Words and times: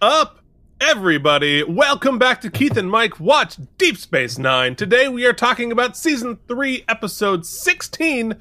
Up, 0.00 0.38
everybody? 0.80 1.64
Welcome 1.64 2.18
back 2.20 2.40
to 2.42 2.50
Keith 2.50 2.76
and 2.76 2.88
Mike 2.88 3.18
Watch 3.18 3.56
Deep 3.78 3.96
Space 3.96 4.38
Nine. 4.38 4.76
Today 4.76 5.08
we 5.08 5.26
are 5.26 5.32
talking 5.32 5.72
about 5.72 5.96
Season 5.96 6.38
3, 6.46 6.84
Episode 6.88 7.44
16, 7.44 8.36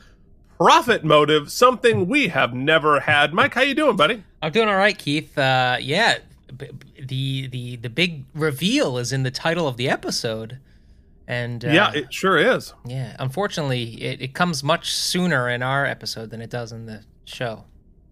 Prophet 0.58 1.04
Motive, 1.04 1.52
something 1.52 2.08
we 2.08 2.28
have 2.28 2.54
never 2.54 3.00
had. 3.00 3.34
Mike, 3.34 3.56
how 3.56 3.62
you 3.62 3.74
doing, 3.74 3.96
buddy? 3.96 4.24
I'm 4.44 4.52
doing 4.52 4.70
all 4.70 4.76
right, 4.76 4.96
Keith. 4.96 5.36
Uh, 5.36 5.78
yeah, 5.82 6.20
the 7.00 7.48
the 7.48 7.78
the 7.78 7.90
big 7.90 8.26
reveal 8.36 9.00
is 9.00 9.12
in 9.12 9.24
the 9.24 9.32
title 9.32 9.68
of 9.68 9.78
the 9.78 9.90
episode, 9.90 10.60
and 11.28 11.66
uh, 11.66 11.70
yeah, 11.70 11.92
it 11.92 12.14
sure 12.14 12.38
is. 12.38 12.74
yeah. 12.86 13.16
Unfortunately, 13.18 14.00
it, 14.04 14.22
it 14.22 14.34
comes 14.36 14.64
much 14.64 14.94
sooner 14.94 15.50
in 15.50 15.64
our 15.64 15.88
episode 15.88 16.30
than 16.30 16.40
it 16.40 16.52
does 16.52 16.72
in 16.72 16.86
the 16.86 17.04
show. 17.26 17.66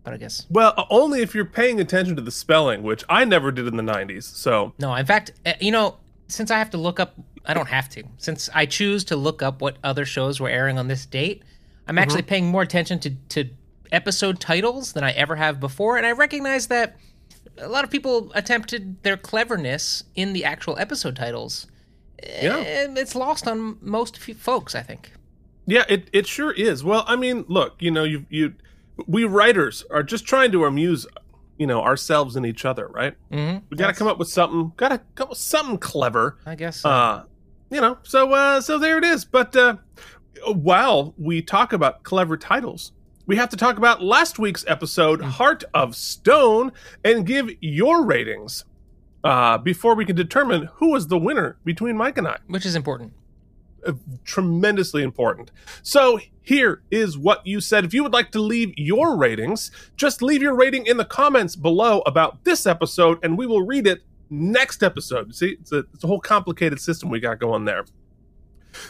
But 0.05 0.13
I 0.13 0.17
guess 0.17 0.45
Well, 0.49 0.87
only 0.89 1.21
if 1.21 1.35
you're 1.35 1.43
paying 1.43 1.81
attention 1.81 2.15
to 2.15 2.21
the 2.21 2.31
spelling, 2.31 2.83
which 2.83 3.03
I 3.09 3.25
never 3.25 3.51
did 3.51 3.67
in 3.67 3.75
the 3.75 3.83
90s. 3.83 4.23
So, 4.23 4.73
no. 4.79 4.93
In 4.95 5.05
fact, 5.05 5.31
uh, 5.45 5.53
you 5.59 5.71
know, 5.71 5.97
since 6.27 6.51
I 6.51 6.57
have 6.59 6.69
to 6.69 6.77
look 6.77 6.99
up, 6.99 7.15
I 7.45 7.53
don't 7.53 7.67
have 7.67 7.89
to. 7.89 8.03
Since 8.17 8.49
I 8.53 8.65
choose 8.65 9.03
to 9.05 9.15
look 9.15 9.41
up 9.41 9.61
what 9.61 9.77
other 9.83 10.05
shows 10.05 10.39
were 10.39 10.49
airing 10.49 10.77
on 10.77 10.87
this 10.87 11.05
date, 11.05 11.43
I'm 11.87 11.97
actually 11.97 12.21
paying 12.21 12.45
more 12.45 12.61
attention 12.61 12.99
to 12.99 13.09
to 13.29 13.49
episode 13.91 14.39
titles 14.39 14.93
than 14.93 15.03
I 15.03 15.11
ever 15.11 15.35
have 15.35 15.59
before, 15.59 15.97
and 15.97 16.05
I 16.05 16.11
recognize 16.11 16.67
that 16.67 16.95
a 17.57 17.67
lot 17.67 17.83
of 17.83 17.91
people 17.91 18.31
attempted 18.33 19.01
their 19.03 19.17
cleverness 19.17 20.03
in 20.15 20.33
the 20.33 20.43
actual 20.45 20.77
episode 20.79 21.15
titles. 21.15 21.67
Yeah. 22.23 22.57
And 22.57 22.97
it's 22.97 23.15
lost 23.15 23.47
on 23.47 23.77
most 23.81 24.17
folks, 24.17 24.73
I 24.73 24.81
think. 24.81 25.11
yeah, 25.67 25.83
it, 25.89 26.09
it 26.11 26.27
sure 26.27 26.51
is. 26.51 26.83
Well, 26.83 27.03
I 27.07 27.15
mean, 27.15 27.45
look, 27.47 27.75
you 27.79 27.91
know, 27.91 28.03
you 28.03 28.25
you 28.29 28.53
we 29.07 29.23
writers 29.25 29.83
are 29.91 30.03
just 30.03 30.25
trying 30.25 30.51
to 30.51 30.65
amuse, 30.65 31.05
you 31.57 31.67
know, 31.67 31.81
ourselves 31.81 32.35
and 32.35 32.45
each 32.45 32.65
other, 32.65 32.87
right? 32.87 33.15
Mm-hmm. 33.31 33.65
We 33.69 33.77
got 33.77 33.87
to 33.87 33.93
come 33.93 34.07
up 34.07 34.17
with 34.17 34.29
something, 34.29 34.71
got 34.77 34.89
to 34.89 35.01
come 35.15 35.25
up 35.25 35.29
with 35.29 35.37
something 35.39 35.77
clever. 35.77 36.37
I 36.45 36.55
guess. 36.55 36.77
so. 36.77 36.89
Uh, 36.89 37.23
you 37.71 37.81
know, 37.81 37.97
so 38.03 38.31
uh 38.31 38.61
so 38.61 38.77
there 38.77 38.97
it 38.99 39.03
is. 39.03 39.25
But 39.25 39.55
uh 39.55 39.77
while 40.47 41.13
we 41.17 41.41
talk 41.41 41.73
about 41.73 42.03
clever 42.03 42.37
titles, 42.37 42.91
we 43.25 43.35
have 43.37 43.49
to 43.49 43.57
talk 43.57 43.77
about 43.77 44.03
last 44.03 44.37
week's 44.37 44.63
episode, 44.67 45.19
Heart 45.21 45.63
of 45.73 45.95
Stone, 45.95 46.71
and 47.03 47.25
give 47.25 47.49
your 47.61 48.05
ratings. 48.05 48.65
Uh, 49.23 49.57
before 49.57 49.95
we 49.95 50.05
can 50.05 50.15
determine 50.15 50.69
who 50.75 50.91
was 50.91 51.07
the 51.07 51.17
winner 51.17 51.57
between 51.65 51.97
Mike 51.97 52.19
and 52.19 52.27
I. 52.27 52.37
which 52.45 52.63
is 52.63 52.75
important. 52.75 53.11
Uh, 53.85 53.93
tremendously 54.23 55.03
important. 55.03 55.51
So 55.83 56.19
here 56.41 56.81
is 56.91 57.17
what 57.17 57.45
you 57.45 57.61
said. 57.61 57.85
If 57.85 57.93
you 57.93 58.03
would 58.03 58.13
like 58.13 58.31
to 58.31 58.39
leave 58.39 58.73
your 58.77 59.15
ratings, 59.15 59.71
just 59.95 60.21
leave 60.21 60.41
your 60.41 60.55
rating 60.55 60.85
in 60.85 60.97
the 60.97 61.05
comments 61.05 61.55
below 61.55 62.01
about 62.05 62.43
this 62.43 62.65
episode, 62.65 63.19
and 63.23 63.37
we 63.37 63.45
will 63.45 63.65
read 63.65 63.87
it 63.87 64.01
next 64.29 64.83
episode. 64.83 65.33
See, 65.35 65.57
it's 65.59 65.71
a, 65.71 65.79
it's 65.93 66.03
a 66.03 66.07
whole 66.07 66.19
complicated 66.19 66.79
system 66.79 67.09
we 67.09 67.19
got 67.19 67.39
going 67.39 67.65
there. 67.65 67.85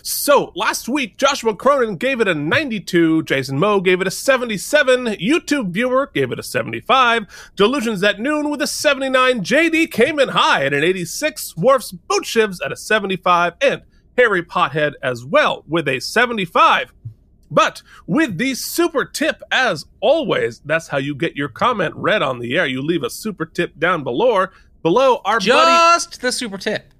So 0.02 0.52
last 0.56 0.90
week, 0.90 1.18
Joshua 1.18 1.56
Cronin 1.56 1.98
gave 1.98 2.20
it 2.20 2.28
a 2.28 2.34
92, 2.34 3.24
Jason 3.24 3.60
Moe 3.60 3.80
gave 3.80 4.02
it 4.02 4.08
a 4.08 4.12
77, 4.12 5.06
YouTube 5.18 5.72
viewer 5.72 6.10
gave 6.14 6.32
it 6.32 6.40
a 6.40 6.44
75, 6.44 7.52
Delusions 7.56 8.04
at 8.04 8.20
Noon 8.20 8.50
with 8.50 8.62
a 8.62 8.68
79, 8.68 9.42
JD 9.42 9.92
came 9.92 10.20
in 10.20 10.30
high 10.30 10.66
at 10.66 10.74
an 10.74 10.84
86, 10.84 11.56
Worf's 11.58 11.92
Boat 11.92 12.24
Shivs 12.24 12.58
at 12.66 12.72
a 12.72 12.76
75, 12.76 13.54
and 13.62 13.84
Harry 14.18 14.44
Pothead 14.44 14.94
as 15.02 15.26
well 15.26 15.64
with 15.68 15.88
a 15.88 16.00
75. 16.00 16.94
But 17.52 17.82
with 18.08 18.38
the 18.38 18.56
super 18.56 19.06
tip, 19.06 19.42
as 19.52 19.86
always, 20.02 20.60
that's 20.60 20.88
how 20.88 20.98
you 20.98 21.16
get 21.16 21.36
your 21.36 21.48
comment 21.48 21.96
read 21.96 22.22
on 22.22 22.40
the 22.40 22.58
air. 22.58 22.66
You 22.66 22.82
leave 22.82 23.04
a 23.04 23.10
super 23.10 23.46
tip 23.46 23.78
down 23.78 24.04
below. 24.04 24.48
Below 24.82 25.22
our 25.26 25.40
buddy 25.40 25.46
Just 25.46 26.22
the 26.22 26.32
super 26.32 26.58
tip. 26.58 26.94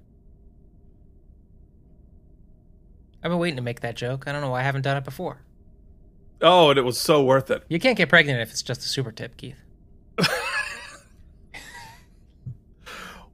I've 3.22 3.30
been 3.30 3.38
waiting 3.38 3.56
to 3.56 3.62
make 3.62 3.80
that 3.80 3.96
joke. 3.96 4.24
I 4.26 4.32
don't 4.32 4.40
know 4.40 4.50
why 4.50 4.60
I 4.60 4.64
haven't 4.64 4.82
done 4.82 4.96
it 4.96 5.04
before. 5.04 5.42
Oh, 6.40 6.70
and 6.70 6.78
it 6.78 6.82
was 6.82 6.98
so 6.98 7.24
worth 7.24 7.50
it. 7.50 7.64
You 7.68 7.80
can't 7.80 7.96
get 7.96 8.08
pregnant 8.08 8.40
if 8.40 8.50
it's 8.50 8.62
just 8.62 8.82
a 8.82 8.88
super 8.88 9.10
tip, 9.10 9.36
Keith. 9.36 9.60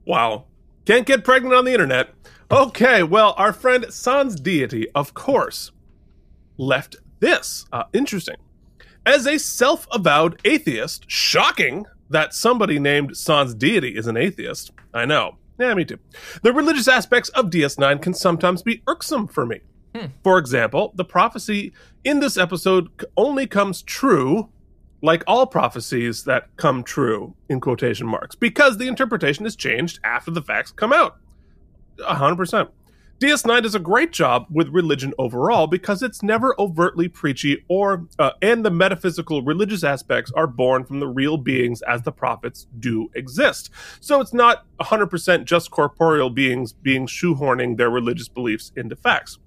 Wow. 0.05 0.45
Can't 0.85 1.05
get 1.05 1.23
pregnant 1.23 1.55
on 1.55 1.65
the 1.65 1.71
internet. 1.71 2.13
Okay, 2.51 3.03
well, 3.03 3.33
our 3.37 3.53
friend 3.53 3.85
Sans 3.89 4.39
Deity, 4.39 4.87
of 4.93 5.13
course, 5.13 5.71
left 6.57 6.97
this. 7.19 7.65
Uh, 7.71 7.83
interesting. 7.93 8.35
As 9.05 9.25
a 9.25 9.37
self 9.37 9.87
avowed 9.91 10.39
atheist, 10.45 11.05
shocking 11.09 11.85
that 12.09 12.33
somebody 12.33 12.79
named 12.79 13.17
Sans 13.17 13.53
Deity 13.55 13.95
is 13.95 14.07
an 14.07 14.17
atheist. 14.17 14.71
I 14.93 15.05
know. 15.05 15.37
Yeah, 15.59 15.73
me 15.73 15.85
too. 15.85 15.99
The 16.41 16.53
religious 16.53 16.87
aspects 16.87 17.29
of 17.29 17.49
DS9 17.49 18.01
can 18.01 18.13
sometimes 18.13 18.61
be 18.61 18.81
irksome 18.87 19.27
for 19.27 19.45
me. 19.45 19.61
For 20.23 20.39
example, 20.39 20.91
the 20.95 21.05
prophecy 21.05 21.71
in 22.03 22.19
this 22.19 22.35
episode 22.35 22.89
only 23.15 23.45
comes 23.45 23.83
true 23.83 24.49
like 25.03 25.23
all 25.27 25.45
prophecies 25.45 26.23
that 26.23 26.47
come 26.55 26.81
true 26.81 27.35
in 27.49 27.59
quotation 27.59 28.07
marks 28.07 28.35
because 28.35 28.77
the 28.77 28.87
interpretation 28.87 29.45
is 29.45 29.55
changed 29.55 29.99
after 30.03 30.31
the 30.31 30.41
facts 30.41 30.71
come 30.71 30.93
out 30.93 31.17
100% 31.99 32.69
ds9 33.19 33.61
does 33.61 33.75
a 33.75 33.79
great 33.79 34.11
job 34.11 34.47
with 34.49 34.67
religion 34.69 35.13
overall 35.17 35.67
because 35.67 36.01
it's 36.01 36.21
never 36.23 36.55
overtly 36.59 37.07
preachy 37.07 37.63
or 37.69 38.05
uh, 38.19 38.31
and 38.41 38.65
the 38.65 38.71
metaphysical 38.71 39.41
religious 39.43 39.83
aspects 39.83 40.31
are 40.35 40.47
born 40.47 40.83
from 40.83 40.99
the 40.99 41.07
real 41.07 41.37
beings 41.37 41.81
as 41.83 42.01
the 42.01 42.11
prophets 42.11 42.67
do 42.79 43.09
exist 43.13 43.69
so 43.99 44.19
it's 44.19 44.33
not 44.33 44.65
100% 44.81 45.45
just 45.45 45.71
corporeal 45.71 46.29
beings 46.29 46.73
being 46.73 47.05
shoehorning 47.05 47.77
their 47.77 47.89
religious 47.89 48.27
beliefs 48.27 48.71
into 48.75 48.95
facts 48.95 49.37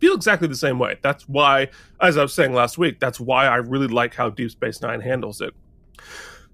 feel 0.00 0.14
exactly 0.14 0.48
the 0.48 0.56
same 0.56 0.78
way. 0.78 0.98
That's 1.02 1.28
why, 1.28 1.68
as 2.00 2.16
I 2.16 2.22
was 2.22 2.34
saying 2.34 2.52
last 2.52 2.78
week, 2.78 3.00
that's 3.00 3.20
why 3.20 3.46
I 3.46 3.56
really 3.56 3.86
like 3.86 4.14
how 4.14 4.30
Deep 4.30 4.50
Space 4.50 4.80
Nine 4.82 5.00
handles 5.00 5.40
it. 5.40 5.54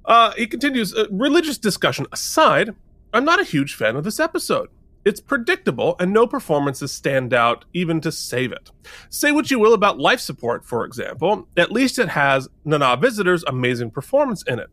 Uh, 0.05 0.33
he 0.33 0.47
continues 0.47 0.94
uh, 0.94 1.06
religious 1.11 1.59
discussion 1.59 2.06
aside, 2.12 2.75
I'm 3.12 3.25
not 3.25 3.41
a 3.41 3.44
huge 3.44 3.75
fan 3.75 3.97
of 3.97 4.05
this 4.05 4.19
episode. 4.19 4.69
It's 5.04 5.20
predictable 5.20 5.96
and 5.98 6.12
no 6.12 6.26
performances 6.26 6.92
stand 6.92 7.34
out 7.34 7.64
even 7.72 8.00
to 8.02 8.12
save 8.12 8.52
it. 8.52 8.70
Say 9.10 9.32
what 9.32 9.50
you 9.50 9.58
will 9.58 9.74
about 9.74 9.98
life 9.98 10.20
support, 10.20 10.64
for 10.64 10.84
example, 10.84 11.48
at 11.56 11.72
least 11.72 11.98
it 11.98 12.10
has 12.10 12.48
Nana 12.64 12.96
Visitor's 12.96 13.42
amazing 13.44 13.90
performance 13.90 14.44
in 14.46 14.58
it. 14.58 14.70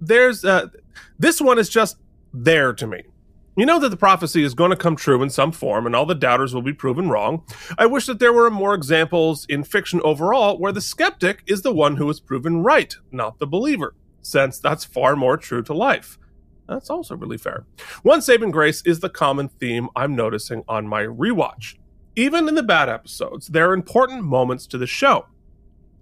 There's 0.00 0.44
uh, 0.44 0.66
this 1.18 1.40
one 1.40 1.58
is 1.58 1.68
just 1.68 1.96
there 2.32 2.72
to 2.74 2.86
me. 2.86 3.04
You 3.56 3.66
know 3.66 3.80
that 3.80 3.88
the 3.88 3.96
prophecy 3.96 4.44
is 4.44 4.54
going 4.54 4.70
to 4.70 4.76
come 4.76 4.94
true 4.94 5.20
in 5.20 5.30
some 5.30 5.50
form 5.50 5.84
and 5.84 5.96
all 5.96 6.06
the 6.06 6.14
doubters 6.14 6.54
will 6.54 6.62
be 6.62 6.72
proven 6.72 7.08
wrong. 7.08 7.42
I 7.76 7.86
wish 7.86 8.06
that 8.06 8.20
there 8.20 8.32
were 8.32 8.50
more 8.50 8.72
examples 8.72 9.46
in 9.48 9.64
fiction 9.64 10.00
overall 10.04 10.58
where 10.58 10.70
the 10.70 10.80
skeptic 10.80 11.42
is 11.48 11.62
the 11.62 11.72
one 11.72 11.96
who 11.96 12.08
is 12.08 12.20
proven 12.20 12.62
right, 12.62 12.94
not 13.10 13.40
the 13.40 13.48
believer, 13.48 13.96
since 14.22 14.60
that's 14.60 14.84
far 14.84 15.16
more 15.16 15.36
true 15.36 15.62
to 15.64 15.74
life. 15.74 16.18
That's 16.68 16.90
also 16.90 17.16
really 17.16 17.38
fair. 17.38 17.64
One 18.02 18.20
saving 18.20 18.50
grace 18.50 18.82
is 18.82 19.00
the 19.00 19.08
common 19.08 19.48
theme 19.48 19.88
I'm 19.96 20.14
noticing 20.14 20.64
on 20.68 20.86
my 20.86 21.02
rewatch. 21.04 21.76
Even 22.14 22.48
in 22.48 22.54
the 22.54 22.62
bad 22.62 22.88
episodes, 22.88 23.48
there 23.48 23.70
are 23.70 23.74
important 23.74 24.24
moments 24.24 24.66
to 24.68 24.78
the 24.78 24.86
show. 24.86 25.26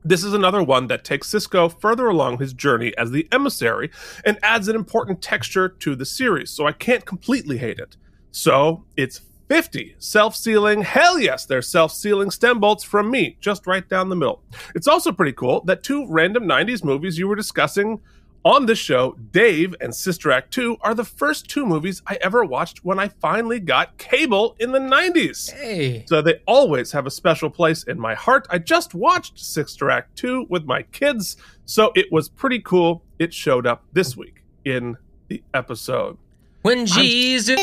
This 0.04 0.24
is 0.24 0.34
another 0.34 0.62
one 0.62 0.86
that 0.86 1.04
takes 1.04 1.30
Sisko 1.30 1.80
further 1.80 2.06
along 2.06 2.38
his 2.38 2.52
journey 2.52 2.96
as 2.96 3.10
the 3.10 3.28
emissary 3.32 3.90
and 4.24 4.38
adds 4.42 4.68
an 4.68 4.76
important 4.76 5.20
texture 5.20 5.68
to 5.68 5.94
the 5.96 6.06
series, 6.06 6.50
so 6.50 6.66
I 6.66 6.72
can't 6.72 7.04
completely 7.04 7.58
hate 7.58 7.78
it. 7.78 7.96
So 8.30 8.84
it's 8.96 9.20
50 9.48 9.96
self 9.98 10.34
sealing. 10.34 10.82
Hell 10.82 11.18
yes, 11.18 11.46
they're 11.46 11.62
self 11.62 11.92
sealing 11.92 12.30
stem 12.30 12.60
bolts 12.60 12.84
from 12.84 13.10
me, 13.10 13.36
just 13.40 13.66
right 13.66 13.88
down 13.88 14.08
the 14.08 14.16
middle. 14.16 14.42
It's 14.74 14.88
also 14.88 15.12
pretty 15.12 15.32
cool 15.32 15.62
that 15.64 15.82
two 15.82 16.06
random 16.08 16.44
90s 16.44 16.84
movies 16.84 17.18
you 17.18 17.28
were 17.28 17.36
discussing 17.36 18.00
on 18.46 18.64
this 18.64 18.78
show, 18.78 19.16
Dave 19.32 19.74
and 19.80 19.92
Sister 19.92 20.30
Act 20.30 20.52
2, 20.52 20.76
are 20.80 20.94
the 20.94 21.04
first 21.04 21.48
two 21.48 21.66
movies 21.66 22.00
I 22.06 22.16
ever 22.20 22.44
watched 22.44 22.84
when 22.84 22.96
I 22.96 23.08
finally 23.08 23.58
got 23.58 23.98
cable 23.98 24.54
in 24.60 24.70
the 24.70 24.78
90s. 24.78 25.50
Hey. 25.50 26.04
So 26.06 26.22
they 26.22 26.40
always 26.46 26.92
have 26.92 27.06
a 27.06 27.10
special 27.10 27.50
place 27.50 27.82
in 27.82 27.98
my 27.98 28.14
heart. 28.14 28.46
I 28.48 28.58
just 28.58 28.94
watched 28.94 29.40
Sister 29.40 29.90
Act 29.90 30.16
2 30.18 30.46
with 30.48 30.64
my 30.64 30.82
kids, 30.82 31.36
so 31.64 31.90
it 31.96 32.06
was 32.12 32.28
pretty 32.28 32.60
cool. 32.60 33.02
It 33.18 33.34
showed 33.34 33.66
up 33.66 33.82
this 33.92 34.16
week 34.16 34.44
in 34.64 34.96
the 35.26 35.42
episode. 35.52 36.16
When 36.62 36.86
Jesus 36.86 37.60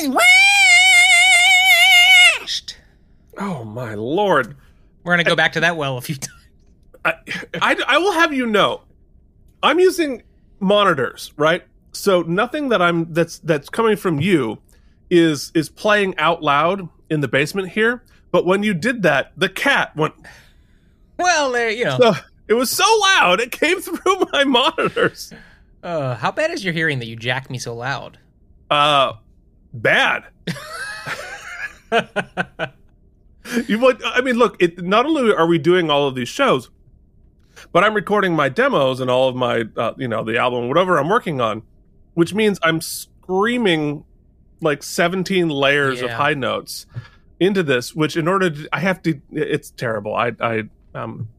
washed. 2.41 2.77
Oh 3.37 3.63
my 3.63 3.93
lord. 3.93 4.57
We're 5.05 5.13
gonna 5.13 5.23
go 5.23 5.37
back 5.37 5.53
to 5.53 5.61
that 5.61 5.77
well 5.77 5.97
a 5.97 6.01
few 6.01 6.15
times. 6.17 6.41
I, 7.05 7.13
I, 7.61 7.77
I 7.87 7.97
will 7.99 8.11
have 8.11 8.33
you 8.33 8.47
know, 8.47 8.81
I'm 9.61 9.79
using 9.79 10.23
monitors, 10.63 11.33
right? 11.37 11.63
So 11.91 12.21
nothing 12.23 12.69
that 12.69 12.81
I'm 12.81 13.13
that's 13.13 13.39
that's 13.39 13.69
coming 13.69 13.95
from 13.95 14.19
you 14.19 14.57
is 15.09 15.51
is 15.53 15.69
playing 15.69 16.17
out 16.17 16.41
loud 16.41 16.87
in 17.09 17.21
the 17.21 17.27
basement 17.27 17.69
here. 17.69 18.03
But 18.31 18.45
when 18.45 18.63
you 18.63 18.73
did 18.73 19.03
that, 19.03 19.31
the 19.37 19.49
cat 19.49 19.95
went. 19.95 20.15
Well, 21.17 21.51
there 21.51 21.69
you 21.69 21.85
know. 21.85 21.97
So 21.99 22.13
it 22.47 22.55
was 22.55 22.69
so 22.69 22.85
loud 23.01 23.39
it 23.39 23.51
came 23.51 23.79
through 23.81 24.23
my 24.31 24.43
monitors. 24.43 25.31
Uh, 25.83 26.15
how 26.15 26.31
bad 26.31 26.49
is 26.51 26.63
your 26.63 26.73
hearing 26.73 26.99
that 26.99 27.07
you 27.07 27.15
jack 27.15 27.49
me 27.49 27.59
so 27.59 27.75
loud? 27.75 28.17
Uh, 28.71 29.13
bad. 29.73 30.23
you 33.67 33.79
would, 33.79 34.01
I 34.03 34.21
mean, 34.21 34.35
look. 34.35 34.61
It, 34.61 34.83
not 34.83 35.05
only 35.05 35.33
are 35.33 35.47
we 35.47 35.57
doing 35.57 35.89
all 35.89 36.07
of 36.07 36.15
these 36.15 36.29
shows, 36.29 36.69
but 37.71 37.83
I'm 37.83 37.93
recording 37.93 38.35
my 38.35 38.49
demos 38.49 38.99
and 38.99 39.09
all 39.09 39.29
of 39.29 39.35
my, 39.35 39.65
uh, 39.77 39.93
you 39.97 40.07
know, 40.07 40.23
the 40.23 40.37
album, 40.37 40.67
whatever 40.67 40.97
I'm 40.97 41.09
working 41.09 41.41
on, 41.41 41.63
which 42.13 42.33
means 42.33 42.59
I'm 42.63 42.81
screaming 42.81 44.03
like 44.61 44.83
17 44.83 45.49
layers 45.49 46.01
of 46.01 46.11
high 46.11 46.33
notes 46.33 46.85
into 47.39 47.63
this. 47.63 47.95
Which, 47.95 48.15
in 48.17 48.27
order 48.27 48.49
to, 48.49 48.69
I 48.71 48.79
have 48.79 49.01
to. 49.03 49.19
It's 49.31 49.71
terrible. 49.71 50.15
I, 50.15 50.31
I, 50.39 50.63
um, 50.93 51.29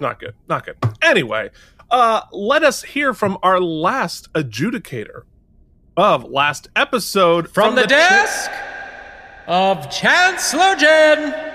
not 0.00 0.20
good. 0.20 0.34
Not 0.48 0.64
good. 0.64 0.76
Anyway, 1.02 1.50
uh, 1.90 2.22
let 2.32 2.62
us 2.62 2.82
hear 2.82 3.14
from 3.14 3.38
our 3.42 3.60
last 3.60 4.32
adjudicator 4.34 5.22
of 5.96 6.24
last 6.24 6.68
episode 6.76 7.50
From, 7.50 7.74
the, 7.74 7.86
desk 7.86 8.50
of 9.48 9.90
Chancellor 9.90 10.76
Jen. 10.76 11.47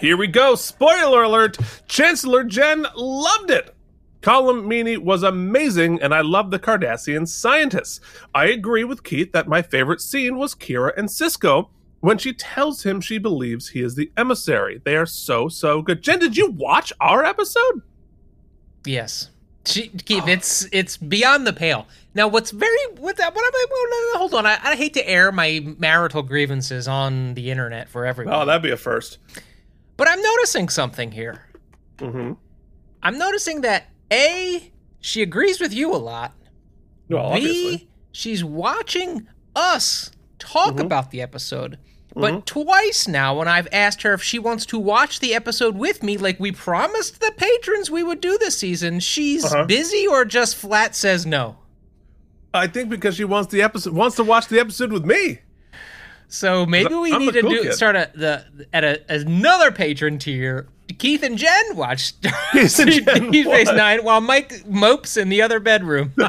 Here 0.00 0.16
we 0.16 0.26
go. 0.26 0.54
Spoiler 0.54 1.22
alert. 1.22 1.56
Chancellor 1.88 2.44
Jen 2.44 2.86
loved 2.94 3.50
it. 3.50 3.74
Colm 4.20 4.64
Meaney 4.66 4.98
was 4.98 5.22
amazing, 5.22 6.02
and 6.02 6.12
I 6.12 6.20
love 6.20 6.50
the 6.50 6.58
Cardassian 6.58 7.28
scientists. 7.28 8.00
I 8.34 8.46
agree 8.46 8.84
with 8.84 9.04
Keith 9.04 9.32
that 9.32 9.46
my 9.48 9.62
favorite 9.62 10.00
scene 10.00 10.36
was 10.36 10.54
Kira 10.54 10.92
and 10.96 11.08
Sisko 11.08 11.68
when 12.00 12.18
she 12.18 12.32
tells 12.32 12.82
him 12.82 13.00
she 13.00 13.18
believes 13.18 13.68
he 13.68 13.82
is 13.82 13.94
the 13.94 14.10
emissary. 14.16 14.80
They 14.84 14.96
are 14.96 15.06
so, 15.06 15.48
so 15.48 15.80
good. 15.80 16.02
Jen, 16.02 16.18
did 16.18 16.36
you 16.36 16.50
watch 16.50 16.92
our 17.00 17.24
episode? 17.24 17.82
Yes. 18.84 19.30
She, 19.64 19.88
Keith, 19.88 20.28
it's 20.28 20.68
it's 20.70 20.96
beyond 20.96 21.44
the 21.44 21.52
pale. 21.52 21.88
Now, 22.14 22.28
what's 22.28 22.52
very 22.52 22.76
what 22.98 23.18
what 23.18 23.20
am 23.20 23.32
I? 23.34 23.66
well, 23.70 23.90
no, 23.90 24.12
no, 24.12 24.18
hold 24.18 24.34
on. 24.34 24.46
I, 24.46 24.58
I 24.62 24.76
hate 24.76 24.94
to 24.94 25.08
air 25.08 25.32
my 25.32 25.74
marital 25.78 26.22
grievances 26.22 26.86
on 26.86 27.34
the 27.34 27.50
internet 27.50 27.88
for 27.88 28.06
everyone, 28.06 28.34
Oh, 28.34 28.44
that'd 28.44 28.62
be 28.62 28.70
a 28.70 28.76
first. 28.76 29.18
But 29.96 30.08
I'm 30.08 30.20
noticing 30.22 30.68
something 30.68 31.12
here. 31.12 31.46
Mm-hmm. 31.98 32.32
I'm 33.02 33.18
noticing 33.18 33.60
that 33.62 33.88
a 34.12 34.72
she 35.00 35.22
agrees 35.22 35.60
with 35.60 35.72
you 35.72 35.94
a 35.94 35.96
lot. 35.96 36.32
Well, 37.08 37.26
obviously. 37.26 37.76
B 37.76 37.88
she's 38.12 38.42
watching 38.42 39.28
us 39.54 40.10
talk 40.38 40.74
Mhm. 40.76 40.80
about 40.80 41.10
the 41.10 41.20
episode. 41.22 41.78
But 42.18 42.46
twice 42.46 43.06
now, 43.06 43.36
when 43.38 43.46
I've 43.46 43.68
asked 43.72 44.00
her 44.00 44.14
if 44.14 44.22
she 44.22 44.38
wants 44.38 44.64
to 44.66 44.78
watch 44.78 45.20
the 45.20 45.34
episode 45.34 45.76
with 45.76 46.02
me, 46.02 46.16
like 46.16 46.40
we 46.40 46.50
promised 46.50 47.20
the 47.20 47.30
patrons 47.36 47.90
we 47.90 48.02
would 48.02 48.22
do 48.22 48.38
this 48.38 48.56
season, 48.56 49.00
she's 49.00 49.44
Uh-huh. 49.44 49.66
busy 49.66 50.06
or 50.06 50.24
just 50.24 50.56
flat 50.56 50.96
says 50.96 51.26
no. 51.26 51.58
I 52.54 52.68
think 52.68 52.88
because 52.88 53.16
she 53.16 53.24
wants 53.24 53.52
the 53.52 53.60
episode, 53.60 53.92
wants 53.92 54.16
to 54.16 54.24
watch 54.24 54.48
the 54.48 54.58
episode 54.58 54.92
with 54.92 55.04
me. 55.04 55.40
So 56.28 56.66
maybe 56.66 56.94
we 56.94 57.12
I'm 57.12 57.20
need 57.20 57.32
to 57.34 57.42
cool 57.42 57.50
do 57.50 57.72
start 57.72 57.96
a, 57.96 58.10
the 58.14 58.66
at 58.72 58.84
a 58.84 59.00
another 59.08 59.70
patron 59.70 60.18
tier. 60.18 60.66
Keith 60.98 61.22
and 61.22 61.38
Jen 61.38 61.76
watch 61.76 62.18
Deep 62.20 62.32
Space. 62.68 63.68
Nine 63.72 64.04
while 64.04 64.20
Mike 64.20 64.66
mopes 64.66 65.16
in 65.16 65.28
the 65.28 65.42
other 65.42 65.60
bedroom. 65.60 66.12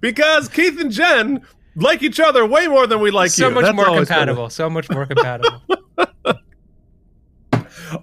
Because 0.00 0.48
Keith 0.48 0.78
and 0.80 0.92
Jen 0.92 1.40
like 1.74 2.00
each 2.02 2.20
other 2.20 2.46
way 2.46 2.68
more 2.68 2.86
than 2.86 3.00
we 3.00 3.10
like 3.10 3.30
so 3.30 3.48
you. 3.48 3.54
much 3.54 3.64
That's 3.64 3.74
more 3.74 3.88
always 3.88 4.08
gonna- 4.08 4.20
compatible. 4.20 4.50
So 4.50 4.70
much 4.70 4.88
more 4.88 5.04
compatible. 5.06 5.60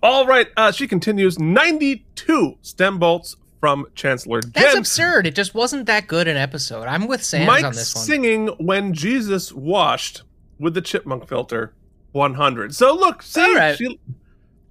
All 0.03 0.27
right, 0.27 0.47
uh, 0.57 0.73
she 0.73 0.85
continues 0.85 1.39
92 1.39 2.57
stem 2.61 2.99
bolts 2.99 3.37
from 3.59 3.87
Chancellor 3.95 4.41
That's 4.41 4.75
absurd. 4.77 5.25
It 5.27 5.35
just 5.35 5.53
wasn't 5.55 5.85
that 5.87 6.07
good 6.07 6.27
an 6.27 6.37
episode. 6.37 6.83
I'm 6.83 7.07
with 7.07 7.27
Mike 7.33 7.63
on 7.63 7.73
this 7.73 7.95
one. 7.95 8.03
singing 8.05 8.47
when 8.59 8.93
Jesus 8.93 9.51
washed 9.51 10.21
with 10.59 10.73
the 10.73 10.81
chipmunk 10.81 11.27
filter 11.27 11.73
100. 12.11 12.75
So 12.75 12.95
look, 12.95 13.21
see, 13.23 13.55
right. 13.55 13.77
she, 13.77 13.99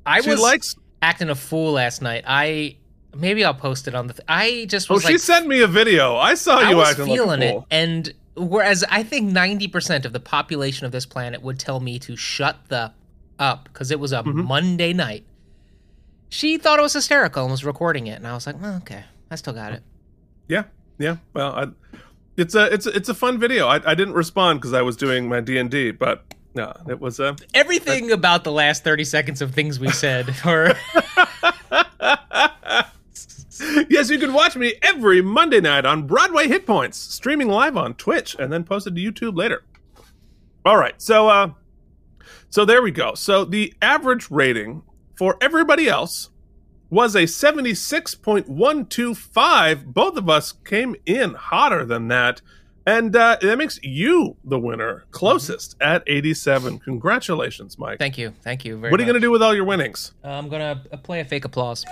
I 0.05 0.21
she 0.21 0.31
was 0.31 0.41
likes. 0.41 0.77
acting 1.03 1.31
a 1.31 1.35
fool 1.35 1.73
last 1.73 2.03
night. 2.03 2.25
I 2.27 2.77
maybe 3.15 3.45
I'll 3.45 3.55
post 3.55 3.89
it 3.89 3.95
on 3.95 4.07
the. 4.07 4.15
Th- 4.15 4.25
I 4.29 4.67
just 4.69 4.89
was. 4.89 4.97
Oh, 4.97 4.99
was 4.99 5.03
she 5.07 5.13
like, 5.15 5.21
sent 5.21 5.47
me 5.47 5.61
a 5.63 5.67
video. 5.67 6.17
I 6.17 6.35
saw 6.35 6.59
I 6.59 6.71
you 6.71 6.77
was 6.77 6.91
acting 6.91 7.07
feeling 7.07 7.41
like 7.41 7.41
a 7.41 7.45
it, 7.49 7.53
fool. 7.53 7.67
and 7.71 8.15
whereas 8.37 8.85
I 8.91 9.03
think 9.03 9.33
ninety 9.33 9.69
percent 9.69 10.05
of 10.05 10.13
the 10.13 10.21
population 10.21 10.87
of 10.87 10.93
this 10.93 11.07
planet 11.07 11.43
would 11.43 11.59
tell 11.59 11.81
me 11.81 11.99
to 12.01 12.17
shut 12.17 12.57
the 12.69 12.93
up 13.39 13.65
because 13.65 13.91
it 13.91 14.01
was 14.01 14.13
a 14.13 14.23
Mm-hmm. 14.23 14.45
Monday 14.45 14.93
night. 14.93 15.25
She 16.29 16.59
thought 16.59 16.79
it 16.79 16.83
was 16.83 16.93
hysterical 16.93 17.45
and 17.45 17.51
was 17.51 17.65
recording 17.65 18.07
it, 18.07 18.17
and 18.17 18.27
I 18.27 18.35
was 18.35 18.47
like, 18.47 18.61
well, 18.61 18.77
okay, 18.79 19.05
I 19.31 19.37
still 19.37 19.53
got 19.53 19.73
it. 19.73 19.83
Yeah, 20.49 20.65
yeah. 20.99 21.17
Well, 21.35 21.55
I, 21.55 21.67
it's 22.37 22.55
a 22.55 22.73
it's 22.73 22.87
a, 22.87 22.91
it's 22.91 23.09
a 23.09 23.15
fun 23.15 23.39
video. 23.39 23.67
I, 23.67 23.91
I 23.91 23.95
didn't 23.95 24.15
respond 24.15 24.61
because 24.61 24.73
I 24.73 24.83
was 24.83 24.97
doing 24.97 25.29
my 25.29 25.41
D 25.41 25.59
and 25.59 25.71
D, 25.71 25.91
but 25.91 26.25
no, 26.55 26.73
it 26.89 27.01
was 27.01 27.21
a. 27.21 27.37
Everything 27.55 28.11
about 28.11 28.45
the 28.45 28.53
last 28.53 28.85
thirty 28.85 29.05
seconds 29.05 29.41
of 29.41 29.55
things 29.55 29.81
we 29.81 29.89
said, 29.89 30.29
or 30.47 30.75
yes, 33.89 34.11
you 34.11 34.19
can 34.19 34.33
watch 34.33 34.57
me 34.57 34.75
every 34.83 35.23
Monday 35.23 35.61
night 35.61 35.87
on 35.87 36.07
Broadway 36.07 36.49
Hit 36.49 36.67
Points, 36.67 36.99
streaming 36.99 37.49
live 37.49 37.77
on 37.77 37.95
Twitch 37.95 38.37
and 38.39 38.53
then 38.53 38.65
posted 38.65 38.95
to 38.97 39.01
YouTube 39.01 39.37
later. 39.37 39.65
All 40.65 40.77
right, 40.77 41.01
so 41.01 41.29
uh, 41.29 41.51
so 42.51 42.65
there 42.65 42.83
we 42.83 42.91
go. 42.91 43.15
So 43.15 43.45
the 43.45 43.73
average 43.81 44.31
rating 44.31 44.83
for 45.17 45.37
everybody 45.41 45.89
else 45.89 46.31
was 46.91 47.17
a 47.17 47.27
seventy-six 47.27 48.15
point 48.15 48.49
one 48.49 48.87
two 48.87 49.15
five. 49.15 49.87
Both 49.87 50.17
of 50.17 50.29
us 50.29 50.53
came 50.53 50.95
in 51.05 51.35
hotter 51.35 51.85
than 51.85 52.09
that. 52.09 52.41
And 52.89 53.17
uh, 53.17 53.37
that 53.43 53.59
makes 53.59 53.81
you 53.83 54.37
the 54.45 54.61
winner, 54.61 55.07
closest 55.11 55.75
at 55.81 56.05
87. 56.07 56.79
Congratulations, 56.79 57.77
Mike. 57.81 57.99
thank 57.99 58.17
you, 58.17 58.33
thank 58.43 58.65
you 58.65 58.77
very. 58.79 58.93
what 58.93 59.01
are 59.01 59.03
you 59.03 59.07
going 59.09 59.21
to 59.21 59.27
do 59.27 59.33
with 59.33 59.43
all 59.43 59.53
your 59.57 59.65
winnings? 59.65 60.13
I'm 60.23 60.49
gonna 60.49 60.85
uh, 60.93 60.97
play 60.99 61.19
a 61.19 61.25
fake 61.25 61.45
applause. 61.45 61.85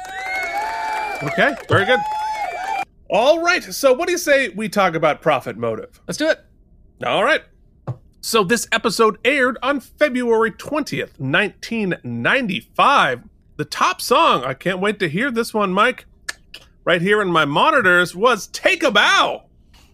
Okay, 1.25 1.53
very 1.69 1.85
good. 1.85 1.99
All 3.11 3.43
right, 3.43 3.63
so 3.65 3.93
what 3.93 4.07
do 4.07 4.13
you 4.13 4.19
say 4.19 4.51
we 4.51 4.69
talk 4.69 4.95
about 4.95 5.21
Prophet 5.21 5.57
Motive? 5.57 6.01
Let's 6.07 6.17
do 6.19 6.29
it. 6.29 6.39
All 7.05 7.25
right. 7.25 7.43
So 8.27 8.43
this 8.43 8.67
episode 8.73 9.19
aired 9.23 9.59
on 9.63 9.81
February 9.81 10.51
20th, 10.53 11.21
1995. 11.21 13.23
The 13.59 13.67
top 13.67 14.01
song, 14.01 14.45
I 14.45 14.55
can't 14.55 14.81
wait 14.81 14.99
to 15.01 15.11
hear 15.11 15.31
this 15.31 15.53
one, 15.53 15.75
Mike. 15.75 16.07
Right 16.87 17.03
here 17.03 17.21
in 17.21 17.29
my 17.29 17.45
monitors 17.45 18.17
was 18.17 18.47
Take 18.47 18.83
a 18.83 18.91
Bow. 18.91 19.43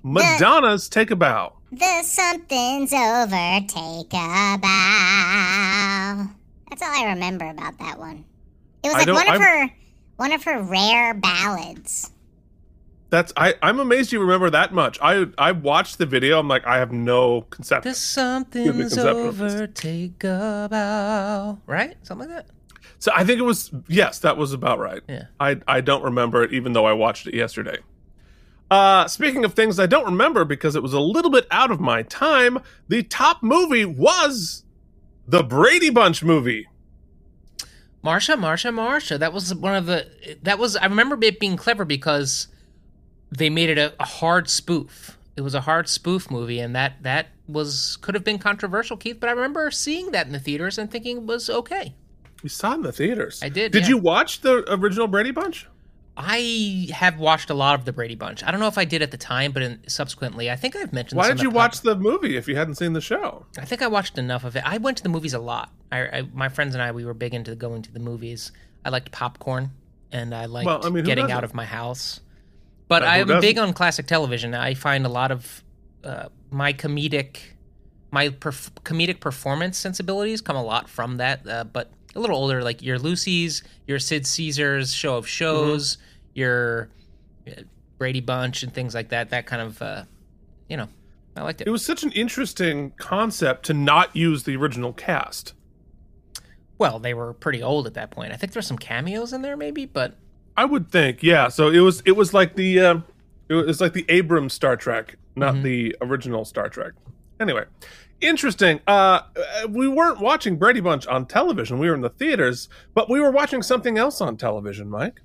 Madonna's 0.04 0.88
Take 0.88 1.10
a 1.10 1.16
Bow. 1.16 1.54
The 1.72 2.04
something's 2.04 2.92
over, 2.92 3.60
take 3.66 4.14
a 4.14 4.58
bow. 4.62 6.28
That's 6.68 6.82
all 6.82 6.88
I 6.88 7.06
remember 7.08 7.50
about 7.50 7.80
that 7.80 7.98
one. 7.98 8.24
It 8.84 8.94
was 8.94 8.96
like 9.06 9.08
one 9.08 9.26
of 9.26 9.28
I'm- 9.28 9.40
her 9.40 9.70
one 10.18 10.30
of 10.30 10.44
her 10.44 10.62
rare 10.62 11.14
ballads. 11.14 12.12
That's 13.10 13.32
I, 13.36 13.54
I'm 13.60 13.80
amazed 13.80 14.12
you 14.12 14.20
remember 14.20 14.50
that 14.50 14.72
much. 14.72 14.98
I 15.02 15.26
I 15.36 15.52
watched 15.52 15.98
the 15.98 16.06
video. 16.06 16.38
I'm 16.38 16.48
like, 16.48 16.64
I 16.64 16.78
have 16.78 16.92
no 16.92 17.42
concept. 17.42 17.84
Me 17.84 17.92
something's 17.92 18.96
over, 18.96 19.66
take 19.66 20.22
a 20.22 20.68
bow. 20.70 21.58
Right? 21.66 21.96
Something 22.04 22.28
like 22.28 22.46
that. 22.46 22.54
So 23.00 23.10
I 23.14 23.24
think 23.24 23.40
it 23.40 23.44
was 23.44 23.72
yes, 23.88 24.20
that 24.20 24.36
was 24.36 24.52
about 24.52 24.78
right. 24.78 25.02
Yeah. 25.08 25.24
I 25.40 25.60
I 25.66 25.80
don't 25.80 26.04
remember 26.04 26.44
it, 26.44 26.52
even 26.52 26.72
though 26.72 26.86
I 26.86 26.92
watched 26.92 27.26
it 27.26 27.34
yesterday. 27.34 27.78
Uh, 28.70 29.08
speaking 29.08 29.44
of 29.44 29.54
things 29.54 29.80
I 29.80 29.86
don't 29.86 30.04
remember 30.04 30.44
because 30.44 30.76
it 30.76 30.82
was 30.82 30.92
a 30.92 31.00
little 31.00 31.32
bit 31.32 31.48
out 31.50 31.72
of 31.72 31.80
my 31.80 32.04
time, 32.04 32.60
the 32.86 33.02
top 33.02 33.42
movie 33.42 33.84
was 33.84 34.62
the 35.26 35.42
Brady 35.42 35.90
Bunch 35.90 36.22
movie. 36.22 36.68
Marsha, 38.04 38.38
Marsha, 38.38 38.72
Marsha. 38.72 39.18
That 39.18 39.32
was 39.32 39.52
one 39.54 39.74
of 39.74 39.86
the. 39.86 40.06
That 40.42 40.58
was. 40.60 40.76
I 40.76 40.86
remember 40.86 41.18
it 41.22 41.40
being 41.40 41.56
clever 41.56 41.84
because 41.84 42.46
they 43.30 43.50
made 43.50 43.70
it 43.70 43.78
a, 43.78 43.92
a 44.00 44.06
hard 44.06 44.48
spoof. 44.48 45.16
It 45.36 45.42
was 45.42 45.54
a 45.54 45.60
hard 45.62 45.88
spoof 45.88 46.30
movie, 46.30 46.58
and 46.60 46.74
that 46.74 47.02
that 47.02 47.28
was 47.48 47.96
could 48.00 48.14
have 48.14 48.24
been 48.24 48.38
controversial, 48.38 48.96
Keith. 48.96 49.18
But 49.20 49.28
I 49.28 49.32
remember 49.32 49.70
seeing 49.70 50.10
that 50.10 50.26
in 50.26 50.32
the 50.32 50.38
theaters 50.40 50.78
and 50.78 50.90
thinking 50.90 51.18
it 51.18 51.22
was 51.24 51.48
okay. 51.48 51.94
We 52.42 52.48
saw 52.48 52.72
it 52.72 52.76
in 52.76 52.82
the 52.82 52.92
theaters. 52.92 53.40
I 53.42 53.48
did, 53.50 53.72
Did 53.72 53.82
yeah. 53.82 53.88
you 53.90 53.98
watch 53.98 54.40
the 54.40 54.64
original 54.72 55.06
Brady 55.06 55.30
Bunch? 55.30 55.66
I 56.16 56.88
have 56.92 57.18
watched 57.18 57.48
a 57.50 57.54
lot 57.54 57.78
of 57.78 57.84
the 57.86 57.92
Brady 57.92 58.14
Bunch. 58.14 58.42
I 58.44 58.50
don't 58.50 58.60
know 58.60 58.66
if 58.66 58.76
I 58.76 58.84
did 58.84 59.00
at 59.00 59.10
the 59.10 59.16
time, 59.16 59.52
but 59.52 59.62
in, 59.62 59.80
subsequently, 59.88 60.50
I 60.50 60.56
think 60.56 60.76
I've 60.76 60.92
mentioned. 60.92 61.16
Why 61.16 61.28
did 61.28 61.40
you 61.40 61.48
at- 61.48 61.54
watch 61.54 61.80
the 61.80 61.96
movie 61.96 62.36
if 62.36 62.46
you 62.48 62.56
hadn't 62.56 62.74
seen 62.74 62.92
the 62.92 63.00
show? 63.00 63.46
I 63.58 63.64
think 63.64 63.80
I 63.82 63.86
watched 63.86 64.18
enough 64.18 64.44
of 64.44 64.56
it. 64.56 64.62
I 64.66 64.78
went 64.78 64.96
to 64.98 65.02
the 65.02 65.08
movies 65.08 65.32
a 65.34 65.38
lot. 65.38 65.70
I, 65.90 66.00
I 66.00 66.22
my 66.34 66.48
friends 66.48 66.74
and 66.74 66.82
I 66.82 66.92
we 66.92 67.04
were 67.04 67.14
big 67.14 67.32
into 67.34 67.54
going 67.54 67.82
to 67.82 67.92
the 67.92 68.00
movies. 68.00 68.52
I 68.84 68.90
liked 68.90 69.10
popcorn 69.12 69.70
and 70.12 70.34
I 70.34 70.46
liked 70.46 70.66
Well, 70.66 70.84
I 70.84 70.90
mean, 70.90 71.04
getting 71.04 71.24
doesn't? 71.24 71.36
out 71.38 71.44
of 71.44 71.54
my 71.54 71.64
house. 71.64 72.20
But 72.90 73.04
I'm 73.04 73.26
big 73.40 73.56
doesn't? 73.56 73.68
on 73.68 73.72
classic 73.72 74.06
television. 74.06 74.54
I 74.54 74.74
find 74.74 75.06
a 75.06 75.08
lot 75.08 75.30
of 75.30 75.64
uh, 76.04 76.28
my 76.50 76.72
comedic 76.74 77.38
my 78.10 78.28
perf- 78.30 78.70
comedic 78.84 79.20
performance 79.20 79.78
sensibilities 79.78 80.40
come 80.40 80.56
a 80.56 80.62
lot 80.62 80.88
from 80.90 81.16
that. 81.18 81.46
Uh, 81.48 81.64
but 81.64 81.90
a 82.16 82.20
little 82.20 82.36
older, 82.36 82.62
like 82.62 82.82
your 82.82 82.98
Lucy's, 82.98 83.62
your 83.86 83.98
Sid 84.00 84.26
Caesar's 84.26 84.92
Show 84.92 85.16
of 85.16 85.26
Shows, 85.28 85.96
Mm-hmm. 85.96 86.04
your 86.34 86.88
uh, 87.48 87.62
Brady 87.98 88.20
Bunch 88.20 88.62
and 88.64 88.74
things 88.74 88.94
like 88.94 89.10
that. 89.10 89.30
That 89.30 89.46
kind 89.46 89.62
of, 89.62 89.80
uh, 89.80 90.02
you 90.68 90.76
know, 90.76 90.88
I 91.36 91.42
liked 91.42 91.60
it. 91.60 91.68
It 91.68 91.70
was 91.70 91.86
such 91.86 92.02
an 92.02 92.10
interesting 92.10 92.90
concept 92.98 93.64
to 93.66 93.74
not 93.74 94.16
use 94.16 94.42
the 94.42 94.56
original 94.56 94.92
cast. 94.92 95.54
well, 96.78 96.98
they 96.98 97.14
were 97.14 97.32
pretty 97.34 97.62
old 97.62 97.86
at 97.86 97.94
that 97.94 98.10
point. 98.10 98.32
I 98.32 98.36
think 98.36 98.52
there's 98.52 98.66
some 98.66 98.78
cameos 98.78 99.32
in 99.32 99.42
there, 99.42 99.56
maybe, 99.56 99.86
but 99.86 100.16
I 100.60 100.66
would 100.66 100.92
think, 100.92 101.22
yeah. 101.22 101.48
So 101.48 101.68
it 101.68 101.80
was 101.80 102.02
it 102.04 102.12
was 102.12 102.34
like 102.34 102.54
the 102.54 102.80
uh, 102.80 102.98
it 103.48 103.54
was 103.54 103.80
like 103.80 103.94
the 103.94 104.04
Abrams 104.10 104.52
Star 104.52 104.76
Trek, 104.76 105.16
not 105.34 105.62
the 105.62 105.96
original 106.02 106.44
Star 106.44 106.68
Trek. 106.68 106.92
Anyway, 107.40 107.64
interesting. 108.20 108.78
Uh, 108.86 109.20
uh, 109.34 109.68
we 109.70 109.88
weren't 109.88 110.20
watching 110.20 110.58
Brady 110.58 110.80
Bunch 110.80 111.06
on 111.06 111.24
television. 111.24 111.78
We 111.78 111.88
were 111.88 111.94
in 111.94 112.02
the 112.02 112.10
theaters, 112.10 112.68
but 112.92 113.08
we 113.08 113.20
were 113.20 113.30
watching 113.30 113.62
something 113.62 113.96
else 113.96 114.20
on 114.20 114.36
television, 114.36 114.90
Mike. 114.90 115.22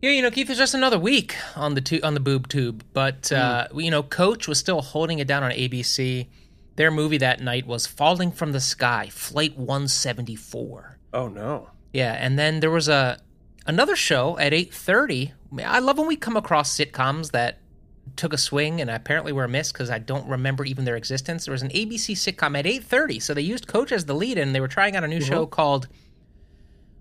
Yeah, 0.00 0.12
you 0.12 0.22
know, 0.22 0.30
Keith, 0.30 0.48
it's 0.48 0.60
just 0.60 0.74
another 0.74 1.00
week 1.00 1.34
on 1.56 1.74
the 1.74 1.80
tu- 1.80 2.00
on 2.04 2.14
the 2.14 2.20
boob 2.20 2.46
tube, 2.46 2.84
but 2.92 3.32
uh, 3.32 3.66
you 3.74 3.90
know, 3.90 4.04
Coach 4.04 4.46
was 4.46 4.60
still 4.60 4.82
holding 4.82 5.18
it 5.18 5.26
down 5.26 5.42
on 5.42 5.50
ABC. 5.50 6.28
Their 6.76 6.92
movie 6.92 7.18
that 7.18 7.40
night 7.40 7.66
was 7.66 7.88
Falling 7.88 8.30
from 8.30 8.52
the 8.52 8.60
Sky, 8.60 9.08
Flight 9.10 9.58
174. 9.58 10.96
Oh 11.12 11.26
no. 11.26 11.70
Yeah, 11.92 12.12
and 12.12 12.38
then 12.38 12.60
there 12.60 12.70
was 12.70 12.88
a 12.88 13.18
another 13.66 13.96
show 13.96 14.38
at 14.38 14.52
8:30. 14.52 15.32
I 15.64 15.78
love 15.80 15.98
when 15.98 16.06
we 16.06 16.16
come 16.16 16.36
across 16.36 16.76
sitcoms 16.76 17.32
that 17.32 17.58
took 18.16 18.32
a 18.32 18.38
swing 18.38 18.80
and 18.80 18.90
apparently 18.90 19.32
were 19.32 19.44
a 19.44 19.48
miss 19.48 19.72
because 19.72 19.90
I 19.90 19.98
don't 19.98 20.26
remember 20.28 20.64
even 20.64 20.84
their 20.84 20.96
existence. 20.96 21.44
There 21.44 21.52
was 21.52 21.62
an 21.62 21.70
ABC 21.70 22.14
sitcom 22.14 22.58
at 22.58 22.66
8:30, 22.66 23.20
so 23.20 23.34
they 23.34 23.42
used 23.42 23.66
Coach 23.66 23.92
as 23.92 24.04
the 24.06 24.14
lead, 24.14 24.38
and 24.38 24.54
they 24.54 24.60
were 24.60 24.68
trying 24.68 24.96
out 24.96 25.04
a 25.04 25.08
new 25.08 25.20
show 25.20 25.46
called 25.46 25.88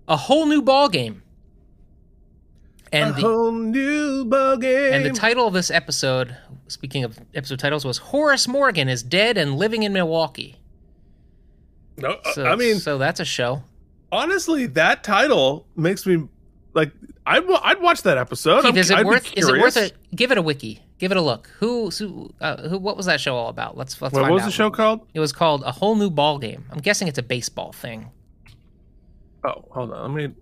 A 0.07 0.15
Whole 0.17 0.45
New 0.45 0.61
Ball 0.61 0.89
Game. 0.89 1.23
And 2.91 3.11
a 3.11 3.13
the, 3.13 3.21
whole 3.21 3.51
new 3.51 4.25
ball 4.25 4.57
game. 4.57 4.93
and 4.93 5.05
the 5.05 5.11
title 5.11 5.45
of 5.45 5.53
this 5.53 5.69
episode, 5.69 6.35
speaking 6.67 7.03
of 7.03 7.19
episode 7.35 7.59
titles, 7.59 7.85
was 7.85 7.99
Horace 7.99 8.47
Morgan 8.47 8.89
is 8.89 9.03
dead 9.03 9.37
and 9.37 9.57
living 9.57 9.83
in 9.83 9.93
Milwaukee. 9.93 10.55
no, 11.97 12.13
uh, 12.25 12.33
So, 12.33 12.45
I 12.45 12.55
mean, 12.55 12.79
so 12.79 12.97
that's 12.97 13.19
a 13.19 13.25
show. 13.25 13.61
honestly, 14.11 14.65
that 14.65 15.03
title 15.03 15.67
makes 15.75 16.07
me 16.07 16.27
like 16.73 16.91
I'd 17.25 17.43
I'd 17.63 17.81
watch 17.81 18.03
that 18.03 18.17
episode. 18.17 18.63
Keith, 18.63 18.77
is 18.77 18.89
it 18.91 18.97
I'd 18.99 19.05
worth? 19.05 19.31
Is 19.37 19.47
it 19.47 19.59
worth 19.59 19.77
a? 19.77 19.91
Give 20.15 20.31
it 20.31 20.37
a 20.37 20.41
wiki. 20.41 20.81
Give 20.97 21.11
it 21.11 21.17
a 21.17 21.21
look. 21.21 21.47
Who? 21.59 21.89
Who? 21.91 22.33
Uh, 22.41 22.67
who 22.69 22.77
what 22.77 22.97
was 22.97 23.05
that 23.05 23.19
show 23.21 23.35
all 23.35 23.49
about? 23.49 23.77
Let's 23.77 24.01
let's 24.01 24.13
What, 24.13 24.21
find 24.21 24.31
what 24.31 24.35
was 24.35 24.43
out. 24.43 24.45
the 24.47 24.51
show 24.51 24.69
called? 24.69 25.07
It 25.13 25.19
was 25.19 25.31
called 25.31 25.63
a 25.63 25.71
whole 25.71 25.95
new 25.95 26.09
ball 26.09 26.37
game. 26.39 26.65
I'm 26.71 26.79
guessing 26.79 27.07
it's 27.07 27.17
a 27.17 27.23
baseball 27.23 27.71
thing. 27.71 28.11
Oh, 29.43 29.63
hold 29.71 29.93
on. 29.93 30.11
I 30.11 30.13
mean, 30.13 30.35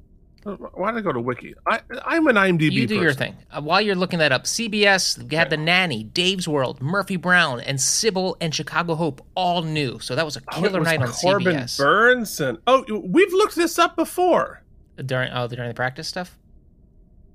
why 0.73 0.91
did 0.91 0.97
I 0.97 1.01
go 1.01 1.11
to 1.11 1.19
Wiki? 1.19 1.53
I 1.67 1.81
I'm 2.03 2.25
an 2.27 2.35
IMDb. 2.35 2.71
You 2.71 2.87
do 2.87 2.99
your 2.99 3.13
thing. 3.13 3.35
Uh, 3.51 3.61
while 3.61 3.79
you're 3.81 3.95
looking 3.95 4.19
that 4.19 4.31
up, 4.31 4.45
CBS 4.45 5.31
had 5.31 5.49
the 5.51 5.57
Nanny, 5.57 6.03
Dave's 6.03 6.47
World, 6.47 6.81
Murphy 6.81 7.15
Brown, 7.17 7.59
and 7.59 7.77
Cybill 7.77 8.35
and 8.41 8.55
Chicago 8.55 8.95
Hope 8.95 9.23
all 9.35 9.61
new. 9.61 9.99
So 9.99 10.15
that 10.15 10.25
was 10.25 10.37
a 10.37 10.41
Oh, 10.51 10.59
killer 10.61 10.79
was 10.79 10.87
night 10.87 11.01
on 11.01 11.09
Corbin 11.09 11.57
CBS. 11.57 11.77
Burns 11.77 12.39
and 12.41 12.57
oh, 12.65 12.83
we've 13.05 13.31
looked 13.33 13.55
this 13.55 13.77
up 13.77 13.95
before. 13.95 14.63
During 15.05 15.31
oh 15.31 15.47
during 15.47 15.67
the 15.69 15.73
practice 15.75 16.07
stuff. 16.07 16.37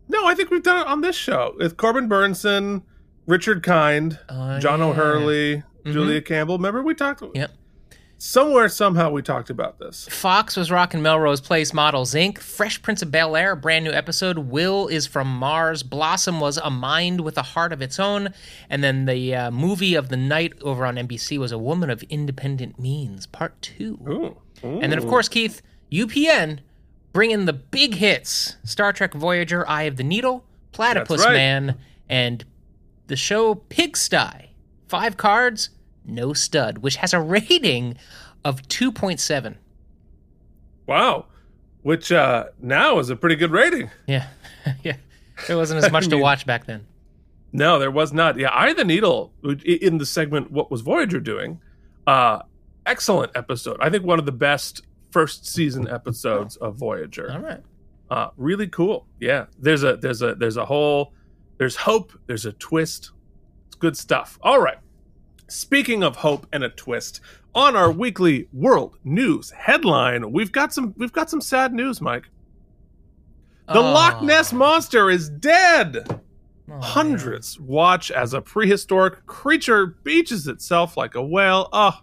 No, 0.09 0.26
I 0.26 0.35
think 0.35 0.50
we've 0.50 0.62
done 0.62 0.81
it 0.81 0.87
on 0.87 1.00
this 1.00 1.16
show 1.16 1.54
with 1.59 1.76
Corbin 1.76 2.09
Bernsen, 2.09 2.83
Richard 3.26 3.62
Kind, 3.62 4.19
Oh, 4.28 4.59
John 4.59 4.81
yeah. 4.81 4.87
O'Hurley, 4.87 5.62
Mhm. 5.87 5.92
Julia 5.92 6.21
Campbell. 6.21 6.59
Remember 6.59 6.83
we 6.83 6.95
talked? 6.95 7.23
Yep. 7.35 7.50
Somewhere 8.19 8.69
somehow 8.69 9.11
we 9.11 9.21
talked 9.21 9.50
about 9.50 9.81
this. 9.81 10.07
Fox 10.09 10.57
was 10.57 10.71
rocking 10.71 11.02
Melrose 11.02 11.40
Place 11.40 11.73
Models 11.75 12.14
Inc. 12.14 12.38
Fresh 12.38 12.81
Prince 12.83 13.02
of 13.02 13.11
Bel 13.11 13.35
Air, 13.35 13.57
brand 13.57 13.85
new 13.85 13.90
episode. 13.90 14.38
Will 14.38 14.87
is 14.87 15.09
from 15.09 15.26
Mars. 15.26 15.83
Blossom 15.83 16.38
was 16.38 16.57
a 16.59 16.71
mind 16.71 17.23
with 17.23 17.37
a 17.37 17.42
heart 17.42 17.73
of 17.73 17.83
its 17.83 17.99
own. 17.99 18.28
And 18.71 18.85
then 18.85 19.07
the 19.07 19.35
uh, 19.35 19.50
movie 19.50 19.97
of 19.97 20.09
the 20.09 20.16
night 20.16 20.52
over 20.62 20.87
on 20.87 20.95
NBC 20.97 21.37
was 21.37 21.50
A 21.50 21.59
Woman 21.59 21.90
of 21.90 22.04
Independent 22.04 22.78
Means, 22.78 23.26
part 23.26 23.61
two. 23.61 23.99
Ooh. 24.09 24.37
And 24.62 24.92
then, 24.92 24.99
of 24.99 25.07
course, 25.09 25.28
Keith, 25.28 25.61
UPN 25.90 26.61
bringing 27.12 27.45
the 27.45 27.52
big 27.52 27.95
hits 27.95 28.57
Star 28.64 28.92
Trek 28.92 29.14
Voyager, 29.14 29.69
Eye 29.69 29.83
of 29.85 29.97
the 29.97 30.02
Needle, 30.04 30.45
Platypus 30.73 31.25
right. 31.25 31.33
Man, 31.35 31.78
and 32.09 32.45
the 33.07 33.16
show 33.16 33.54
Pigsty. 33.54 34.49
Five 34.88 35.16
cards, 35.16 35.71
no 36.04 36.33
stud, 36.33 36.78
which 36.78 36.97
has 36.97 37.14
a 37.14 37.21
rating 37.21 37.97
of 38.45 38.62
2.7. 38.62 39.57
Wow. 40.87 41.26
Which 41.83 42.12
uh 42.12 42.47
now 42.61 42.99
is 42.99 43.11
a 43.11 43.16
pretty 43.16 43.37
good 43.37 43.50
rating. 43.50 43.90
Yeah. 44.07 44.26
yeah. 44.85 44.97
There 45.47 45.57
wasn't 45.57 45.83
as 45.85 45.90
much 45.92 46.04
to 46.04 46.11
mean- 46.11 46.21
watch 46.21 46.47
back 46.47 46.66
then. 46.66 46.87
No, 47.54 47.78
there 47.78 47.90
was 47.90 48.14
not. 48.14 48.38
Yeah, 48.38 48.49
Eye 48.49 48.71
of 48.71 48.78
the 48.78 48.85
Needle 48.85 49.31
in 49.42 49.99
the 49.99 50.07
segment 50.07 50.50
"What 50.50 50.71
Was 50.71 50.81
Voyager 50.81 51.21
Doing?" 51.21 51.61
Uh, 52.07 52.40
excellent 52.87 53.33
episode. 53.35 53.76
I 53.78 53.90
think 53.90 54.04
one 54.04 54.19
of 54.19 54.25
the 54.25 54.33
best 54.33 54.81
first 55.12 55.47
season 55.47 55.88
episodes 55.88 56.57
of 56.57 56.76
Voyager. 56.76 57.31
All 57.33 57.38
right. 57.40 57.61
Uh, 58.11 58.28
really 58.37 58.66
cool. 58.69 59.07
Yeah, 59.21 59.47
there's 59.59 59.85
a 59.85 59.97
there's 59.97 60.23
a 60.23 60.35
there's 60.35 60.57
a 60.57 60.64
whole 60.64 61.12
there's 61.59 61.76
hope. 61.76 62.12
There's 62.26 62.45
a 62.47 62.52
twist. 62.54 63.12
It's 63.69 63.76
good 63.76 63.97
stuff. 63.97 64.38
All 64.42 64.61
right. 64.61 64.78
Speaking 65.49 66.02
of 66.02 66.16
hope 66.16 66.47
and 66.52 66.64
a 66.64 66.69
twist, 66.71 67.21
on 67.54 67.76
our 67.76 67.90
weekly 67.92 68.49
world 68.52 68.97
news 69.04 69.50
headline, 69.50 70.33
we've 70.33 70.52
got 70.52 70.73
some 70.75 70.95
we've 70.97 71.12
got 71.12 71.31
some 71.31 71.40
sad 71.40 71.73
news, 71.73 72.00
Mike. 72.00 72.25
The 73.69 73.78
Oh. 73.78 73.92
Loch 73.92 74.23
Ness 74.23 74.52
monster 74.52 75.09
is 75.11 75.28
dead. 75.31 76.21
Oh, 76.71 76.81
Hundreds 76.81 77.59
watch 77.61 78.11
as 78.11 78.35
a 78.35 78.40
prehistoric 78.40 79.25
creature 79.26 79.87
beaches 80.04 80.47
itself 80.49 80.97
like 80.97 81.14
a 81.14 81.23
whale. 81.23 81.69
Oh, 81.73 81.99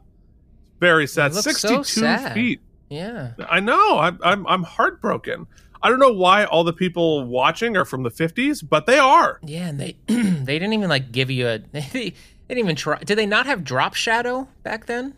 very 0.79 1.07
sad. 1.07 1.33
Looks 1.33 1.45
so 1.45 1.51
Sixty-two 1.51 1.83
sad. 2.01 2.33
feet. 2.33 2.61
Yeah. 2.89 3.31
I 3.49 3.59
know. 3.59 3.99
I'm, 3.99 4.19
I'm 4.23 4.47
I'm 4.47 4.63
heartbroken. 4.63 5.47
I 5.81 5.89
don't 5.89 5.99
know 5.99 6.11
why 6.11 6.43
all 6.45 6.63
the 6.63 6.73
people 6.73 7.23
watching 7.25 7.77
are 7.77 7.85
from 7.85 8.03
the 8.03 8.11
50s, 8.11 8.67
but 8.67 8.85
they 8.85 8.97
are. 8.99 9.39
Yeah, 9.43 9.69
and 9.69 9.79
they 9.79 9.95
they 10.07 10.59
didn't 10.59 10.73
even 10.73 10.89
like 10.89 11.11
give 11.11 11.31
you 11.31 11.47
a 11.47 11.59
they, 11.71 12.13
didn't 12.47 12.59
even 12.63 12.75
try. 12.75 12.97
Did 12.99 13.17
they 13.17 13.25
not 13.25 13.45
have 13.45 13.63
drop 13.63 13.93
shadow 13.93 14.47
back 14.63 14.87
then? 14.87 15.13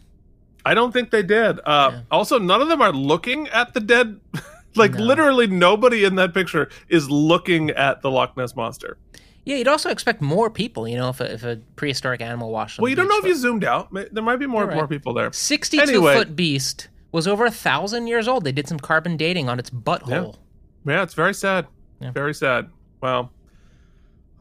I 0.63 0.75
don't 0.75 0.91
think 0.91 1.09
they 1.09 1.23
did. 1.23 1.59
Uh, 1.65 1.89
Yeah. 1.93 2.01
Also, 2.11 2.37
none 2.37 2.61
of 2.61 2.67
them 2.67 2.81
are 2.81 2.91
looking 2.93 3.47
at 3.47 3.73
the 3.73 3.79
dead. 3.79 4.19
like 4.75 4.93
No. 4.93 5.03
literally, 5.03 5.47
nobody 5.47 6.03
in 6.03 6.15
that 6.15 6.33
picture 6.33 6.69
is 6.89 7.09
looking 7.09 7.71
at 7.71 8.01
the 8.03 8.11
Loch 8.11 8.37
Ness 8.37 8.55
monster. 8.55 8.97
Yeah, 9.43 9.55
you'd 9.55 9.67
also 9.67 9.89
expect 9.89 10.21
more 10.21 10.51
people, 10.51 10.87
you 10.87 10.97
know, 10.97 11.09
if 11.09 11.19
a, 11.19 11.33
if 11.33 11.43
a 11.43 11.59
prehistoric 11.75 12.21
animal 12.21 12.51
washed. 12.51 12.79
Well, 12.79 12.89
you 12.89 12.95
don't 12.95 13.07
know 13.07 13.17
if 13.17 13.25
you 13.25 13.33
zoomed 13.33 13.63
out. 13.63 13.91
There 13.91 14.21
might 14.21 14.35
be 14.35 14.45
more 14.45 14.65
right. 14.65 14.75
more 14.75 14.87
people 14.87 15.15
there. 15.15 15.33
62 15.33 15.81
Anyway. 15.81 16.13
foot 16.15 16.35
beast 16.35 16.89
was 17.12 17.27
over 17.27 17.46
a 17.46 17.51
thousand 17.51 18.08
years 18.08 18.27
old. 18.27 18.44
They 18.44 18.51
did 18.51 18.68
some 18.68 18.80
carbon 18.80 19.18
dating 19.18 19.50
on 19.50 19.60
its 19.60 19.70
butthole. 19.70 20.38
Yeah, 20.86 21.03
it's 21.03 21.13
very 21.13 21.34
sad. 21.34 21.68
Yeah. 22.00 22.12
Very 22.12 22.34
sad. 22.34 22.70
Wow. 23.01 23.30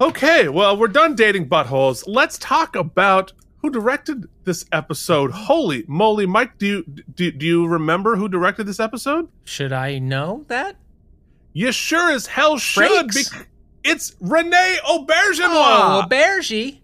Okay, 0.01 0.49
well, 0.49 0.77
we're 0.77 0.89
done 0.89 1.15
dating 1.15 1.49
buttholes. 1.49 2.05
Let's 2.07 2.39
talk 2.39 2.75
about 2.75 3.33
who 3.59 3.69
directed 3.71 4.25
this 4.45 4.65
episode. 4.73 5.31
Holy 5.31 5.85
moly, 5.87 6.25
Mike! 6.25 6.57
Do 6.57 6.67
you 6.67 6.83
do, 7.15 7.31
do 7.31 7.45
you 7.45 7.67
remember 7.67 8.17
who 8.17 8.27
directed 8.29 8.65
this 8.65 8.81
episode? 8.81 9.29
Should 9.45 9.73
I 9.73 9.99
know 9.99 10.45
that? 10.49 10.77
You 11.53 11.71
sure 11.73 12.11
as 12.11 12.27
hell 12.27 12.57
should. 12.57 13.09
Bec- 13.09 13.49
it's 13.85 14.15
Rene 14.21 14.79
Auberjonois 14.87 15.51
Oh, 15.51 16.03
Aubergy. 16.09 16.79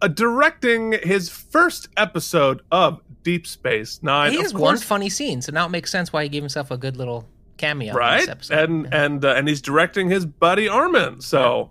uh, 0.00 0.08
directing 0.08 0.92
his 1.02 1.28
first 1.28 1.88
episode 1.98 2.62
of 2.72 3.00
Deep 3.22 3.46
Space 3.46 4.02
Nine. 4.02 4.32
He 4.32 4.40
has 4.40 4.54
one 4.54 4.76
funny 4.78 5.08
scene, 5.08 5.42
so 5.42 5.52
now 5.52 5.66
it 5.66 5.70
makes 5.70 5.90
sense 5.90 6.12
why 6.12 6.22
he 6.22 6.28
gave 6.28 6.42
himself 6.42 6.70
a 6.70 6.76
good 6.76 6.96
little 6.96 7.28
cameo 7.56 7.94
right? 7.94 8.28
episode. 8.28 8.58
And 8.58 8.84
Yeah. 8.84 9.04
and 9.04 9.24
uh, 9.24 9.34
and 9.34 9.48
he's 9.48 9.60
directing 9.60 10.10
his 10.10 10.26
buddy 10.26 10.68
Armin. 10.68 11.20
So 11.20 11.70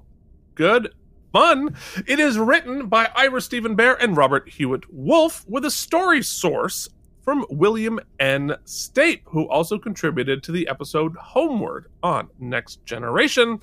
good 0.56 0.94
fun. 1.34 1.76
It 2.08 2.20
is 2.20 2.38
written 2.38 2.88
by 2.88 3.10
Ira 3.16 3.42
Steven 3.42 3.76
Behr 3.76 3.98
and 4.00 4.16
Robert 4.18 4.50
Hewitt 4.50 4.92
Wolfe 4.94 5.46
with 5.48 5.66
a 5.66 5.72
story 5.72 6.22
source 6.24 6.90
from 7.22 7.46
William 7.50 8.00
N. 8.20 8.56
Stape, 8.66 9.22
who 9.26 9.48
also 9.50 9.78
contributed 9.78 10.42
to 10.44 10.52
the 10.52 10.68
episode 10.68 11.16
Homeward 11.18 11.88
on 12.02 12.30
Next 12.40 12.84
Generation. 12.86 13.60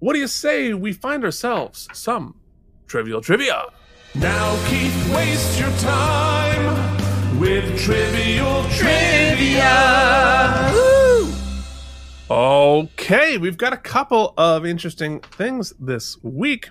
What 0.00 0.12
do 0.12 0.18
you 0.18 0.26
say 0.26 0.74
we 0.74 0.92
find 0.92 1.24
ourselves 1.24 1.88
some 1.92 2.34
trivial 2.86 3.20
trivia? 3.22 3.64
Now, 4.14 4.56
Keith, 4.66 5.14
waste 5.14 5.60
your 5.60 5.70
time 5.72 7.38
with 7.38 7.78
trivial 7.78 8.64
trivia. 8.70 10.08
Okay, 12.30 13.38
we've 13.38 13.58
got 13.58 13.72
a 13.72 13.76
couple 13.76 14.34
of 14.36 14.64
interesting 14.64 15.20
things 15.20 15.72
this 15.78 16.16
week. 16.22 16.70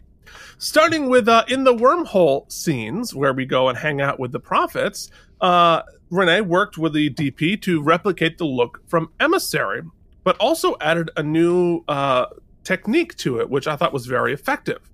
Starting 0.58 1.10
with 1.10 1.30
uh, 1.30 1.46
in 1.48 1.64
the 1.64 1.74
wormhole 1.74 2.52
scenes, 2.52 3.14
where 3.14 3.34
we 3.34 3.46
go 3.46 3.70
and 3.70 3.78
hang 3.78 4.02
out 4.02 4.20
with 4.20 4.32
the 4.32 4.40
prophets, 4.40 5.10
uh, 5.40 5.84
Renee 6.10 6.42
worked 6.42 6.78
with 6.78 6.94
the 6.94 7.12
DP 7.12 7.62
to 7.62 7.82
replicate 7.82 8.40
the 8.40 8.46
look 8.46 8.82
from 8.88 9.12
Emissary, 9.20 9.84
but 10.24 10.36
also 10.38 10.76
added 10.82 11.12
a 11.16 11.24
new 11.24 11.84
uh, 11.88 12.26
technique 12.64 13.16
to 13.18 13.40
it, 13.40 13.50
which 13.50 13.68
I 13.68 13.76
thought 13.76 13.94
was 13.94 14.08
very 14.08 14.34
effective. 14.34 14.90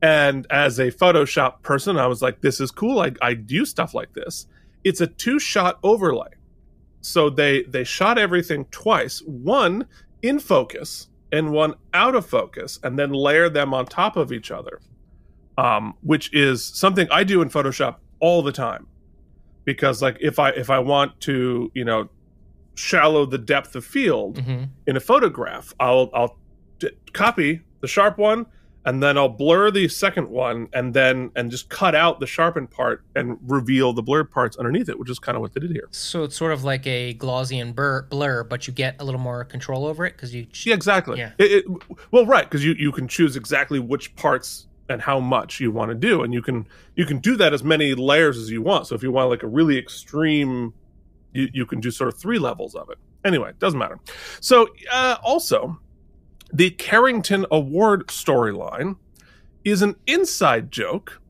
And 0.00 0.46
as 0.50 0.78
a 0.78 0.90
Photoshop 0.92 1.62
person, 1.62 1.98
I 1.98 2.06
was 2.06 2.22
like, 2.22 2.40
this 2.40 2.60
is 2.60 2.70
cool. 2.70 3.00
I, 3.00 3.12
I 3.20 3.34
do 3.34 3.64
stuff 3.64 3.94
like 3.94 4.12
this. 4.14 4.46
It's 4.84 5.00
a 5.00 5.06
two 5.06 5.38
shot 5.38 5.78
overlay. 5.82 6.30
So 7.00 7.30
they 7.30 7.62
they 7.62 7.84
shot 7.84 8.18
everything 8.18 8.66
twice, 8.66 9.20
one 9.26 9.86
in 10.22 10.38
focus 10.38 11.08
and 11.32 11.52
one 11.52 11.74
out 11.94 12.14
of 12.14 12.26
focus, 12.26 12.78
and 12.82 12.98
then 12.98 13.12
layer 13.12 13.48
them 13.48 13.74
on 13.74 13.86
top 13.86 14.16
of 14.16 14.32
each 14.32 14.50
other. 14.50 14.80
Um, 15.56 15.94
which 16.02 16.32
is 16.32 16.64
something 16.64 17.08
I 17.10 17.24
do 17.24 17.42
in 17.42 17.48
Photoshop 17.48 17.96
all 18.20 18.42
the 18.42 18.52
time. 18.52 18.86
Because 19.64 20.00
like 20.00 20.16
if 20.20 20.38
I 20.38 20.50
if 20.50 20.70
I 20.70 20.78
want 20.78 21.20
to, 21.22 21.70
you 21.74 21.84
know, 21.84 22.08
shallow 22.74 23.26
the 23.26 23.38
depth 23.38 23.74
of 23.74 23.84
field 23.84 24.38
hmm 24.38 24.64
in 24.86 24.96
a 24.96 25.00
photograph, 25.00 25.74
I'll 25.80 26.10
I'll 26.14 26.38
d- 26.78 26.90
copy 27.12 27.62
the 27.80 27.88
sharp 27.88 28.18
one 28.18 28.46
and 28.88 29.02
then 29.02 29.18
I'll 29.18 29.28
blur 29.28 29.70
the 29.70 29.86
second 29.86 30.30
one 30.30 30.68
and 30.72 30.94
then 30.94 31.30
and 31.36 31.50
just 31.50 31.68
cut 31.68 31.94
out 31.94 32.20
the 32.20 32.26
sharpened 32.26 32.70
part 32.70 33.02
and 33.14 33.36
reveal 33.42 33.92
the 33.92 34.00
blurred 34.00 34.30
parts 34.30 34.56
underneath 34.56 34.88
it, 34.88 34.98
which 34.98 35.10
is 35.10 35.18
kind 35.18 35.36
of 35.36 35.42
what 35.42 35.52
they 35.52 35.60
did 35.60 35.72
here. 35.72 35.88
So 35.90 36.24
it's 36.24 36.34
sort 36.34 36.52
of 36.52 36.64
like 36.64 36.86
a 36.86 37.12
Gaussian 37.12 37.74
blur, 37.74 38.06
blur 38.08 38.44
but 38.44 38.66
you 38.66 38.72
get 38.72 38.96
a 38.98 39.04
little 39.04 39.20
more 39.20 39.44
control 39.44 39.84
over 39.84 40.06
it 40.06 40.14
because 40.14 40.34
you. 40.34 40.46
Yeah, 40.64 40.72
exactly. 40.72 41.18
Yeah. 41.18 41.32
It, 41.36 41.66
it, 41.66 41.82
well, 42.12 42.24
right, 42.24 42.44
because 42.44 42.64
you 42.64 42.72
you 42.78 42.90
can 42.90 43.08
choose 43.08 43.36
exactly 43.36 43.78
which 43.78 44.16
parts 44.16 44.68
and 44.88 45.02
how 45.02 45.20
much 45.20 45.60
you 45.60 45.70
want 45.70 45.90
to 45.90 45.94
do, 45.94 46.22
and 46.22 46.32
you 46.32 46.40
can 46.40 46.66
you 46.94 47.04
can 47.04 47.18
do 47.18 47.36
that 47.36 47.52
as 47.52 47.62
many 47.62 47.94
layers 47.94 48.38
as 48.38 48.50
you 48.50 48.62
want. 48.62 48.86
So 48.86 48.94
if 48.94 49.02
you 49.02 49.12
want 49.12 49.28
like 49.28 49.42
a 49.42 49.48
really 49.48 49.76
extreme, 49.76 50.72
you 51.34 51.48
you 51.52 51.66
can 51.66 51.80
do 51.80 51.90
sort 51.90 52.08
of 52.08 52.18
three 52.18 52.38
levels 52.38 52.74
of 52.74 52.88
it. 52.88 52.96
Anyway, 53.22 53.52
doesn't 53.58 53.78
matter. 53.78 54.00
So 54.40 54.68
uh, 54.90 55.16
also, 55.22 55.78
the 56.52 56.70
Carrington 56.70 57.44
Award 57.50 58.08
storyline 58.08 58.96
is 59.64 59.82
an 59.82 59.96
inside 60.06 60.70
joke 60.70 61.20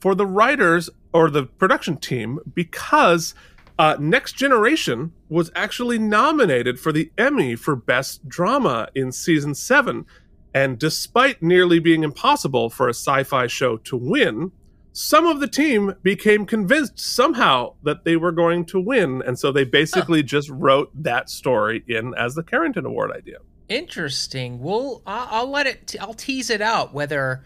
for 0.00 0.14
the 0.14 0.26
writers 0.26 0.90
or 1.12 1.30
the 1.30 1.44
production 1.44 1.96
team 1.96 2.38
because 2.52 3.34
uh, 3.78 3.96
Next 3.98 4.32
Generation 4.32 5.12
was 5.28 5.50
actually 5.54 5.98
nominated 5.98 6.78
for 6.78 6.92
the 6.92 7.10
Emmy 7.16 7.56
for 7.56 7.74
Best 7.74 8.28
Drama 8.28 8.88
in 8.94 9.12
season 9.12 9.54
seven. 9.54 10.04
And 10.52 10.78
despite 10.78 11.42
nearly 11.42 11.80
being 11.80 12.04
impossible 12.04 12.70
for 12.70 12.86
a 12.86 12.94
sci 12.94 13.24
fi 13.24 13.46
show 13.46 13.78
to 13.78 13.96
win, 13.96 14.52
some 14.92 15.26
of 15.26 15.40
the 15.40 15.48
team 15.48 15.94
became 16.02 16.46
convinced 16.46 17.00
somehow 17.00 17.74
that 17.82 18.04
they 18.04 18.16
were 18.16 18.30
going 18.30 18.64
to 18.66 18.78
win. 18.78 19.22
And 19.26 19.36
so 19.38 19.50
they 19.50 19.64
basically 19.64 20.22
just 20.22 20.48
wrote 20.50 20.90
that 20.94 21.28
story 21.28 21.82
in 21.88 22.14
as 22.14 22.36
the 22.36 22.44
Carrington 22.44 22.86
Award 22.86 23.10
idea. 23.10 23.38
Interesting. 23.68 24.60
Well, 24.60 25.02
I'll, 25.06 25.28
I'll 25.30 25.50
let 25.50 25.66
it. 25.66 25.86
T- 25.86 25.98
I'll 25.98 26.14
tease 26.14 26.50
it 26.50 26.60
out 26.60 26.92
whether 26.92 27.44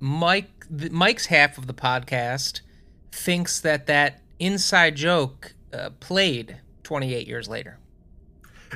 Mike, 0.00 0.50
Mike's 0.90 1.26
half 1.26 1.58
of 1.58 1.66
the 1.66 1.74
podcast, 1.74 2.60
thinks 3.12 3.60
that 3.60 3.86
that 3.86 4.22
inside 4.38 4.96
joke 4.96 5.54
uh, 5.72 5.90
played 6.00 6.58
28 6.84 7.26
years 7.26 7.48
later. 7.48 7.78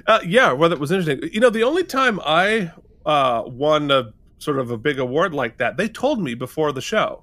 Uh, 0.06 0.20
yeah, 0.24 0.52
well, 0.52 0.68
that 0.70 0.78
was 0.78 0.90
interesting. 0.92 1.28
You 1.32 1.40
know, 1.40 1.50
the 1.50 1.62
only 1.62 1.84
time 1.84 2.20
I 2.24 2.70
uh, 3.06 3.42
won 3.46 3.90
a 3.90 4.12
sort 4.38 4.58
of 4.58 4.70
a 4.70 4.76
big 4.76 4.98
award 4.98 5.34
like 5.34 5.56
that, 5.58 5.76
they 5.76 5.88
told 5.88 6.22
me 6.22 6.34
before 6.34 6.72
the 6.72 6.80
show 6.80 7.22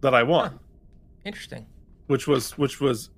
that 0.00 0.14
I 0.14 0.22
won, 0.22 0.50
Huh. 0.52 0.58
Interesting. 1.24 1.66
which 2.06 2.26
was 2.26 2.56
which 2.56 2.80
was, 2.80 3.10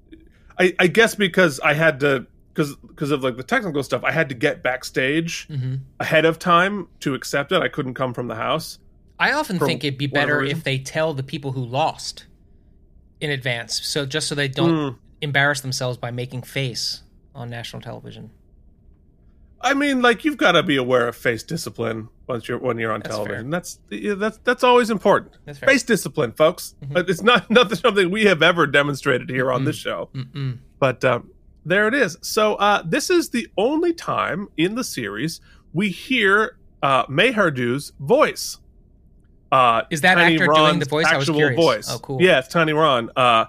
I, 0.59 0.75
I 0.79 0.87
guess 0.89 1.15
because 1.15 1.61
I 1.61 1.75
had 1.75 2.01
to 2.01 2.27
because 2.69 2.77
because 2.77 3.11
of 3.11 3.23
like 3.25 3.37
the 3.37 3.43
technical 3.43 3.83
stuff, 3.83 4.05
I 4.05 4.13
had 4.13 4.29
to 4.29 4.35
get 4.35 4.63
backstage 4.63 5.47
hmm 5.49 5.77
ahead 5.99 6.25
of 6.25 6.39
time 6.39 6.89
to 7.01 7.15
accept 7.15 7.53
it. 7.53 7.63
I 7.63 7.69
couldn't 7.69 7.95
come 7.95 8.13
from 8.15 8.29
the 8.29 8.35
house. 8.37 8.79
I 9.19 9.33
often 9.33 9.59
think 9.59 9.85
it'd 9.85 9.99
be 9.99 10.07
better 10.07 10.43
if 10.43 10.65
they 10.65 10.79
tell 10.79 11.13
the 11.15 11.23
people 11.23 11.53
who 11.53 11.65
lost 11.65 12.27
in 13.21 13.31
advance, 13.31 13.85
so 13.87 14.07
just 14.07 14.29
so 14.29 14.35
they 14.35 14.49
don't 14.49 14.93
Hmm. 14.93 14.97
embarrass 15.21 15.61
themselves 15.61 15.99
by 15.99 16.11
making 16.11 16.43
face 16.43 17.03
on 17.35 17.51
national 17.51 17.83
television. 17.83 18.31
I 19.63 19.75
mean, 19.75 20.01
like 20.01 20.25
you've 20.25 20.39
got 20.39 20.53
to 20.53 20.63
be 20.63 20.77
aware 20.77 21.07
of 21.07 21.15
face 21.17 21.43
discipline 21.43 22.09
once 22.27 22.49
you're 22.49 22.57
when 22.59 22.79
you're 22.79 22.93
on 22.93 23.01
That's 23.01 23.15
television. 23.15 23.51
That's 23.51 23.79
that's 23.91 24.39
that's 24.39 24.65
always 24.65 24.89
important. 24.89 25.37
That's 25.45 25.59
fair. 25.59 25.69
Face 25.69 25.83
discipline, 25.83 26.33
folks. 26.33 26.75
Mhm. 26.83 26.95
But 26.95 27.11
It's 27.11 27.23
not 27.23 27.51
not 27.51 27.77
something 27.77 28.11
we 28.11 28.25
have 28.25 28.43
ever 28.43 28.67
demonstrated 28.67 29.29
here 29.29 29.53
on 29.53 29.67
this 29.67 29.77
show. 29.77 30.09
Mm-mm. 30.15 30.59
But 30.79 31.05
um, 31.05 31.29
there 31.65 31.89
it 31.89 31.95
is. 31.95 32.17
So 32.23 32.55
uh, 32.55 32.83
this 32.85 33.11
is 33.11 33.31
the 33.31 33.49
only 33.57 33.93
time 33.93 34.49
in 34.57 34.75
the 34.75 34.85
series 34.85 35.41
we 35.73 35.91
hear 35.91 36.59
uh, 36.83 37.07
Maihar'du's 37.07 37.93
voice. 38.01 38.59
Uh, 39.53 39.83
Is 39.91 40.01
that 40.03 40.15
Tiny 40.15 40.35
actor 40.37 40.53
doing 40.53 40.79
the 40.79 40.85
voice? 40.85 41.07
Actual 41.07 41.55
voice. 41.55 41.91
Oh, 41.91 41.99
cool. 41.99 42.23
Yeah, 42.23 42.39
it's 42.39 42.49
Tiny 42.49 42.73
Ron. 42.73 43.11
Uh, 43.17 43.47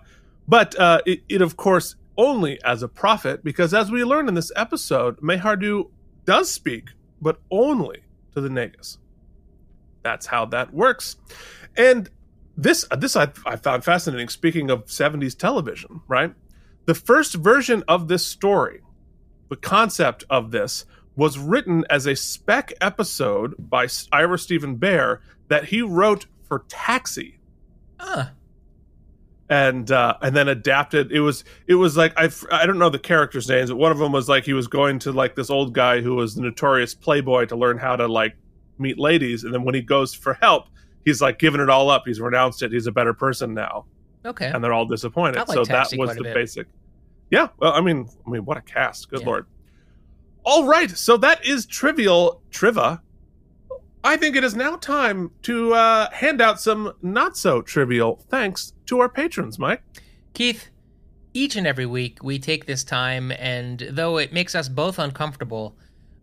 but 0.47 0.77
uh, 0.79 1.01
it, 1.05 1.21
it, 1.29 1.41
of 1.41 1.57
course, 1.57 1.95
only 2.17 2.61
as 2.63 2.83
a 2.83 2.87
prophet, 2.87 3.43
because 3.43 3.73
as 3.73 3.91
we 3.91 4.03
learn 4.03 4.27
in 4.27 4.33
this 4.33 4.51
episode, 4.55 5.19
Maihar'du 5.21 5.89
does 6.25 6.51
speak, 6.51 6.89
but 7.21 7.39
only 7.51 8.03
to 8.33 8.41
the 8.41 8.49
Nagus. 8.49 8.97
That's 10.03 10.25
how 10.25 10.45
that 10.47 10.73
works. 10.73 11.17
And 11.77 12.09
this 12.57 12.85
this 12.97 13.15
I, 13.15 13.31
I 13.45 13.55
found 13.55 13.83
fascinating. 13.83 14.29
Speaking 14.29 14.69
of 14.69 14.85
70s 14.85 15.37
television, 15.37 16.01
right? 16.07 16.33
The 16.85 16.95
first 16.95 17.35
version 17.35 17.83
of 17.87 18.07
this 18.07 18.25
story, 18.25 18.81
the 19.49 19.55
concept 19.55 20.23
of 20.29 20.51
this, 20.51 20.85
was 21.15 21.37
written 21.37 21.85
as 21.89 22.07
a 22.07 22.15
spec 22.15 22.73
episode 22.81 23.53
by 23.57 23.87
Ira 24.11 24.37
Steven 24.37 24.77
Behr 24.77 25.19
that 25.49 25.65
he 25.65 25.81
wrote 25.81 26.25
for 26.47 26.65
Taxi 26.69 27.39
Ah, 28.01 28.31
and 29.49 29.91
uh, 29.91 30.15
and 30.21 30.35
then 30.35 30.47
adapted. 30.47 31.11
It 31.11 31.19
was 31.19 31.43
it 31.67 31.75
was 31.75 31.95
like 31.95 32.13
I 32.17 32.29
I 32.51 32.65
don't 32.65 32.79
know 32.79 32.89
the 32.89 32.99
characters' 32.99 33.47
names, 33.47 33.69
but 33.69 33.77
one 33.77 33.91
of 33.91 33.99
them 33.99 34.11
was 34.11 34.27
like 34.27 34.45
he 34.45 34.53
was 34.53 34.67
going 34.67 34.99
to 34.99 35.11
like 35.11 35.35
this 35.35 35.49
old 35.49 35.73
guy 35.73 36.01
who 36.01 36.15
was 36.15 36.35
the 36.35 36.41
notorious 36.41 36.95
playboy 36.95 37.45
to 37.45 37.55
learn 37.55 37.77
how 37.77 37.95
to 37.95 38.07
like 38.07 38.35
meet 38.79 38.97
ladies, 38.97 39.43
and 39.43 39.53
then 39.53 39.63
when 39.63 39.75
he 39.75 39.81
goes 39.81 40.13
for 40.13 40.33
help, 40.35 40.67
he's 41.05 41.21
like 41.21 41.37
given 41.37 41.61
it 41.61 41.69
all 41.69 41.89
up. 41.89 42.03
He's 42.05 42.19
renounced 42.19 42.63
it. 42.63 42.71
He's 42.71 42.87
a 42.87 42.91
better 42.91 43.13
person 43.13 43.53
now, 43.53 43.85
okay. 44.25 44.47
and 44.53 44.63
they're 44.63 44.73
all 44.73 44.85
disappointed. 44.85 45.37
Like 45.37 45.49
so 45.49 45.63
that 45.65 45.89
was 45.97 46.15
the 46.15 46.23
bit. 46.23 46.33
basic. 46.33 46.67
Yeah, 47.29 47.47
well, 47.59 47.73
I 47.73 47.81
mean, 47.81 48.09
I 48.25 48.29
mean, 48.29 48.45
what 48.45 48.57
a 48.57 48.61
cast! 48.61 49.09
Good 49.09 49.21
Yeah. 49.21 49.27
lord. 49.27 49.45
All 50.43 50.65
right, 50.65 50.89
so 50.89 51.17
that 51.17 51.45
is 51.45 51.65
trivial 51.65 52.41
triva. 52.49 53.01
I 54.03 54.17
think 54.17 54.35
it 54.35 54.43
is 54.43 54.55
now 54.55 54.75
time 54.77 55.29
to 55.43 55.73
uh, 55.75 56.09
hand 56.11 56.41
out 56.41 56.59
some 56.59 56.93
not 57.03 57.37
so 57.37 57.61
trivial 57.61 58.19
thanks 58.29 58.73
to 58.87 58.99
our 58.99 59.07
patrons, 59.07 59.59
Mike. 59.59 59.83
Keith, 60.33 60.69
each 61.33 61.55
and 61.55 61.67
every 61.67 61.85
week 61.85 62.23
we 62.23 62.39
take 62.39 62.65
this 62.65 62.83
time, 62.83 63.31
and 63.33 63.87
though 63.91 64.17
it 64.17 64.33
makes 64.33 64.55
us 64.55 64.67
both 64.67 64.97
uncomfortable, 64.97 65.75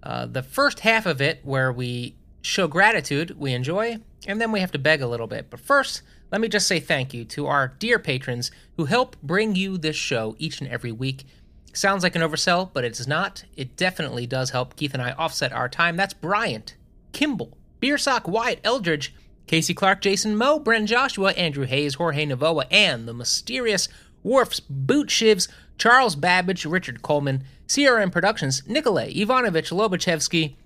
uh, 0.02 0.26
the 0.26 0.42
first 0.42 0.80
half 0.80 1.06
of 1.06 1.20
it, 1.20 1.40
where 1.44 1.72
we 1.72 2.16
show 2.42 2.66
gratitude, 2.66 3.38
we 3.38 3.52
enjoy, 3.52 3.98
and 4.26 4.40
then 4.40 4.50
we 4.50 4.58
have 4.60 4.72
to 4.72 4.78
beg 4.78 5.00
a 5.00 5.06
little 5.06 5.26
bit. 5.28 5.48
But 5.48 5.60
first, 5.60 6.02
let 6.30 6.40
me 6.40 6.48
just 6.48 6.66
say 6.66 6.80
thank 6.80 7.14
you 7.14 7.24
to 7.26 7.46
our 7.46 7.74
dear 7.78 7.98
patrons 7.98 8.50
who 8.76 8.84
help 8.84 9.16
bring 9.22 9.54
you 9.54 9.78
this 9.78 9.96
show 9.96 10.36
each 10.38 10.60
and 10.60 10.70
every 10.70 10.92
week. 10.92 11.24
Sounds 11.72 12.02
like 12.02 12.16
an 12.16 12.22
oversell, 12.22 12.70
but 12.72 12.84
it's 12.84 13.06
not. 13.06 13.44
It 13.56 13.76
definitely 13.76 14.26
does 14.26 14.50
help 14.50 14.76
Keith 14.76 14.94
and 14.94 15.02
I 15.02 15.12
offset 15.12 15.52
our 15.52 15.68
time. 15.68 15.96
That's 15.96 16.14
Bryant, 16.14 16.74
Kimball, 17.12 17.56
Beersock, 17.80 18.26
Wyatt, 18.26 18.60
Eldridge, 18.64 19.14
Casey 19.46 19.74
Clark, 19.74 20.02
Jason 20.02 20.36
Moe, 20.36 20.60
Bren 20.60 20.86
Joshua, 20.86 21.32
Andrew 21.32 21.64
Hayes, 21.64 21.94
Jorge 21.94 22.26
Navoa, 22.26 22.66
and 22.70 23.08
the 23.08 23.14
mysterious 23.14 23.88
Worf's 24.22 24.60
Boot 24.60 25.08
Shivs, 25.08 25.48
Charles 25.78 26.16
Babbage, 26.16 26.66
Richard 26.66 27.02
Coleman, 27.02 27.44
CRM 27.66 28.12
Productions, 28.12 28.62
Nikolay, 28.66 29.12
Ivanovich 29.12 29.70
Lobachevsky, 29.70 30.56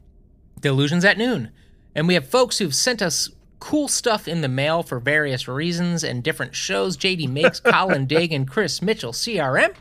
Delusions 0.60 1.04
at 1.04 1.18
Noon. 1.18 1.50
And 1.94 2.08
we 2.08 2.14
have 2.14 2.26
folks 2.26 2.58
who've 2.58 2.74
sent 2.74 3.02
us 3.02 3.28
cool 3.62 3.86
stuff 3.86 4.26
in 4.26 4.40
the 4.40 4.48
mail 4.48 4.82
for 4.82 4.98
various 4.98 5.46
reasons 5.46 6.02
and 6.02 6.24
different 6.24 6.52
shows. 6.52 6.96
JD 6.96 7.28
Makes, 7.28 7.60
Colin 7.64 8.08
Dagan, 8.08 8.46
Chris 8.46 8.82
Mitchell, 8.82 9.12
CRM. 9.12 9.72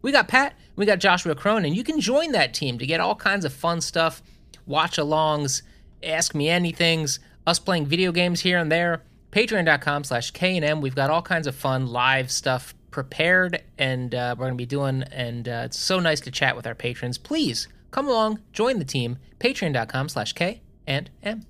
We 0.00 0.10
got 0.10 0.26
Pat, 0.26 0.54
we 0.74 0.86
got 0.86 1.00
Joshua 1.00 1.34
Cronin. 1.34 1.74
You 1.74 1.84
can 1.84 2.00
join 2.00 2.32
that 2.32 2.54
team 2.54 2.78
to 2.78 2.86
get 2.86 2.98
all 2.98 3.14
kinds 3.14 3.44
of 3.44 3.52
fun 3.52 3.82
stuff, 3.82 4.22
watch 4.64 4.96
alongs, 4.96 5.60
ask 6.02 6.34
me 6.34 6.46
anythings, 6.46 7.18
us 7.46 7.58
playing 7.58 7.84
video 7.84 8.10
games 8.10 8.40
here 8.40 8.56
and 8.56 8.72
there. 8.72 9.02
Patreon.com 9.32 10.04
slash 10.04 10.30
K&M. 10.30 10.80
We've 10.80 10.94
got 10.94 11.10
all 11.10 11.20
kinds 11.20 11.46
of 11.46 11.54
fun 11.54 11.88
live 11.88 12.30
stuff 12.30 12.74
prepared 12.90 13.62
and 13.76 14.14
uh, 14.14 14.34
we're 14.38 14.46
going 14.46 14.54
to 14.54 14.56
be 14.56 14.64
doing, 14.64 15.02
and 15.12 15.46
uh, 15.46 15.62
it's 15.66 15.78
so 15.78 16.00
nice 16.00 16.20
to 16.22 16.30
chat 16.30 16.56
with 16.56 16.66
our 16.66 16.74
patrons. 16.74 17.18
Please 17.18 17.68
come 17.90 18.08
along, 18.08 18.40
join 18.54 18.78
the 18.78 18.84
team. 18.86 19.18
Patreon.com 19.40 20.08
slash 20.08 20.32
K 20.32 20.62
and 20.86 21.10
M. 21.22 21.44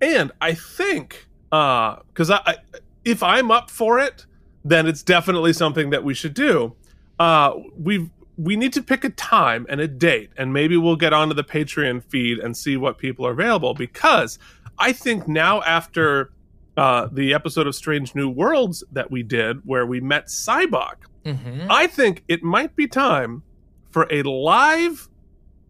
And 0.00 0.32
I 0.40 0.54
think 0.54 1.25
because 1.50 2.30
I, 2.30 2.40
I, 2.44 2.56
if 3.04 3.22
I'm 3.22 3.50
up 3.50 3.70
for 3.70 3.98
it, 3.98 4.26
then 4.64 4.86
it's 4.86 5.02
definitely 5.02 5.52
something 5.52 5.90
that 5.90 6.02
we 6.04 6.14
should 6.14 6.34
do. 6.34 6.74
Uh, 7.18 7.54
we 7.78 8.10
we 8.36 8.56
need 8.56 8.72
to 8.74 8.82
pick 8.82 9.04
a 9.04 9.10
time 9.10 9.66
and 9.68 9.80
a 9.80 9.88
date, 9.88 10.30
and 10.36 10.52
maybe 10.52 10.76
we'll 10.76 10.96
get 10.96 11.12
onto 11.12 11.34
the 11.34 11.44
Patreon 11.44 12.02
feed 12.04 12.38
and 12.38 12.56
see 12.56 12.76
what 12.76 12.98
people 12.98 13.26
are 13.26 13.32
available. 13.32 13.74
Because 13.74 14.38
I 14.78 14.92
think 14.92 15.26
now 15.26 15.62
after 15.62 16.30
uh, 16.76 17.08
the 17.10 17.32
episode 17.32 17.66
of 17.66 17.74
Strange 17.74 18.14
New 18.14 18.28
Worlds 18.28 18.84
that 18.92 19.10
we 19.10 19.22
did, 19.22 19.60
where 19.64 19.86
we 19.86 20.00
met 20.00 20.26
Sybok. 20.26 20.96
Mm-hmm. 21.24 21.66
I 21.70 21.86
think 21.86 22.22
it 22.28 22.42
might 22.42 22.76
be 22.76 22.86
time 22.86 23.42
for 23.90 24.06
a 24.10 24.22
live 24.22 25.08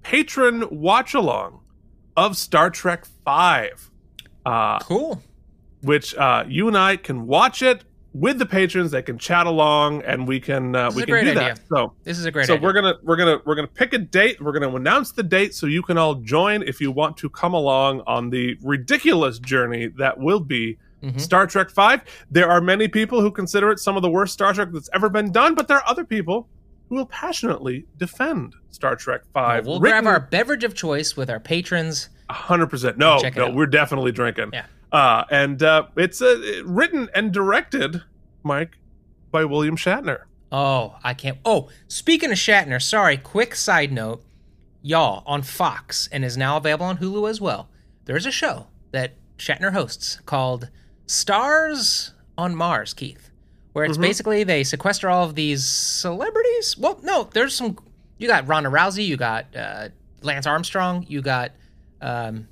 patron 0.02 0.64
watch 0.70 1.14
along 1.14 1.60
of 2.16 2.36
Star 2.36 2.70
Trek 2.70 3.06
Five, 3.24 3.90
uh, 4.44 4.78
Cool. 4.80 5.22
Which 5.82 6.14
uh, 6.16 6.44
you 6.48 6.68
and 6.68 6.76
I 6.76 6.96
can 6.96 7.26
watch 7.26 7.62
it 7.62 7.84
with 8.12 8.38
the 8.38 8.46
patrons. 8.46 8.90
They 8.92 9.02
can 9.02 9.18
chat 9.18 9.46
along, 9.46 10.02
and 10.02 10.26
we 10.26 10.40
can 10.40 10.74
uh, 10.74 10.90
we 10.94 11.02
can 11.04 11.14
do 11.14 11.20
idea. 11.30 11.34
that. 11.34 11.60
So 11.68 11.92
This 12.04 12.18
is 12.18 12.24
a 12.24 12.30
great 12.30 12.46
so 12.46 12.54
idea. 12.54 12.64
we're 12.64 12.72
gonna 12.72 12.94
we're 13.02 13.16
gonna 13.16 13.38
we're 13.44 13.54
gonna 13.54 13.66
pick 13.68 13.92
a 13.92 13.98
date. 13.98 14.40
We're 14.40 14.52
gonna 14.52 14.74
announce 14.74 15.12
the 15.12 15.22
date 15.22 15.54
so 15.54 15.66
you 15.66 15.82
can 15.82 15.98
all 15.98 16.14
join 16.16 16.62
if 16.62 16.80
you 16.80 16.90
want 16.90 17.16
to 17.18 17.28
come 17.28 17.52
along 17.54 18.02
on 18.06 18.30
the 18.30 18.56
ridiculous 18.62 19.38
journey 19.38 19.88
that 19.98 20.18
will 20.18 20.40
be 20.40 20.78
Mhm. 21.02 21.20
Star 21.20 21.46
Trek 21.46 21.68
Five. 21.68 22.00
There 22.30 22.50
are 22.50 22.60
many 22.62 22.88
people 22.88 23.20
who 23.20 23.30
consider 23.30 23.70
it 23.70 23.78
some 23.78 23.96
of 23.96 24.02
the 24.02 24.08
worst 24.08 24.32
Star 24.32 24.54
Trek 24.54 24.68
that's 24.72 24.88
ever 24.94 25.10
been 25.10 25.30
done, 25.30 25.54
but 25.54 25.68
there 25.68 25.76
are 25.76 25.84
other 25.86 26.04
people 26.04 26.48
who 26.88 26.94
will 26.94 27.06
passionately 27.06 27.84
defend 27.98 28.54
Star 28.70 28.96
Trek 28.96 29.20
Five. 29.34 29.66
we'll 29.66 29.78
grab 29.78 30.06
our 30.06 30.20
beverage 30.20 30.64
of 30.64 30.74
choice 30.74 31.14
with 31.14 31.28
our 31.28 31.38
patrons. 31.38 32.08
hundred 32.30 32.68
percent. 32.68 32.96
No, 32.96 33.20
no, 33.36 33.50
we're 33.50 33.66
definitely 33.66 34.10
drinking. 34.10 34.50
Yeah. 34.54 34.64
Uh, 34.92 35.24
and 35.30 35.62
uh, 35.62 35.86
it's 35.96 36.22
uh, 36.22 36.62
written 36.64 37.08
and 37.14 37.32
directed, 37.32 38.02
Mike, 38.42 38.78
by 39.30 39.44
William 39.44 39.76
Shatner. 39.76 40.22
Oh, 40.52 40.96
I 41.02 41.14
can't. 41.14 41.38
Oh, 41.44 41.68
speaking 41.88 42.30
of 42.30 42.38
Shatner, 42.38 42.80
sorry, 42.80 43.16
quick 43.16 43.54
side 43.54 43.92
note. 43.92 44.22
Y'all, 44.82 45.24
on 45.26 45.42
Fox, 45.42 46.08
and 46.12 46.24
is 46.24 46.36
now 46.36 46.56
available 46.56 46.86
on 46.86 46.98
Hulu 46.98 47.28
as 47.28 47.40
well, 47.40 47.68
there's 48.04 48.24
a 48.24 48.30
show 48.30 48.68
that 48.92 49.14
Shatner 49.36 49.72
hosts 49.72 50.20
called 50.26 50.70
Stars 51.06 52.14
on 52.38 52.54
Mars, 52.54 52.94
Keith, 52.94 53.30
where 53.72 53.84
it's 53.84 53.98
basically 53.98 54.44
they 54.44 54.62
sequester 54.62 55.10
all 55.10 55.24
of 55.24 55.34
these 55.34 55.66
celebrities. 55.66 56.78
Well, 56.78 57.00
no, 57.02 57.28
there's 57.32 57.54
some. 57.56 57.76
You 58.18 58.28
got 58.28 58.46
Ronda 58.46 58.70
Rousey, 58.70 59.04
you 59.04 59.16
got 59.16 59.54
uh, 59.56 59.88
Lance 60.22 60.46
Armstrong, 60.46 61.04
you 61.08 61.20
got. 61.20 61.50
Um, 62.00 62.46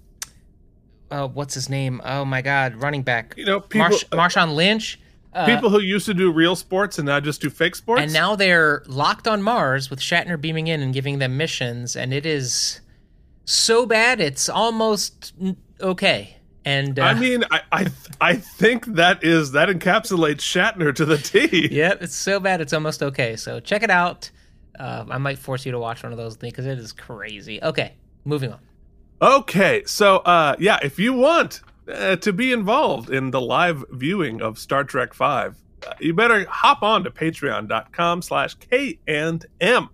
uh, 1.11 1.29
what's 1.29 1.55
his 1.55 1.69
name? 1.69 2.01
Oh 2.05 2.25
my 2.25 2.43
God, 2.43 2.75
running 2.77 3.03
back. 3.03 3.35
You 3.37 3.45
know, 3.47 3.61
people 3.61 3.89
Marsh- 3.89 4.05
Marshawn 4.37 4.55
Lynch. 4.55 5.01
Uh, 5.33 5.47
people 5.47 5.69
who 5.69 5.81
used 5.81 6.07
to 6.07 6.15
do 6.15 6.31
real 6.31 6.55
sports 6.55 6.97
and 6.99 7.07
now 7.07 7.19
just 7.19 7.41
do 7.41 7.51
fake 7.51 7.75
sports. 7.75 8.01
and 8.03 8.13
now 8.13 8.37
they're 8.37 8.85
locked 8.87 9.27
on 9.27 9.43
Mars 9.43 9.91
with 9.91 9.99
Shatner 9.99 10.41
beaming 10.41 10.69
in 10.69 10.81
and 10.81 10.95
giving 10.95 11.19
them 11.19 11.37
missions, 11.37 11.97
and 11.97 12.15
it 12.15 12.25
is 12.25 12.81
so 13.45 13.85
bad 13.85 14.21
it's 14.21 14.49
almost 14.49 15.33
okay. 15.81 16.37
And 16.65 16.99
uh, 16.99 17.03
I 17.03 17.15
mean, 17.15 17.45
I, 17.51 17.61
I 17.73 17.87
I 18.21 18.35
think 18.37 18.87
that 18.95 19.23
is 19.25 19.53
that 19.53 19.69
encapsulates 19.69 20.39
Shatner 20.39 20.95
to 20.95 21.05
the 21.05 21.19
T. 21.19 21.69
yep, 21.73 22.01
it's 22.01 22.15
so 22.15 22.39
bad 22.41 22.61
it's 22.61 22.73
almost 22.73 23.03
okay. 23.03 23.37
So 23.37 23.61
check 23.61 23.83
it 23.83 23.91
out. 23.91 24.31
Uh, 24.79 25.05
I 25.11 25.19
might 25.19 25.39
force 25.39 25.67
you 25.67 25.73
to 25.73 25.79
watch 25.79 26.03
one 26.03 26.13
of 26.13 26.19
those 26.19 26.37
things 26.37 26.53
because 26.53 26.67
it 26.67 26.79
is 26.79 26.93
crazy. 26.93 27.63
Okay, 27.63 27.95
moving 28.25 28.53
on. 28.53 28.61
Okay, 29.23 29.85
so 29.87 30.19
uh, 30.19 30.57
yeah, 30.59 30.79
if 30.83 30.99
you 30.99 31.13
want 31.13 31.61
uh, 31.89 32.17
to 32.17 32.33
be 32.33 32.53
involved 32.53 33.11
in 33.11 33.31
the 33.31 33.41
live 33.41 33.85
viewing 33.93 34.43
of 34.43 34.59
Star 34.59 34.83
Trek 34.83 35.15
Five, 35.15 35.57
uh, 35.87 35.93
you 36.01 36.15
better 36.15 36.45
hop 36.49 36.83
on 36.83 37.05
to 37.05 37.11
Patreon.com/slash 37.11 38.55
K 38.57 38.99
and 39.07 39.47
M. 39.61 39.89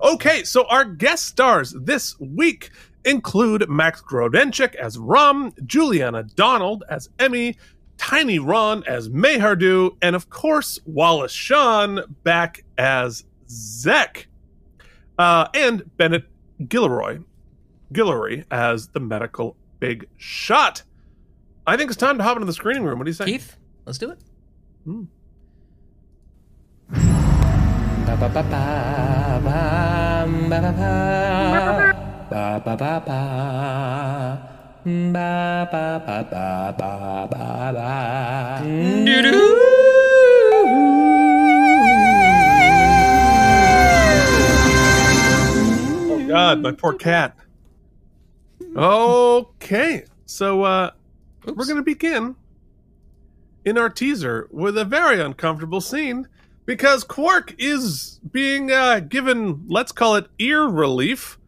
Okay, 0.00 0.42
so 0.42 0.64
our 0.66 0.84
guest 0.84 1.26
stars 1.26 1.74
this 1.78 2.18
week 2.18 2.70
include 3.04 3.68
Max 3.68 4.02
Grodenchik 4.02 4.74
as 4.74 4.98
Rom, 4.98 5.52
Juliana 5.64 6.24
Donald 6.24 6.82
as 6.90 7.08
Emi, 7.18 7.56
Tiny 7.98 8.40
Ron 8.40 8.82
as 8.86 9.08
Maihar'du, 9.08 9.96
and 10.02 10.16
of 10.16 10.28
course 10.28 10.80
Wallace 10.86 11.32
Shawn 11.32 12.00
back 12.24 12.64
as 12.76 13.24
Zek, 13.48 14.26
uh, 15.18 15.46
and 15.54 15.96
Bennett 15.96 16.24
Gilroy 16.68 17.20
Guillory 17.96 18.44
as 18.50 18.88
the 18.88 19.00
medical 19.00 19.56
big 19.80 20.06
shot. 20.18 20.82
I 21.66 21.78
think 21.78 21.90
it's 21.90 21.96
time 21.96 22.18
to 22.18 22.24
hop 22.24 22.36
into 22.36 22.44
the 22.44 22.52
screening 22.52 22.84
room. 22.84 22.98
What 22.98 23.06
do 23.06 23.10
you 23.10 23.14
say? 23.14 23.24
Keith, 23.24 23.56
let's 23.86 23.96
do 23.96 24.10
it. 24.10 24.18
Hmm. 24.84 25.04
God, 46.28 46.60
my 46.60 46.72
poor 46.72 46.92
cat. 46.92 47.34
Okay, 48.76 50.04
so 50.26 50.62
uh, 50.62 50.90
we're 51.46 51.64
going 51.64 51.76
to 51.76 51.82
begin 51.82 52.36
in 53.64 53.78
our 53.78 53.88
teaser 53.88 54.48
with 54.50 54.76
a 54.76 54.84
very 54.84 55.18
uncomfortable 55.18 55.80
scene 55.80 56.28
because 56.66 57.02
Quark 57.02 57.54
is 57.58 58.20
being 58.32 58.70
uh, 58.70 59.00
given, 59.00 59.64
let's 59.66 59.92
call 59.92 60.16
it 60.16 60.26
ear 60.38 60.64
relief, 60.64 61.38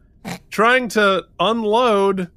trying 0.49 0.87
to 0.89 1.25
unload 1.39 2.31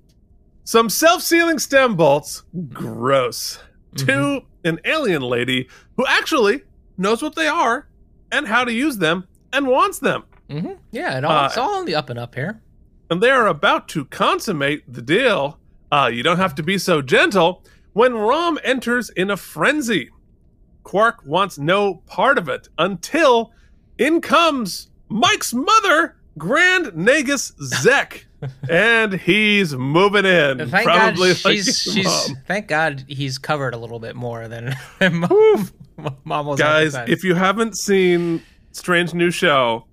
some 0.65 0.91
self-sealing 0.91 1.59
stem 1.59 1.97
bolts. 1.97 2.43
Gross. 2.69 3.59
To 3.97 4.43
an 4.65 4.79
alien 4.85 5.23
lady 5.23 5.69
who 5.97 6.05
actually 6.07 6.63
knows 6.99 7.23
what 7.23 7.35
they 7.35 7.49
are 7.49 7.89
and 8.31 8.47
how 8.47 8.65
to 8.65 8.73
use 8.73 8.99
them 8.99 9.27
and 9.53 9.67
wants 9.67 9.99
them. 9.99 10.25
Mm-hmm. 10.51 10.73
Yeah, 10.91 11.19
it 11.19 11.25
all, 11.25 11.33
Uh, 11.33 11.47
it's 11.47 11.57
all 11.57 11.77
on 11.77 11.87
the 11.87 11.95
up 11.95 12.11
and 12.11 12.19
up 12.19 12.35
here. 12.35 12.61
And 13.13 13.23
they 13.23 13.31
are 13.31 13.47
about 13.47 13.89
to 13.89 14.07
consummate 14.07 14.91
the 14.91 15.03
deal. 15.03 15.59
Uh, 15.93 16.11
you 16.11 16.23
don't 16.23 16.39
have 16.39 16.55
to 16.55 16.63
be 16.63 16.79
so 16.79 17.03
gentle 17.03 17.63
when 17.93 18.15
Rom 18.15 18.59
enters 18.65 19.11
in 19.11 19.31
a 19.31 19.37
frenzy. 19.37 20.09
Quark 20.83 21.21
wants 21.27 21.59
no 21.59 21.97
part 22.07 22.39
of 22.39 22.49
it 22.49 22.69
until 22.79 23.53
in 23.99 24.23
comes 24.23 24.89
Mike's 25.11 25.53
mother, 25.53 26.17
Grand 26.39 26.87
Nagus 26.87 27.53
Zek, 27.63 28.27
and 28.71 29.13
he's 29.13 29.75
moving 29.75 30.25
in. 30.25 30.71
Thank 30.71 30.87
probably 30.87 31.35
God 31.35 31.45
like 31.45 31.59
she's. 31.59 32.33
Thank 32.47 32.67
God 32.69 33.05
he's 33.07 33.37
covered 33.37 33.75
a 33.75 33.79
little 33.79 34.01
bit 34.01 34.17
more 34.17 34.49
than 34.49 34.75
than 34.99 35.17
mom, 35.17 35.71
mom 36.25 36.47
was. 36.47 36.59
Guys, 36.59 36.95
if 36.95 37.25
you 37.25 37.35
haven't 37.35 37.77
seen 37.77 38.43
Strange 38.71 39.13
New 39.13 39.31
Show, 39.31 39.85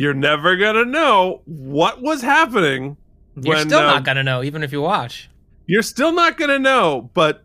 you're 0.00 0.14
never 0.14 0.56
gonna 0.56 0.84
know 0.84 1.42
what 1.44 2.00
was 2.02 2.22
happening. 2.22 2.96
you're 3.36 3.56
when, 3.56 3.66
still 3.68 3.80
uh, 3.80 3.92
not 3.92 4.04
gonna 4.04 4.22
know, 4.22 4.42
even 4.42 4.62
if 4.62 4.72
you 4.72 4.80
watch. 4.82 5.30
You're 5.70 5.82
still 5.82 6.10
not 6.10 6.36
going 6.36 6.48
to 6.48 6.58
know, 6.58 7.12
but 7.14 7.44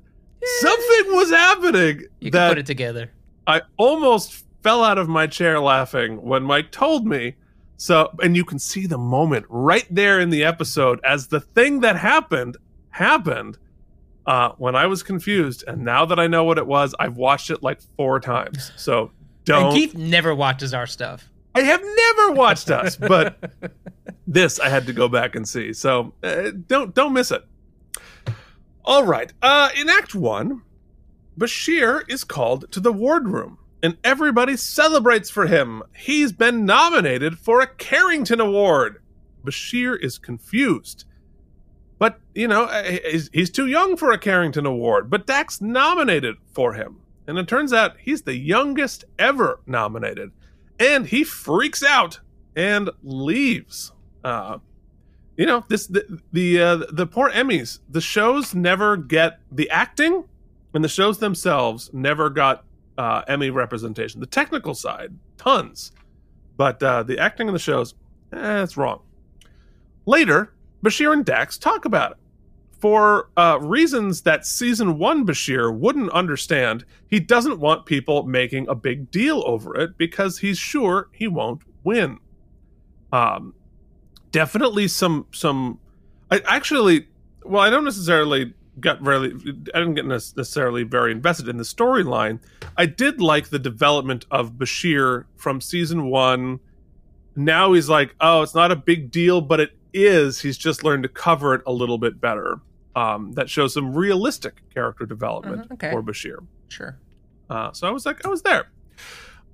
something 0.59 1.15
was 1.15 1.29
happening 1.29 2.07
You 2.19 2.31
can 2.31 2.39
that 2.39 2.49
put 2.49 2.57
it 2.57 2.65
together. 2.65 3.11
I 3.45 3.61
almost 3.77 4.43
fell 4.63 4.83
out 4.83 4.97
of 4.97 5.07
my 5.07 5.27
chair 5.27 5.59
laughing 5.59 6.23
when 6.23 6.41
Mike 6.41 6.71
told 6.71 7.05
me. 7.05 7.35
So, 7.77 8.09
and 8.23 8.35
you 8.35 8.43
can 8.43 8.57
see 8.57 8.87
the 8.87 8.97
moment 8.97 9.45
right 9.47 9.85
there 9.91 10.19
in 10.19 10.31
the 10.31 10.43
episode 10.43 10.99
as 11.03 11.27
the 11.27 11.39
thing 11.39 11.81
that 11.81 11.97
happened 11.97 12.57
happened 12.89 13.59
uh, 14.25 14.53
when 14.57 14.75
I 14.75 14.87
was 14.87 15.03
confused. 15.03 15.63
And 15.67 15.83
now 15.85 16.05
that 16.05 16.19
I 16.19 16.25
know 16.25 16.45
what 16.45 16.57
it 16.57 16.65
was, 16.65 16.95
I've 16.99 17.17
watched 17.17 17.51
it 17.51 17.61
like 17.61 17.79
four 17.95 18.19
times. 18.19 18.71
So 18.75 19.11
don't. 19.43 19.71
Keith 19.71 19.93
never 19.93 20.33
watches 20.33 20.73
our 20.73 20.87
stuff. 20.87 21.29
I 21.55 21.61
have 21.61 21.81
never 21.81 22.33
watched 22.33 22.69
us, 22.69 22.95
but 22.97 23.53
this 24.27 24.59
I 24.59 24.69
had 24.69 24.85
to 24.87 24.93
go 24.93 25.07
back 25.07 25.35
and 25.35 25.47
see. 25.47 25.73
So 25.73 26.13
uh, 26.21 26.51
don't 26.67 26.93
don't 26.93 27.13
miss 27.13 27.31
it. 27.31 27.43
All 28.83 29.05
right. 29.05 29.31
Uh, 29.41 29.69
in 29.75 29.89
Act 29.89 30.13
One, 30.13 30.61
Bashir 31.39 32.03
is 32.09 32.23
called 32.23 32.71
to 32.71 32.79
the 32.79 32.93
wardroom, 32.93 33.57
and 33.81 33.97
everybody 34.03 34.57
celebrates 34.57 35.29
for 35.29 35.47
him. 35.47 35.81
He's 35.95 36.31
been 36.31 36.65
nominated 36.65 37.39
for 37.39 37.61
a 37.61 37.67
Carrington 37.67 38.39
Award. 38.39 39.01
Bashir 39.43 39.97
is 39.99 40.17
confused. 40.17 41.05
But, 41.97 42.19
you 42.33 42.47
know, 42.47 42.65
uh, 42.65 42.83
he's, 42.83 43.29
he's 43.31 43.49
too 43.49 43.67
young 43.67 43.95
for 43.95 44.11
a 44.11 44.17
Carrington 44.17 44.65
Award, 44.65 45.09
but 45.09 45.25
Dax 45.25 45.61
nominated 45.61 46.35
for 46.51 46.73
him. 46.73 46.99
And 47.25 47.37
it 47.37 47.47
turns 47.47 47.71
out 47.71 47.95
he's 47.97 48.23
the 48.23 48.35
youngest 48.35 49.05
ever 49.17 49.61
nominated. 49.65 50.31
And 50.79 51.07
he 51.07 51.23
freaks 51.23 51.83
out 51.83 52.19
and 52.55 52.89
leaves. 53.03 53.91
Uh, 54.23 54.59
you 55.37 55.45
know, 55.45 55.63
this 55.67 55.87
the 55.87 56.21
the, 56.31 56.61
uh, 56.61 56.75
the 56.91 57.05
poor 57.05 57.29
Emmys. 57.31 57.79
The 57.89 58.01
shows 58.01 58.55
never 58.55 58.97
get 58.97 59.39
the 59.51 59.69
acting, 59.69 60.23
and 60.73 60.83
the 60.83 60.89
shows 60.89 61.19
themselves 61.19 61.89
never 61.93 62.29
got 62.29 62.63
uh, 62.97 63.23
Emmy 63.27 63.49
representation. 63.49 64.19
The 64.19 64.27
technical 64.27 64.73
side, 64.73 65.13
tons, 65.37 65.91
but 66.57 66.81
uh, 66.81 67.03
the 67.03 67.19
acting 67.19 67.47
in 67.47 67.53
the 67.53 67.59
shows, 67.59 67.95
eh, 68.31 68.63
it's 68.63 68.77
wrong. 68.77 69.01
Later, 70.05 70.53
Bashir 70.83 71.11
and 71.11 71.25
Dax 71.25 71.57
talk 71.57 71.85
about 71.85 72.11
it. 72.11 72.17
For 72.79 73.29
uh, 73.37 73.57
reasons 73.61 74.21
that 74.21 74.45
season 74.45 74.97
one 74.97 75.25
Bashir 75.25 75.73
wouldn't 75.73 76.11
understand, 76.11 76.85
he 77.07 77.19
doesn't 77.19 77.59
want 77.59 77.85
people 77.85 78.23
making 78.23 78.67
a 78.67 78.75
big 78.75 79.09
deal 79.11 79.43
over 79.45 79.75
it 79.75 79.97
because 79.97 80.39
he's 80.39 80.57
sure 80.57 81.09
he 81.11 81.27
won't 81.27 81.61
win. 81.83 82.19
Um, 83.11 83.53
definitely 84.31 84.87
some 84.87 85.27
some. 85.31 85.79
I 86.29 86.41
actually, 86.45 87.07
well, 87.43 87.61
I 87.61 87.69
don't 87.69 87.85
necessarily 87.85 88.53
got 88.79 89.01
really. 89.01 89.29
I 89.73 89.79
didn't 89.79 89.95
get 89.95 90.05
necessarily 90.05 90.83
very 90.83 91.11
invested 91.11 91.47
in 91.47 91.57
the 91.57 91.63
storyline. 91.63 92.39
I 92.75 92.85
did 92.87 93.21
like 93.21 93.49
the 93.49 93.59
development 93.59 94.25
of 94.29 94.53
Bashir 94.53 95.25
from 95.37 95.61
season 95.61 96.07
one. 96.07 96.59
Now 97.37 97.73
he's 97.73 97.89
like, 97.89 98.15
oh, 98.19 98.41
it's 98.41 98.55
not 98.55 98.71
a 98.71 98.75
big 98.75 99.11
deal, 99.11 99.41
but 99.41 99.59
it 99.59 99.74
is. 99.95 100.39
He's 100.41 100.57
just 100.57 100.83
learned 100.83 101.03
to 101.03 101.09
cover 101.09 101.53
it 101.55 101.61
a 101.65 101.71
little 101.71 101.97
bit 101.97 102.19
better. 102.21 102.59
Um, 102.95 103.33
that 103.33 103.49
shows 103.49 103.73
some 103.73 103.93
realistic 103.93 104.61
character 104.73 105.05
development 105.05 105.67
Mhm, 105.69 105.73
okay. 105.73 105.91
for 105.91 106.01
Bashir. 106.01 106.45
Sure. 106.69 106.97
Uh, 107.49 107.71
so 107.73 107.87
I 107.87 107.91
was 107.91 108.05
like, 108.05 108.25
I 108.25 108.29
was 108.29 108.41
there. 108.41 108.67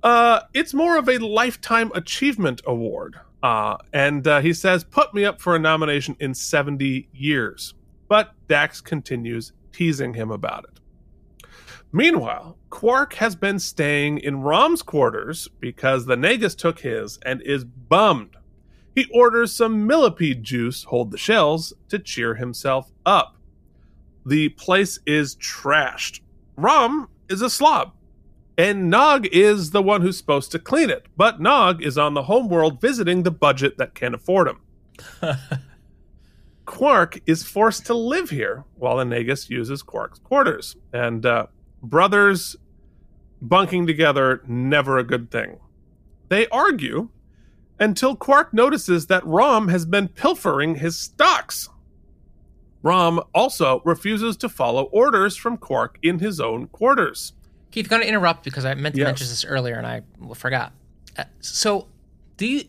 Uh, 0.02 0.40
it's 0.54 0.72
more 0.74 0.96
of 0.96 1.08
a 1.08 1.18
lifetime 1.18 1.90
achievement 1.94 2.60
award. 2.66 3.16
Uh, 3.42 3.76
and 3.92 4.26
uh, 4.28 4.40
he 4.40 4.52
says, 4.52 4.84
put 4.84 5.12
me 5.12 5.24
up 5.24 5.40
for 5.40 5.56
a 5.56 5.58
nomination 5.58 6.16
in 6.20 6.34
70 6.34 7.08
years. 7.12 7.74
But 8.08 8.32
Dax 8.48 8.80
continues 8.80 9.52
teasing 9.72 10.14
him 10.14 10.30
about 10.30 10.64
it. 10.64 11.48
Meanwhile, 11.92 12.56
Quark 12.70 13.14
has 13.14 13.36
been 13.36 13.58
staying 13.58 14.18
in 14.18 14.40
Rom's 14.42 14.82
quarters 14.82 15.48
because 15.60 16.06
the 16.06 16.16
Nagus 16.16 16.56
took 16.56 16.78
his 16.80 17.18
and 17.24 17.42
is 17.42 17.64
bummed. 17.64 18.36
He 18.94 19.06
orders 19.12 19.54
some 19.54 19.86
millipede 19.86 20.42
juice, 20.42 20.84
hold 20.84 21.10
the 21.10 21.18
shells, 21.18 21.72
to 21.88 21.98
cheer 21.98 22.34
himself 22.34 22.90
up. 23.06 23.36
The 24.26 24.50
place 24.50 24.98
is 25.06 25.36
trashed. 25.36 26.20
Rom 26.56 27.08
is 27.28 27.42
a 27.42 27.50
slob. 27.50 27.92
And 28.58 28.90
Nog 28.90 29.26
is 29.26 29.70
the 29.70 29.82
one 29.82 30.02
who's 30.02 30.18
supposed 30.18 30.52
to 30.52 30.58
clean 30.58 30.90
it. 30.90 31.06
But 31.16 31.40
Nog 31.40 31.82
is 31.82 31.96
on 31.96 32.14
the 32.14 32.24
homeworld 32.24 32.80
visiting 32.80 33.22
the 33.22 33.30
budget 33.30 33.78
that 33.78 33.94
can't 33.94 34.14
afford 34.14 34.48
him. 34.48 34.60
Quark 36.66 37.20
is 37.26 37.42
forced 37.42 37.86
to 37.86 37.94
live 37.94 38.30
here 38.30 38.64
while 38.76 38.98
the 38.98 39.04
Nagus 39.04 39.48
uses 39.48 39.82
Quark's 39.82 40.18
quarters. 40.18 40.76
And 40.92 41.24
uh, 41.24 41.46
brothers 41.82 42.56
bunking 43.40 43.86
together, 43.86 44.42
never 44.46 44.98
a 44.98 45.04
good 45.04 45.30
thing. 45.30 45.58
They 46.28 46.46
argue 46.48 47.08
until 47.82 48.14
Quark 48.14 48.54
notices 48.54 49.08
that 49.08 49.26
Rom 49.26 49.66
has 49.68 49.84
been 49.84 50.06
pilfering 50.06 50.76
his 50.76 50.96
stocks. 50.98 51.68
Rom 52.82 53.20
also 53.34 53.82
refuses 53.84 54.36
to 54.38 54.48
follow 54.48 54.84
orders 54.84 55.36
from 55.36 55.56
Quark 55.56 55.98
in 56.02 56.20
his 56.20 56.38
own 56.40 56.68
quarters. 56.68 57.32
Keith, 57.72 57.88
going 57.88 58.02
to 58.02 58.08
interrupt 58.08 58.44
because 58.44 58.64
I 58.64 58.74
meant 58.74 58.94
to 58.94 59.00
Yes. 59.00 59.06
mention 59.06 59.26
this 59.28 59.44
earlier 59.44 59.74
and 59.76 59.86
I 59.86 60.02
forgot. 60.34 60.72
Uh, 61.18 61.24
so, 61.40 61.88
do 62.36 62.46
you 62.46 62.64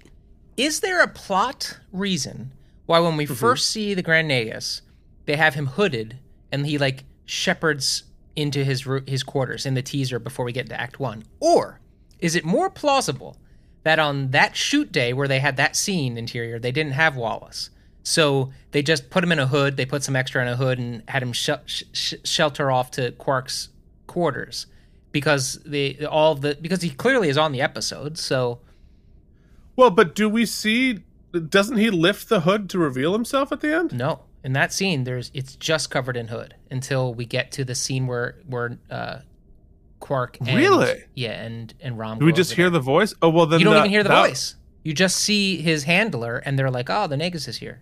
is 0.57 0.81
there 0.81 1.01
a 1.01 1.07
plot 1.07 1.79
reason 1.91 2.51
why 2.85 2.99
when 2.99 3.15
we 3.17 3.25
first 3.25 3.69
see 3.69 3.93
the 3.93 4.01
Grand 4.03 4.29
Nagus, 4.29 4.81
they 5.25 5.35
have 5.35 5.55
him 5.55 5.65
hooded 5.67 6.17
and 6.51 6.65
he 6.65 6.77
like 6.77 7.03
shepherds 7.25 8.03
into 8.35 8.63
his 8.63 8.87
his 9.07 9.23
quarters 9.23 9.65
in 9.65 9.73
the 9.75 9.81
teaser 9.81 10.19
before 10.19 10.43
we 10.45 10.51
get 10.51 10.67
to 10.69 10.79
Act 10.79 10.99
One, 10.99 11.23
or 11.39 11.79
is 12.19 12.35
it 12.35 12.45
more 12.45 12.69
plausible 12.69 13.37
that 13.83 13.99
on 13.99 14.31
that 14.31 14.55
shoot 14.55 14.91
day 14.91 15.13
where 15.13 15.27
they 15.27 15.39
had 15.39 15.57
that 15.57 15.75
scene 15.75 16.17
interior, 16.17 16.59
they 16.59 16.71
didn't 16.71 16.93
have 16.93 17.15
Wallace? 17.15 17.69
So 18.03 18.51
they 18.71 18.81
just 18.81 19.09
put 19.09 19.23
him 19.23 19.31
in 19.31 19.39
a 19.39 19.47
hood. 19.47 19.77
They 19.77 19.85
put 19.85 20.03
some 20.03 20.15
extra 20.15 20.41
in 20.41 20.47
a 20.47 20.55
hood 20.55 20.77
and 20.79 21.03
had 21.07 21.23
him 21.23 21.31
sh- 21.33 21.49
sh- 21.65 21.83
sh- 21.93 22.13
shelter 22.25 22.69
off 22.69 22.91
to 22.91 23.11
Quark's 23.13 23.69
quarters 24.07 24.67
because 25.11 25.59
the 25.65 26.05
all 26.05 26.35
the 26.35 26.57
because 26.61 26.81
he 26.81 26.89
clearly 26.89 27.29
is 27.29 27.37
on 27.37 27.51
the 27.53 27.61
episode. 27.61 28.17
So 28.17 28.59
Well, 29.75 29.89
but 29.89 30.15
do 30.15 30.27
we 30.27 30.45
see? 30.45 30.99
Doesn't 31.31 31.77
he 31.77 31.89
lift 31.89 32.29
the 32.29 32.41
hood 32.41 32.69
to 32.71 32.77
reveal 32.77 33.13
himself 33.13 33.51
at 33.51 33.61
the 33.61 33.73
end? 33.73 33.93
no, 33.93 34.21
in 34.43 34.53
that 34.53 34.73
scene, 34.73 35.03
there's 35.05 35.31
it's 35.33 35.55
just 35.55 35.89
covered 35.89 36.17
in 36.17 36.27
hood 36.27 36.55
until 36.69 37.13
we 37.13 37.25
get 37.25 37.51
to 37.53 37.63
the 37.63 37.73
scene 37.75 38.05
where 38.05 38.35
where 38.45 38.77
uh, 38.91 39.19
Quark 40.03 40.37
and, 40.41 40.49
Really? 40.57 41.01
yeah 41.15 41.31
and 41.31 41.73
and 41.79 41.97
Rom. 41.97 42.19
Do 42.19 42.25
we 42.25 42.33
just 42.33 42.51
hear 42.53 42.65
there. 42.65 42.79
the 42.79 42.79
voice? 42.81 43.13
Oh 43.21 43.29
well, 43.29 43.45
then 43.45 43.59
You 43.59 43.65
don't 43.65 43.73
that- 43.75 43.79
even 43.81 43.91
hear 43.91 44.03
the 44.03 44.09
that- 44.09 44.27
voice. 44.27 44.55
You 44.83 44.93
just 44.93 45.15
see 45.15 45.61
his 45.61 45.85
handler, 45.85 46.37
and 46.45 46.59
they're 46.59 46.69
like, 46.69 46.89
"Oh, 46.89 47.07
the 47.07 47.15
Nagus 47.15 47.47
is 47.47 47.57
here." 47.57 47.81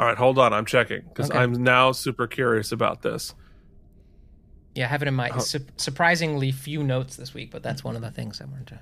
All 0.00 0.06
right, 0.06 0.16
hold 0.16 0.38
on. 0.38 0.54
I'm 0.54 0.64
checking 0.64 1.02
because 1.06 1.28
Okay. 1.30 1.38
I'm 1.38 1.52
now 1.62 1.92
super 1.92 2.26
curious 2.26 2.72
about 2.72 3.02
this. 3.02 3.34
Yeah, 4.74 4.84
I 4.86 4.88
have 4.88 5.02
it 5.02 5.08
in 5.08 5.14
my 5.14 5.28
Oh. 5.34 5.38
su- 5.40 5.66
surprisingly 5.76 6.50
few 6.52 6.82
notes 6.82 7.16
this 7.16 7.34
week, 7.34 7.50
but 7.50 7.62
that's 7.62 7.84
one 7.84 7.94
of 7.96 8.00
the 8.00 8.10
things 8.10 8.40
I 8.40 8.44
wanted 8.46 8.68
to. 8.68 8.80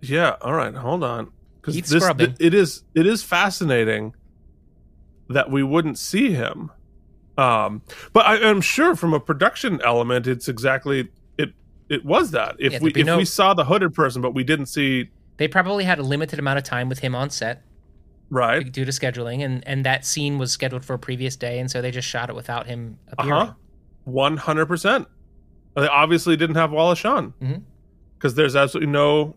Yeah. 0.00 0.36
All 0.40 0.54
right. 0.54 0.74
Hold 0.74 1.04
on. 1.04 1.32
Because 1.60 1.76
this 1.90 2.02
scrubbing. 2.02 2.34
it 2.40 2.54
is 2.54 2.82
it 2.94 3.06
is 3.06 3.22
fascinating 3.22 4.14
that 5.28 5.50
we 5.50 5.62
wouldn't 5.62 5.98
see 5.98 6.32
him. 6.32 6.70
Um, 7.36 7.82
but 8.12 8.24
I, 8.26 8.48
I'm 8.48 8.60
sure 8.60 8.94
from 8.94 9.12
a 9.12 9.18
production 9.20 9.80
element, 9.82 10.26
it's 10.26 10.48
exactly 10.48 11.08
it. 11.88 12.04
Was 12.04 12.30
that 12.32 12.56
if 12.58 12.72
Yeah, 12.72 12.78
we 12.80 12.90
if 12.94 13.06
no- 13.06 13.18
we 13.18 13.24
saw 13.24 13.54
the 13.54 13.64
hooded 13.64 13.94
person, 13.94 14.22
but 14.22 14.34
we 14.34 14.44
didn't 14.44 14.66
see 14.66 15.10
They 15.36 15.48
probably 15.48 15.84
had 15.84 15.98
a 15.98 16.02
limited 16.02 16.38
amount 16.38 16.58
of 16.58 16.64
time 16.64 16.88
with 16.88 17.00
him 17.00 17.14
on 17.14 17.30
set 17.30 17.62
right. 18.30 18.70
due 18.70 18.84
to 18.84 18.90
scheduling, 18.92 19.44
and 19.44 19.66
and 19.66 19.84
that 19.84 20.04
scene 20.04 20.38
was 20.38 20.52
scheduled 20.52 20.84
for 20.84 20.94
a 20.94 20.98
previous 20.98 21.36
day, 21.36 21.58
and 21.58 21.70
so 21.70 21.82
they 21.82 21.90
just 21.90 22.08
shot 22.08 22.28
it 22.30 22.34
without 22.36 22.66
him 22.66 22.98
appearing. 23.08 23.32
Uh 23.32 23.46
huh. 23.46 23.52
One 24.04 24.36
hundred 24.36 24.66
percent. 24.66 25.08
They 25.76 25.88
obviously 25.88 26.36
didn't 26.36 26.54
have 26.56 26.70
Wallace 26.70 26.98
Shawn 27.00 27.34
because 28.16 28.34
there's 28.34 28.54
absolutely 28.54 28.92
no. 28.92 29.34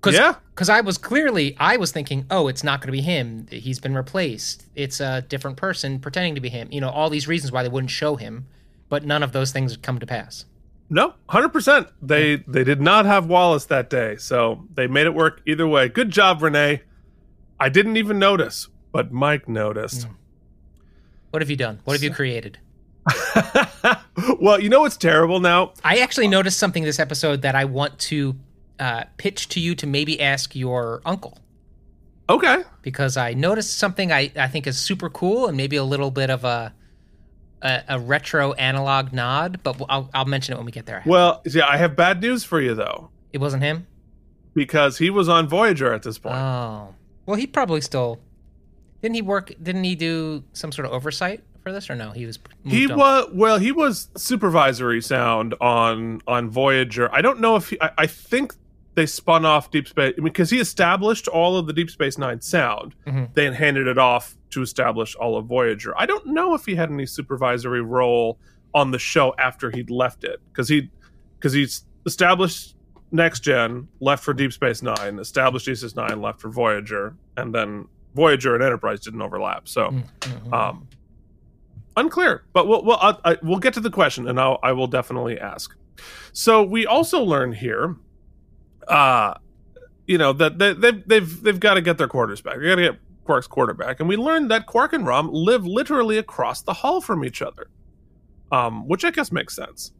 Cause, 0.00 0.14
Yeah. 0.14 0.36
because 0.54 0.68
I 0.68 0.80
was 0.80 0.96
clearly 0.96 1.56
I 1.58 1.76
was 1.76 1.90
thinking, 1.90 2.24
oh, 2.30 2.46
it's 2.48 2.62
not 2.62 2.80
going 2.80 2.86
to 2.86 2.92
be 2.92 3.00
him. 3.00 3.46
He's 3.50 3.80
been 3.80 3.94
replaced. 3.96 4.64
It's 4.76 5.00
a 5.00 5.22
different 5.22 5.56
person 5.56 5.98
pretending 5.98 6.36
to 6.36 6.40
be 6.40 6.48
him. 6.48 6.68
You 6.70 6.80
know, 6.80 6.88
all 6.88 7.10
these 7.10 7.26
reasons 7.26 7.50
why 7.52 7.62
they 7.64 7.68
wouldn't 7.68 7.90
show 7.90 8.14
him, 8.14 8.46
but 8.88 9.04
none 9.04 9.22
of 9.24 9.32
those 9.32 9.50
things 9.50 9.72
would 9.72 9.82
come 9.82 9.98
to 9.98 10.06
pass. 10.06 10.44
No, 10.90 11.14
hundred 11.28 11.50
percent. 11.50 11.88
They 12.00 12.36
they 12.36 12.64
did 12.64 12.80
not 12.80 13.04
have 13.04 13.26
Wallace 13.26 13.66
that 13.66 13.90
day, 13.90 14.16
so 14.16 14.64
they 14.74 14.86
made 14.86 15.06
it 15.06 15.14
work 15.14 15.42
either 15.46 15.66
way. 15.66 15.88
Good 15.88 16.10
job, 16.10 16.42
Renee. 16.42 16.82
I 17.60 17.68
didn't 17.68 17.96
even 17.96 18.18
notice, 18.18 18.68
but 18.92 19.12
Mike 19.12 19.48
noticed. 19.48 20.06
What 21.30 21.42
have 21.42 21.50
you 21.50 21.56
done? 21.56 21.80
What 21.84 21.94
have 21.94 22.02
you 22.02 22.10
created? 22.10 22.58
well, 24.40 24.60
you 24.60 24.68
know 24.68 24.80
what's 24.80 24.96
terrible 24.96 25.40
now? 25.40 25.72
I 25.84 25.98
actually 25.98 26.28
noticed 26.28 26.58
something 26.58 26.84
this 26.84 26.98
episode 26.98 27.42
that 27.42 27.54
I 27.54 27.64
want 27.64 27.98
to 28.00 28.36
uh, 28.78 29.04
pitch 29.16 29.48
to 29.50 29.60
you 29.60 29.74
to 29.76 29.86
maybe 29.86 30.20
ask 30.20 30.54
your 30.54 31.02
uncle 31.04 31.38
Okay, 32.30 32.62
because 32.82 33.16
I 33.16 33.32
noticed 33.32 33.78
something 33.78 34.12
I, 34.12 34.30
I 34.36 34.48
think 34.48 34.66
is 34.66 34.78
super 34.78 35.08
cool 35.08 35.46
and 35.46 35.56
maybe 35.56 35.76
a 35.76 35.84
little 35.84 36.10
bit 36.10 36.28
of 36.28 36.44
a 36.44 36.74
a, 37.62 37.82
a 37.88 37.98
retro 38.00 38.52
analog 38.54 39.12
nod, 39.12 39.60
but 39.62 39.80
I'll, 39.88 40.10
I'll 40.14 40.24
mention 40.24 40.54
it 40.54 40.56
when 40.56 40.66
we 40.66 40.72
get 40.72 40.86
there. 40.86 41.02
well, 41.06 41.42
yeah, 41.46 41.66
I 41.66 41.76
have 41.76 41.96
bad 41.96 42.20
news 42.20 42.44
for 42.44 42.60
you 42.60 42.74
though, 42.74 43.10
It 43.32 43.38
wasn't 43.38 43.62
him. 43.62 43.86
because 44.54 44.98
he 44.98 45.10
was 45.10 45.28
on 45.28 45.48
Voyager 45.48 45.92
at 45.92 46.02
this 46.02 46.18
point. 46.18 46.36
Oh, 46.36 46.94
well, 47.26 47.36
he 47.36 47.46
probably 47.46 47.80
still 47.80 48.20
didn't 49.02 49.14
he 49.14 49.22
work? 49.22 49.52
Didn't 49.62 49.84
he 49.84 49.94
do 49.94 50.42
some 50.54 50.72
sort 50.72 50.84
of 50.86 50.92
oversight 50.92 51.44
for 51.62 51.70
this, 51.72 51.88
or 51.88 51.94
no? 51.94 52.10
He 52.10 52.26
was. 52.26 52.38
He 52.64 52.88
was 52.88 53.30
well, 53.32 53.58
he 53.58 53.70
was 53.70 54.08
supervisory 54.16 55.00
sound 55.00 55.54
on 55.60 56.20
on 56.26 56.50
Voyager. 56.50 57.08
I 57.14 57.22
don't 57.22 57.38
know 57.38 57.54
if 57.54 57.70
he, 57.70 57.80
I, 57.80 57.90
I 57.98 58.06
think 58.08 58.54
they 58.98 59.06
spun 59.06 59.44
off 59.44 59.70
Deep 59.70 59.86
Space 59.86 60.14
because 60.20 60.50
he 60.50 60.58
established 60.58 61.28
all 61.28 61.56
of 61.56 61.68
the 61.68 61.72
Deep 61.72 61.88
Space 61.88 62.18
Nine 62.18 62.40
sound. 62.40 62.96
Mhm. 63.06 63.32
Then 63.34 63.52
handed 63.52 63.86
it 63.86 63.96
off 63.96 64.36
to 64.50 64.60
establish 64.60 65.14
all 65.14 65.36
of 65.36 65.46
Voyager. 65.46 65.94
I 65.96 66.04
don't 66.04 66.26
know 66.26 66.52
if 66.54 66.64
he 66.66 66.74
had 66.74 66.90
any 66.90 67.06
supervisory 67.06 67.80
role 67.80 68.40
on 68.74 68.90
the 68.90 68.98
show 68.98 69.34
after 69.38 69.70
he'd 69.70 69.88
left 69.88 70.24
it 70.24 70.40
because 70.50 70.68
he 70.68 70.90
because 71.38 71.52
he's 71.52 71.84
established 72.06 72.74
Next 73.12 73.40
Gen, 73.40 73.86
left 74.00 74.24
for 74.24 74.34
Deep 74.34 74.52
Space 74.52 74.82
Nine, 74.82 75.18
established 75.20 75.66
Deep 75.66 75.76
Space 75.76 75.94
Nine, 75.94 76.20
left 76.20 76.40
for 76.40 76.48
Voyager, 76.50 77.14
and 77.36 77.54
then 77.54 77.86
Voyager 78.16 78.54
and 78.56 78.64
Enterprise 78.64 79.00
didn't 79.00 79.22
overlap. 79.22 79.68
So. 79.68 79.90
Mhm. 79.92 80.52
Um, 80.52 80.88
unclear, 81.96 82.42
but 82.52 82.66
we'll 82.66 82.84
we'll 82.84 82.96
I, 83.00 83.16
I, 83.24 83.36
we'll 83.42 83.58
get 83.58 83.74
to 83.74 83.80
the 83.80 83.90
question, 83.90 84.28
and 84.28 84.38
I'll 84.40 84.58
I 84.62 84.72
will 84.72 84.86
definitely 84.88 85.38
ask. 85.38 85.74
So 86.32 86.62
we 86.62 86.86
also 86.86 87.22
learn 87.22 87.52
here, 87.52 87.96
uh, 88.88 89.34
you 90.06 90.18
know 90.18 90.32
that 90.32 90.58
they, 90.58 90.72
they've 90.72 91.06
they've 91.06 91.42
they've 91.42 91.60
got 91.60 91.74
to 91.74 91.82
get 91.82 91.98
their 91.98 92.08
quarters 92.08 92.40
back. 92.40 92.58
They 92.58 92.66
got 92.66 92.76
to 92.76 92.82
get 92.82 93.00
Quark's 93.24 93.46
quarterback, 93.46 94.00
and 94.00 94.08
we 94.08 94.16
learned 94.16 94.50
that 94.50 94.66
Quark 94.66 94.92
and 94.92 95.06
Rom 95.06 95.30
live 95.32 95.66
literally 95.66 96.18
across 96.18 96.62
the 96.62 96.72
hall 96.72 97.00
from 97.00 97.24
each 97.24 97.42
other, 97.42 97.68
um, 98.50 98.88
which 98.88 99.04
I 99.04 99.10
guess 99.10 99.30
makes 99.30 99.54
sense. 99.54 99.92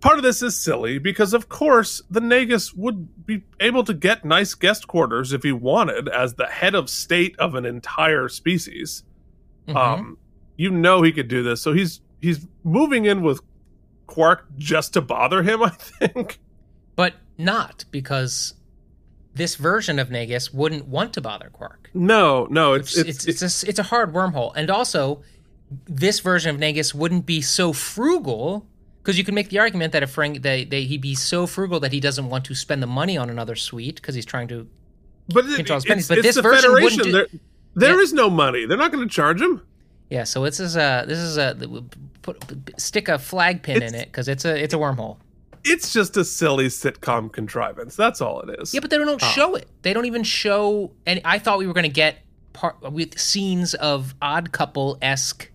Part 0.00 0.16
of 0.16 0.22
this 0.22 0.42
is 0.42 0.56
silly 0.56 0.98
because, 0.98 1.34
of 1.34 1.50
course, 1.50 2.00
the 2.10 2.20
Nagus 2.20 2.74
would 2.74 3.26
be 3.26 3.44
able 3.60 3.84
to 3.84 3.92
get 3.92 4.24
nice 4.24 4.54
guest 4.54 4.86
quarters 4.86 5.34
if 5.34 5.42
he 5.42 5.52
wanted, 5.52 6.08
as 6.08 6.34
the 6.34 6.46
head 6.46 6.74
of 6.74 6.88
state 6.88 7.38
of 7.38 7.54
an 7.54 7.66
entire 7.66 8.28
species. 8.28 9.04
Mhm. 9.68 9.76
Um, 9.76 10.18
you 10.56 10.70
know 10.70 11.02
he 11.02 11.12
could 11.12 11.28
do 11.28 11.42
this. 11.42 11.60
So 11.60 11.72
he's 11.72 12.00
he's 12.20 12.46
moving 12.64 13.04
in 13.04 13.22
with 13.22 13.40
Quark 14.06 14.46
just 14.58 14.92
to 14.94 15.00
bother 15.00 15.42
him, 15.42 15.62
I 15.62 15.70
think. 15.70 16.38
But 16.96 17.14
not 17.38 17.84
because 17.90 18.54
this 19.34 19.56
version 19.56 19.98
of 19.98 20.08
Nagus 20.08 20.52
wouldn't 20.52 20.86
want 20.86 21.12
to 21.14 21.20
bother 21.20 21.48
Quark. 21.52 21.90
No, 21.94 22.46
no, 22.50 22.74
it's 22.74 22.96
It's 22.96 23.26
it's, 23.26 23.42
it's, 23.42 23.64
a, 23.64 23.68
it's 23.68 23.78
a 23.78 23.84
hard 23.84 24.12
wormhole, 24.12 24.52
and 24.56 24.70
also 24.70 25.22
this 25.88 26.20
version 26.20 26.54
of 26.54 26.60
Nagus 26.60 26.94
wouldn't 26.94 27.24
be 27.26 27.40
so 27.40 27.72
frugal 27.72 28.66
because 29.02 29.16
you 29.18 29.24
can 29.24 29.34
make 29.34 29.48
the 29.48 29.58
argument 29.58 29.92
that 29.94 30.02
if 30.02 30.10
Frank 30.10 30.42
that, 30.42 30.70
that 30.70 30.76
he'd 30.76 31.00
be 31.00 31.14
so 31.14 31.46
frugal 31.46 31.80
that 31.80 31.92
he 31.92 31.98
doesn't 32.00 32.28
want 32.28 32.44
to 32.44 32.54
spend 32.54 32.82
the 32.82 32.86
money 32.86 33.16
on 33.16 33.30
another 33.30 33.56
suite 33.56 33.96
because 33.96 34.14
he's 34.14 34.26
trying 34.26 34.48
to 34.48 34.68
but 35.28 35.46
it, 35.46 35.56
control 35.56 35.76
his 35.80 35.84
it's, 35.84 36.04
spending. 36.04 36.06
But 36.08 36.18
it's 36.18 36.36
this 36.36 36.42
version 36.42 36.72
wouldn't 36.72 36.92
Federation. 36.92 37.04
do- 37.04 37.12
there 37.12 37.26
there 37.74 37.96
Yeah. 37.96 38.02
is 38.02 38.12
no 38.12 38.28
money. 38.28 38.66
They're 38.66 38.76
not 38.76 38.92
going 38.92 39.08
to 39.08 39.12
charge 39.12 39.40
him. 39.40 39.62
yeah. 40.10 40.24
So 40.24 40.44
this 40.44 40.60
is 40.60 40.76
a 40.76 41.04
this 41.08 41.18
is 41.18 41.38
a 41.38 41.56
put 42.20 42.44
stick 42.76 43.08
a 43.08 43.18
flag 43.18 43.62
pin 43.62 43.82
in 43.82 43.94
it 43.94 44.06
because 44.08 44.28
it's 44.28 44.44
a 44.44 44.62
it's 44.62 44.74
a 44.74 44.76
wormhole. 44.76 45.16
It's 45.64 45.92
just 45.92 46.16
a 46.16 46.24
silly 46.24 46.66
sitcom 46.66 47.32
contrivance. 47.32 47.94
That's 47.94 48.20
all 48.20 48.40
it 48.40 48.60
is. 48.60 48.74
Yeah, 48.74 48.80
but 48.80 48.90
they 48.90 48.98
don't 48.98 49.20
show 49.20 49.54
it. 49.54 49.68
They 49.82 49.92
don't 49.92 50.06
even 50.06 50.24
show. 50.24 50.92
And 51.06 51.20
I 51.24 51.38
thought 51.38 51.58
we 51.58 51.66
were 51.66 51.72
going 51.72 51.84
to 51.84 51.88
get 51.88 52.18
part 52.52 52.80
with 52.92 53.18
scenes 53.18 53.74
of 53.74 54.14
odd 54.20 54.52
couple 54.52 54.98
esque 55.00 55.50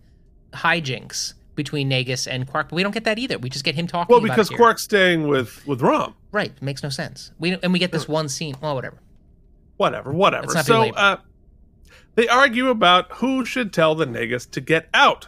hijinks 0.53 1.33
between 1.55 1.89
Nagus 1.89 2.27
and 2.31 2.47
Quark, 2.47 2.69
but 2.69 2.75
we 2.75 2.83
don't 2.83 2.93
get 2.93 3.03
that 3.03 3.19
either. 3.19 3.37
We 3.37 3.49
just 3.49 3.65
get 3.65 3.75
him 3.75 3.87
talking. 3.87 4.13
well, 4.13 4.23
about 4.23 4.35
because 4.35 4.51
it. 4.51 4.55
Quark's 4.55 4.83
staying 4.83 5.27
with 5.27 5.65
with 5.67 5.81
Rom. 5.81 6.15
right 6.31 6.59
makes 6.61 6.83
no 6.83 6.89
sense. 6.89 7.31
We 7.39 7.57
and 7.61 7.73
we 7.73 7.79
get 7.79 7.91
this 7.91 8.07
one 8.07 8.29
scene. 8.29 8.55
Well, 8.61 8.75
whatever. 8.75 8.99
Whatever, 9.75 10.11
whatever. 10.13 10.47
So 10.63 10.83
uh, 10.93 11.17
they 12.15 12.27
argue 12.27 12.69
about 12.69 13.11
who 13.13 13.45
should 13.45 13.73
tell 13.73 13.93
the 13.93 14.05
Nagus 14.05 14.49
to 14.51 14.61
get 14.61 14.89
out. 14.93 15.27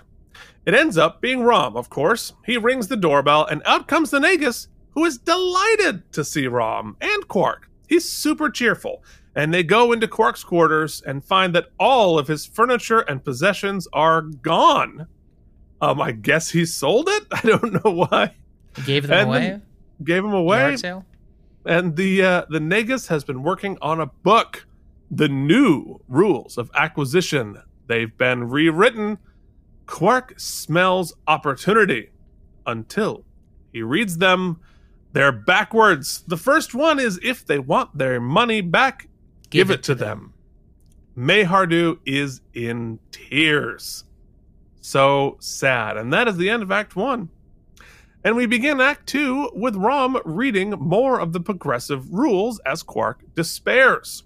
It 0.70 0.76
ends 0.76 1.00
up 1.00 1.20
being 1.20 1.42
Rom, 1.42 1.76
of 1.76 1.90
course. 1.90 2.34
He 2.46 2.56
rings 2.56 2.90
the 2.90 2.96
doorbell, 2.96 3.44
and 3.44 3.64
out 3.66 3.88
comes 3.88 4.12
the 4.12 4.20
Nagus, 4.20 4.68
who 4.92 5.04
is 5.04 5.18
delighted 5.18 6.04
to 6.12 6.24
see 6.24 6.46
Rom 6.46 6.96
and 7.02 7.28
Quark. 7.28 7.68
He's 7.88 8.08
super 8.08 8.52
cheerful, 8.52 9.04
and 9.34 9.52
they 9.52 9.64
go 9.64 9.92
into 9.92 10.08
Quark's 10.08 10.44
quarters 10.44 11.02
and 11.08 11.26
find 11.26 11.56
that 11.56 11.70
all 11.80 12.20
of 12.20 12.28
his 12.28 12.46
furniture 12.46 13.00
and 13.00 13.26
possessions 13.26 13.88
are 13.94 14.22
gone. 14.22 15.08
Um, 15.82 16.00
I 16.00 16.12
guess 16.12 16.52
he 16.52 16.68
sold 16.68 17.10
it. 17.10 17.26
I 17.32 17.42
don't 17.42 17.84
know 17.84 17.92
why. 17.92 18.36
Gave 18.86 19.08
them 19.08 19.18
And 19.18 19.28
away. 19.28 19.60
Gave 20.04 20.24
him 20.24 20.34
away 20.34 20.60
Yard 20.60 20.80
sale. 20.82 21.06
and 21.66 21.96
the 21.96 22.22
uh, 22.24 22.46
the 22.48 22.60
Nagus 22.60 23.08
has 23.08 23.24
been 23.24 23.42
working 23.42 23.76
on 23.82 24.00
a 24.00 24.06
book, 24.06 24.68
the 25.10 25.30
new 25.30 26.00
rules 26.08 26.60
of 26.60 26.70
acquisition. 26.76 27.58
They've 27.88 28.16
been 28.16 28.50
rewritten. 28.52 29.18
Quark 29.90 30.36
smells 30.38 31.16
opportunity 31.28 32.12
until 32.68 33.26
he 33.74 33.82
reads 33.82 34.20
them. 34.20 34.62
They're 35.14 35.32
backwards. 35.32 36.24
The 36.28 36.38
first 36.38 36.76
one 36.76 37.00
is 37.00 37.20
if 37.24 37.44
they 37.44 37.58
want 37.58 37.98
their 37.98 38.22
money 38.22 38.62
back, 38.62 39.10
give, 39.50 39.72
it, 39.72 39.82
to 39.84 39.96
them. 39.96 40.36
Maihar'du 41.18 42.00
is 42.06 42.40
in 42.54 43.00
tears. 43.12 44.04
So 44.80 45.38
sad. 45.40 45.98
And 45.98 46.14
that 46.14 46.28
is 46.28 46.38
the 46.38 46.52
end 46.52 46.62
of 46.62 46.72
Act 46.72 46.96
One. 46.96 47.30
And 48.24 48.36
we 48.36 48.46
begin 48.46 48.80
Act 48.80 49.08
Two 49.08 49.50
with 49.56 49.76
Rom 49.76 50.20
reading 50.24 50.70
more 50.70 51.20
of 51.20 51.34
the 51.34 51.42
progressive 51.42 52.14
rules 52.14 52.60
as 52.60 52.84
Quark 52.84 53.24
despairs. 53.34 54.24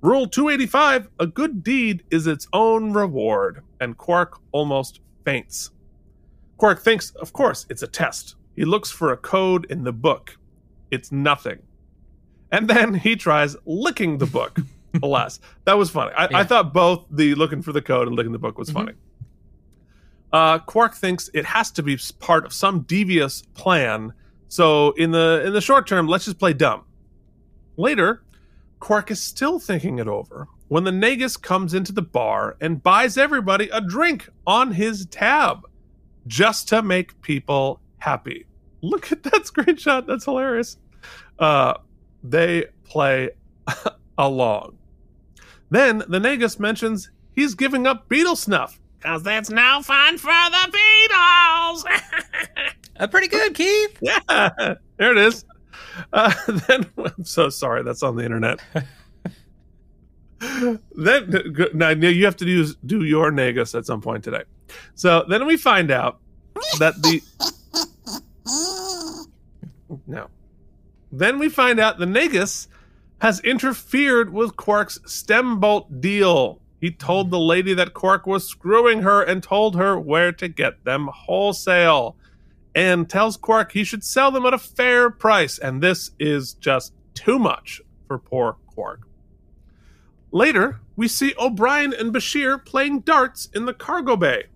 Rule 0.00 0.26
285 0.26 1.08
A 1.20 1.26
good 1.28 1.62
deed 1.62 2.02
is 2.10 2.26
its 2.26 2.48
own 2.52 2.92
reward, 2.92 3.62
and 3.80 3.96
Quark 3.96 4.38
almost 4.52 5.00
faints. 5.24 5.70
Quark 6.56 6.80
thinks, 6.82 7.10
of 7.16 7.32
course, 7.32 7.66
it's 7.68 7.82
a 7.82 7.86
test. 7.86 8.36
He 8.56 8.64
looks 8.64 8.90
for 8.90 9.12
a 9.12 9.16
code 9.16 9.66
in 9.70 9.82
the 9.84 9.92
book. 9.92 10.36
It's 10.90 11.10
nothing. 11.10 11.58
And 12.52 12.68
then 12.68 12.94
he 12.94 13.16
tries 13.16 13.56
licking 13.66 14.18
the 14.18 14.26
book. 14.26 14.58
Alas, 15.02 15.40
that 15.64 15.76
was 15.76 15.90
funny. 15.90 16.12
I, 16.16 16.40
I 16.40 16.44
thought 16.44 16.72
both 16.72 17.06
the 17.10 17.34
looking 17.34 17.62
for 17.62 17.72
the 17.72 17.82
code 17.82 18.06
and 18.06 18.16
licking 18.16 18.30
the 18.32 18.38
book 18.38 18.56
was 18.58 18.70
Mhm. 18.70 18.74
funny. 18.74 18.92
Uh, 20.32 20.58
Quark 20.60 20.94
thinks 20.94 21.30
it 21.34 21.44
has 21.44 21.70
to 21.72 21.82
be 21.82 21.98
part 22.20 22.44
of 22.44 22.52
some 22.52 22.80
devious 22.82 23.42
plan. 23.54 24.12
So 24.48 24.92
in 24.92 25.10
the 25.10 25.42
in 25.46 25.52
the 25.52 25.60
short 25.60 25.86
term, 25.86 26.06
let's 26.06 26.24
just 26.26 26.38
play 26.38 26.52
dumb. 26.52 26.84
Later, 27.76 28.22
Quark 28.80 29.10
is 29.10 29.20
still 29.20 29.58
thinking 29.58 29.98
it 29.98 30.06
over 30.08 30.46
when 30.68 30.84
the 30.84 30.90
Nagus 30.90 31.40
comes 31.40 31.74
into 31.74 31.92
the 31.92 32.02
bar 32.02 32.56
and 32.60 32.82
buys 32.82 33.16
everybody 33.18 33.68
a 33.70 33.80
drink 33.80 34.28
on 34.46 34.72
his 34.72 35.06
tab, 35.06 35.66
just 36.26 36.68
to 36.68 36.82
make 36.82 37.20
people 37.22 37.80
happy. 37.98 38.46
Look 38.82 39.12
at 39.12 39.22
that 39.24 39.32
screenshot. 39.44 40.06
That's 40.06 40.24
hilarious. 40.24 40.78
Uh, 41.38 41.74
they 42.22 42.66
play 42.84 43.30
along. 44.18 44.78
Then 45.70 45.98
the 46.08 46.18
Nagus 46.18 46.58
mentions 46.58 47.10
he's 47.34 47.54
giving 47.54 47.86
up 47.86 48.08
Beetle 48.08 48.36
snuff 48.36 48.80
because 48.98 49.22
that's 49.22 49.50
no 49.50 49.80
fun 49.82 50.18
for 50.18 50.28
the 50.28 50.72
beetles. 50.72 51.84
Uh, 52.96 53.08
pretty 53.08 53.26
good, 53.26 53.52
Keith. 53.54 53.98
yeah, 54.00 54.50
there 54.98 55.10
it 55.10 55.18
is. 55.18 55.44
Uh, 56.12 56.32
then 56.68 56.86
I'm 56.96 57.24
so 57.24 57.48
sorry. 57.48 57.82
That's 57.82 58.04
on 58.04 58.14
the 58.14 58.24
internet. 58.24 58.60
Then 60.92 61.70
now 61.74 61.90
you 61.90 62.24
have 62.24 62.36
to 62.36 62.44
do 62.44 62.66
do 62.86 63.04
your 63.04 63.30
nagus 63.30 63.76
at 63.76 63.86
some 63.86 64.00
point 64.00 64.24
today. 64.24 64.42
So 64.94 65.24
then 65.28 65.46
we 65.46 65.56
find 65.56 65.90
out 65.90 66.20
that 66.78 66.94
the 67.02 67.20
no. 70.06 70.28
Then 71.12 71.38
we 71.38 71.48
find 71.48 71.78
out 71.78 71.98
the 71.98 72.06
nagus 72.06 72.66
has 73.20 73.40
interfered 73.40 74.32
with 74.32 74.56
Quark's 74.56 74.98
stem 75.06 75.60
bolt 75.60 76.00
deal. 76.00 76.60
He 76.80 76.90
told 76.90 77.30
the 77.30 77.38
lady 77.38 77.72
that 77.74 77.94
Quark 77.94 78.26
was 78.26 78.46
screwing 78.46 79.02
her 79.02 79.22
and 79.22 79.42
told 79.42 79.76
her 79.76 79.98
where 79.98 80.32
to 80.32 80.48
get 80.48 80.84
them 80.84 81.08
wholesale. 81.12 82.16
And 82.74 83.08
tells 83.08 83.36
Quark 83.36 83.72
he 83.72 83.84
should 83.84 84.04
sell 84.04 84.30
them 84.30 84.44
at 84.44 84.52
a 84.52 84.58
fair 84.58 85.08
price. 85.08 85.58
And 85.58 85.80
this 85.82 86.10
is 86.18 86.54
just 86.54 86.92
too 87.14 87.38
much 87.38 87.80
for 88.06 88.18
poor 88.18 88.56
Quark. 88.66 89.06
Later, 90.34 90.80
we 90.96 91.06
see 91.06 91.32
O'Brien 91.38 91.94
and 91.94 92.12
Bashir 92.12 92.62
playing 92.64 93.00
darts 93.00 93.48
in 93.54 93.66
the 93.66 93.72
cargo 93.72 94.16
bay. 94.16 94.46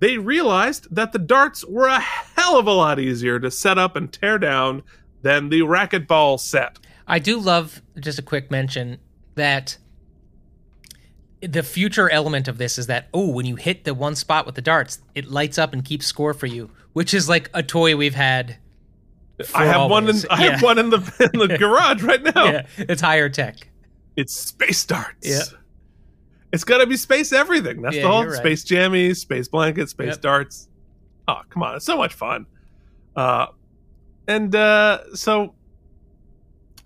They 0.00 0.18
realized 0.18 0.94
that 0.94 1.12
the 1.12 1.18
darts 1.18 1.64
were 1.64 1.86
a 1.86 1.98
hell 1.98 2.58
of 2.58 2.66
a 2.66 2.72
lot 2.72 3.00
easier 3.00 3.40
to 3.40 3.50
set 3.50 3.78
up 3.78 3.96
and 3.96 4.12
tear 4.12 4.38
down 4.38 4.82
than 5.22 5.48
the 5.48 5.60
racquetball 5.60 6.38
set. 6.38 6.78
I 7.06 7.20
do 7.20 7.38
love 7.38 7.80
just 7.98 8.18
a 8.18 8.22
quick 8.22 8.50
mention 8.50 8.98
that 9.34 9.78
the 11.40 11.62
future 11.62 12.10
element 12.10 12.46
of 12.46 12.58
this 12.58 12.76
is 12.76 12.86
that 12.88 13.08
oh, 13.14 13.28
when 13.28 13.46
you 13.46 13.56
hit 13.56 13.84
the 13.84 13.94
one 13.94 14.14
spot 14.14 14.44
with 14.44 14.56
the 14.56 14.62
darts, 14.62 15.00
it 15.14 15.30
lights 15.30 15.56
up 15.56 15.72
and 15.72 15.86
keeps 15.86 16.04
score 16.04 16.34
for 16.34 16.46
you, 16.46 16.70
which 16.92 17.14
is 17.14 17.30
like 17.30 17.48
a 17.54 17.62
toy 17.62 17.96
we've 17.96 18.14
had. 18.14 18.58
I 19.54 19.64
have 19.64 19.90
one 19.90 20.06
in. 20.10 20.16
I 20.28 20.42
have 20.42 20.62
one 20.62 20.78
in 20.78 20.90
the 20.90 21.30
in 21.32 21.38
the 21.38 21.56
garage 21.58 22.02
right 22.02 22.22
now. 22.22 22.44
Yeah, 22.44 22.66
it's 22.76 23.00
higher 23.00 23.30
tech. 23.30 23.68
It's 24.16 24.34
space 24.34 24.84
darts. 24.84 25.28
Yeah. 25.28 25.58
It's 26.52 26.64
got 26.64 26.78
to 26.78 26.86
be 26.86 26.96
space 26.96 27.32
everything. 27.32 27.80
That's 27.82 27.96
Yeah, 27.96 28.02
the 28.02 28.08
whole 28.10 28.26
right. 28.26 28.34
space 28.36 28.64
jammies, 28.64 29.16
space 29.16 29.48
blankets, 29.48 29.92
space 29.92 30.08
Yep. 30.14 30.20
darts. 30.20 30.68
Oh, 31.28 31.40
come 31.48 31.62
on. 31.62 31.76
It's 31.76 31.86
so 31.86 31.96
much 31.96 32.12
fun. 32.12 32.46
Uh, 33.16 33.46
and 34.28 34.54
uh, 34.54 35.14
so 35.14 35.54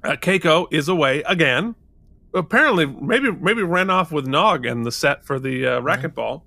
uh, 0.05 0.13
Keiko 0.17 0.69
is 0.71 0.89
away 0.89 1.23
again. 1.27 1.75
Apparently, 2.35 2.87
maybe 2.87 3.31
maybe 3.33 3.63
ran 3.63 3.89
off 3.91 4.13
with 4.13 4.27
Nog 4.27 4.67
and 4.67 4.85
the 4.85 4.93
set 4.93 5.25
for 5.25 5.39
the 5.39 5.67
uh, 5.67 5.81
racquetball. 5.81 6.43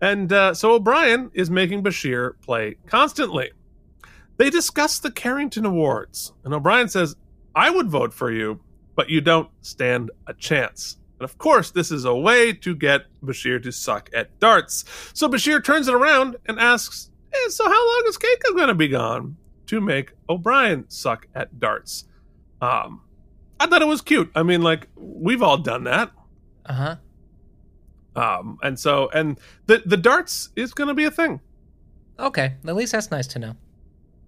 And 0.00 0.30
uh, 0.32 0.52
so 0.54 0.72
O'Brien 0.74 1.30
is 1.32 1.48
making 1.50 1.82
Bashir 1.82 2.32
play 2.42 2.76
constantly. 2.86 3.50
They 4.36 4.50
discuss 4.50 4.98
the 4.98 5.10
Carrington 5.10 5.64
Awards, 5.64 6.34
and 6.44 6.52
O'Brien 6.52 6.88
says, 6.88 7.16
I 7.54 7.70
would 7.70 7.88
vote 7.88 8.12
for 8.12 8.30
you, 8.30 8.60
but 8.96 9.08
you 9.08 9.20
don't 9.20 9.48
stand 9.60 10.10
a 10.26 10.34
chance. 10.34 10.96
And 11.20 11.24
of 11.24 11.38
course, 11.38 11.70
this 11.70 11.90
is 11.92 12.04
a 12.04 12.14
way 12.14 12.52
to 12.52 12.74
get 12.74 13.02
Bashir 13.22 13.62
to 13.62 13.70
suck 13.70 14.10
at 14.12 14.38
darts. 14.40 14.84
So 15.14 15.28
Bashir 15.28 15.62
turns 15.64 15.86
it 15.88 15.94
around 15.94 16.36
and 16.46 16.58
asks, 16.58 17.10
"Eh, 17.32 17.48
So 17.48 17.64
how 17.64 17.86
long 17.86 18.02
is 18.08 18.18
Keiko 18.18 18.54
going 18.54 18.68
to 18.68 18.74
be 18.74 18.88
gone? 18.88 19.36
To 19.66 19.80
make 19.80 20.12
O'Brien 20.28 20.84
suck 20.88 21.26
at 21.34 21.58
darts. 21.58 22.04
Um, 22.60 23.02
I 23.58 23.66
thought 23.66 23.82
it 23.82 23.88
was 23.88 24.00
cute. 24.00 24.30
I 24.34 24.42
mean, 24.42 24.62
like, 24.62 24.88
we've 24.96 25.42
all 25.42 25.56
done 25.58 25.84
that. 25.84 26.12
Uh 26.66 26.72
huh. 26.72 26.96
Um, 28.14 28.58
and 28.62 28.78
so, 28.78 29.08
and 29.12 29.38
the, 29.66 29.82
the 29.84 29.96
darts 29.96 30.50
is 30.56 30.72
going 30.72 30.88
to 30.88 30.94
be 30.94 31.04
a 31.04 31.10
thing. 31.10 31.40
Okay, 32.18 32.54
at 32.66 32.74
least 32.76 32.92
that's 32.92 33.10
nice 33.10 33.26
to 33.28 33.38
know. 33.38 33.56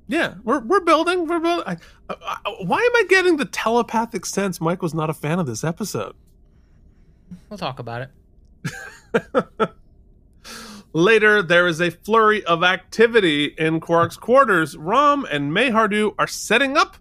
Yeah, 0.09 0.35
we're 0.43 0.61
we're 0.61 0.81
building. 0.81 1.27
We're 1.27 1.39
building. 1.39 1.65
I, 1.67 1.77
I, 2.09 2.37
I- 2.47 2.51
why 2.65 2.79
am 2.79 2.97
I 2.97 3.05
getting 3.09 3.37
the 3.37 3.45
telepathic 3.45 4.25
sense 4.27 4.61
Mike 4.61 4.81
was 4.83 4.95
not 4.95 5.11
a 5.11 5.15
fan 5.15 5.39
of 5.39 5.47
this 5.47 5.63
episode? 5.65 6.15
We'll 7.51 7.59
talk 7.59 7.79
about 7.79 8.09
it. 8.65 9.45
Later, 10.95 11.43
there 11.43 11.67
is 11.67 11.81
a 11.81 11.91
flurry 11.91 12.43
of 12.45 12.65
activity 12.65 13.55
in 13.59 13.81
Quark's 13.81 14.17
quarters. 14.17 14.77
Rom 14.77 15.27
and 15.31 15.53
Maihar'du 15.53 16.15
are 16.19 16.27
setting 16.27 16.77
up 16.79 16.97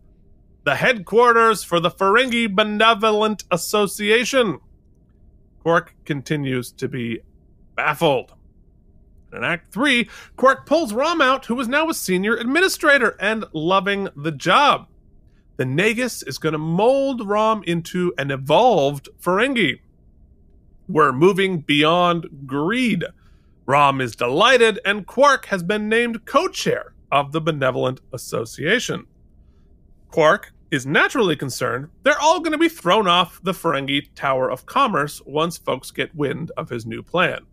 the 0.66 0.76
headquarters 0.76 1.64
for 1.64 1.80
the 1.80 1.90
Ferengi 1.90 2.54
Benevolent 2.54 3.46
Association. 3.50 4.60
Quark 5.64 5.96
continues 6.04 6.74
to 6.74 6.90
be 6.90 7.22
baffled. 7.76 8.34
In 9.34 9.44
Act 9.44 9.74
3, 9.74 10.10
Quark 10.36 10.66
pulls 10.66 10.94
Rom 10.94 11.22
out, 11.22 11.46
who 11.46 11.60
is 11.60 11.68
now 11.68 11.90
a 11.90 11.94
senior 11.94 12.36
administrator 12.36 13.16
and 13.20 13.46
loving 13.54 14.10
the 14.16 14.32
job. 14.32 14.88
The 15.58 15.66
Nagus 15.66 16.26
is 16.28 16.38
going 16.38 16.54
to 16.54 16.60
mold 16.60 17.28
Rom 17.28 17.64
into 17.64 18.14
an 18.18 18.32
evolved 18.32 19.10
Ferengi. 19.20 19.80
We're 20.88 21.12
moving 21.12 21.60
beyond 21.60 22.28
greed. 22.46 23.04
Rom 23.66 24.00
is 24.00 24.16
delighted, 24.16 24.80
and 24.86 25.06
Quark 25.06 25.48
has 25.48 25.62
been 25.62 25.90
named 25.90 26.26
co 26.26 26.48
chair 26.48 26.94
of 27.12 27.34
the 27.34 27.42
Benevolent 27.42 28.00
Association. 28.14 29.06
Quark 30.10 30.54
is 30.72 30.86
naturally 30.86 31.36
concerned 31.36 31.90
they're 32.04 32.20
all 32.20 32.40
going 32.40 32.52
to 32.52 32.58
be 32.58 32.70
thrown 32.70 33.08
off 33.08 33.40
the 33.44 33.54
Ferengi 33.54 34.10
Tower 34.16 34.50
of 34.50 34.66
Commerce 34.66 35.22
once 35.26 35.58
folks 35.58 35.92
get 35.92 36.16
wind 36.16 36.52
of 36.58 36.70
his 36.70 36.86
new 36.86 37.02
plan. 37.02 37.46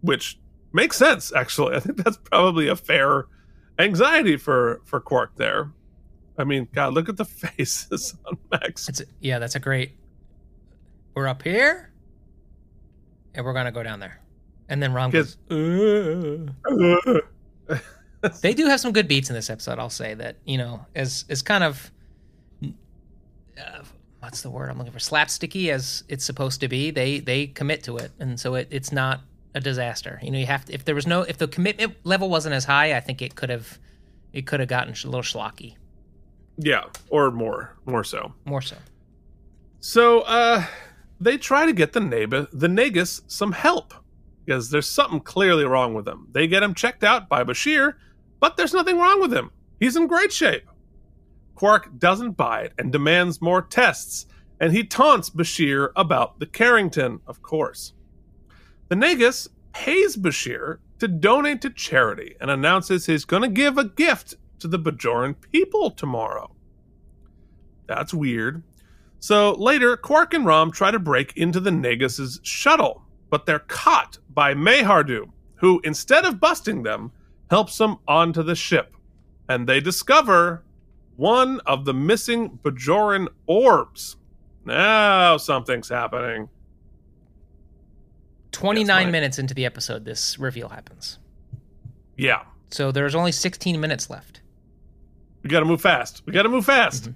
Which 0.00 0.38
makes 0.72 0.96
sense, 0.96 1.32
actually. 1.34 1.76
I 1.76 1.80
think 1.80 2.02
that's 2.02 2.16
probably 2.16 2.68
a 2.68 2.76
fair 2.76 3.26
anxiety 3.78 4.36
for, 4.36 4.80
for 4.84 5.00
Quark 5.00 5.36
there. 5.36 5.70
I 6.38 6.44
mean, 6.44 6.68
God, 6.72 6.94
look 6.94 7.08
at 7.08 7.16
the 7.16 7.24
faces 7.24 8.14
on 8.26 8.38
Max. 8.50 8.88
It's 8.88 9.00
a, 9.00 9.04
yeah, 9.20 9.38
that's 9.38 9.56
a 9.56 9.60
great. 9.60 9.92
We're 11.14 11.26
up 11.26 11.42
here, 11.42 11.90
and 13.34 13.44
we're 13.44 13.54
gonna 13.54 13.72
go 13.72 13.82
down 13.82 13.98
there, 13.98 14.20
and 14.68 14.80
then 14.80 14.92
Rom 14.92 15.10
goes. 15.10 15.36
They 18.42 18.52
do 18.54 18.66
have 18.66 18.80
some 18.80 18.92
good 18.92 19.08
beats 19.08 19.30
in 19.30 19.34
this 19.34 19.50
episode. 19.50 19.78
I'll 19.78 19.90
say 19.90 20.14
that 20.14 20.36
you 20.44 20.58
know, 20.58 20.84
as 20.94 21.24
as 21.28 21.42
kind 21.42 21.64
of 21.64 21.90
uh, 22.64 23.82
what's 24.20 24.42
the 24.42 24.50
word 24.50 24.70
I'm 24.70 24.78
looking 24.78 24.92
for, 24.92 24.98
slapsticky 24.98 25.70
as 25.70 26.04
it's 26.08 26.24
supposed 26.24 26.60
to 26.60 26.68
be. 26.68 26.90
They 26.90 27.20
they 27.20 27.46
commit 27.46 27.82
to 27.84 27.96
it, 27.96 28.12
and 28.18 28.38
so 28.38 28.54
it, 28.54 28.68
it's 28.70 28.92
not 28.92 29.20
a 29.54 29.60
disaster. 29.60 30.18
You 30.22 30.30
know, 30.30 30.38
you 30.38 30.46
have 30.46 30.64
to 30.66 30.74
if 30.74 30.84
there 30.84 30.94
was 30.94 31.06
no 31.06 31.22
if 31.22 31.38
the 31.38 31.48
commitment 31.48 31.94
level 32.04 32.28
wasn't 32.28 32.54
as 32.54 32.64
high, 32.64 32.96
I 32.96 33.00
think 33.00 33.22
it 33.22 33.34
could 33.34 33.50
have 33.50 33.78
it 34.32 34.46
could 34.46 34.60
have 34.60 34.68
gotten 34.68 34.92
a 34.92 35.06
little 35.06 35.22
schlocky, 35.22 35.76
yeah, 36.58 36.84
or 37.10 37.30
more, 37.30 37.76
more 37.86 38.04
so. 38.04 38.34
more 38.44 38.62
so. 38.62 38.76
So 39.80 40.20
uh 40.22 40.64
they 41.20 41.36
try 41.36 41.66
to 41.66 41.72
get 41.72 41.92
the 41.92 42.00
Naba, 42.00 42.48
the 42.52 42.68
Nagus 42.68 43.22
some 43.26 43.52
help 43.52 43.94
because 44.44 44.70
there's 44.70 44.88
something 44.88 45.20
clearly 45.20 45.64
wrong 45.64 45.94
with 45.94 46.06
him. 46.08 46.28
They 46.32 46.46
get 46.46 46.62
him 46.62 46.74
checked 46.74 47.04
out 47.04 47.28
by 47.28 47.44
Bashir, 47.44 47.94
but 48.40 48.56
there's 48.56 48.72
nothing 48.72 48.98
wrong 48.98 49.20
with 49.20 49.32
him. 49.32 49.50
He's 49.80 49.96
in 49.96 50.06
great 50.06 50.32
shape. 50.32 50.64
Quark 51.54 51.98
doesn't 51.98 52.32
buy 52.36 52.62
it 52.62 52.72
and 52.78 52.92
demands 52.92 53.42
more 53.42 53.60
tests, 53.60 54.26
and 54.60 54.72
he 54.72 54.84
taunts 54.84 55.28
Bashir 55.28 55.90
about 55.96 56.38
the 56.38 56.46
Carrington, 56.46 57.20
of 57.26 57.42
course. 57.42 57.92
The 58.88 58.94
Nagus 58.94 59.48
pays 59.72 60.16
Bashir 60.16 60.78
to 60.98 61.08
donate 61.08 61.60
to 61.62 61.70
charity 61.70 62.36
and 62.40 62.50
announces 62.50 63.06
he's 63.06 63.24
going 63.24 63.42
to 63.42 63.48
give 63.48 63.76
a 63.76 63.84
gift 63.84 64.36
to 64.60 64.68
the 64.68 64.78
Bajoran 64.78 65.36
people 65.52 65.90
tomorrow. 65.90 66.50
That's 67.86 68.14
weird. 68.14 68.62
So 69.20 69.52
later, 69.52 69.96
Quark 69.96 70.34
and 70.34 70.46
Rom 70.46 70.70
try 70.70 70.90
to 70.90 70.98
break 70.98 71.36
into 71.36 71.60
the 71.60 71.70
Nagus's 71.70 72.40
shuttle, 72.42 73.02
but 73.30 73.46
they're 73.46 73.58
caught 73.58 74.18
by 74.30 74.54
Maihar'du, 74.54 75.30
who, 75.56 75.80
instead 75.84 76.24
of 76.24 76.40
busting 76.40 76.82
them, 76.82 77.12
helps 77.50 77.76
them 77.78 77.98
onto 78.06 78.42
the 78.42 78.54
ship. 78.54 78.94
And 79.48 79.68
they 79.68 79.80
discover 79.80 80.62
one 81.16 81.60
of 81.66 81.84
the 81.84 81.94
missing 81.94 82.58
Bajoran 82.62 83.28
orbs. 83.46 84.16
Now 84.64 85.36
something's 85.36 85.88
happening. 85.88 86.48
29 88.52 88.86
Yes, 88.86 89.04
Mike. 89.06 89.12
minutes 89.12 89.38
into 89.38 89.54
the 89.54 89.64
episode, 89.66 90.04
this 90.04 90.38
reveal 90.38 90.68
happens. 90.68 91.18
Yeah, 92.16 92.42
So 92.70 92.90
there's 92.92 93.14
only 93.14 93.32
16 93.32 93.80
minutes 93.80 94.10
left. 94.10 94.40
we 95.42 95.50
gotta 95.50 95.66
move 95.66 95.80
fast. 95.80 96.22
We 96.26 96.32
gotta 96.32 96.48
move 96.48 96.64
fast. 96.64 97.10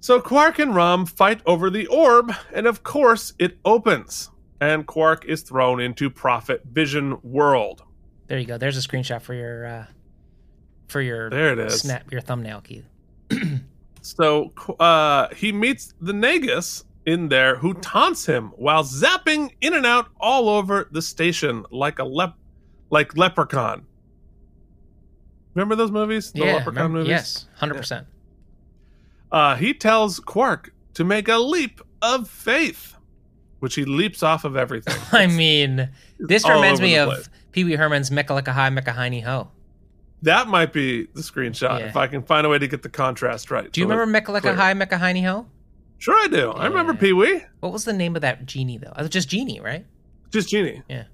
So 0.00 0.20
Quark 0.20 0.58
and 0.58 0.74
Rom 0.74 1.04
fight 1.06 1.40
over 1.44 1.68
the 1.70 1.86
orb, 1.88 2.32
and 2.54 2.66
of 2.66 2.82
course 2.82 3.34
it 3.38 3.58
opens, 3.64 4.30
and 4.60 4.86
Quark 4.86 5.24
is 5.26 5.42
thrown 5.42 5.80
into 5.80 6.08
Prophet 6.08 6.62
Vision 6.70 7.18
World. 7.22 7.82
There 8.28 8.38
you 8.38 8.46
go. 8.46 8.56
There's 8.58 8.78
a 8.82 8.88
screenshot 8.88 9.20
for 9.22 9.34
your 9.34 9.66
uh, 9.66 9.86
for 10.88 11.00
your 11.02 11.28
There 11.30 11.52
it 11.52 11.58
is. 11.58 11.80
snap 11.80 12.10
your 12.12 12.20
thumbnail 12.20 12.60
key. 12.62 12.84
So 14.02 14.50
uh, 14.80 15.28
he 15.36 15.52
meets 15.52 15.92
the 16.00 16.12
Nagus 16.12 16.84
in 17.06 17.28
there, 17.28 17.56
who 17.56 17.74
taunts 17.74 18.26
him 18.26 18.48
while 18.56 18.84
zapping 18.84 19.50
in 19.60 19.74
and 19.74 19.86
out 19.86 20.08
all 20.20 20.48
over 20.48 20.88
the 20.92 21.02
station 21.02 21.64
like 21.70 21.98
a 21.98 22.04
lep, 22.04 22.34
like 22.90 23.16
Leprechaun. 23.16 23.86
Remember 25.54 25.74
those 25.74 25.90
movies? 25.90 26.32
The 26.32 26.40
yeah, 26.40 26.44
Leprechaun 26.56 26.74
remember- 26.92 26.98
movies. 26.98 27.10
yes, 27.10 27.46
100%. 27.60 28.06
Uh, 29.32 29.56
he 29.56 29.72
tells 29.74 30.20
Quark 30.20 30.72
to 30.94 31.04
make 31.04 31.28
a 31.28 31.38
leap 31.38 31.80
of 32.02 32.28
faith, 32.28 32.94
which 33.60 33.74
he 33.74 33.84
leaps 33.84 34.22
off 34.22 34.44
of 34.44 34.56
everything. 34.56 34.94
I 35.12 35.26
mean, 35.26 35.88
this 36.18 36.48
reminds 36.48 36.80
me 36.80 36.96
of. 36.96 37.28
Pee 37.52 37.64
Wee 37.64 37.74
Herman's 37.74 38.12
Mecca 38.12 38.32
Like 38.32 38.46
a 38.46 38.52
High, 38.52 38.70
Mecca 38.70 38.92
Hiney 38.92 39.24
Ho. 39.24 39.50
That 40.22 40.46
might 40.46 40.72
be 40.72 41.06
the 41.14 41.20
screenshot 41.20 41.80
Yeah. 41.80 41.86
if 41.86 41.96
I 41.96 42.06
can 42.06 42.22
find 42.22 42.46
a 42.46 42.50
way 42.50 42.58
to 42.60 42.68
get 42.68 42.82
the 42.82 42.88
contrast 42.88 43.50
right. 43.50 43.70
Do 43.72 43.80
you 43.80 43.84
So 43.86 43.88
remember 43.88 44.04
it's 44.04 44.12
Mecca 44.12 44.32
Like 44.32 44.44
a 44.44 44.48
clear. 44.52 44.54
High, 44.56 44.74
Mecca 44.74 44.96
Hiney 44.98 45.24
Ho? 45.24 45.46
Sure, 46.00 46.16
I 46.16 46.26
do. 46.28 46.50
I 46.52 46.66
remember 46.66 46.94
Pee 46.94 47.12
Wee. 47.12 47.42
What 47.60 47.72
was 47.72 47.84
the 47.84 47.92
name 47.92 48.16
of 48.16 48.22
that 48.22 48.44
genie, 48.46 48.78
though? 48.78 48.90
It 48.90 48.98
was 49.02 49.10
just 49.10 49.28
Genie, 49.28 49.60
right? 49.60 49.86
Just 50.30 50.48
Genie. 50.48 50.82
Yeah. 50.88 51.04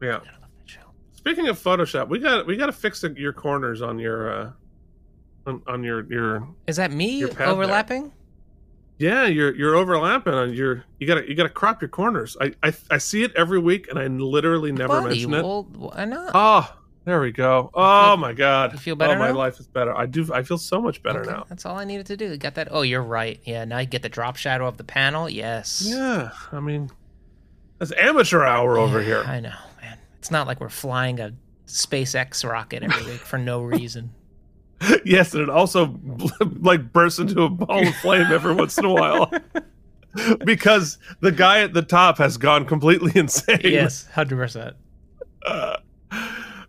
Yeah. 0.00 0.08
I 0.10 0.12
love 0.12 0.22
that 0.40 0.66
show. 0.66 0.80
Speaking 1.12 1.48
of 1.48 1.58
Photoshop, 1.58 2.08
we 2.08 2.18
got 2.18 2.46
we 2.46 2.56
got 2.56 2.66
to 2.66 2.72
fix 2.72 3.00
the, 3.00 3.10
your 3.18 3.32
corners 3.32 3.80
on 3.82 3.98
your 3.98 4.30
uh 4.30 4.50
on, 5.46 5.62
on 5.66 5.82
your 5.82 6.04
your 6.12 6.48
Is 6.66 6.76
that 6.76 6.92
me 6.92 7.18
Your 7.18 7.28
pad 7.28 7.38
there. 7.38 7.46
overlapping? 7.48 8.12
yeah 8.98 9.26
you're 9.26 9.54
you're 9.54 9.74
overlapping 9.74 10.32
on 10.32 10.54
your 10.54 10.82
you 10.98 11.06
gotta 11.06 11.28
you 11.28 11.34
gotta 11.34 11.48
crop 11.50 11.80
your 11.82 11.88
corners. 11.88 12.36
I 12.40 12.54
I, 12.62 12.72
I 12.90 12.98
see 12.98 13.22
it 13.22 13.32
every 13.36 13.58
week 13.58 13.88
and 13.88 13.98
I 13.98 14.06
literally 14.06 14.72
never 14.72 15.00
Buddy, 15.02 15.08
mention 15.26 15.34
it. 15.34 15.42
well, 15.42 15.62
why 15.64 16.04
not? 16.06 16.30
Oh, 16.34 16.76
there 17.06 17.20
we 17.20 17.32
go. 17.32 17.70
Oh 17.72 18.10
feel- 18.10 18.16
my 18.18 18.32
god. 18.34 18.72
you 18.74 18.78
feel 18.78 18.96
better 18.96 19.14
Oh, 19.14 19.18
my 19.18 19.28
now? 19.28 19.34
life 19.38 19.58
is 19.58 19.66
better. 19.66 19.96
I 19.96 20.04
do. 20.04 20.28
I 20.34 20.42
feel 20.42 20.58
so 20.58 20.82
much 20.82 21.02
better 21.02 21.20
Okay, 21.22 21.30
now. 21.30 21.46
That's 21.48 21.64
all 21.64 21.78
I 21.78 21.84
needed 21.84 22.04
to 22.06 22.16
do. 22.18 22.30
You 22.32 22.36
got 22.36 22.56
that? 22.56 22.68
Oh, 22.70 22.82
you're 22.82 23.02
right. 23.02 23.40
Yeah, 23.44 23.64
now 23.64 23.78
you 23.78 23.86
get 23.86 24.02
the 24.02 24.08
drop 24.10 24.36
shadow 24.36 24.66
of 24.66 24.76
the 24.76 24.84
panel. 24.84 25.28
Yes. 25.30 25.82
Yeah. 25.86 26.30
I 26.52 26.60
mean, 26.60 26.90
that's 27.78 27.92
amateur 27.92 28.44
hour 28.44 28.76
over 28.76 29.00
here. 29.00 29.22
I 29.26 29.40
know, 29.40 29.54
man. 29.80 29.96
It's 30.18 30.30
not 30.30 30.46
like 30.46 30.60
we're 30.60 30.68
flying 30.68 31.18
a 31.20 31.32
SpaceX 31.66 32.46
rocket 32.48 32.82
every 32.82 33.04
week 33.06 33.20
for 33.20 33.38
no 33.38 33.62
reason. 33.62 34.10
yes, 35.06 35.32
and 35.32 35.42
it 35.42 35.48
also 35.48 35.98
like 36.60 36.92
bursts 36.92 37.18
into 37.18 37.40
a 37.42 37.48
ball 37.48 37.86
of 37.86 37.94
flame 37.96 38.26
every 38.30 38.54
once 38.54 38.76
in 38.76 38.84
a 38.84 38.92
while. 38.92 39.32
because 40.44 40.98
the 41.20 41.32
guy 41.32 41.60
at 41.60 41.72
the 41.72 41.82
top 41.82 42.18
has 42.18 42.36
gone 42.36 42.66
completely 42.66 43.12
insane. 43.14 43.60
yes, 43.62 44.06
hundred 44.08 44.36
percent. 44.36 44.76
Uh, 45.46 45.76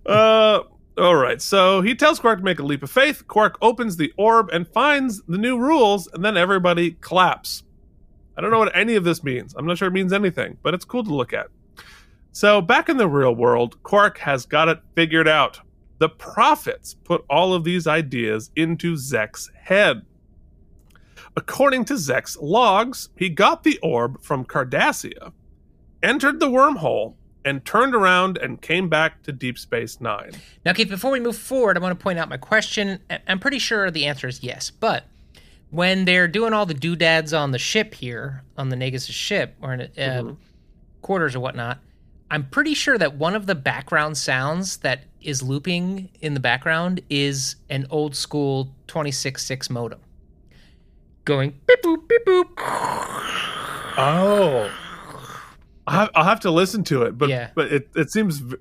uh, 0.07 0.63
all 0.97 1.15
right. 1.15 1.41
So 1.41 1.81
he 1.81 1.93
tells 1.95 2.19
Quark 2.19 2.39
to 2.39 2.45
make 2.45 2.59
a 2.59 2.63
leap 2.63 2.83
of 2.83 2.89
faith. 2.89 3.27
Quark 3.27 3.57
opens 3.61 3.97
the 3.97 4.11
orb 4.17 4.49
and 4.51 4.67
finds 4.67 5.21
the 5.23 5.37
new 5.37 5.57
rules, 5.57 6.07
and 6.13 6.23
then 6.23 6.37
everybody 6.37 6.91
claps. 6.91 7.63
I 8.37 8.41
don't 8.41 8.51
know 8.51 8.59
what 8.59 8.75
any 8.75 8.95
of 8.95 9.03
this 9.03 9.23
means. 9.23 9.55
I'm 9.57 9.65
not 9.65 9.77
sure 9.77 9.87
it 9.87 9.93
means 9.93 10.13
anything, 10.13 10.57
but 10.61 10.73
it's 10.73 10.85
cool 10.85 11.03
to 11.03 11.13
look 11.13 11.33
at. 11.33 11.47
So 12.31 12.61
back 12.61 12.87
in 12.87 12.97
the 12.97 13.07
real 13.07 13.35
world, 13.35 13.81
Quark 13.83 14.19
has 14.19 14.45
got 14.45 14.69
it 14.69 14.79
figured 14.95 15.27
out. 15.27 15.59
The 15.97 16.09
prophets 16.09 16.95
put 17.03 17.25
all 17.29 17.53
of 17.53 17.63
these 17.63 17.87
ideas 17.87 18.51
into 18.55 18.95
Zek's 18.95 19.49
head. 19.55 20.03
According 21.35 21.85
to 21.85 21.97
Zek's 21.97 22.37
logs, 22.37 23.09
he 23.15 23.29
got 23.29 23.63
the 23.63 23.79
orb 23.81 24.21
from 24.21 24.45
Cardassia, 24.45 25.33
entered 26.03 26.39
the 26.39 26.49
wormhole, 26.49 27.15
and 27.47 27.63
turned 27.63 27.95
around 27.95 28.37
and 28.37 28.61
came 28.61 28.89
back 28.89 29.23
to 29.23 29.31
Deep 29.31 29.57
Space 29.57 30.01
Nine. 30.01 30.31
Now, 30.65 30.73
Keith, 30.73 30.89
before 30.89 31.11
we 31.11 31.21
move 31.21 31.37
forward, 31.37 31.77
I 31.77 31.79
want 31.79 31.97
to 31.97 32.03
point 32.03 32.19
out 32.19 32.27
my 32.27 32.35
question. 32.35 32.99
I'm 33.25 33.39
pretty 33.39 33.59
sure 33.59 33.89
the 33.89 34.05
answer 34.05 34.27
is 34.27 34.43
yes, 34.43 34.69
but 34.69 35.05
when 35.69 36.03
they're 36.03 36.27
doing 36.27 36.51
all 36.51 36.65
the 36.65 36.73
doodads 36.73 37.33
on 37.33 37.51
the 37.51 37.57
ship 37.57 37.93
here, 37.93 38.43
on 38.57 38.67
the 38.67 38.75
Nagus' 38.75 39.09
ship, 39.09 39.55
or 39.61 39.73
in 39.73 39.81
uh, 39.97 40.33
quarters 41.01 41.35
or 41.35 41.39
whatnot, 41.39 41.79
I'm 42.29 42.49
pretty 42.49 42.73
sure 42.73 42.97
that 42.97 43.15
one 43.15 43.33
of 43.33 43.45
the 43.45 43.55
background 43.55 44.17
sounds 44.17 44.77
that 44.77 45.05
is 45.21 45.41
looping 45.41 46.09
in 46.19 46.33
the 46.33 46.41
background 46.41 46.99
is 47.09 47.55
an 47.69 47.87
old 47.89 48.13
school 48.13 48.75
26.6 48.89 49.69
modem. 49.69 50.01
Going 51.23 51.57
beep 51.65 51.81
boop, 51.81 52.09
beep 52.09 52.25
boop. 52.25 52.49
Oh. 53.97 54.69
I'll 55.87 56.09
I'll 56.15 56.23
have 56.25 56.41
to 56.41 56.51
listen 56.51 56.83
to 56.85 57.03
it, 57.03 57.17
but 57.17 57.29
Yeah. 57.29 57.49
but 57.55 57.71
it, 57.71 57.89
it 57.95 58.11
seems 58.11 58.37
v- 58.39 58.57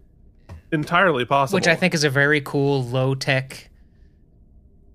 entirely 0.72 1.24
possible. 1.24 1.56
which 1.56 1.66
I 1.68 1.74
think 1.74 1.92
is 1.94 2.04
a 2.04 2.10
very 2.10 2.40
cool 2.40 2.82
low 2.84 3.14
tech 3.14 3.68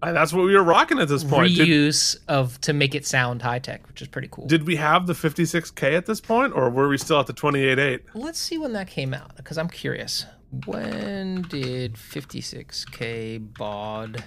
And 0.03 0.15
that's 0.15 0.33
what 0.33 0.45
we 0.45 0.55
were 0.55 0.63
rocking 0.63 0.97
at 0.99 1.07
this 1.07 1.23
point. 1.23 1.55
Did, 1.55 1.67
reuse 1.67 2.17
of 2.27 2.59
to 2.61 2.73
make 2.73 2.95
it 2.95 3.05
sound 3.05 3.41
high 3.41 3.59
tech, 3.59 3.87
which 3.87 4.01
is 4.01 4.07
pretty 4.07 4.27
cool. 4.31 4.47
did 4.47 4.65
we 4.65 4.75
have 4.77 5.05
the 5.07 5.13
56k 5.13 5.95
at 5.95 6.05
this 6.07 6.19
point, 6.21 6.53
or 6.55 6.69
were 6.71 6.87
we 6.89 6.97
still 6.97 7.19
at 7.19 7.27
the 7.27 7.33
28.8? 7.33 7.99
Let's 8.15 8.39
see 8.39 8.57
when 8.57 8.73
that 8.73 8.87
came 8.87 9.13
out 9.13 9.35
because 9.35 9.57
I'm 9.59 9.69
curious. 9.69 10.25
When 10.65 11.43
did 11.43 11.93
56k 11.93 13.53
baud 13.57 14.23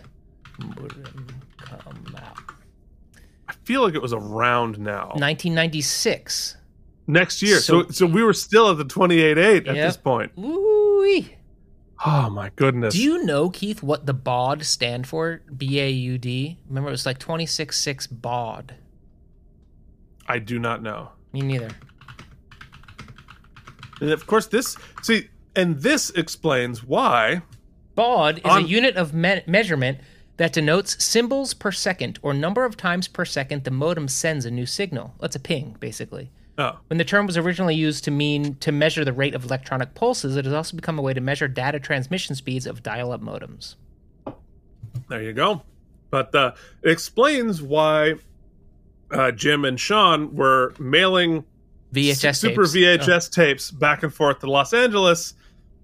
modem 0.59 1.27
come 1.59 2.17
out? 2.23 2.39
I 3.49 3.53
feel 3.65 3.83
like 3.83 3.95
it 3.95 4.01
was 4.01 4.13
around 4.15 4.79
now. 4.79 5.09
1996. 5.17 6.57
Next 7.07 7.43
year. 7.43 7.59
So, 7.61 7.83
So- 7.85 7.89
so 7.91 8.07
we 8.07 8.23
were 8.23 8.33
still 8.33 8.71
at 8.71 8.79
the 8.79 8.85
twenty 8.85 9.21
eight 9.21 9.37
at 9.39 9.67
Yep. 9.67 9.75
this 9.75 9.97
point. 9.97 10.33
Ooh-wee. 10.39 11.37
Oh 12.07 12.29
my 12.31 12.51
goodness. 12.57 12.95
Do 12.95 13.03
you 13.03 13.25
know, 13.25 13.51
Keith, 13.51 13.83
what 13.83 14.05
the 14.07 14.13
baud 14.15 14.65
stand 14.65 15.07
for? 15.07 15.43
B 15.57 15.81
A 15.81 15.89
U 15.91 16.19
D. 16.19 16.59
Remember, 16.69 16.89
it 16.89 16.93
was 16.93 17.07
like 17.07 17.19
twenty 17.19 17.47
six 17.47 17.79
six 17.79 18.07
baud. 18.07 18.75
I 20.27 20.39
do 20.39 20.59
not 20.59 20.83
know. 20.83 21.11
Me 21.33 21.41
neither. 21.43 21.71
And 24.01 24.11
of 24.11 24.27
course, 24.27 24.47
this 24.47 24.77
see, 25.03 25.29
and 25.55 25.81
this 25.81 26.11
explains 26.11 26.83
why. 26.85 27.43
Baud 27.95 28.39
is 28.39 28.45
On- 28.45 28.65
a 28.65 28.67
unit 28.67 28.97
of 28.97 29.15
me- 29.15 29.43
measurement 29.47 29.99
that 30.37 30.53
denotes 30.53 31.03
symbols 31.03 31.55
per 31.55 31.71
second 31.71 32.19
or 32.23 32.35
number 32.35 32.65
of 32.65 32.77
times 32.77 33.07
per 33.07 33.25
second 33.25 33.63
the 33.65 33.71
modem 33.71 34.09
sends 34.09 34.45
a 34.45 34.51
new 34.51 34.67
signal. 34.67 35.15
That's 35.21 35.37
a 35.37 35.41
ping, 35.41 35.77
basically. 35.79 36.31
Oh, 36.57 36.79
When 36.87 36.99
the 36.99 37.05
term 37.05 37.27
was 37.27 37.37
originally 37.37 37.75
used 37.75 38.05
to 38.05 38.11
mean 38.13 38.55
to 38.57 38.71
measure 38.71 39.05
the 39.05 39.13
rate 39.13 39.35
of 39.35 39.45
electronic 39.45 39.95
pulses, 39.95 40.37
it 40.37 40.45
has 40.45 40.55
also 40.55 40.77
become 40.77 40.99
a 40.99 41.03
way 41.03 41.13
to 41.13 41.21
measure 41.21 41.49
data 41.49 41.81
transmission 41.81 42.37
speeds 42.37 42.67
of 42.67 42.83
dial 42.83 43.11
up 43.13 43.21
modems. 43.21 43.75
there 45.09 45.23
you 45.23 45.33
go. 45.33 45.63
But 46.11 46.33
uh, 46.35 46.53
it 46.83 46.91
explains 46.91 47.61
why 47.61 48.15
uh, 49.11 49.33
Jim 49.33 49.65
and 49.65 49.81
Sean 49.81 50.35
were 50.37 50.73
mailing 50.79 51.45
VHS 51.93 52.37
super 52.37 52.63
tapes. 52.67 52.75
VHS 53.07 53.31
tapes 53.33 53.71
back 53.73 54.05
and 54.05 54.15
forth 54.15 54.39
to 54.41 54.51
Los 54.51 54.73
Angeles 54.73 55.35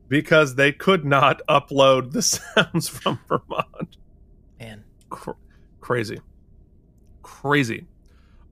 because 0.09 0.55
they 0.55 0.71
could 0.71 1.05
not 1.05 1.41
upload 1.49 2.13
the 2.13 2.23
sounds 2.23 2.89
from 2.89 3.19
Vermont. 3.29 3.67
Oh, 3.81 3.87
man. 4.61 4.85
Cr- 5.09 5.31
crazy, 5.81 6.21
crazy. 7.23 7.87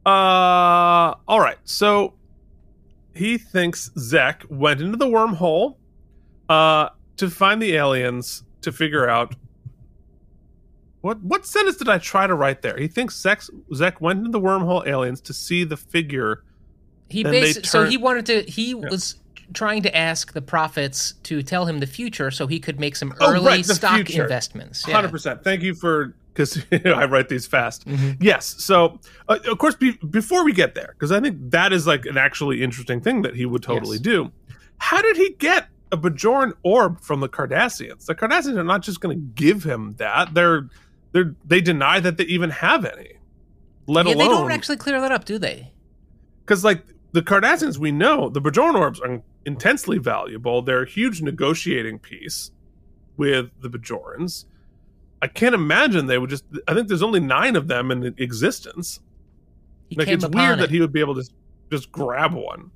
Uh, 0.07 1.14
all 1.28 1.40
right. 1.40 1.59
So 1.64 2.14
he 3.14 3.36
thinks 3.38 3.90
Zek 3.99 4.44
went 4.49 4.80
into 4.80 4.96
the 4.96 5.07
wormhole 5.07 5.76
uh, 6.49 6.88
to 7.16 7.28
find 7.30 7.61
the 7.61 7.74
aliens 7.74 8.42
to 8.62 8.72
figure 8.72 9.09
out 9.09 9.34
what 11.01 11.20
what 11.22 11.46
sentence 11.46 11.76
did 11.76 11.88
I 11.88 11.99
try 11.99 12.26
to 12.26 12.34
write 12.34 12.62
there? 12.62 12.76
He 12.76 12.88
thinks 12.88 13.16
Zek 13.20 13.42
Zek 13.74 14.01
went 14.01 14.18
into 14.18 14.30
the 14.30 14.40
wormhole 14.40 14.86
aliens 14.86 15.20
to 15.22 15.32
see 15.32 15.64
the 15.64 15.76
figure. 15.76 16.42
He 17.09 17.22
And 17.22 17.32
they 17.32 17.42
basi- 17.53 17.66
so 17.66 17.84
he 17.84 17.96
wanted 17.96 18.26
to 18.26 18.42
he 18.51 18.74
was 18.74 19.16
trying 19.55 19.82
to 19.82 19.96
ask 19.96 20.32
the 20.32 20.42
prophets 20.42 21.14
to 21.22 21.42
tell 21.42 21.64
him 21.66 21.78
the 21.78 21.86
future 21.86 22.30
so 22.30 22.46
he 22.46 22.59
could 22.61 22.78
make 22.80 22.96
some 22.96 23.14
Oh, 23.20 23.32
early 23.32 23.46
right, 23.46 23.64
stock 23.64 23.94
future. 23.96 24.24
investments. 24.24 24.86
Yeah. 24.86 24.94
Hundred 24.94 25.11
percent. 25.11 25.42
Thank 25.44 25.62
you 25.62 25.74
for 25.74 26.14
because 26.39 26.64
I 26.86 27.05
write 27.07 27.28
these 27.28 27.47
fast. 27.47 27.86
Mhm. 27.86 28.16
Yes. 28.20 28.47
So, 28.59 29.01
uh, 29.28 29.39
of 29.51 29.59
course, 29.59 29.74
be, 29.74 29.93
before 30.11 30.45
we 30.45 30.53
get 30.53 30.74
there, 30.74 30.91
because 30.95 31.11
I 31.12 31.20
think 31.20 31.51
that 31.51 31.72
is 31.72 31.86
like 31.86 32.07
an 32.07 32.16
actually 32.16 32.62
interesting 32.62 33.01
thing 33.01 33.22
that 33.22 33.34
he 33.34 33.45
would 33.45 33.62
totally 33.62 33.97
Yes. 33.97 34.03
do. 34.03 34.32
How 34.78 35.03
did 35.03 35.16
he 35.16 35.30
get 35.39 35.68
a 35.91 35.97
Bajoran 35.97 36.53
orb 36.62 37.01
from 37.01 37.20
the 37.20 37.28
Cardassians? 37.28 38.07
The 38.07 38.14
Cardassians 38.14 38.57
are 38.57 38.64
not 38.64 38.82
just 38.82 39.01
going 39.01 39.16
to 39.18 39.22
give 39.34 39.64
him 39.64 39.95
that. 39.99 40.34
They're 40.34 40.68
they're 41.12 41.34
they 41.45 41.61
deny 41.61 41.99
that 42.01 42.16
they 42.18 42.24
even 42.24 42.51
have 42.51 42.84
any. 42.84 43.14
Let 43.86 44.07
Yeah, 44.07 44.14
they 44.14 44.28
don't 44.28 44.53
actually 44.53 44.76
clear 44.76 45.01
that 45.01 45.11
up, 45.12 45.24
do 45.24 45.39
they? 45.39 45.72
because 46.45 46.62
like 46.64 46.82
the 47.12 47.20
Cardassians, 47.22 47.76
we 47.78 47.91
know 47.93 48.28
the 48.30 48.41
Bajoran 48.41 48.74
orbs 48.74 49.01
are 49.01 49.22
intensely 49.45 49.99
valuable. 49.99 50.62
They're 50.62 50.82
a 50.82 50.89
huge 50.89 51.20
negotiating 51.22 51.99
piece 51.99 52.51
with 53.16 53.51
the 53.61 53.68
Bajorans. 53.68 54.45
I 55.21 55.27
can't 55.27 55.55
imagine 55.55 56.07
they 56.07 56.19
would 56.19 56.31
just. 56.31 56.45
I 56.66 56.75
think 56.75 56.89
there's 56.89 57.03
only 57.03 57.21
nine 57.21 57.57
of 57.57 57.69
them 57.69 57.91
in 57.91 58.14
existence. 58.19 59.01
He 59.89 59.97
like 59.97 60.09
it's 60.09 60.27
weird 60.27 60.59
it, 60.59 60.62
that 60.62 60.71
he 60.71 60.81
would 60.81 60.93
be 60.93 61.01
able 61.01 61.14
to 61.14 61.25
just 61.71 61.91
grab 61.91 62.35
one. 62.35 62.71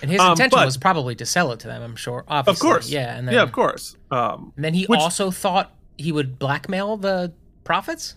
and 0.00 0.10
his 0.10 0.20
um, 0.20 0.32
intention 0.32 0.58
but- 0.58 0.66
was 0.66 0.76
probably 0.76 1.14
to 1.16 1.26
sell 1.26 1.52
it 1.52 1.60
to 1.60 1.68
them. 1.68 1.82
I'm 1.82 1.96
sure, 1.96 2.24
obviously. 2.28 2.68
Of 2.68 2.72
course, 2.72 2.90
yeah, 2.90 3.16
and 3.16 3.26
then, 3.26 3.34
yeah, 3.34 3.42
of 3.42 3.52
course. 3.52 3.96
Um, 4.10 4.52
and 4.56 4.64
then 4.64 4.74
he 4.74 4.86
Which- 4.86 5.00
also 5.00 5.30
thought 5.30 5.74
he 5.98 6.12
would 6.12 6.38
blackmail 6.38 6.96
the 6.96 7.32
prophets, 7.64 8.16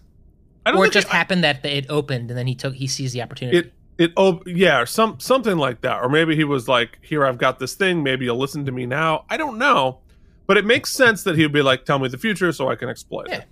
I 0.65 0.71
don't 0.71 0.79
or 0.79 0.85
it 0.85 0.93
just 0.93 1.07
it, 1.07 1.13
happened 1.13 1.43
that 1.43 1.65
it 1.65 1.85
opened, 1.89 2.31
and 2.31 2.37
then 2.37 2.47
he 2.47 2.55
took 2.55 2.75
he 2.75 2.87
sees 2.87 3.13
the 3.13 3.21
opportunity. 3.21 3.57
it 3.57 3.73
it 3.97 4.13
oh 4.17 4.41
yeah, 4.45 4.83
some 4.85 5.19
something 5.19 5.57
like 5.57 5.81
that, 5.81 6.01
or 6.01 6.09
maybe 6.09 6.35
he 6.35 6.43
was 6.43 6.67
like, 6.67 6.99
"Here, 7.01 7.25
I've 7.25 7.37
got 7.37 7.59
this 7.59 7.75
thing. 7.75 8.03
Maybe 8.03 8.25
you'll 8.25 8.37
listen 8.37 8.65
to 8.65 8.71
me 8.71 8.85
now." 8.85 9.25
I 9.29 9.37
don't 9.37 9.57
know, 9.57 9.99
but 10.47 10.57
it 10.57 10.65
makes 10.65 10.91
sense 10.91 11.23
that 11.23 11.35
he 11.35 11.43
would 11.43 11.53
be 11.53 11.61
like, 11.61 11.85
"Tell 11.85 11.99
me 11.99 12.07
the 12.07 12.17
future 12.17 12.51
so 12.51 12.69
I 12.69 12.75
can 12.75 12.89
exploit 12.89 13.27
Yeah. 13.29 13.37
it." 13.39 13.45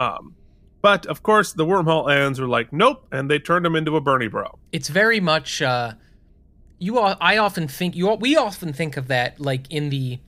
Um, 0.00 0.34
but 0.82 1.04
of 1.06 1.22
course, 1.22 1.52
the 1.52 1.64
wormhole 1.66 2.10
aliens 2.10 2.40
were 2.40 2.48
like, 2.48 2.72
"Nope," 2.72 3.06
and 3.12 3.30
they 3.30 3.38
turned 3.38 3.66
him 3.66 3.76
into 3.76 3.96
a 3.96 4.00
Bernie 4.00 4.28
bro. 4.28 4.58
it's 4.72 4.88
very 4.88 5.20
much 5.20 5.60
uh 5.62 5.92
you 6.78 6.98
all 6.98 7.14
i 7.20 7.36
often 7.36 7.68
think 7.68 7.94
you 7.94 8.08
all, 8.08 8.16
we 8.18 8.36
often 8.36 8.72
think 8.72 8.96
of 8.96 9.08
that 9.08 9.38
like 9.40 9.70
in 9.70 9.90
the 9.90 10.18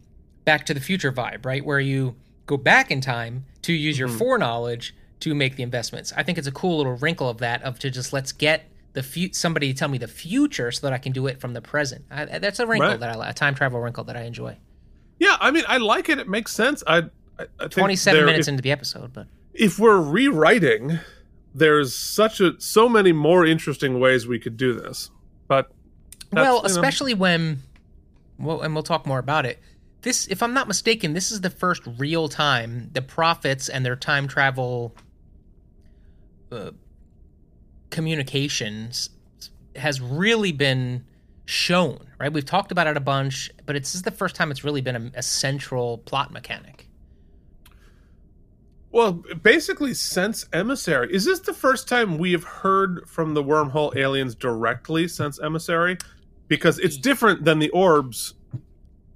back 0.44 0.66
to 0.66 0.74
the 0.74 0.80
future 0.80 1.10
vibe 1.12 1.46
right 1.46 1.64
where 1.64 1.80
you 1.80 2.14
go 2.46 2.56
back 2.58 2.90
in 2.90 3.00
time 3.00 3.44
to 3.62 3.72
use 3.72 3.98
your 3.98 4.08
Mhm. 4.08 4.18
foreknowledge 4.18 4.94
to 5.20 5.34
make 5.34 5.56
the 5.56 5.62
investments 5.62 6.12
i 6.16 6.22
think 6.22 6.36
it's 6.36 6.46
a 6.48 6.52
cool 6.52 6.76
little 6.76 6.96
wrinkle 6.96 7.28
of 7.30 7.38
that 7.38 7.62
of 7.62 7.78
to 7.78 7.88
just 7.90 8.12
let's 8.12 8.32
get 8.32 8.64
the 8.92 9.02
fu- 9.02 9.32
somebody 9.32 9.72
to 9.72 9.78
tell 9.78 9.88
me 9.88 9.96
the 9.96 10.08
future 10.08 10.70
so 10.70 10.86
that 10.86 10.92
i 10.92 10.98
can 10.98 11.12
do 11.12 11.26
it 11.26 11.40
from 11.40 11.54
the 11.54 11.62
present 11.62 12.04
I, 12.10 12.24
that's 12.38 12.58
a 12.60 12.66
wrinkle 12.66 12.90
Right. 12.90 13.00
that 13.00 13.16
i 13.16 13.30
a 13.30 13.32
time 13.32 13.54
travel 13.54 13.80
wrinkle 13.80 14.04
that 14.04 14.16
i 14.16 14.22
enjoy 14.22 14.58
Yeah, 15.18 15.36
I 15.40 15.50
mean, 15.50 15.64
I 15.68 15.78
like 15.78 16.08
it. 16.08 16.18
It 16.18 16.28
makes 16.28 16.52
sense. 16.52 16.82
I, 16.86 17.04
I, 17.38 17.46
I 17.60 17.68
27 17.68 18.24
minutes 18.24 18.48
if- 18.48 18.52
into 18.52 18.62
the 18.62 18.72
episode 18.72 19.12
but 19.12 19.26
if 19.54 19.78
we're 19.78 20.00
rewriting, 20.00 20.98
there's 21.54 21.94
such 21.94 22.40
a 22.40 22.58
so 22.58 22.88
many 22.88 23.12
more 23.12 23.44
interesting 23.44 24.00
ways 24.00 24.26
we 24.26 24.38
could 24.38 24.56
do 24.56 24.72
this. 24.72 25.10
But 25.46 25.70
well 26.32 26.56
you 26.56 26.62
know, 26.62 26.64
especially 26.64 27.14
when 27.14 27.58
well 28.38 28.62
and 28.62 28.74
we'll 28.74 28.82
talk 28.82 29.06
more 29.06 29.18
about 29.18 29.46
it 29.46 29.60
this 30.02 30.26
if 30.28 30.42
i'm 30.42 30.54
not 30.54 30.68
mistaken 30.68 31.12
this 31.12 31.30
is 31.30 31.40
the 31.40 31.50
first 31.50 31.82
real 31.98 32.28
time 32.28 32.90
the 32.92 33.02
prophets 33.02 33.68
and 33.68 33.84
their 33.84 33.96
time 33.96 34.26
travel 34.26 34.94
uh, 36.50 36.70
communications 37.90 39.10
has 39.76 40.00
really 40.00 40.52
been 40.52 41.04
shown 41.52 42.06
right 42.18 42.32
we've 42.32 42.44
talked 42.44 42.72
about 42.72 42.86
it 42.86 42.96
a 42.96 43.00
bunch 43.00 43.50
but 43.66 43.76
it's 43.76 43.90
this 43.90 43.96
is 43.96 44.02
the 44.02 44.10
first 44.10 44.34
time 44.34 44.50
it's 44.50 44.64
really 44.64 44.80
been 44.80 44.96
a, 44.96 45.18
a 45.18 45.22
central 45.22 45.98
plot 45.98 46.32
mechanic 46.32 46.86
well, 48.94 49.24
basically, 49.42 49.94
since 49.94 50.44
Emissary, 50.52 51.10
is 51.10 51.24
this 51.24 51.40
the 51.40 51.54
first 51.54 51.88
time 51.88 52.18
we 52.18 52.32
have 52.32 52.44
heard 52.44 53.08
from 53.08 53.32
the 53.32 53.42
wormhole 53.42 53.96
aliens 53.96 54.34
directly 54.34 55.08
since 55.08 55.40
Emissary? 55.40 55.96
Because 56.46 56.78
it's 56.78 56.98
different 56.98 57.46
than 57.46 57.58
the 57.58 57.70
orbs 57.70 58.34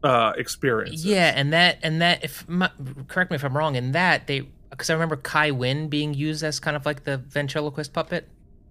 uh, 0.07 0.33
experience. 0.37 1.05
yeah 1.05 1.33
and 1.35 1.53
that 1.53 1.79
and 1.83 2.01
that 2.01 2.23
if 2.23 2.49
my, 2.49 2.71
correct 3.09 3.31
me 3.31 3.35
if 3.35 3.45
i'm 3.45 3.57
wrong 3.57 3.75
in 3.75 3.91
that 3.93 4.29
they 4.29 4.47
because 4.71 4.89
i 4.89 4.93
remember 4.93 5.17
kai 5.17 5.51
winn 5.51 5.89
being 5.89 6.15
used 6.15 6.45
as 6.45 6.61
kind 6.61 6.77
of 6.77 6.87
like 6.87 7.03
the 7.03 7.19
ventriloquist 7.19 7.93
puppet 7.93 8.29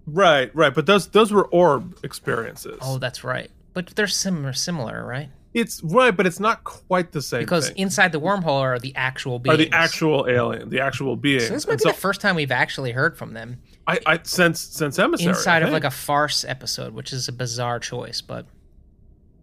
right, 0.08 0.54
right. 0.56 0.74
But 0.74 0.86
those 0.86 1.08
those 1.08 1.32
were 1.32 1.46
orb 1.48 1.98
experiences. 2.04 2.78
Oh, 2.82 2.98
that's 2.98 3.24
right. 3.24 3.50
But 3.74 3.88
they're 3.96 4.08
similar, 4.08 4.54
similar, 4.54 5.06
right? 5.06 5.30
it's 5.54 5.82
right, 5.84 6.12
but 6.12 6.28
it's 6.28 6.40
not 6.42 6.66
quite 6.66 7.14
the 7.14 7.22
same 7.22 7.40
Because 7.40 7.70
thing. 7.70 7.78
inside 7.78 8.12
the 8.12 8.20
wormhole 8.20 8.60
are 8.60 8.78
the 8.78 8.94
actual 8.96 9.40
beings. 9.40 9.54
Are 9.54 9.58
the 9.58 9.72
actual 9.72 10.28
alien, 10.30 10.70
the 10.70 10.82
actual 10.82 11.16
being. 11.16 11.40
So 11.40 11.54
this 11.54 11.66
might 11.66 11.74
And 11.74 11.80
be 11.80 11.84
so 11.84 11.90
the 11.92 11.96
first 11.96 12.20
time 12.20 12.36
we've 12.36 12.52
actually 12.52 12.92
heard 12.92 13.18
from 13.18 13.32
them 13.34 13.62
I, 13.88 14.00
I 14.06 14.20
since 14.24 14.60
since 14.60 15.00
Emissary 15.00 15.30
inside 15.30 15.64
of 15.64 15.70
like 15.70 15.86
a 15.86 15.92
farce 15.92 16.44
episode, 16.44 16.94
which 16.94 17.14
is 17.14 17.30
a 17.30 17.32
bizarre 17.32 17.80
choice, 17.80 18.20
but 18.20 18.46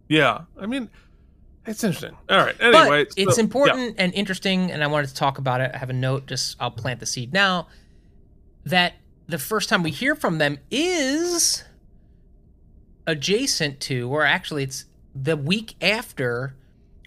Yeah, 0.07 0.41
I 0.59 0.67
mean, 0.67 0.89
it's 1.65 1.83
interesting. 1.83 2.15
All 2.29 2.37
right. 2.37 2.55
Anyway, 2.61 3.05
but 3.05 3.13
it's 3.17 3.35
so- 3.37 3.41
important 3.41 3.95
and 3.97 4.13
interesting, 4.13 4.69
and 4.71 4.83
I 4.83 4.87
wanted 4.87 5.07
to 5.07 5.15
talk 5.15 5.39
about 5.39 5.61
it. 5.61 5.71
I 5.73 5.77
have 5.79 5.89
a 5.89 5.93
note. 5.93 6.27
Just 6.27 6.57
I'll 6.59 6.69
plant 6.71 6.99
the 6.99 7.05
seed 7.07 7.33
now. 7.33 7.67
That 8.65 8.93
the 9.27 9.37
first 9.37 9.69
time 9.69 9.83
we 9.83 9.91
hear 9.91 10.15
from 10.15 10.37
them 10.37 10.57
is 10.69 11.63
adjacent 13.07 13.79
to, 13.81 14.09
or 14.09 14.23
actually, 14.25 14.63
it's 14.63 14.85
the 15.15 15.37
week 15.37 15.75
after 15.81 16.55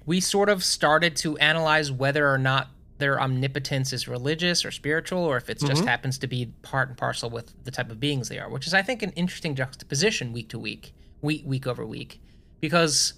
we 0.05 0.21
sort 0.21 0.49
of 0.49 0.63
started 0.63 1.17
to 1.17 1.37
analyze 1.39 1.91
whether 1.91 2.29
or 2.31 2.39
not 2.39 2.69
their 2.99 3.21
omnipotence 3.21 3.93
is 3.93 4.09
religious 4.09 4.65
or 4.65 4.71
spiritual, 4.71 5.19
or 5.23 5.37
if 5.37 5.51
it 5.51 5.59
just 5.59 5.83
Mhm. 5.83 5.87
happens 5.87 6.17
to 6.19 6.27
be 6.27 6.47
part 6.63 6.89
and 6.89 6.97
parcel 6.97 7.29
with 7.29 7.53
the 7.65 7.71
type 7.71 7.91
of 7.91 8.01
beings 8.01 8.29
they 8.29 8.39
are, 8.39 8.49
which 8.49 8.67
is, 8.67 8.73
I 8.73 8.83
think, 8.83 9.03
an 9.03 9.11
interesting 9.11 9.55
juxtaposition 9.55 10.33
week 10.33 10.49
to 10.51 10.59
week, 10.59 10.95
week 11.21 11.43
week 11.45 11.67
over 11.67 11.85
week, 11.85 12.21
because 12.61 13.15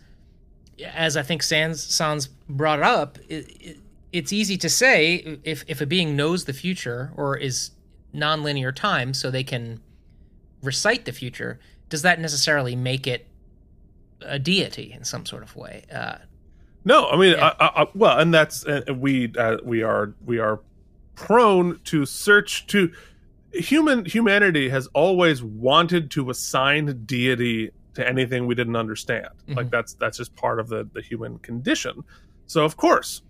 as 0.94 1.16
I 1.16 1.22
think 1.22 1.42
Sans 1.42 1.80
Sans 1.80 2.28
brought 2.48 2.82
up, 2.82 3.18
it, 3.28 3.46
it, 3.60 3.76
it's 4.12 4.32
easy 4.32 4.56
to 4.56 4.68
say 4.68 5.38
if 5.44 5.64
if 5.68 5.80
a 5.80 5.86
being 5.86 6.16
knows 6.16 6.44
the 6.46 6.52
future 6.52 7.12
or 7.14 7.36
is 7.36 7.70
nonlinear 8.14 8.74
time, 8.74 9.14
so 9.14 9.30
they 9.30 9.44
can 9.44 9.80
recite 10.62 11.04
the 11.04 11.12
future. 11.12 11.58
Does 11.88 12.02
that 12.02 12.20
necessarily 12.20 12.74
make 12.76 13.06
it 13.06 13.26
a 14.22 14.38
deity 14.38 14.92
in 14.92 15.04
some 15.04 15.24
sort 15.26 15.42
of 15.42 15.54
way? 15.56 15.84
Uh, 15.92 16.16
No, 16.84 17.08
I 17.08 17.16
mean, 17.16 17.32
Yeah. 17.32 17.54
I, 17.60 17.82
I, 17.82 17.86
well, 17.94 18.18
and 18.18 18.32
that's 18.32 18.64
uh, 18.66 18.82
we 18.94 19.32
uh, 19.36 19.58
we 19.62 19.82
are 19.82 20.14
we 20.24 20.38
are 20.38 20.60
prone 21.14 21.80
to 21.84 22.06
search 22.06 22.66
to 22.68 22.92
human 23.52 24.04
humanity 24.04 24.68
has 24.68 24.86
always 24.94 25.42
wanted 25.42 26.10
to 26.12 26.30
assign 26.30 27.04
deity 27.06 27.70
to 27.94 28.06
anything 28.08 28.46
we 28.46 28.54
didn't 28.54 28.76
understand. 28.76 29.28
Like 29.48 29.66
Mhm. 29.66 29.70
that's 29.70 29.94
that's 29.94 30.16
just 30.18 30.34
part 30.36 30.60
of 30.60 30.68
the 30.68 30.88
the 30.92 31.00
human 31.02 31.38
condition. 31.38 32.04
So 32.46 32.64
of 32.64 32.76
course, 32.76 33.22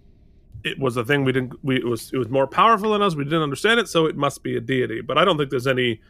it 0.64 0.78
was 0.78 0.96
a 0.96 1.04
thing 1.04 1.24
we 1.24 1.32
didn't 1.32 1.52
we 1.64 1.76
it 1.76 1.84
was 1.86 2.10
it 2.12 2.18
was 2.18 2.28
more 2.28 2.46
powerful 2.46 2.92
than 2.92 3.02
us. 3.02 3.14
We 3.14 3.24
didn't 3.24 3.42
understand 3.42 3.80
it, 3.80 3.88
so 3.88 4.06
it 4.06 4.16
must 4.16 4.42
be 4.42 4.56
a 4.56 4.60
deity. 4.60 5.00
But 5.00 5.18
I 5.18 5.24
don't 5.24 5.36
think 5.38 5.50
there's 5.50 5.66
any. 5.66 6.00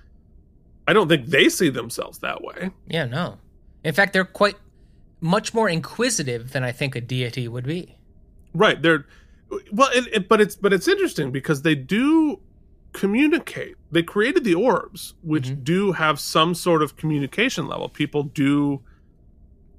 I 0.87 0.93
don't 0.95 1.09
think 1.09 1.27
they 1.27 1.49
see 1.51 1.69
themselves 1.69 2.19
that 2.21 2.43
way. 2.43 2.71
yeah, 2.87 3.05
no. 3.05 3.37
In 3.85 3.93
fact, 3.93 4.13
they're 4.15 4.25
quite 4.25 4.57
much 5.21 5.53
more 5.53 5.69
inquisitive 5.69 6.53
than 6.53 6.65
I 6.65 6.73
think 6.73 6.97
a 6.97 7.01
deity 7.01 7.49
would 7.49 7.65
be. 7.67 7.97
right 8.55 8.81
they're 8.81 9.05
well 9.73 9.91
it, 9.93 10.07
it- 10.13 10.29
but 10.29 10.41
it's 10.41 10.57
but 10.57 10.73
it's 10.73 10.89
interesting 10.89 11.31
because 11.33 11.63
they 11.63 11.75
do 11.75 12.41
communicate 12.93 13.75
they 13.91 14.03
created 14.03 14.45
the 14.45 14.55
orbs 14.55 15.15
which 15.23 15.49
Mhm. 15.49 15.65
do 15.65 15.93
have 15.93 16.19
some 16.19 16.55
sort 16.55 16.83
of 16.83 16.97
communication 16.97 17.67
level 17.69 17.89
people 17.89 18.23
do 18.23 18.81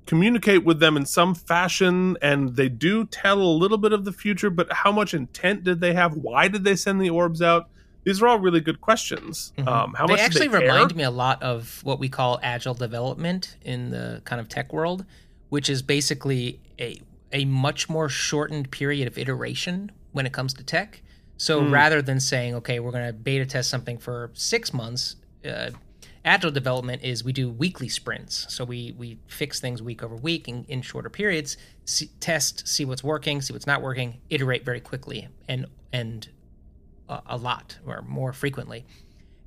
communicate 0.10 0.64
with 0.66 0.80
them 0.80 0.98
in 0.98 1.06
some 1.06 1.36
fashion 1.36 2.18
and 2.22 2.56
they 2.56 2.68
do 2.68 3.06
tell 3.06 3.40
a 3.40 3.56
little 3.64 3.78
bit 3.78 3.94
of 3.94 4.06
the 4.06 4.12
future 4.12 4.50
but 4.50 4.68
how 4.82 4.92
much 4.92 5.14
intent 5.14 5.64
did 5.64 5.80
they 5.82 5.94
have 5.94 6.16
why 6.16 6.48
did 6.48 6.64
they 6.64 6.76
send 6.76 7.00
the 7.00 7.10
orbs 7.10 7.42
out 7.42 7.70
these 8.06 8.20
are 8.22 8.28
all 8.28 8.40
really 8.40 8.60
good 8.60 8.82
questions 8.82 9.54
Mhm. 9.58 9.68
um 9.68 9.94
how 9.96 10.08
they 10.08 10.14
much 10.14 10.22
actually 10.22 10.48
they 10.48 10.58
remind 10.64 10.96
me 10.96 11.04
a 11.04 11.12
lot 11.12 11.38
of 11.44 11.80
what 11.84 12.00
we 12.00 12.10
call 12.10 12.40
agile 12.42 12.74
development 12.74 13.56
in 13.62 13.92
the 13.92 14.22
kind 14.26 14.40
of 14.42 14.50
tech 14.50 14.74
world, 14.74 15.06
which 15.50 15.70
is 15.70 15.82
basically 15.84 16.60
a 16.80 17.00
a 17.32 17.46
much 17.46 17.88
more 17.88 18.10
shortened 18.10 18.72
period 18.72 19.08
of 19.08 19.16
iteration 19.18 19.92
when 20.14 20.26
it 20.26 20.34
comes 20.34 20.52
to 20.56 20.64
tech. 20.64 21.04
So 21.38 21.62
Hmm. 21.62 21.72
rather 21.72 22.02
than 22.02 22.20
saying, 22.20 22.56
okay, 22.56 22.80
we're 22.80 22.92
going 22.98 23.06
to 23.06 23.14
beta 23.14 23.46
test 23.46 23.70
something 23.70 24.00
for 24.00 24.32
six 24.34 24.74
months, 24.74 25.16
uh, 25.46 25.70
agile 26.30 26.52
development 26.52 27.04
is 27.04 27.24
we 27.24 27.34
do 27.34 27.50
weekly 27.50 27.90
sprints. 27.90 28.46
So 28.50 28.64
we 28.64 28.94
we 28.98 29.18
fix 29.28 29.60
things 29.60 29.82
week 29.82 30.04
over 30.04 30.16
week 30.16 30.48
in, 30.48 30.64
in 30.70 30.84
shorter 30.84 31.10
periods, 31.10 31.58
see, 31.86 32.12
test, 32.20 32.68
see 32.68 32.86
what's 32.86 33.04
working, 33.04 33.42
see 33.42 33.52
what's 33.52 33.66
not 33.66 33.82
working, 33.82 34.22
iterate 34.30 34.64
very 34.64 34.80
quickly 34.80 35.28
and 35.48 35.66
and 35.92 36.30
a, 37.10 37.22
a 37.26 37.38
lot 37.38 37.80
or 37.86 38.04
more 38.04 38.32
frequently. 38.32 38.86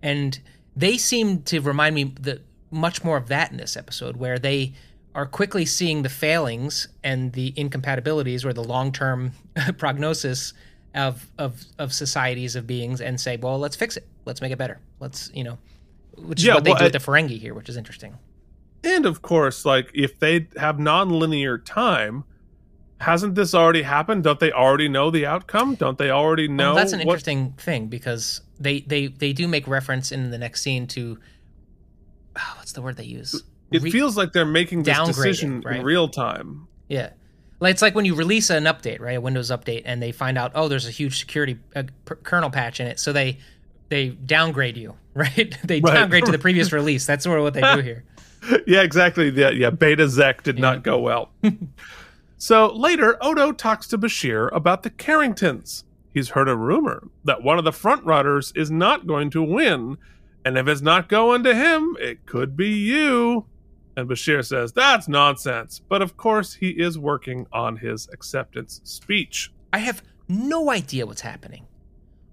And 0.03 0.41
they 0.75 0.99
seem 0.99 1.43
to 1.45 1.61
remind 1.61 1.95
me 1.95 2.05
that 2.21 2.41
much 2.73 3.05
more 3.05 3.17
of 3.17 3.29
that 3.29 3.53
in 3.53 3.59
this 3.59 3.77
episode, 3.77 4.17
where 4.17 4.39
they 4.39 4.75
are 5.15 5.27
quickly 5.27 5.65
seeing 5.65 6.03
the 6.03 6.09
failings 6.09 6.89
and 7.05 7.33
the 7.35 7.53
incompatibilities 7.55 8.45
or 8.45 8.53
the 8.53 8.65
long-term 8.65 9.33
prognosis 9.79 10.53
of 10.97 11.31
of 11.39 11.65
of 11.79 11.93
societies 11.93 12.57
of 12.57 12.67
beings 12.67 13.01
and 13.01 13.21
say, 13.21 13.37
well, 13.37 13.59
let's 13.59 13.77
fix 13.77 13.97
it. 13.97 14.07
Let's 14.25 14.41
make 14.41 14.51
it 14.51 14.59
better. 14.59 14.81
Let's 14.99 15.31
you 15.33 15.45
know, 15.45 15.59
which 16.17 16.41
is 16.41 16.47
Yeah, 16.47 16.55
what 16.55 16.65
they 16.65 16.71
well, 16.71 16.79
do 16.79 16.85
with 16.85 16.93
the 16.93 16.99
Ferengi 16.99 17.39
here, 17.39 17.55
which 17.55 17.69
is 17.69 17.77
interesting. 17.77 18.19
And 18.85 19.07
of 19.07 19.23
course, 19.23 19.65
like 19.65 19.91
if 19.95 20.19
they 20.19 20.49
have 20.57 20.79
non-linear 20.79 21.59
time, 21.59 22.25
hasn't 23.01 23.35
this 23.35 23.55
already 23.55 23.83
happened? 23.83 24.25
Don't 24.25 24.41
they 24.41 24.53
already 24.53 24.89
know 24.89 25.11
the 25.11 25.27
outcome? 25.27 25.75
Don't 25.77 25.99
they 25.99 26.11
already 26.11 26.49
know? 26.49 26.69
Well, 26.71 26.75
that's 26.77 26.93
an 26.93 26.99
what- 27.01 27.13
interesting 27.13 27.53
thing 27.59 27.87
because 27.89 28.41
they 28.59 28.81
they 28.81 29.07
they 29.09 29.33
do 29.33 29.47
make 29.49 29.67
reference 29.69 30.11
in 30.13 30.31
the 30.31 30.39
next 30.39 30.63
scene 30.63 30.87
to 30.89 31.19
oh, 32.37 32.55
what's 32.59 32.73
the 32.73 32.83
word 32.83 32.97
they 32.97 33.05
use? 33.05 33.43
It 33.71 33.83
Re- 33.83 33.91
feels 33.91 34.17
like 34.17 34.33
they're 34.33 34.45
making 34.45 34.83
this 34.83 34.99
decision 35.07 35.61
right? 35.63 35.77
in 35.77 35.83
real 35.85 36.09
time. 36.09 36.69
Yeah. 36.89 37.11
Like 37.61 37.73
it's 37.73 37.83
like 37.83 37.95
when 37.95 38.05
you 38.05 38.15
release 38.15 38.51
an 38.51 38.65
update, 38.65 39.01
right? 39.01 39.17
A 39.17 39.21
Windows 39.21 39.51
update, 39.51 39.83
and 39.85 40.03
they 40.03 40.11
find 40.13 40.37
out, 40.37 40.53
oh, 40.57 40.67
there's 40.69 40.87
a 40.87 40.91
huge 40.91 41.19
security 41.21 41.59
uh, 41.77 41.85
per- 42.05 42.17
kernel 42.17 42.51
patch 42.51 42.81
in 42.81 42.87
it, 42.89 42.99
so 42.99 43.13
they 43.13 43.39
they 43.89 44.09
downgrade 44.11 44.77
you, 44.77 44.95
right? 45.15 45.57
they 45.65 45.81
Right. 45.81 45.95
downgrade 45.95 46.25
to 46.27 46.33
the 46.33 46.39
previous 46.39 46.73
release. 46.73 47.07
That's 47.07 47.25
sort 47.25 47.39
of 47.39 47.45
what 47.45 47.55
they 47.55 47.61
do 47.61 47.81
here. 47.81 48.05
yeah, 48.67 48.83
exactly. 48.83 49.31
Yeah, 49.31 49.51
yeah. 49.51 49.71
Beta 49.71 50.09
Zek 50.09 50.43
did 50.43 50.59
not 50.59 50.83
go 50.83 50.99
well. 50.99 51.31
so 52.39 52.73
later, 52.75 53.17
Odo 53.23 53.53
talks 53.53 53.87
to 53.89 53.99
Bashir 53.99 54.49
about 54.53 54.83
the 54.83 54.91
Carringtons. 54.91 55.85
He's 56.13 56.31
heard 56.31 56.49
a 56.49 56.57
rumor 56.57 57.09
that 57.25 57.43
one 57.43 57.59
of 57.59 57.65
the 57.65 57.73
front 57.73 58.05
runners 58.05 58.53
is 58.55 58.71
not 58.71 59.07
going 59.07 59.31
to 59.31 59.43
win, 59.43 59.97
and 60.45 60.59
if 60.59 60.67
it's 60.69 60.83
not 60.83 61.09
going 61.09 61.43
to 61.45 61.55
him, 61.55 61.97
it 62.01 62.27
could 62.27 62.57
be 62.57 62.69
you. 62.69 63.47
And 63.97 64.09
Bashir 64.09 64.45
says 64.45 64.73
that's 64.73 65.09
nonsense, 65.09 65.81
but 65.89 66.03
of 66.03 66.17
course 66.17 66.55
he 66.55 66.71
is 66.71 66.99
working 66.99 67.47
on 67.53 67.77
his 67.77 68.09
acceptance 68.13 68.81
speech. 68.85 69.53
I 69.73 69.79
have 69.79 70.03
no 70.29 70.71
idea 70.71 71.07
what's 71.07 71.21
happening. 71.21 71.67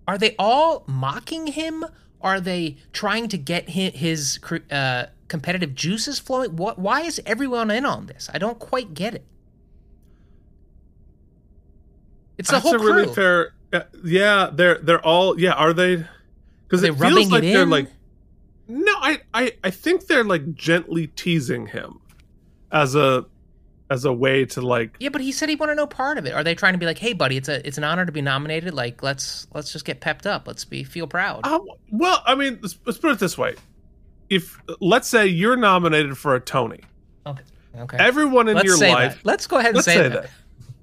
Are 0.08 0.18
they 0.18 0.36
all 0.40 0.84
mocking 0.88 1.48
him? 1.48 1.86
Are 2.22 2.40
they 2.42 2.78
trying 2.92 3.28
to 3.30 3.38
get 3.38 3.70
hi- 3.70 3.92
his 3.96 4.40
uh, 4.72 5.06
competitive 5.28 5.74
juices 5.76 6.20
flowing? 6.20 6.56
What? 6.58 6.78
Why 6.80 7.02
is 7.02 7.22
everyone 7.26 7.72
in 7.72 7.86
on 7.86 8.08
this? 8.08 8.30
I 8.34 8.38
don't 8.38 8.60
quite 8.60 8.94
get 8.94 9.14
it. 9.16 9.26
It's 12.38 12.50
the 12.50 12.54
That's 12.56 12.64
whole 12.64 12.76
a 12.76 12.80
crew. 12.80 12.94
really 12.94 13.14
fair. 13.14 13.54
uh, 13.74 13.82
yeah, 14.04 14.50
they're 14.52 14.78
they're 14.80 15.06
all. 15.06 15.40
Yeah, 15.40 15.54
are 15.54 15.74
they? 15.74 16.06
Because 16.68 16.84
it 16.84 16.96
feels 16.98 17.32
like 17.32 17.44
it 17.44 17.54
they're 17.54 17.64
in? 17.64 17.70
like. 17.70 17.88
No, 18.68 18.92
I, 18.98 19.20
I 19.34 19.54
I 19.64 19.72
think 19.72 20.06
they're 20.08 20.24
like 20.24 20.54
gently 20.54 21.08
teasing 21.08 21.68
him, 21.68 22.00
as 22.72 22.94
a, 22.96 23.26
as 23.90 24.06
a 24.06 24.14
way 24.14 24.46
to 24.46 24.62
like. 24.62 24.96
Yeah, 25.00 25.10
but 25.10 25.22
he 25.22 25.32
said 25.32 25.50
he 25.50 25.56
wanted 25.56 25.76
no 25.76 25.88
part 25.88 26.18
of 26.18 26.26
it. 26.26 26.34
Are 26.34 26.44
they 26.44 26.56
trying 26.56 26.74
to 26.74 26.80
be 26.80 26.86
like, 26.86 26.98
"Hey, 26.98 27.14
buddy, 27.14 27.38
it's 27.38 27.50
a 27.50 27.66
it's 27.68 27.78
an 27.78 27.84
honor 27.84 28.06
to 28.06 28.12
be 28.12 28.22
nominated. 28.22 28.74
Like, 28.74 29.02
let's 29.02 29.48
let's 29.54 29.72
just 29.72 29.86
get 29.86 30.00
pepped 30.02 30.28
up. 30.28 30.48
Let's 30.48 30.66
be 30.66 30.84
feel 30.84 31.08
proud." 31.08 31.46
Um, 31.46 31.66
well, 31.92 32.22
I 32.26 32.36
mean, 32.36 32.60
let's, 32.62 32.78
let's 32.86 32.98
put 32.98 33.12
it 33.12 33.20
this 33.20 33.38
way: 33.38 33.56
if 34.30 34.60
let's 34.80 35.08
say 35.08 35.28
you're 35.28 35.56
nominated 35.56 36.18
for 36.18 36.36
a 36.36 36.40
Tony, 36.40 36.82
okay. 37.26 37.44
Okay. 37.78 37.98
everyone 38.00 38.48
in 38.48 38.56
let's 38.56 38.66
your 38.66 38.78
life, 38.78 39.16
that. 39.16 39.26
Let's 39.26 39.48
go 39.48 39.58
ahead 39.58 39.70
and 39.70 39.76
let's 39.78 39.86
say, 39.86 39.96
say 39.96 40.10
that. 40.10 40.24
that, 40.24 40.32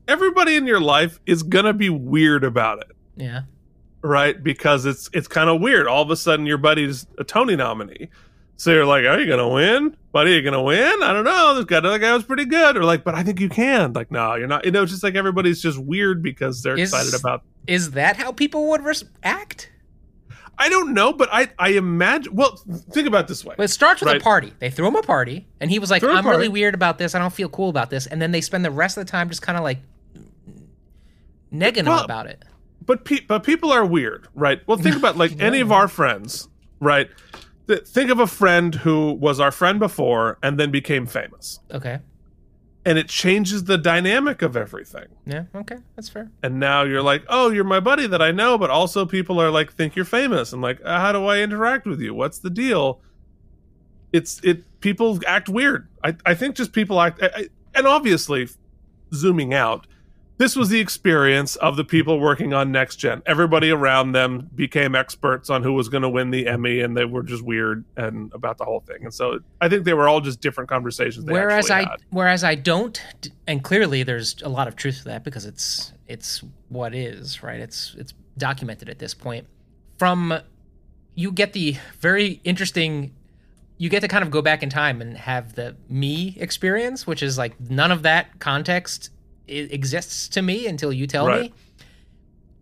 everybody 0.09 0.57
in 0.57 0.67
your 0.67 0.81
life 0.81 1.19
is 1.27 1.43
gonna 1.43 1.73
be 1.75 1.91
weird 1.91 2.45
about 2.45 2.81
it. 2.81 2.93
Yeah. 3.17 3.43
right? 4.03 4.41
Because 4.43 4.85
it's 4.87 5.11
it's 5.13 5.29
kind 5.29 5.49
of 5.51 5.61
weird. 5.61 5.87
All 5.87 6.03
of 6.03 6.11
a 6.11 6.17
sudden, 6.17 6.47
your 6.47 6.59
buddy's 6.59 7.07
a 7.19 7.25
Tony 7.25 7.57
nominee, 7.57 8.09
so 8.57 8.73
you're 8.73 8.87
like, 8.87 9.05
"Are 9.05 9.19
you 9.21 9.27
gonna 9.27 9.49
win, 9.49 9.97
buddy? 10.13 10.33
Are 10.33 10.37
you 10.37 10.43
gonna 10.43 10.63
win?" 10.63 11.03
I 11.03 11.13
don't 11.13 11.25
know. 11.25 11.55
This 11.57 11.65
guy, 11.67 11.81
the 11.81 11.97
guy 11.99 12.13
was 12.15 12.25
pretty 12.25 12.45
good. 12.47 12.77
Or 12.77 12.85
like, 12.85 13.05
but 13.05 13.15
I 13.15 13.23
think 13.23 13.41
you 13.41 13.49
can. 13.49 13.93
Like, 13.93 14.11
no, 14.11 14.35
you're 14.35 14.49
not. 14.49 14.65
You 14.65 14.71
know, 14.71 14.83
it's 14.83 14.93
just 14.93 15.03
like 15.03 15.15
everybody's 15.15 15.61
just 15.63 15.79
weird 15.79 16.23
because 16.23 16.63
they're 16.63 16.79
Is- 16.79 16.93
excited 16.93 17.19
about. 17.19 17.43
Is 17.67 17.93
that 17.93 18.17
how 18.17 18.33
people 18.33 18.69
would 18.71 18.81
act? 19.23 19.71
I 20.59 20.71
don't 20.71 20.95
know, 20.95 21.13
but 21.13 21.29
I 21.33 21.51
I 21.59 21.71
imagine. 21.71 22.35
Well, 22.35 22.57
think 22.93 23.07
about 23.07 23.25
it 23.25 23.29
this 23.29 23.45
way. 23.45 23.55
Well, 23.59 23.67
it 23.67 23.69
starts 23.69 24.01
with 24.01 24.09
Right. 24.09 24.21
a 24.21 24.25
party. 24.25 24.55
They 24.59 24.71
threw 24.71 24.87
him 24.89 24.97
a 24.97 25.03
party, 25.03 25.47
and 25.61 25.71
he 25.71 25.79
was 25.79 25.91
like, 25.91 26.03
"I'm 26.03 26.27
really 26.27 26.49
weird 26.49 26.75
about 26.75 26.97
this. 26.97 27.15
I 27.15 27.19
don't 27.19 27.33
feel 27.33 27.51
cool 27.51 27.69
about 27.69 27.91
this." 27.91 28.07
And 28.07 28.23
then 28.23 28.31
they 28.31 28.41
spend 28.41 28.65
the 28.65 28.71
rest 28.71 28.97
of 28.97 29.05
the 29.05 29.11
time 29.11 29.29
just 29.29 29.43
kind 29.43 29.59
of 29.59 29.65
like 29.65 29.81
negging 31.53 31.79
him 31.87 31.89
about 31.89 32.27
it. 32.27 32.43
but 32.85 33.05
pe- 33.05 33.25
but 33.27 33.43
people 33.43 33.71
are 33.73 33.85
weird, 33.85 34.29
right? 34.35 34.61
Well, 34.67 34.79
think 34.79 34.97
about 35.03 35.17
like 35.17 35.41
any 35.41 35.61
of 35.61 35.73
our 35.73 35.89
friends, 35.89 36.49
right? 36.81 37.09
Th- 37.69 37.83
Think 37.83 38.11
of 38.11 38.21
a 38.21 38.27
friend 38.27 38.75
who 38.77 39.13
was 39.13 39.41
our 39.41 39.51
friend 39.51 39.79
before 39.79 40.39
and 40.43 40.59
then 40.59 40.71
became 40.71 41.07
famous, 41.07 41.61
Okay. 41.73 41.99
and 42.85 42.97
it 42.99 43.09
changes 43.09 43.65
the 43.65 43.77
dynamic 43.77 44.41
of 44.43 44.57
everything. 44.57 45.07
Yeah. 45.27 45.45
Okay. 45.55 45.77
That's 45.97 46.09
fair. 46.09 46.31
and 46.43 46.61
now 46.61 46.83
you're 46.85 47.03
like, 47.03 47.25
oh, 47.29 47.51
you're 47.51 47.65
my 47.65 47.81
buddy 47.81 48.07
that 48.07 48.23
I 48.23 48.31
know, 48.31 48.57
but 48.57 48.71
also 48.71 49.05
people 49.05 49.41
are 49.41 49.51
like, 49.51 49.73
think 49.73 49.97
you're 49.97 50.05
famous, 50.05 50.53
and 50.53 50.63
like, 50.63 50.81
uh, 50.85 51.01
how 51.01 51.11
do 51.13 51.27
I 51.27 51.39
interact 51.41 51.87
with 51.87 52.01
you? 52.01 52.15
What's 52.15 52.39
the 52.39 52.51
deal? 52.51 53.01
It's 54.13 54.41
it. 54.45 54.63
People 54.81 55.19
act 55.27 55.49
weird. 55.49 55.89
I 56.05 56.15
I 56.25 56.35
think 56.35 56.55
just 56.55 56.73
people 56.73 57.01
act, 57.01 57.21
I, 57.23 57.27
I, 57.35 57.49
and 57.75 57.87
obviously, 57.87 58.49
zooming 59.13 59.53
out, 59.53 59.87
this 60.39 60.55
was 60.55 60.69
the 60.69 60.81
experience 60.81 61.57
of 61.57 61.77
the 61.77 61.85
people 61.85 62.21
working 62.21 62.53
on 62.53 62.71
Next 62.71 62.97
Gen. 62.97 63.23
Everybody 63.25 63.71
around 63.71 64.13
them 64.13 64.51
became 64.55 64.95
experts 64.95 65.49
on 65.49 65.63
who 65.63 65.73
was 65.73 65.89
going 65.89 66.03
to 66.03 66.09
win 66.09 66.31
the 66.31 66.47
Emmy, 66.47 66.81
and 66.81 66.97
they 66.97 67.05
were 67.07 67.23
just 67.23 67.43
weird 67.43 67.85
and 67.97 68.33
about 68.35 68.59
the 68.59 68.65
whole 68.65 68.81
thing. 68.81 69.05
And 69.05 69.15
so 69.15 69.41
I 69.61 69.69
think 69.69 69.85
they 69.85 69.95
were 69.95 70.09
all 70.09 70.21
just 70.21 70.41
different 70.41 70.69
conversations. 70.69 71.25
They 71.25 71.33
whereas 71.33 71.71
I 71.71 71.81
had. 71.81 72.03
whereas 72.11 72.45
I 72.45 72.55
don't, 72.55 73.01
and 73.47 73.65
clearly 73.65 74.03
there's 74.03 74.41
a 74.43 74.49
lot 74.49 74.69
of 74.69 74.77
truth 74.77 74.99
to 74.99 75.05
that 75.05 75.25
because 75.25 75.47
it's 75.47 75.93
it's 76.07 76.43
what 76.69 76.95
is 76.95 77.43
right. 77.43 77.61
It's 77.61 77.95
it's 77.99 78.13
documented 78.37 78.89
at 78.91 78.99
this 78.99 79.15
point. 79.15 79.47
From 79.99 80.39
you 81.15 81.33
get 81.33 81.55
the 81.55 81.77
very 81.99 82.41
interesting 82.45 83.15
you 83.79 83.91
get 83.91 84.01
to 84.01 84.09
kind 84.09 84.25
of 84.25 84.31
go 84.31 84.41
back 84.41 84.63
in 84.63 84.71
time 84.71 85.03
and 85.03 85.17
have 85.17 85.55
the 85.55 85.77
me 85.89 86.35
experience, 86.39 87.07
which 87.07 87.23
is 87.23 87.37
like 87.37 87.59
none 87.61 87.91
of 87.91 88.03
that 88.03 88.39
context 88.39 89.11
i- 89.49 89.53
exists 89.53 90.29
to 90.29 90.43
me 90.43 90.67
until 90.67 90.93
you 90.93 91.07
tell 91.07 91.27
Right. 91.27 91.43
me. 91.43 91.53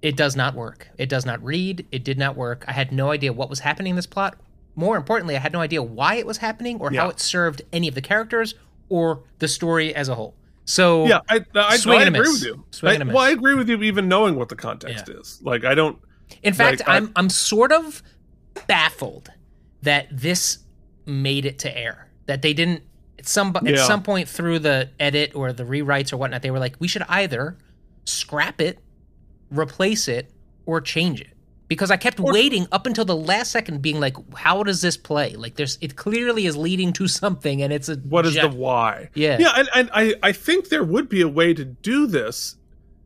It 0.02 0.16
does 0.16 0.36
not 0.36 0.54
work. 0.54 0.88
It 0.98 1.08
does 1.08 1.24
not 1.24 1.42
read. 1.42 1.86
It 1.90 2.04
did 2.04 2.18
not 2.18 2.36
work. 2.36 2.64
I 2.68 2.72
had 2.72 2.92
no 2.92 3.10
idea 3.10 3.32
what 3.32 3.48
was 3.48 3.60
happening 3.60 3.90
in 3.90 3.96
this 3.96 4.06
plot. 4.06 4.36
More 4.76 4.96
importantly, 4.96 5.34
I 5.36 5.38
had 5.38 5.52
no 5.52 5.60
idea 5.60 5.82
why 5.82 6.16
it 6.16 6.26
was 6.26 6.38
happening 6.38 6.78
or 6.80 6.92
how 6.92 7.08
it 7.08 7.20
served 7.20 7.62
any 7.72 7.88
of 7.88 7.94
the 7.94 8.02
characters 8.02 8.54
or 8.90 9.22
the 9.38 9.48
story 9.48 9.94
as 9.94 10.08
a 10.10 10.14
whole. 10.14 10.34
So 10.66 11.06
Yeah, 11.06 11.20
I, 11.30 11.44
I, 11.54 11.76
Swing 11.76 12.00
I 12.00 12.02
and 12.04 12.16
agree 12.16 12.28
with 12.28 12.42
you. 12.44 12.64
I, 12.82 12.98
well, 13.04 13.18
I 13.18 13.30
agree 13.30 13.54
with 13.54 13.68
you 13.68 13.82
even 13.82 14.08
knowing 14.08 14.34
what 14.36 14.48
the 14.50 14.56
context 14.56 15.08
is. 15.08 15.40
Like, 15.42 15.64
I 15.64 15.74
don't. 15.74 15.98
In 16.42 16.52
fact, 16.54 16.80
Like, 16.80 16.88
I'm 16.88 17.12
I'm 17.16 17.30
sort 17.30 17.70
of 17.72 18.02
baffled 18.66 19.30
that 19.82 20.08
this 20.10 20.58
made 21.06 21.44
it 21.46 21.58
to 21.60 21.76
air. 21.78 22.08
That 22.26 22.42
they 22.42 22.52
didn't 22.54 22.82
at 23.24 23.28
some 23.28 23.56
at 23.56 23.64
Yeah. 23.64 23.86
some 23.86 24.02
point 24.02 24.28
through 24.28 24.58
the 24.60 24.90
edit 25.00 25.34
or 25.34 25.52
the 25.52 25.64
rewrites 25.64 26.12
or 26.12 26.16
whatnot, 26.18 26.42
they 26.42 26.50
were 26.50 26.58
like, 26.58 26.76
we 26.78 26.88
should 26.88 27.02
either 27.08 27.56
scrap 28.04 28.60
it, 28.60 28.78
replace 29.50 30.08
it, 30.08 30.30
or 30.66 30.80
change 30.80 31.20
it. 31.20 31.28
Because 31.66 31.90
I 31.90 31.96
kept 31.96 32.20
waiting 32.20 32.66
up 32.72 32.86
until 32.86 33.06
the 33.06 33.16
last 33.16 33.50
second, 33.50 33.80
being 33.80 33.98
like, 33.98 34.14
"How 34.36 34.62
does 34.62 34.82
this 34.82 34.98
play? 34.98 35.34
Like, 35.34 35.54
there's 35.56 35.78
it 35.80 35.96
clearly 35.96 36.44
is 36.44 36.56
leading 36.56 36.92
to 36.92 37.08
something, 37.22 37.62
and 37.62 37.72
it's 37.72 37.88
a 37.88 37.96
What 37.96 38.26
is 38.26 38.34
the 38.34 38.48
why? 38.50 39.08
Yeah. 39.14 39.38
Yeah, 39.40 39.52
and, 39.56 39.68
and 39.74 39.90
I, 39.94 40.14
I 40.22 40.32
think 40.32 40.68
there 40.68 40.84
would 40.84 41.08
be 41.08 41.22
a 41.22 41.28
way 41.28 41.54
to 41.54 41.64
do 41.64 42.06
this 42.06 42.56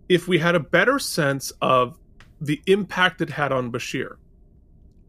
if 0.09 0.27
we 0.27 0.39
had 0.39 0.55
a 0.57 0.61
better 0.61 0.99
sense 0.99 1.53
of 1.63 1.97
the 2.41 2.61
impact 2.67 3.21
it 3.21 3.31
had 3.31 3.53
on 3.53 3.71
Bashir. 3.71 4.17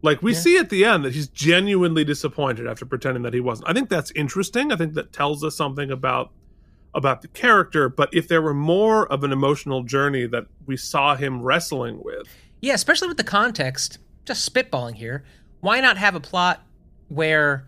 Like 0.02 0.22
we 0.22 0.32
Yeah. 0.32 0.38
see 0.38 0.56
at 0.58 0.70
the 0.70 0.84
end 0.84 1.04
that 1.04 1.12
he's 1.14 1.28
genuinely 1.28 2.04
disappointed 2.04 2.66
after 2.66 2.86
pretending 2.86 3.22
that 3.24 3.34
he 3.34 3.40
wasn't. 3.40 3.68
I 3.68 3.72
think 3.72 3.88
that's 3.88 4.10
interesting. 4.12 4.72
I 4.72 4.76
think 4.76 4.94
that 4.94 5.12
tells 5.12 5.44
us 5.44 5.56
something 5.56 5.90
about 5.90 6.30
about 6.92 7.22
the 7.22 7.28
character, 7.28 7.88
but 7.88 8.08
if 8.12 8.26
there 8.26 8.42
were 8.42 8.52
more 8.52 9.06
of 9.12 9.22
an 9.22 9.30
emotional 9.30 9.84
journey 9.84 10.26
that 10.26 10.44
we 10.66 10.76
saw 10.76 11.14
him 11.14 11.40
wrestling 11.40 12.02
with. 12.02 12.26
Yeah, 12.60 12.74
especially 12.74 13.06
with 13.06 13.16
the 13.16 13.22
context, 13.22 13.98
just 14.24 14.52
spitballing 14.52 14.96
here. 14.96 15.22
Why 15.60 15.80
not 15.80 15.98
have 15.98 16.16
a 16.16 16.20
plot 16.20 16.66
where 17.06 17.64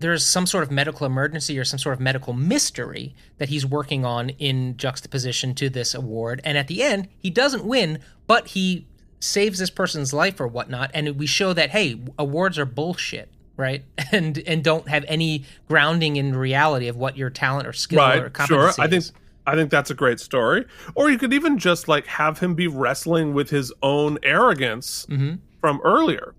there's 0.00 0.26
some 0.26 0.46
sort 0.46 0.64
of 0.64 0.72
medical 0.72 1.06
emergency 1.06 1.56
or 1.60 1.64
some 1.64 1.78
sort 1.78 1.92
of 1.92 2.00
medical 2.00 2.32
mystery 2.32 3.14
that 3.38 3.50
he's 3.50 3.64
working 3.64 4.04
on 4.04 4.30
in 4.30 4.76
juxtaposition 4.76 5.54
to 5.54 5.70
this 5.70 5.94
award, 5.94 6.40
and 6.44 6.58
at 6.58 6.66
the 6.66 6.82
end, 6.82 7.06
he 7.16 7.30
doesn't 7.30 7.64
win, 7.64 8.00
but 8.26 8.48
he 8.48 8.84
saves 9.24 9.58
this 9.58 9.70
person's 9.70 10.12
life 10.12 10.38
or 10.40 10.46
whatnot, 10.46 10.90
and 10.94 11.16
we 11.18 11.26
show 11.26 11.52
that 11.52 11.70
hey, 11.70 12.00
awards 12.18 12.58
are 12.58 12.66
bullshit, 12.66 13.28
right? 13.56 13.84
And 14.12 14.38
and 14.46 14.62
don't 14.62 14.88
have 14.88 15.04
any 15.08 15.44
grounding 15.68 16.16
in 16.16 16.36
reality 16.36 16.86
of 16.88 16.96
what 16.96 17.16
your 17.16 17.30
talent 17.30 17.66
or 17.66 17.72
skill 17.72 18.00
or 18.00 18.02
right 18.02 18.18
sure 18.18 18.30
competency 18.30 18.82
i 18.82 18.86
think 18.86 19.04
i 19.46 19.54
think 19.56 19.70
that's 19.70 19.90
a 19.90 19.94
great 19.94 20.20
story 20.20 20.64
or 20.94 21.10
you 21.10 21.18
could 21.18 21.32
even 21.32 21.58
just 21.58 21.88
like 21.88 22.06
have 22.06 22.38
him 22.38 22.54
be 22.54 22.68
wrestling 22.68 23.34
with 23.34 23.50
his 23.50 23.72
own 23.82 24.18
arrogance 24.22 25.04
Mhm. 25.10 25.40
from 25.60 25.80
earlier 25.82 26.34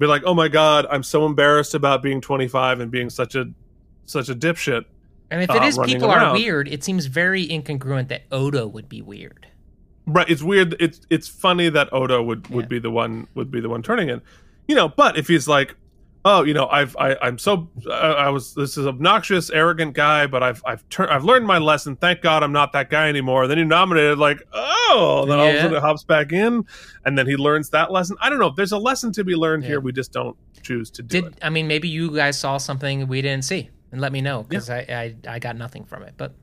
be 0.00 0.06
like 0.06 0.22
oh 0.24 0.34
my 0.34 0.48
god 0.48 0.84
i'm 0.90 1.02
so 1.04 1.24
embarrassed 1.26 1.74
about 1.74 2.02
being 2.02 2.20
25 2.20 2.80
and 2.80 2.90
being 2.90 3.08
such 3.08 3.36
a 3.36 3.44
such 4.04 4.28
a 4.28 4.34
dipshit 4.34 4.84
And 5.30 5.42
if 5.42 5.50
uh, 5.50 5.54
it 5.54 5.62
is 5.62 5.78
running 5.78 5.94
people 5.94 6.10
are 6.10 6.32
weird, 6.32 6.66
it 6.68 6.82
seems 6.82 7.06
very 7.06 7.46
incongruent 7.46 8.08
that 8.08 8.22
Odo 8.32 8.66
would 8.66 8.88
be 8.88 9.00
weird. 9.00 9.46
Right 10.06 10.28
it's 10.28 10.42
weird 10.42 10.74
it's 10.80 11.00
it's 11.10 11.28
funny 11.28 11.68
that 11.68 11.88
odo 11.92 12.22
would 12.22 12.48
would 12.48 12.64
Yeah. 12.64 12.68
be 12.68 12.78
the 12.80 12.90
one 12.90 13.26
would 13.34 13.50
be 13.50 13.60
the 13.60 13.68
one 13.68 13.82
turning 13.82 14.08
it 14.08 14.20
you 14.68 14.74
know 14.74 14.88
but 14.88 15.16
if 15.16 15.28
he's 15.28 15.46
like 15.46 15.76
oh 16.24 16.42
you 16.44 16.54
know 16.54 16.66
i've 16.68 16.96
I, 16.98 17.16
i'm 17.22 17.38
so 17.38 17.68
uh, 17.86 17.90
i 17.90 18.28
was 18.28 18.54
this 18.54 18.76
is 18.76 18.86
obnoxious 18.86 19.50
arrogant 19.50 19.94
guy 19.94 20.26
but 20.26 20.42
i've 20.42 20.62
i've 20.66 20.88
turned 20.88 21.10
i've 21.10 21.24
learned 21.24 21.46
my 21.46 21.58
lesson 21.58 21.96
thank 21.96 22.20
god 22.20 22.42
i'm 22.42 22.52
not 22.52 22.72
that 22.72 22.90
guy 22.90 23.08
anymore 23.08 23.46
then 23.48 23.58
he 23.58 23.64
nominated 23.64 24.18
like 24.18 24.40
oh 24.52 25.24
then 25.28 25.38
all 25.38 25.48
of 25.48 25.54
a 25.54 25.60
sudden 25.60 25.76
it 25.76 25.80
hops 25.80 26.04
back 26.04 26.32
in 26.32 26.64
and 27.04 27.16
then 27.18 27.26
he 27.26 27.36
learns 27.36 27.70
that 27.70 27.90
lesson 27.92 28.16
i 28.20 28.28
don't 28.30 28.38
know 28.38 28.52
there's 28.56 28.72
a 28.72 28.78
lesson 28.78 29.12
to 29.12 29.24
be 29.24 29.34
learned 29.34 29.62
Yeah. 29.64 29.70
here 29.70 29.80
we 29.80 29.92
just 29.92 30.12
don't 30.12 30.36
choose 30.62 30.90
to 30.92 31.02
do 31.02 31.22
Did 31.22 31.32
it 31.32 31.38
I 31.42 31.50
mean 31.50 31.66
maybe 31.66 31.88
you 31.88 32.14
guys 32.14 32.38
saw 32.38 32.56
something 32.56 33.08
we 33.08 33.20
didn't 33.22 33.44
see 33.44 33.70
and 33.90 34.00
let 34.00 34.12
me 34.12 34.20
know 34.20 34.44
because 34.48 34.70
I, 34.70 34.78
I 35.26 35.34
I 35.34 35.38
got 35.40 35.56
nothing 35.56 35.84
from 35.84 36.02
it. 36.04 36.14
But 36.16 36.34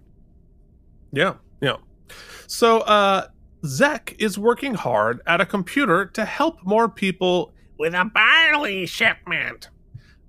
Yeah, 1.11 1.35
yeah. 1.61 1.77
So 2.47 2.79
uh 2.81 3.27
Zek 3.65 4.15
is 4.19 4.37
working 4.37 4.73
hard 4.75 5.21
at 5.27 5.41
a 5.41 5.45
computer 5.45 6.05
to 6.05 6.25
help 6.25 6.63
more 6.63 6.87
people 6.87 7.51
with 7.77 7.93
a 7.93 8.05
barley 8.05 8.85
shipment. 8.85 9.69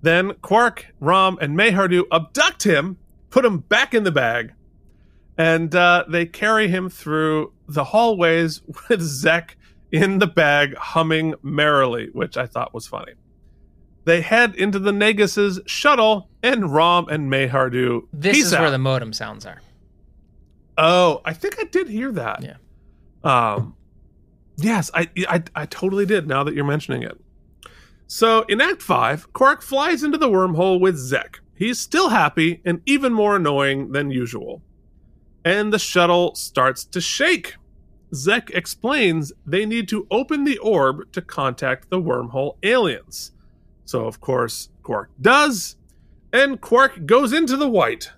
Then 0.03 0.35
Quark, 0.35 0.87
Rom, 0.99 1.39
and 1.41 1.57
Maihar'du 1.57 2.05
abduct 2.11 2.64
him, 2.64 2.97
put 3.28 3.45
him 3.45 3.59
back 3.59 3.95
in 3.95 4.05
the 4.05 4.11
bag, 4.11 4.55
and 5.37 5.74
uh, 5.74 6.05
they 6.09 6.26
carry 6.26 6.68
him 6.68 6.89
through 6.89 7.53
the 7.68 7.85
hallways 7.85 8.62
with 8.89 9.01
Zek 9.01 9.57
in 9.93 10.18
the 10.18 10.26
bag 10.26 10.76
humming 10.76 11.35
merrily, 11.43 12.09
which 12.12 12.37
I 12.37 12.47
thought 12.47 12.72
was 12.72 12.87
funny. 12.87 13.12
They 14.05 14.22
head 14.22 14.55
into 14.55 14.78
the 14.78 14.93
Nagus' 14.93 15.61
shuttle, 15.66 16.31
and 16.43 16.72
Rom 16.72 17.09
and 17.09 17.31
Maihar'du. 17.31 18.07
this 18.12 18.39
is 18.39 18.55
out. 18.55 18.62
where 18.62 18.70
the 18.70 18.78
modem 18.78 19.12
sounds 19.12 19.45
are. 19.45 19.61
Oh, 20.78 21.20
I 21.24 21.35
think 21.35 21.57
I 21.61 21.64
did 21.64 21.89
hear 21.89 22.11
that. 22.12 22.43
Yeah. 22.43 22.57
Um, 23.23 23.77
yes, 24.57 24.91
I, 24.95 25.09
I 25.29 25.43
I 25.55 25.66
totally 25.66 26.07
did. 26.07 26.27
Now 26.27 26.45
that 26.45 26.55
you're 26.55 26.64
mentioning 26.64 27.03
it. 27.03 27.21
So 28.07 28.43
in 28.49 28.61
Act 28.61 28.83
Five, 28.83 29.33
Quark 29.33 29.62
flies 29.62 30.03
into 30.03 30.18
the 30.18 30.29
wormhole 30.29 30.81
with 30.81 30.97
Zek. 30.97 31.41
He's 31.55 31.79
still 31.79 32.09
happy 32.09 32.61
and 32.64 32.81
even 32.87 33.12
more 33.12 33.37
annoying 33.37 33.93
than 33.93 34.11
usual. 34.11 34.62
And 35.45 35.73
the 35.73 35.79
shuttle 35.79 36.35
starts 36.35 36.85
to 36.87 37.01
shake. 37.01 37.57
Zek 38.14 38.51
explains 38.51 39.33
they 39.47 39.64
need 39.64 39.89
to 39.89 40.07
open 40.11 40.45
the 40.45 40.59
orb 40.59 41.12
to 41.12 41.23
contact 41.23 41.91
the 41.91 42.01
wormhole 42.01 42.57
aliens. 42.62 43.33
So 43.85 44.07
of 44.07 44.21
course 44.21 44.71
Quark 44.83 45.11
does, 45.21 45.77
and 46.33 46.61
Quark 46.61 47.07
goes 47.07 47.33
into 47.33 47.57
the 47.57 47.68
white 47.68 48.11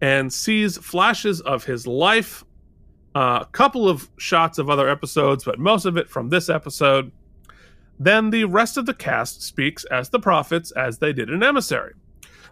and 0.00 0.32
sees 0.32 0.76
flashes 0.78 1.40
of 1.40 1.64
his 1.64 1.86
life. 1.86 2.43
Uh, 3.14 3.40
A 3.42 3.48
couple 3.52 3.88
of 3.88 4.10
shots 4.18 4.58
of 4.58 4.68
other 4.68 4.88
episodes, 4.88 5.44
but 5.44 5.58
most 5.58 5.84
of 5.84 5.96
it 5.96 6.08
from 6.08 6.28
this 6.28 6.48
episode. 6.48 7.12
Then 7.98 8.30
the 8.30 8.44
rest 8.44 8.76
of 8.76 8.86
the 8.86 8.94
cast 8.94 9.42
speaks 9.42 9.84
as 9.84 10.08
the 10.08 10.18
prophets, 10.18 10.72
as 10.72 10.98
they 10.98 11.12
did 11.12 11.30
in 11.30 11.42
Emissary. 11.42 11.94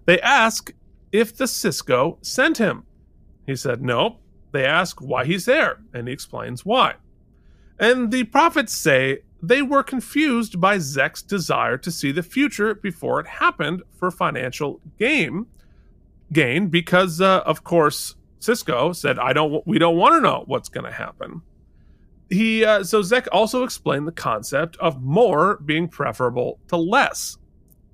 They 0.04 0.20
ask 0.20 0.72
if 1.10 1.36
the 1.36 1.46
Sisko 1.46 2.24
sent 2.24 2.58
him. 2.58 2.84
He 3.46 3.56
said 3.56 3.82
no. 3.82 4.18
They 4.52 4.64
ask 4.64 5.00
why 5.00 5.24
he's 5.24 5.46
there, 5.46 5.80
and 5.92 6.06
he 6.06 6.14
explains 6.14 6.64
why. 6.64 6.94
And 7.78 8.12
the 8.12 8.24
prophets 8.24 8.72
say 8.72 9.22
they 9.42 9.62
were 9.62 9.82
confused 9.82 10.60
by 10.60 10.78
Zek's 10.78 11.22
desire 11.22 11.76
to 11.78 11.90
see 11.90 12.12
the 12.12 12.22
future 12.22 12.74
before 12.76 13.18
it 13.18 13.26
happened 13.26 13.82
for 13.98 14.10
financial 14.10 14.80
gain 14.98 15.46
gain 16.32 16.68
because 16.68 17.20
uh, 17.20 17.40
of 17.40 17.64
course 17.64 18.14
Sisko 18.42 18.94
said 18.94 19.18
I 19.18 19.32
don't 19.32 19.64
we 19.66 19.78
don't 19.78 19.96
want 19.96 20.14
to 20.16 20.20
know 20.20 20.42
what's 20.46 20.68
going 20.68 20.84
to 20.84 20.92
happen. 20.92 21.42
He 22.28 22.64
uh, 22.64 22.82
so 22.82 23.00
Zek 23.02 23.28
also 23.30 23.62
explained 23.62 24.06
the 24.06 24.12
concept 24.12 24.76
of 24.78 25.02
more 25.02 25.58
being 25.64 25.86
preferable 25.88 26.58
to 26.68 26.76
less. 26.76 27.38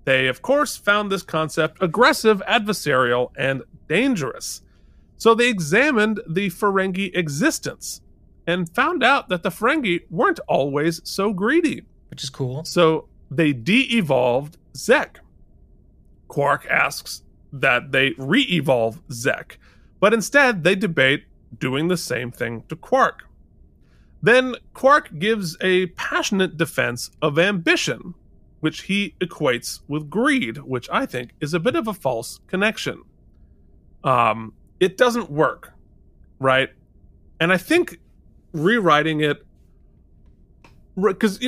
They 0.04 0.26
of 0.28 0.40
course 0.40 0.76
found 0.76 1.12
this 1.12 1.22
concept 1.22 1.82
aggressive, 1.82 2.42
adversarial, 2.48 3.30
and 3.36 3.62
dangerous. 3.88 4.62
So 5.18 5.34
they 5.34 5.48
examined 5.48 6.20
the 6.28 6.48
Ferengi 6.48 7.10
existence 7.14 8.00
and 8.46 8.72
found 8.74 9.02
out 9.02 9.28
that 9.28 9.42
the 9.42 9.50
Ferengi 9.50 10.02
weren't 10.08 10.40
always 10.48 11.02
so 11.04 11.34
greedy. 11.34 11.82
which 12.10 12.22
is 12.22 12.30
cool. 12.30 12.64
So 12.64 13.08
they 13.30 13.52
de 13.52 13.80
evolved 13.98 14.56
Zek. 14.74 15.20
Quark 16.28 16.66
asks 16.70 17.22
that 17.52 17.92
they 17.92 18.14
re 18.16 18.42
evolve 18.42 19.02
Zek, 19.12 19.58
but 20.00 20.14
instead 20.14 20.64
they 20.64 20.74
debate 20.74 21.24
doing 21.58 21.88
the 21.88 21.96
same 21.96 22.30
thing 22.30 22.62
to 22.68 22.76
Quark. 22.76 23.24
Then 24.22 24.56
Quark 24.74 25.18
gives 25.18 25.56
a 25.60 25.86
passionate 25.88 26.56
defense 26.56 27.10
of 27.22 27.38
ambition, 27.38 28.14
which 28.60 28.82
he 28.82 29.14
equates 29.20 29.80
with 29.88 30.10
greed, 30.10 30.58
which 30.58 30.88
I 30.90 31.06
think 31.06 31.30
is 31.40 31.54
a 31.54 31.60
bit 31.60 31.76
of 31.76 31.86
a 31.86 31.94
false 31.94 32.40
connection. 32.48 33.02
Um, 34.04 34.54
it 34.80 34.96
doesn't 34.96 35.30
work, 35.30 35.72
right? 36.38 36.70
And 37.40 37.52
I 37.52 37.56
think 37.56 37.98
rewriting 38.52 39.20
it 39.20 39.44
because 41.00 41.38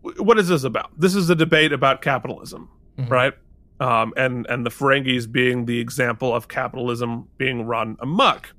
what 0.00 0.38
is 0.38 0.48
this 0.48 0.62
about? 0.64 0.92
This 0.98 1.14
is 1.16 1.28
a 1.30 1.34
debate 1.34 1.72
about 1.72 2.02
capitalism, 2.02 2.68
Mhm. 2.98 3.10
right? 3.10 3.34
Um, 3.82 4.14
and 4.16 4.46
and 4.48 4.64
the 4.64 4.70
Ferengis 4.70 5.30
being 5.30 5.64
the 5.64 5.80
example 5.80 6.32
of 6.32 6.46
capitalism 6.46 7.28
being 7.36 7.66
run 7.66 7.96
amok, 7.98 8.54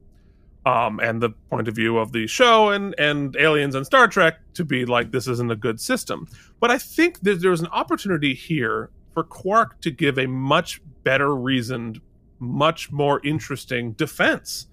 um, 0.65 0.99
and 0.99 1.21
the 1.21 1.29
point 1.49 1.69
of 1.69 1.75
view 1.75 1.97
of 1.97 2.11
the 2.11 2.27
show 2.27 2.71
and 2.71 2.93
and 2.99 3.33
aliens 3.37 3.73
and 3.73 3.85
Star 3.85 4.09
Trek 4.09 4.39
to 4.55 4.65
be 4.65 4.83
like 4.83 5.11
this 5.11 5.29
isn't 5.29 5.49
a 5.49 5.55
good 5.55 5.79
system. 5.79 6.27
But 6.59 6.71
I 6.71 6.77
think 6.77 7.21
that 7.21 7.41
there's 7.41 7.61
an 7.61 7.67
opportunity 7.67 8.33
here 8.33 8.89
for 9.13 9.23
Quark 9.23 9.79
to 9.79 9.91
give 9.91 10.17
a 10.17 10.27
much 10.27 10.81
better 11.05 11.33
reasoned, 11.33 12.01
much 12.39 12.91
more 12.91 13.21
interesting 13.23 13.93
defense 13.93 14.67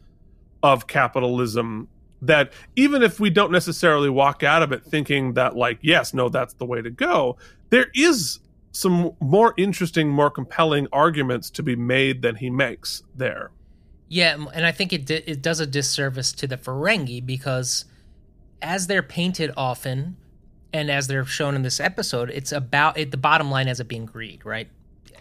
of 0.65 0.89
capitalism 0.89 1.87
that 2.23 2.53
even 2.75 3.05
if 3.05 3.21
we 3.21 3.31
don't 3.31 3.53
necessarily 3.53 4.11
walk 4.11 4.43
out 4.43 4.65
of 4.65 4.73
it 4.73 4.85
thinking 4.85 5.35
that 5.35 5.57
like 5.57 5.79
yes 5.81 6.13
no 6.13 6.29
that's 6.29 6.53
the 6.55 6.67
way 6.67 6.83
to 6.83 6.91
go 6.91 7.39
there 7.71 7.87
is 7.95 8.41
some 8.73 9.13
more 9.21 9.55
interesting 9.57 10.09
more 10.09 10.31
compelling 10.31 10.87
arguments 10.93 11.51
to 11.51 11.63
be 11.63 11.75
made 11.77 12.23
than 12.23 12.37
he 12.37 12.51
makes 12.51 13.03
there 13.15 13.51
Yeah, 14.09 14.37
and 14.55 14.67
I 14.67 14.73
think 14.73 14.93
it 14.93 15.07
di- 15.07 15.25
it 15.27 15.43
does 15.43 15.61
a 15.61 15.67
disservice 15.67 16.33
to 16.33 16.47
the 16.47 16.57
Ferengi 16.57 17.25
because 17.25 17.85
as 18.63 18.87
they're 18.87 19.03
painted 19.03 19.51
often, 19.57 20.17
and 20.73 20.91
as 20.91 21.07
they're 21.07 21.25
shown 21.25 21.55
in 21.55 21.63
this 21.63 21.81
episode, 21.81 22.31
it's 22.31 22.53
about 22.53 22.99
it. 22.99 23.11
The 23.11 23.17
bottom 23.17 23.51
line 23.51 23.69
ends 23.69 23.81
up 23.81 23.89
being 23.89 24.07
greed, 24.07 24.45
right? 24.45 24.69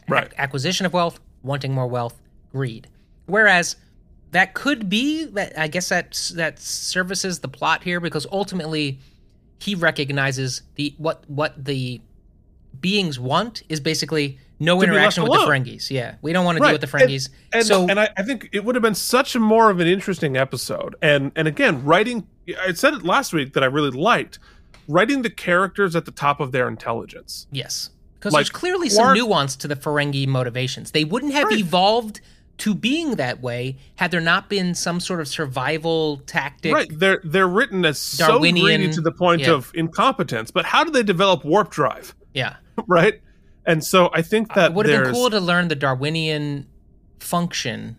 Right. 0.08 0.34
acquisition 0.38 0.86
of 0.88 0.94
wealth, 0.94 1.20
wanting 1.44 1.72
more 1.74 1.86
wealth, 1.88 2.20
greed. 2.52 2.88
Whereas 3.28 3.76
that 4.32 4.54
could 4.56 4.90
be 4.90 5.26
that. 5.26 5.58
I 5.58 5.68
guess 5.68 5.90
that 5.90 6.32
that 6.36 6.60
services 6.60 7.40
the 7.40 7.48
plot 7.48 7.84
here 7.84 8.00
because 8.00 8.26
ultimately 8.32 9.00
he 9.60 9.76
recognizes 9.76 10.64
the 10.76 10.96
what 10.98 11.24
what 11.28 11.64
the 11.64 12.02
beings 12.80 13.20
want 13.20 13.64
is 13.70 13.80
basically 13.80 14.40
no 14.60 14.80
To 14.80 14.86
interaction 14.88 15.24
with 15.24 15.32
the. 15.34 15.38
Ferengis. 15.40 15.90
Yeah, 15.90 16.16
we 16.22 16.34
don't 16.34 16.44
want 16.46 16.58
to 16.58 16.64
deal 16.64 16.72
with 16.74 16.82
the 16.82 16.98
And- 16.98 17.10
Ferengis. 17.10 17.30
and, 17.54 17.66
so 17.66 17.88
and 17.90 18.00
I, 18.00 18.10
I 18.18 18.24
think 18.24 18.50
it 18.52 18.64
would 18.66 18.76
have 18.76 18.82
been 18.82 18.96
such 18.96 19.36
a 19.36 19.40
more 19.40 19.70
of 19.70 19.80
an 19.80 19.88
interesting 19.88 20.36
episode 20.38 20.96
and 21.02 21.32
and 21.36 21.48
again 21.48 21.84
writing 21.86 22.28
i 22.66 22.74
said 22.74 22.94
it 22.94 23.04
last 23.04 23.32
week 23.32 23.54
that 23.54 23.64
i 23.64 23.66
really 23.68 23.92
liked 23.92 24.40
writing 24.88 25.22
the 25.22 25.30
characters 25.30 25.96
at 25.96 26.06
the 26.06 26.12
top 26.12 26.40
of 26.40 26.52
their 26.52 26.68
intelligence 26.68 27.48
Yes. 27.52 27.92
Because 28.20 28.34
Like, 28.34 28.42
there's 28.42 28.50
clearly 28.50 28.90
some 28.90 29.14
nuance 29.14 29.56
to 29.56 29.68
the 29.70 29.78
Ferengi 29.78 30.28
motivations. 30.28 30.92
They 30.92 31.06
wouldn't 31.06 31.32
have 31.32 31.48
Right. 31.48 31.60
evolved 31.60 32.20
to 32.58 32.76
being 32.76 33.16
that 33.16 33.42
way 33.42 33.78
had 33.96 34.12
there 34.12 34.20
not 34.20 34.50
been 34.50 34.76
some 34.76 35.00
sort 35.00 35.22
of 35.22 35.28
survival 35.30 36.18
tactic. 36.26 36.74
right 36.74 36.90
they're 36.92 37.22
they're 37.24 37.48
written 37.48 37.86
as 37.86 37.98
so 38.00 38.28
Darwinian- 38.28 38.66
greedy 38.82 38.94
to 38.94 39.00
the 39.00 39.14
point 39.14 39.42
yeah. 39.42 39.52
of 39.52 39.72
incompetence 39.74 40.52
but 40.52 40.66
how 40.66 40.84
do 40.84 40.92
they 40.92 41.04
develop 41.04 41.46
warp 41.46 41.70
drive 41.72 42.14
Yeah. 42.34 42.56
right 42.88 43.22
and 43.66 43.84
so 43.84 44.10
i 44.14 44.22
think 44.22 44.54
that 44.56 44.72
it 44.72 44.74
would 44.76 44.88
have 44.88 45.04
been 45.06 45.14
cool 45.14 45.30
to 45.30 45.40
learn 45.40 45.68
the 45.68 45.76
Darwinian 45.76 46.68
function 47.20 47.98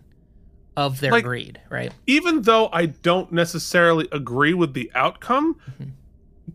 of 0.77 0.99
their 1.01 1.11
Like- 1.11 1.23
greed, 1.25 1.59
right? 1.69 1.91
even 2.07 2.43
though 2.43 2.69
I 2.71 2.85
don't 2.87 3.31
necessarily 3.31 4.07
agree 4.11 4.53
with 4.53 4.73
the 4.73 4.89
outcome, 4.95 5.55
Mm-hmm. 5.69 5.89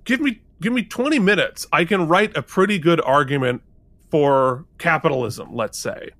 give 0.05 0.20
me 0.20 0.41
give 0.61 0.72
me 0.72 0.83
20 0.83 1.18
minutes. 1.18 1.66
I 1.72 1.85
can 1.85 2.09
write 2.09 2.35
a 2.37 2.43
pretty 2.43 2.79
good 2.79 3.01
argument 3.03 3.62
for 4.11 4.64
capitalism, 4.79 5.55
let's 5.55 5.79
say. 5.79 6.11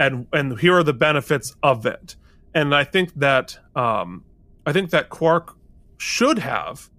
And 0.00 0.26
and 0.32 0.58
here 0.58 0.74
are 0.76 0.82
the 0.82 0.92
benefits 0.92 1.54
of 1.62 1.86
it. 1.86 2.16
And 2.54 2.74
I 2.74 2.82
think 2.84 3.14
that 3.14 3.56
um 3.76 4.24
I 4.66 4.72
think 4.72 4.90
that 4.90 5.08
Quark 5.08 5.56
should 5.96 6.40
have 6.40 6.90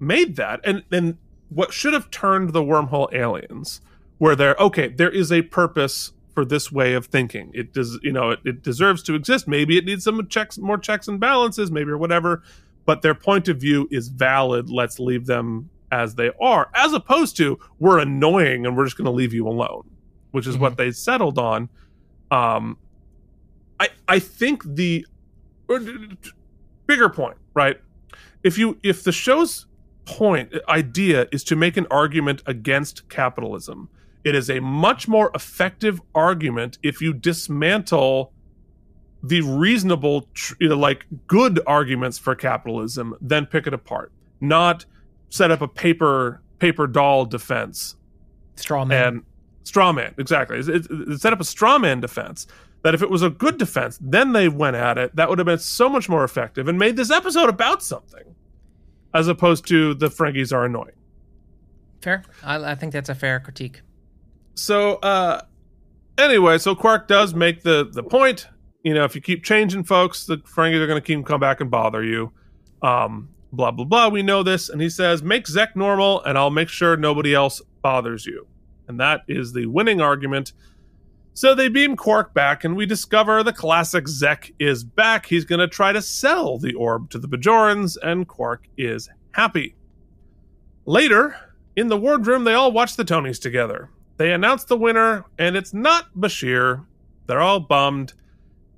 made 0.00 0.34
that 0.36 0.60
and 0.64 0.82
and 0.90 1.18
what 1.54 1.72
should 1.72 1.92
have 1.92 2.10
turned 2.10 2.52
the 2.52 2.62
wormhole 2.62 3.12
aliens 3.12 3.80
where 4.18 4.36
they're 4.36 4.56
okay, 4.56 4.88
there 4.88 5.10
is 5.10 5.32
a 5.32 5.42
purpose 5.42 6.12
for 6.34 6.44
this 6.44 6.72
way 6.72 6.94
of 6.94 7.06
thinking. 7.06 7.50
It 7.54 7.72
does, 7.72 7.98
you 8.02 8.12
know, 8.12 8.30
it, 8.30 8.40
it 8.44 8.62
deserves 8.62 9.02
to 9.04 9.14
exist. 9.14 9.46
Maybe 9.46 9.78
it 9.78 9.84
needs 9.84 10.04
some 10.04 10.26
checks, 10.28 10.58
more 10.58 10.78
checks 10.78 11.08
and 11.08 11.20
balances, 11.20 11.70
maybe 11.70 11.90
or 11.90 11.98
whatever. 11.98 12.42
But 12.86 13.02
their 13.02 13.14
point 13.14 13.48
of 13.48 13.58
view 13.58 13.88
is 13.90 14.08
valid. 14.08 14.68
Let's 14.68 14.98
leave 14.98 15.26
them 15.26 15.70
as 15.92 16.16
they 16.16 16.30
are, 16.40 16.70
as 16.74 16.92
opposed 16.92 17.36
to 17.36 17.58
we're 17.78 18.00
annoying 18.00 18.66
and 18.66 18.76
we're 18.76 18.84
just 18.84 18.96
going 18.96 19.06
to 19.06 19.12
leave 19.12 19.32
you 19.32 19.46
alone, 19.46 19.88
which 20.32 20.46
is 20.46 20.58
what 20.58 20.76
they 20.76 20.90
settled 20.90 21.38
on. 21.38 21.68
Um, 22.30 22.78
I 23.78 23.88
I 24.08 24.18
think 24.18 24.64
the 24.64 25.06
bigger 26.86 27.08
point, 27.08 27.36
right? 27.54 27.80
If 28.42 28.58
you 28.58 28.78
if 28.82 29.04
the 29.04 29.12
show's 29.12 29.66
point 30.06 30.52
idea 30.68 31.26
is 31.32 31.42
to 31.44 31.56
make 31.56 31.76
an 31.76 31.86
argument 31.90 32.42
against 32.46 33.08
capitalism, 33.08 33.88
it 34.24 34.34
is 34.34 34.48
a 34.50 34.60
much 34.60 35.06
more 35.08 35.30
effective 35.34 36.00
argument 36.14 36.78
if 36.82 37.00
you 37.00 37.12
dismantle 37.12 38.32
the 39.22 39.40
reasonable, 39.40 40.28
you 40.60 40.68
know, 40.68 40.76
like 40.76 41.06
good 41.26 41.60
arguments 41.66 42.18
for 42.18 42.34
capitalism, 42.34 43.14
then 43.20 43.46
pick 43.46 43.66
it 43.66 43.72
apart. 43.72 44.12
Not 44.40 44.84
set 45.30 45.50
up 45.50 45.60
a 45.62 45.68
paper 45.68 46.42
paper 46.58 46.86
doll 46.86 47.24
defense 47.26 47.96
Straw 48.56 48.84
man. 48.84 49.06
and 49.06 49.22
straw 49.64 49.92
man 49.92 50.14
exactly. 50.18 50.58
It, 50.58 50.68
it- 50.68 50.86
it 50.90 51.20
set 51.20 51.32
up 51.32 51.40
a 51.40 51.44
straw 51.44 51.78
man 51.78 52.00
defense. 52.00 52.46
That 52.82 52.94
if 52.94 53.00
it 53.00 53.08
was 53.08 53.22
a 53.22 53.30
good 53.30 53.56
defense, 53.56 53.98
then 54.02 54.32
they 54.32 54.46
went 54.50 54.76
at 54.76 54.98
it. 54.98 55.16
That 55.16 55.30
would 55.30 55.38
have 55.38 55.46
been 55.46 55.58
so 55.58 55.88
much 55.88 56.06
more 56.06 56.22
effective 56.22 56.68
and 56.68 56.78
made 56.78 56.96
this 56.96 57.10
episode 57.10 57.48
about 57.48 57.82
something, 57.82 58.34
as 59.14 59.28
opposed 59.28 59.66
to 59.68 59.94
the 59.94 60.08
Ferengis 60.08 60.52
are 60.52 60.64
annoying. 60.64 60.96
fair. 62.02 62.22
I, 62.42 62.72
I 62.72 62.74
think 62.74 62.92
that's 62.92 63.08
a 63.08 63.14
fair 63.14 63.40
critique. 63.40 63.80
so 64.54 64.96
uh 64.96 65.40
anyway 66.18 66.58
so 66.58 66.74
quark 66.74 67.08
does 67.08 67.34
make 67.34 67.62
the 67.62 67.88
the 67.92 68.02
point 68.02 68.46
you 68.82 68.92
know 68.94 69.04
if 69.04 69.14
you 69.16 69.20
keep 69.20 69.42
changing 69.42 69.82
folks 69.84 70.26
the 70.26 70.36
ferengis 70.38 70.80
are 70.80 70.86
going 70.86 71.00
to 71.00 71.06
keep 71.06 71.24
come 71.26 71.40
back 71.40 71.60
and 71.60 71.70
bother 71.70 72.04
you 72.04 72.30
um 72.82 73.28
blah 73.52 73.70
blah 73.72 73.84
blah 73.84 74.08
we 74.08 74.22
know 74.22 74.42
this 74.44 74.68
and 74.68 74.80
he 74.80 74.88
says 74.90 75.22
make 75.22 75.46
zek 75.48 75.74
normal 75.74 76.22
and 76.24 76.36
i'll 76.38 76.50
make 76.50 76.68
sure 76.68 76.96
nobody 76.96 77.34
else 77.34 77.60
bothers 77.82 78.26
you 78.26 78.46
and 78.86 79.00
that 79.00 79.22
is 79.26 79.52
the 79.54 79.66
winning 79.66 80.00
argument 80.00 80.52
so 81.34 81.54
they 81.54 81.68
beam 81.68 81.96
quark 81.96 82.32
back 82.32 82.64
and 82.64 82.76
we 82.76 82.86
discover 82.86 83.42
the 83.42 83.52
classic 83.52 84.08
zek 84.08 84.52
is 84.58 84.84
back 84.84 85.26
he's 85.26 85.44
going 85.44 85.58
to 85.58 85.68
try 85.68 85.92
to 85.92 86.00
sell 86.00 86.58
the 86.58 86.74
orb 86.74 87.10
to 87.10 87.18
the 87.18 87.28
bajorans 87.28 87.96
and 88.02 88.26
quark 88.28 88.66
is 88.78 89.08
happy 89.32 89.74
later 90.86 91.36
in 91.76 91.88
the 91.88 91.96
wardroom 91.96 92.44
they 92.44 92.54
all 92.54 92.72
watch 92.72 92.96
the 92.96 93.04
tonys 93.04 93.40
together 93.40 93.90
they 94.16 94.32
announce 94.32 94.64
the 94.64 94.76
winner, 94.76 95.24
and 95.38 95.56
it's 95.56 95.74
not 95.74 96.14
Bashir. 96.14 96.84
They're 97.26 97.40
all 97.40 97.60
bummed. 97.60 98.12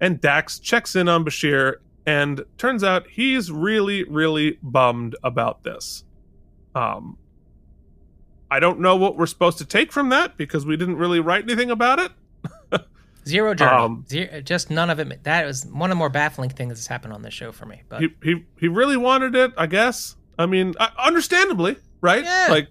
And 0.01 0.21
Dax 0.21 0.59
checks 0.59 0.97
in 0.97 1.09
on 1.09 1.25
Bashir, 1.25 1.77
and 2.07 2.43
turns 2.59 2.85
out 2.85 3.07
he's 3.09 3.51
really, 3.51 4.05
really 4.05 4.59
bummed 4.63 5.17
about 5.23 5.63
this. 5.63 6.05
Um, 6.75 7.19
I 8.51 8.61
don't 8.61 8.81
know 8.81 8.97
what 8.97 9.17
we're 9.17 9.27
supposed 9.27 9.59
to 9.59 9.65
take 9.65 9.93
from 9.93 10.11
that 10.11 10.37
because 10.37 10.65
we 10.65 10.77
didn't 10.77 10.97
really 10.97 11.21
write 11.21 11.45
anything 11.45 11.71
about 11.71 11.99
it. 11.99 12.13
Zero 13.27 13.55
journey. 13.55 13.73
Um, 13.77 14.05
Zero, 14.09 14.41
just 14.41 14.71
none 14.71 14.91
of 14.91 14.99
it. 14.99 15.25
That 15.25 15.47
was 15.47 15.67
one 15.67 15.91
of 15.91 15.97
the 15.97 15.99
more 15.99 16.09
baffling 16.11 16.51
things 16.51 16.75
that's 16.75 16.87
happened 16.87 17.13
on 17.13 17.23
this 17.23 17.35
show 17.35 17.53
for 17.53 17.67
me. 17.67 17.83
But 17.89 18.01
He, 18.01 18.09
he 18.23 18.45
he 18.61 18.69
really 18.69 18.97
wanted 18.97 19.35
it, 19.35 19.53
I 19.57 19.67
guess. 19.67 20.17
I 20.39 20.47
mean, 20.47 20.75
understandably, 20.99 21.77
right? 22.01 22.23
Yeah. 22.25 22.49
Like, 22.51 22.69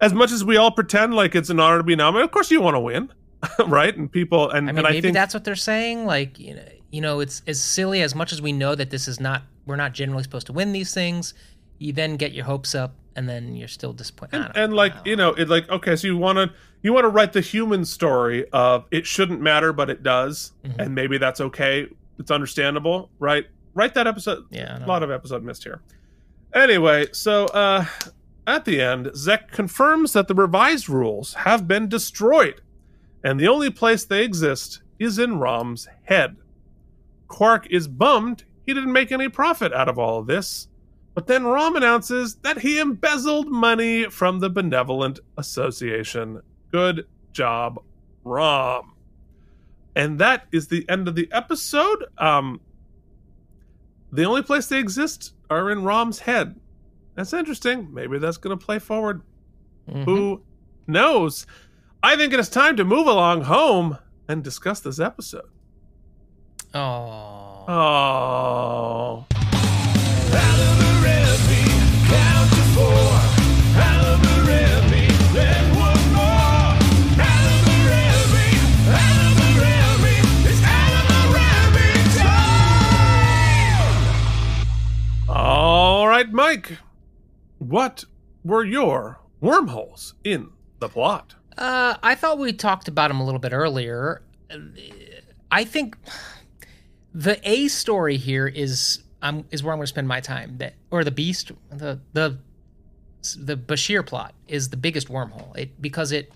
as 0.00 0.12
much 0.12 0.32
as 0.32 0.44
we 0.44 0.56
all 0.56 0.70
pretend 0.72 1.14
like 1.14 1.34
it's 1.34 1.48
an 1.48 1.60
honor 1.60 1.78
to 1.78 1.84
be 1.84 1.96
nominated, 1.96 2.26
of 2.26 2.32
course 2.32 2.50
you 2.50 2.60
want 2.60 2.74
to 2.74 2.80
win, 2.80 3.12
right? 3.66 3.96
And 3.96 4.10
people, 4.10 4.50
and 4.50 4.68
I 4.68 4.72
mean, 4.72 4.78
and 4.78 4.86
I 4.86 4.90
maybe 4.90 5.02
think 5.02 5.14
that's 5.14 5.32
what 5.32 5.44
they're 5.44 5.54
saying. 5.54 6.06
Like, 6.06 6.38
you 6.38 6.54
know, 6.54 6.68
you 6.90 7.00
know, 7.00 7.20
it's 7.20 7.42
as 7.46 7.60
silly 7.60 8.02
as 8.02 8.14
much 8.14 8.32
as 8.32 8.42
we 8.42 8.52
know 8.52 8.74
that 8.74 8.90
this 8.90 9.08
is 9.08 9.20
not. 9.20 9.42
We're 9.66 9.76
not 9.76 9.94
generally 9.94 10.22
supposed 10.22 10.46
to 10.48 10.52
win 10.52 10.72
these 10.72 10.92
things. 10.92 11.32
You 11.78 11.94
then 11.94 12.16
get 12.16 12.32
your 12.32 12.44
hopes 12.44 12.74
up, 12.74 12.94
and 13.16 13.28
then 13.28 13.54
you're 13.56 13.68
still 13.68 13.92
disappointed. 13.92 14.36
And, 14.40 14.56
and 14.56 14.72
like 14.74 14.92
you 15.04 15.16
know 15.16 15.30
it 15.34 15.48
like 15.48 15.68
okay 15.70 15.96
so 15.96 16.06
you 16.06 16.16
want 16.16 16.36
to 16.38 16.52
you 16.82 16.92
want 16.92 17.04
to 17.04 17.08
write 17.08 17.32
the 17.32 17.40
human 17.40 17.84
story 17.84 18.46
of 18.52 18.84
it 18.90 19.06
shouldn't 19.06 19.40
matter 19.40 19.72
but 19.72 19.88
it 19.90 20.02
does 20.02 20.52
Mhm. 20.64 20.74
and 20.78 20.94
maybe 20.94 21.18
that's 21.18 21.40
okay. 21.40 21.86
It's 22.18 22.30
understandable 22.30 23.10
right? 23.18 23.46
Write 23.74 23.94
that 23.94 24.06
episode. 24.06 24.44
Yeah, 24.50 24.84
a 24.84 24.86
lot 24.86 25.02
of 25.02 25.10
episode 25.10 25.42
missed 25.44 25.64
here. 25.64 25.80
Anyway 26.54 27.06
so 27.12 27.46
uh 27.46 27.84
at 28.46 28.64
the 28.64 28.80
end 28.80 29.10
zek 29.16 29.50
confirms 29.50 30.12
that 30.12 30.28
the 30.28 30.34
revised 30.34 30.88
rules 30.88 31.34
have 31.34 31.66
been 31.66 31.88
destroyed 31.88 32.60
and 33.22 33.40
the 33.40 33.48
only 33.48 33.70
place 33.70 34.04
they 34.04 34.22
exist 34.22 34.82
is 34.98 35.18
in 35.18 35.38
rom's 35.38 35.88
head. 36.04 36.36
Quark 37.28 37.66
is 37.70 37.88
bummed 37.88 38.44
he 38.66 38.72
didn't 38.72 38.92
make 38.92 39.12
any 39.12 39.28
profit 39.28 39.72
out 39.72 39.88
of 39.88 39.98
all 39.98 40.18
of 40.18 40.26
this 40.26 40.68
but 41.14 41.26
then 41.26 41.44
Rom 41.44 41.76
announces 41.76 42.36
that 42.36 42.58
he 42.58 42.78
embezzled 42.80 43.48
money 43.48 44.04
from 44.10 44.40
the 44.40 44.50
Benevolent 44.50 45.20
Association. 45.38 46.40
Good 46.72 47.06
job, 47.32 47.80
Rom. 48.24 48.92
And 49.96 50.18
that 50.18 50.46
is 50.52 50.66
the 50.68 50.84
end 50.88 51.06
of 51.06 51.14
the 51.14 51.28
episode. 51.32 52.04
Um, 52.18 52.60
the 54.12 54.24
only 54.24 54.42
place 54.42 54.66
they 54.66 54.78
exist 54.80 55.34
are 55.50 55.70
in 55.70 55.84
Rom's 55.84 56.18
head. 56.18 56.58
That's 57.14 57.32
interesting. 57.32 57.94
Maybe 57.94 58.18
that's 58.18 58.36
going 58.38 58.58
to 58.58 58.64
play 58.64 58.80
forward. 58.80 59.22
Mhm. 59.88 60.04
Who 60.04 60.42
knows? 60.88 61.46
I 62.02 62.16
think 62.16 62.32
it 62.32 62.40
is 62.40 62.48
time 62.48 62.76
to 62.76 62.84
move 62.84 63.06
along 63.06 63.42
home 63.42 63.98
and 64.28 64.42
discuss 64.42 64.80
this 64.80 64.98
episode. 64.98 65.48
Oh. 66.74 67.64
Oh. 67.68 69.26
Mike, 86.32 86.78
what 87.58 88.04
were 88.42 88.64
your 88.64 89.20
wormholes 89.40 90.14
in 90.24 90.50
the 90.78 90.88
plot? 90.88 91.34
Uh, 91.56 91.96
I 92.02 92.14
thought 92.14 92.38
we 92.38 92.52
talked 92.52 92.88
about 92.88 93.08
them 93.08 93.20
a 93.20 93.24
little 93.24 93.40
bit 93.40 93.52
earlier. 93.52 94.22
I 95.50 95.64
think 95.64 95.96
the 97.14 97.38
A 97.48 97.68
story 97.68 98.16
here 98.16 98.46
is 98.46 99.02
um, 99.22 99.44
is 99.50 99.62
where 99.62 99.72
I'm 99.72 99.78
going 99.78 99.84
to 99.84 99.88
spend 99.88 100.08
my 100.08 100.20
time. 100.20 100.58
That 100.58 100.74
or 100.90 101.04
the 101.04 101.10
Beast, 101.10 101.52
the 101.70 102.00
the 102.12 102.38
the 103.36 103.56
Bashir 103.56 104.04
plot 104.04 104.34
is 104.48 104.70
the 104.70 104.76
biggest 104.76 105.08
wormhole. 105.08 105.56
It 105.56 105.80
because 105.80 106.12
it 106.12 106.32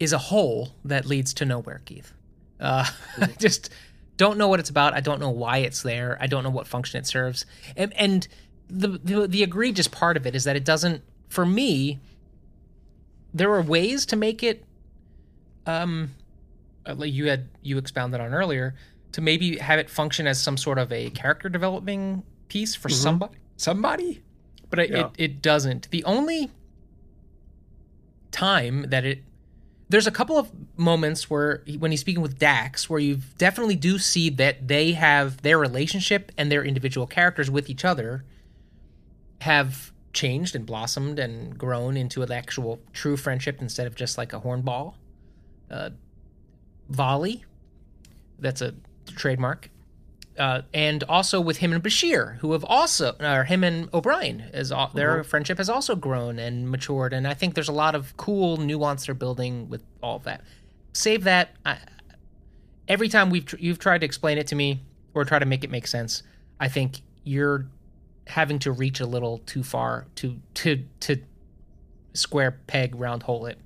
is 0.00 0.12
a 0.12 0.18
hole 0.18 0.74
that 0.84 1.06
leads 1.06 1.32
to 1.34 1.44
nowhere. 1.44 1.80
Keith, 1.84 2.12
uh, 2.60 2.86
just 3.38 3.70
don't 4.16 4.38
know 4.38 4.48
what 4.48 4.60
it's 4.60 4.70
about. 4.70 4.94
I 4.94 5.00
don't 5.00 5.20
know 5.20 5.30
why 5.30 5.58
it's 5.58 5.82
there. 5.82 6.16
I 6.20 6.26
don't 6.26 6.44
know 6.44 6.50
what 6.50 6.66
function 6.66 7.00
it 7.00 7.06
serves. 7.06 7.46
And, 7.76 7.92
and 7.94 8.26
the, 8.68 8.88
the 9.02 9.26
the 9.28 9.42
egregious 9.42 9.88
part 9.88 10.16
of 10.16 10.26
it 10.26 10.34
is 10.34 10.44
that 10.44 10.56
it 10.56 10.64
doesn't. 10.64 11.02
For 11.28 11.44
me, 11.46 11.98
there 13.32 13.52
are 13.52 13.62
ways 13.62 14.06
to 14.06 14.16
make 14.16 14.42
it. 14.42 14.64
Um, 15.66 16.10
uh, 16.86 16.94
like 16.94 17.12
you 17.12 17.28
had 17.28 17.48
you 17.62 17.78
expounded 17.78 18.20
on 18.20 18.34
earlier 18.34 18.74
to 19.12 19.20
maybe 19.20 19.56
have 19.58 19.78
it 19.78 19.88
function 19.88 20.26
as 20.26 20.42
some 20.42 20.56
sort 20.56 20.78
of 20.78 20.92
a 20.92 21.08
character 21.10 21.48
developing 21.48 22.22
piece 22.48 22.74
for 22.74 22.88
somebody 22.90 23.34
somebody 23.56 24.22
but 24.68 24.78
it, 24.80 24.90
Yeah. 24.90 25.06
it, 25.06 25.10
it 25.16 25.40
doesn't 25.42 25.90
the 25.90 26.04
only 26.04 26.50
time 28.30 28.82
that 28.90 29.04
it 29.04 29.22
there's 29.88 30.06
a 30.06 30.10
couple 30.10 30.36
of 30.38 30.50
moments 30.76 31.30
where 31.30 31.62
he- 31.64 31.76
when 31.76 31.90
he's 31.90 32.00
speaking 32.00 32.22
with 32.22 32.38
Dax 32.38 32.90
where 32.90 32.98
you 33.00 33.20
definitely 33.38 33.76
do 33.76 33.98
see 33.98 34.28
that 34.30 34.66
they 34.68 34.92
have 34.92 35.40
their 35.42 35.58
relationship 35.58 36.32
and 36.36 36.50
their 36.50 36.64
individual 36.64 37.06
characters 37.06 37.50
with 37.50 37.70
each 37.70 37.84
other 37.84 38.24
have 39.44 39.92
changed 40.14 40.56
and 40.56 40.64
blossomed 40.64 41.18
and 41.18 41.58
grown 41.58 41.96
into 41.96 42.22
an 42.22 42.32
actual 42.32 42.80
true 42.92 43.16
friendship 43.16 43.60
instead 43.60 43.86
of 43.86 43.94
just 43.94 44.16
like 44.16 44.32
a 44.32 44.40
hornball 44.40 44.94
uh, 45.70 45.90
volley 46.88 47.44
that's 48.38 48.62
a 48.62 48.74
trademark 49.16 49.68
uh, 50.38 50.62
and 50.72 51.04
also 51.04 51.40
with 51.40 51.58
him 51.58 51.72
and 51.72 51.82
Bashir, 51.82 52.38
who 52.38 52.52
have 52.52 52.64
also, 52.64 53.14
or 53.20 53.44
him 53.44 53.62
and 53.62 53.88
O'Brien, 53.94 54.40
is 54.52 54.72
all, 54.72 54.90
their 54.92 55.22
friendship 55.22 55.58
has 55.58 55.68
also 55.68 55.94
grown 55.94 56.38
and 56.38 56.68
matured, 56.68 57.12
and 57.12 57.28
I 57.28 57.34
think 57.34 57.54
there's 57.54 57.68
a 57.68 57.72
lot 57.72 57.94
of 57.94 58.16
cool 58.16 58.56
nuance 58.56 59.06
they're 59.06 59.14
building 59.14 59.68
with 59.68 59.84
all 60.02 60.16
of 60.16 60.24
that. 60.24 60.40
Save 60.92 61.24
that. 61.24 61.50
I, 61.64 61.78
every 62.88 63.08
time 63.08 63.30
we've 63.30 63.46
tr- 63.46 63.56
you've 63.58 63.78
tried 63.78 63.98
to 63.98 64.06
explain 64.06 64.38
it 64.38 64.48
to 64.48 64.56
me 64.56 64.80
or 65.14 65.24
try 65.24 65.38
to 65.38 65.46
make 65.46 65.62
it 65.62 65.70
make 65.70 65.86
sense, 65.86 66.24
I 66.58 66.68
think 66.68 67.02
you're 67.22 67.66
having 68.26 68.58
to 68.60 68.72
reach 68.72 69.00
a 69.00 69.06
little 69.06 69.38
too 69.38 69.62
far 69.62 70.06
to 70.16 70.40
to 70.54 70.84
to 71.00 71.20
square 72.12 72.52
peg 72.66 72.94
round 72.94 73.24
hole 73.24 73.46
it. 73.46 73.58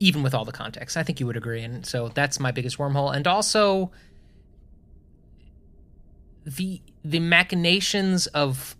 Even 0.00 0.22
with 0.22 0.34
all 0.34 0.44
the 0.44 0.52
context, 0.52 0.96
I 0.96 1.02
think 1.02 1.20
you 1.20 1.26
would 1.26 1.36
agree, 1.36 1.62
and 1.62 1.86
so 1.86 2.08
that's 2.08 2.40
my 2.40 2.50
biggest 2.50 2.78
wormhole. 2.78 3.14
And 3.14 3.26
also, 3.26 3.90
the 6.44 6.80
the 7.04 7.20
machinations 7.20 8.26
of 8.28 8.76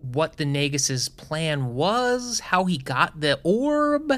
what 0.00 0.36
the 0.36 0.44
Nagus's 0.44 1.08
plan 1.08 1.74
was, 1.74 2.40
how 2.40 2.64
he 2.64 2.78
got 2.78 3.20
the 3.20 3.38
orb, 3.42 4.12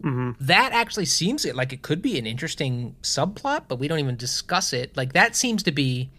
Mm-hmm. 0.00 0.32
that 0.40 0.72
actually 0.72 1.04
seems 1.04 1.46
like 1.46 1.72
it 1.72 1.82
could 1.82 2.02
be 2.02 2.18
an 2.18 2.26
interesting 2.26 2.96
subplot, 3.02 3.66
but 3.68 3.78
we 3.78 3.86
don't 3.86 4.00
even 4.00 4.16
discuss 4.16 4.72
it. 4.72 4.96
Like 4.96 5.12
that 5.12 5.36
seems 5.36 5.62
to 5.62 5.70
be 5.70 6.10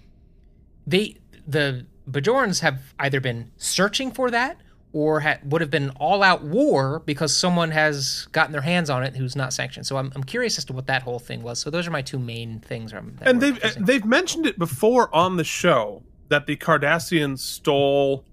they 0.87 1.17
the 1.45 1.85
Bajorans 2.09 2.61
have 2.61 2.93
either 2.99 3.19
been 3.19 3.51
searching 3.57 4.11
for 4.11 4.29
that 4.31 4.57
or 4.93 5.19
ha- 5.19 5.39
would 5.43 5.59
have 5.61 5.69
been 5.71 5.89
all 5.91 6.23
out 6.23 6.43
war 6.43 7.01
because 7.05 7.35
someone 7.35 7.71
has 7.71 8.27
gotten 8.31 8.51
their 8.53 8.61
hands 8.61 8.89
on 8.89 9.03
it 9.03 9.15
who's 9.15 9.35
not 9.35 9.51
sanctioned. 9.53 9.85
So 9.85 9.97
I'm, 9.97 10.11
I'm 10.15 10.23
curious 10.23 10.57
as 10.57 10.65
to 10.65 10.73
what 10.73 10.87
that 10.87 11.01
whole 11.03 11.19
thing 11.19 11.41
was. 11.43 11.59
So 11.59 11.69
those 11.69 11.85
are 11.87 11.91
my 11.91 12.01
two 12.01 12.19
main 12.19 12.59
things. 12.61 12.93
And 13.21 13.41
they've 13.41 13.59
they've 13.85 14.05
mentioned 14.05 14.45
it 14.45 14.57
before 14.57 15.13
on 15.13 15.35
the 15.37 15.43
show 15.43 16.03
that 16.29 16.45
the 16.47 16.55
Cardassians 16.55 17.39
stole 17.39 18.23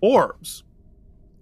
orbs, 0.00 0.62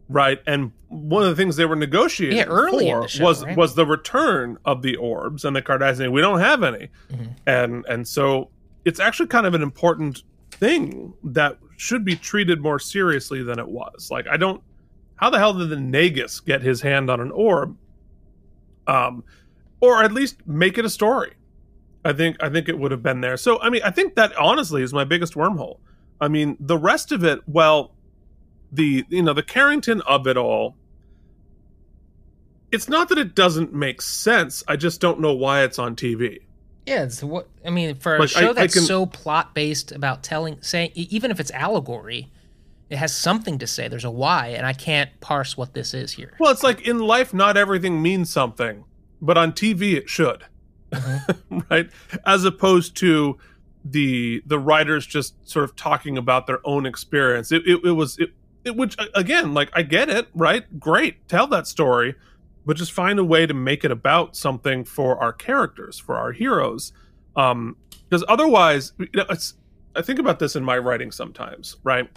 right? 0.09 0.41
And 0.47 0.73
one 0.89 1.23
of 1.23 1.29
the 1.29 1.37
things 1.37 1.57
they 1.57 1.65
were 1.67 1.77
negotiating 1.77 2.39
Yeah, 2.39 2.45
early 2.45 2.91
for 2.91 3.07
show, 3.09 3.25
was 3.25 3.45
right? 3.45 3.57
was 3.57 3.75
the 3.75 3.87
return 3.87 4.59
of 4.65 4.83
the 4.83 4.97
orbs, 4.97 5.45
and 5.45 5.55
the 5.55 5.63
Cardassians 5.63 6.11
we 6.13 6.21
don't 6.21 6.41
have 6.41 6.63
any, 6.63 6.89
Mhm. 7.13 7.37
and 7.47 7.85
and 7.89 8.09
so 8.09 8.51
it's 8.85 9.01
actually 9.01 9.27
kind 9.29 9.47
of 9.47 9.55
an 9.55 9.63
important 9.63 10.23
thing 10.51 11.13
that 11.25 11.59
should 11.77 12.05
be 12.05 12.17
treated 12.17 12.61
more 12.61 12.79
seriously 12.79 13.43
than 13.43 13.59
it 13.59 13.69
was. 13.69 14.11
Like 14.11 14.27
I 14.29 14.37
don't, 14.37 14.63
how 15.17 15.31
the 15.31 15.39
hell 15.39 15.55
did 15.55 15.71
the 15.71 15.77
Nagus 15.77 16.45
get 16.45 16.63
his 16.63 16.81
hand 16.81 17.11
on 17.11 17.21
an 17.21 17.31
orb? 17.31 17.77
Um, 18.87 19.25
or 19.81 20.03
at 20.03 20.13
least 20.13 20.47
make 20.47 20.79
it 20.79 20.85
a 20.85 20.91
story. 20.91 21.35
I 22.05 22.13
think 22.13 22.37
I 22.41 22.49
think 22.49 22.69
it 22.69 22.79
would 22.79 22.93
have 22.93 23.03
been 23.03 23.21
there. 23.21 23.37
So 23.37 23.61
I 23.61 23.69
mean, 23.69 23.83
I 23.85 23.91
think 23.91 24.15
that 24.15 24.37
honestly 24.37 24.83
is 24.83 24.93
my 24.93 25.05
biggest 25.05 25.35
wormhole. 25.35 25.79
I 26.21 26.29
mean, 26.29 26.57
the 26.61 26.79
rest 26.79 27.13
of 27.13 27.25
it, 27.25 27.41
well, 27.47 27.93
the 28.73 29.05
you 29.09 29.23
know 29.23 29.33
the 29.33 29.43
Carrington 29.43 30.01
of 30.03 30.27
it 30.27 30.37
all. 30.37 30.77
It's 32.73 32.89
not 32.89 33.09
that 33.09 33.19
it 33.19 33.35
doesn't 33.35 33.73
make 33.73 34.03
sense. 34.03 34.63
I 34.67 34.77
just 34.77 35.01
don't 35.01 35.21
know 35.21 35.35
why 35.35 35.63
it's 35.63 35.79
on 35.79 35.97
TV. 35.97 36.41
Yeah, 36.87 37.03
it's 37.03 37.23
what 37.23 37.49
I 37.65 37.71
mean 37.71 37.97
for 37.97 38.17
a 38.17 38.21
Like, 38.21 38.37
I- 38.37 38.41
show 38.41 38.51
I 38.51 38.53
that's 38.53 38.75
can- 38.75 38.83
so 38.85 39.07
plot 39.07 39.55
based 39.55 39.91
about 39.93 40.23
telling, 40.23 40.59
saying 40.61 40.93
even 40.95 41.31
if 41.31 41.41
it's 41.41 41.51
allegory, 41.51 42.31
it 42.89 42.99
has 42.99 43.15
something 43.15 43.59
to 43.59 43.67
say. 43.67 43.89
There's 43.89 44.05
a 44.05 44.11
why, 44.11 44.49
and 44.49 44.65
I 44.65 44.73
can't 44.73 45.11
parse 45.21 45.57
what 45.57 45.75
this 45.75 45.93
is 45.93 46.13
here. 46.13 46.35
Well, 46.39 46.53
it's 46.53 46.63
like 46.63 46.87
in 46.87 47.01
life, 47.01 47.35
not 47.35 47.57
everything 47.57 48.01
means 48.01 48.31
something, 48.31 48.85
but 49.21 49.37
on 49.37 49.53
TV 49.53 49.95
it 49.97 50.09
should, 50.09 50.45
mm-hmm. 50.93 51.59
right? 51.71 51.91
As 52.25 52.45
opposed 52.45 52.97
to 52.99 53.37
the 53.85 54.43
the 54.47 54.59
writers 54.59 55.07
just 55.07 55.35
sort 55.49 55.65
of 55.65 55.75
talking 55.77 56.17
about 56.17 56.47
their 56.47 56.61
own 56.65 56.87
experience. 56.87 57.51
It 57.51 57.63
it, 57.67 57.81
it 57.85 57.93
was 57.93 58.17
it, 58.19 58.31
it 58.65 58.77
which 58.77 58.97
again, 59.17 59.55
like 59.55 59.71
I 59.75 59.83
get 59.83 60.09
it, 60.09 60.29
right? 60.35 60.79
Great, 60.79 61.27
tell 61.29 61.49
that 61.49 61.67
story, 61.67 62.15
but 62.67 62.77
just 62.77 62.93
find 62.93 63.19
a 63.19 63.25
way 63.25 63.47
to 63.47 63.55
make 63.55 63.85
it 63.85 63.91
about 63.91 64.37
something 64.37 64.85
for 64.85 65.17
our 65.23 65.33
characters, 65.33 65.99
for 65.99 66.17
our 66.17 66.33
heroes, 66.33 66.93
um, 67.37 67.77
because 68.09 68.25
otherwise, 68.29 68.93
you 68.99 69.09
know, 69.15 69.27
it's. 69.31 69.55
I 69.95 70.03
think 70.03 70.19
about 70.19 70.39
this 70.39 70.57
in 70.57 70.63
my 70.63 70.77
writing 70.77 71.11
sometimes, 71.11 71.79
right? 71.83 72.11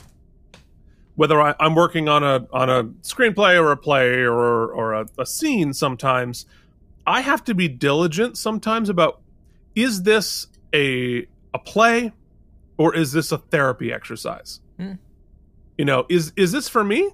whether 1.19 1.41
I, 1.41 1.53
I'm 1.59 1.75
working 1.75 2.07
on 2.07 2.23
a 2.23 2.47
on 2.53 2.69
a 2.69 2.85
screenplay 3.01 3.61
or 3.61 3.73
a 3.73 3.77
play 3.77 4.21
or 4.21 4.71
or 4.71 4.93
a, 4.93 5.05
a 5.17 5.25
scene, 5.25 5.73
sometimes 5.73 6.45
I 7.05 7.19
have 7.19 7.43
to 7.43 7.53
be 7.53 7.67
diligent 7.67 8.37
sometimes 8.37 8.87
about 8.87 9.21
is 9.75 10.03
this 10.03 10.47
a 10.73 11.27
a 11.53 11.59
play 11.59 12.13
or 12.77 12.95
is 12.95 13.11
this 13.11 13.33
a 13.33 13.37
therapy 13.37 13.91
exercise? 13.91 14.61
Hmm. 14.77 14.93
You 15.77 15.83
know, 15.83 16.05
is 16.07 16.31
is 16.37 16.53
this 16.53 16.69
for 16.69 16.85
me 16.85 17.09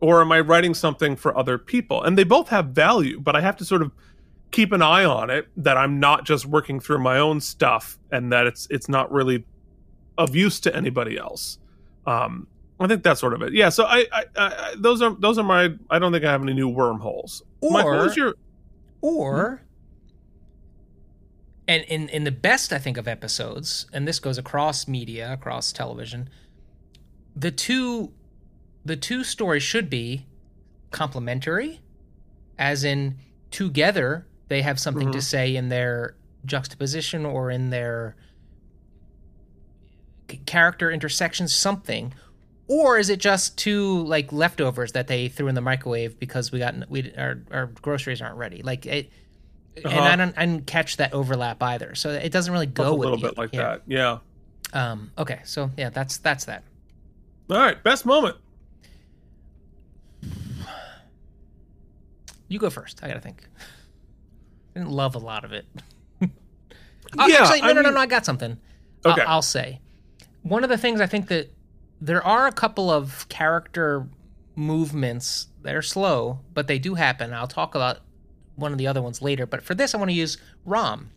or 0.00 0.20
am 0.20 0.32
I 0.32 0.40
writing 0.40 0.74
something 0.74 1.16
for 1.16 1.36
other 1.36 1.58
people? 1.58 2.02
And 2.02 2.16
they 2.18 2.24
both 2.24 2.48
have 2.48 2.66
value, 2.68 3.20
but 3.20 3.34
I 3.34 3.40
have 3.40 3.56
to 3.56 3.64
sort 3.64 3.82
of 3.82 3.92
keep 4.50 4.72
an 4.72 4.82
eye 4.82 5.04
on 5.04 5.30
it 5.30 5.48
that 5.56 5.76
I'm 5.76 5.98
not 6.00 6.24
just 6.24 6.46
working 6.46 6.80
through 6.80 6.98
my 6.98 7.18
own 7.18 7.40
stuff 7.40 7.98
and 8.10 8.32
that 8.32 8.46
it's 8.46 8.66
it's 8.70 8.88
not 8.88 9.10
really 9.10 9.44
of 10.18 10.34
use 10.34 10.60
to 10.60 10.74
anybody 10.74 11.18
else. 11.18 11.58
Um, 12.06 12.46
I 12.78 12.86
think 12.86 13.02
that's 13.02 13.20
sort 13.20 13.32
of 13.32 13.42
it. 13.42 13.52
Yeah. 13.54 13.70
So 13.70 13.84
I, 13.84 14.06
I, 14.12 14.24
I 14.36 14.74
those 14.76 15.00
are 15.02 15.14
those 15.18 15.38
are 15.38 15.44
my. 15.44 15.74
I 15.90 15.98
don't 15.98 16.12
think 16.12 16.24
I 16.24 16.30
have 16.30 16.42
any 16.42 16.54
new 16.54 16.68
wormholes. 16.68 17.42
Or- 17.60 17.96
was 17.96 18.16
your? 18.16 18.34
Or, 19.00 19.62
and 21.68 21.84
in 21.84 22.08
in 22.08 22.24
the 22.24 22.32
best 22.32 22.72
I 22.72 22.78
think 22.78 22.96
of 22.96 23.08
episodes, 23.08 23.86
and 23.92 24.06
this 24.06 24.18
goes 24.18 24.36
across 24.36 24.86
media, 24.88 25.32
across 25.32 25.72
television, 25.72 26.28
the 27.34 27.50
two 27.50 28.12
the 28.86 28.96
two 28.96 29.24
stories 29.24 29.62
should 29.62 29.90
be 29.90 30.26
complementary, 30.90 31.80
as 32.58 32.84
in 32.84 33.16
together 33.50 34.26
they 34.48 34.62
have 34.62 34.78
something 34.78 35.10
to 35.12 35.18
Mhm. 35.18 35.22
say 35.22 35.56
in 35.56 35.68
their 35.68 36.14
juxtaposition 36.44 37.26
or 37.26 37.50
in 37.50 37.70
their 37.70 38.14
character 40.46 40.90
intersections, 40.90 41.54
something. 41.54 42.14
Or 42.68 42.98
is 42.98 43.10
it 43.10 43.20
just 43.20 43.56
two 43.56 44.04
like 44.06 44.32
leftovers 44.32 44.92
that 44.92 45.06
they 45.06 45.28
threw 45.28 45.46
in 45.48 45.54
the 45.54 45.60
microwave 45.60 46.18
because 46.18 46.50
we 46.50 46.58
got 46.58 46.88
we 46.90 47.12
our, 47.16 47.38
our 47.52 47.66
groceries 47.66 48.20
aren't 48.20 48.36
ready? 48.36 48.62
Like 48.62 48.86
it, 48.86 49.10
and 49.76 49.86
Uh-huh. 49.86 50.00
I 50.00 50.16
don't 50.16 50.34
I 50.36 50.46
didn't 50.46 50.66
catch 50.66 50.96
that 50.96 51.12
overlap 51.12 51.62
either. 51.62 51.94
So 51.94 52.10
it 52.10 52.32
doesn't 52.32 52.52
really 52.52 52.66
go 52.66 52.92
a 52.92 52.96
little 52.96 53.18
bit 53.18 53.38
like 53.38 53.50
yeah. 53.52 53.62
that. 53.62 53.82
Yeah. 53.86 54.18
Um. 54.72 55.12
Okay. 55.16 55.40
So 55.44 55.70
yeah, 55.76 55.90
that's 55.90 56.18
that's 56.18 56.44
that. 56.46 56.64
All 57.50 57.58
right. 57.58 57.80
Best 57.84 58.04
moment. 58.04 58.36
You 62.48 62.58
go 62.58 62.70
first. 62.70 63.00
I 63.02 63.08
gotta 63.08 63.20
think. 63.20 63.44
I 64.74 64.78
didn't 64.80 64.90
love 64.92 65.14
a 65.14 65.18
lot 65.18 65.44
of 65.44 65.52
it. 65.52 65.66
Oh, 66.22 66.26
Yeah, 67.28 67.42
actually, 67.42 67.60
no, 67.62 67.68
I 67.68 67.72
no, 67.72 67.80
no, 67.80 67.88
mean- 67.88 67.94
no. 67.94 68.00
I 68.00 68.06
got 68.06 68.24
something. 68.24 68.58
I'll- 69.04 69.12
Okay. 69.12 69.22
I'll, 69.22 69.42
say 69.42 69.80
one 70.42 70.64
of 70.64 70.70
the 70.70 70.78
things 70.78 71.00
I 71.00 71.06
think 71.06 71.28
that 71.28 71.52
there 72.00 72.22
are 72.24 72.46
a 72.46 72.52
couple 72.52 72.90
of 72.90 73.28
character 73.28 74.06
movements 74.56 75.48
that 75.62 75.74
are 75.74 75.82
slow, 75.82 76.40
but 76.54 76.66
they 76.66 76.78
do 76.78 76.94
happen. 76.94 77.32
I'll 77.32 77.46
talk 77.46 77.74
about 77.74 77.98
one 78.56 78.72
of 78.72 78.78
the 78.78 78.86
other 78.86 79.00
ones 79.02 79.22
later. 79.22 79.46
But 79.46 79.62
for 79.62 79.74
this, 79.74 79.94
I 79.94 79.98
want 79.98 80.10
to 80.10 80.14
use 80.16 80.38
Rom. 80.64 81.10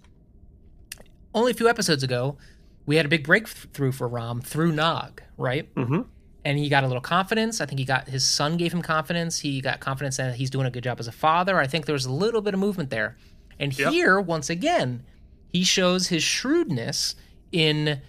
Only 1.34 1.52
a 1.52 1.54
few 1.56 1.68
episodes 1.70 2.04
ago, 2.04 2.38
we 2.86 2.96
had 2.98 3.06
a 3.06 3.10
big 3.10 3.24
breakthrough 3.26 3.92
for 3.92 4.08
Rom 4.08 4.42
through 4.42 4.72
Nog, 4.72 5.22
right? 5.38 5.74
Mm-hmm. 5.76 6.02
And 6.46 6.58
he 6.58 6.70
got 6.70 6.84
a 6.84 6.88
little 6.88 7.02
confidence. 7.02 7.60
I 7.60 7.66
think 7.66 7.80
he 7.80 7.86
got 7.86 8.08
his 8.08 8.26
son 8.26 8.56
gave 8.56 8.74
him 8.74 8.82
confidence. 8.82 9.40
He 9.40 9.60
got 9.60 9.80
confidence 9.80 10.18
that 10.18 10.36
he's 10.36 10.50
doing 10.50 10.66
a 10.66 10.72
good 10.72 10.84
job 10.84 11.00
as 11.00 11.08
a 11.08 11.12
father. 11.12 11.60
I 11.60 11.68
think 11.68 11.86
there 11.86 11.94
was 11.94 12.06
a 12.06 12.12
little 12.12 12.42
bit 12.42 12.54
of 12.54 12.60
movement 12.60 12.90
there. 12.90 13.18
And 13.60 13.78
Yep. 13.78 13.92
here, 13.92 14.20
once 14.22 14.50
again, 14.50 15.04
he 15.52 15.64
shows 15.64 16.08
his 16.08 16.24
shrewdness 16.24 17.16
in 17.52 18.02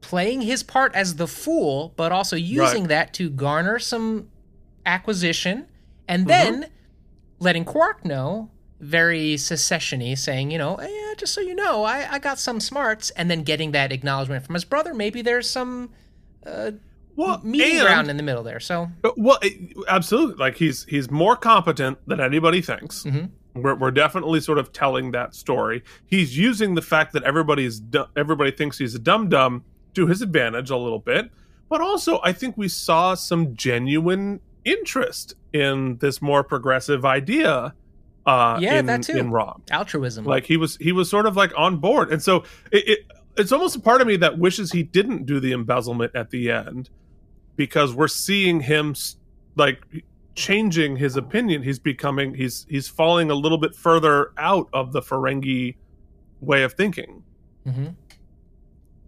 playing 0.00 0.42
his 0.42 0.62
part 0.62 0.94
as 0.94 1.16
the 1.16 1.28
fool, 1.28 1.92
but 1.96 2.12
also 2.12 2.34
using 2.36 2.88
that 2.88 3.12
to 3.14 3.30
garner 3.30 3.78
some 3.78 4.28
acquisition, 4.86 5.66
and 6.08 6.26
mm-hmm. 6.26 6.28
then 6.60 6.70
letting 7.38 7.64
Quark 7.64 8.04
know, 8.04 8.50
very 8.80 9.34
secessiony, 9.34 10.16
saying, 10.16 10.50
you 10.50 10.58
know, 10.58 10.76
"Hey, 10.76 10.92
yeah, 10.92 11.14
just 11.14 11.34
so 11.34 11.40
you 11.40 11.54
know, 11.54 11.84
I, 11.84 12.14
I 12.14 12.18
got 12.18 12.38
some 12.38 12.60
smarts, 12.60 13.10
and 13.10 13.30
then 13.30 13.42
getting 13.42 13.72
that 13.72 13.92
acknowledgement 13.92 14.44
from 14.44 14.54
his 14.54 14.64
brother. 14.64 14.94
Maybe 14.94 15.20
there's 15.22 15.48
some 15.48 15.90
uh, 16.46 16.72
Well, 17.18 17.40
meeting 17.44 17.78
and- 17.78 17.86
ground 17.86 18.10
in 18.10 18.16
the 18.16 18.22
middle 18.22 18.42
there. 18.42 18.60
So 18.60 18.88
Uh, 19.04 19.10
Well, 19.16 19.38
it- 19.42 19.76
absolutely. 19.88 20.36
Like 20.36 20.56
he's 20.56 20.84
he's 20.84 21.10
more 21.10 21.36
competent 21.36 21.98
than 22.06 22.20
anybody 22.20 22.60
thinks. 22.62 23.02
Mhm. 23.04 23.30
We're, 23.54 23.74
we're 23.74 23.90
definitely 23.90 24.40
sort 24.40 24.58
of 24.58 24.72
telling 24.72 25.10
that 25.12 25.34
story. 25.34 25.82
He's 26.06 26.38
using 26.38 26.74
the 26.76 26.82
fact 26.82 27.12
that 27.14 27.24
everybody's 27.24 27.82
everybody 28.16 28.52
thinks 28.52 28.78
he's 28.78 28.94
a 28.94 28.98
dum 29.00 29.28
dum 29.28 29.64
to 29.94 30.06
his 30.06 30.22
advantage 30.22 30.70
a 30.70 30.76
little 30.76 31.00
bit, 31.00 31.30
but 31.68 31.80
also 31.80 32.20
I 32.22 32.32
think 32.32 32.56
we 32.56 32.68
saw 32.68 33.14
some 33.14 33.54
genuine 33.56 34.40
interest 34.64 35.34
in 35.52 35.96
this 35.98 36.22
more 36.22 36.44
progressive 36.44 37.04
idea. 37.04 37.74
Uh, 38.26 38.58
Yeah, 38.60 38.78
in, 38.78 38.86
that 38.86 39.02
too. 39.02 39.16
in 39.16 39.30
Rom. 39.30 39.62
altruism. 39.70 40.24
Like 40.24 40.44
he 40.46 40.56
was 40.56 40.76
he 40.76 40.92
was 40.92 41.08
sort 41.10 41.26
of 41.26 41.34
like 41.36 41.52
on 41.56 41.78
board, 41.78 42.12
and 42.12 42.22
so 42.22 42.44
it, 42.70 42.86
it 42.88 42.98
it's 43.38 43.50
almost 43.52 43.74
a 43.76 43.80
part 43.80 44.00
of 44.00 44.06
me 44.06 44.16
that 44.18 44.38
wishes 44.38 44.70
he 44.72 44.82
didn't 44.82 45.24
do 45.26 45.40
the 45.40 45.52
embezzlement 45.52 46.14
at 46.14 46.30
the 46.30 46.50
end 46.50 46.90
because 47.58 47.92
we're 47.92 48.08
seeing 48.08 48.60
him 48.60 48.94
like 49.56 49.82
changing 50.34 50.96
his 50.96 51.16
opinion. 51.16 51.62
He's 51.62 51.78
becoming 51.80 52.32
he's 52.34 52.64
he's 52.70 52.88
falling 52.88 53.30
a 53.30 53.34
little 53.34 53.58
bit 53.58 53.74
further 53.74 54.30
out 54.38 54.68
of 54.72 54.92
the 54.92 55.02
Ferengi 55.02 55.74
way 56.40 56.62
of 56.62 56.72
thinking. 56.72 57.22
hmm 57.66 57.88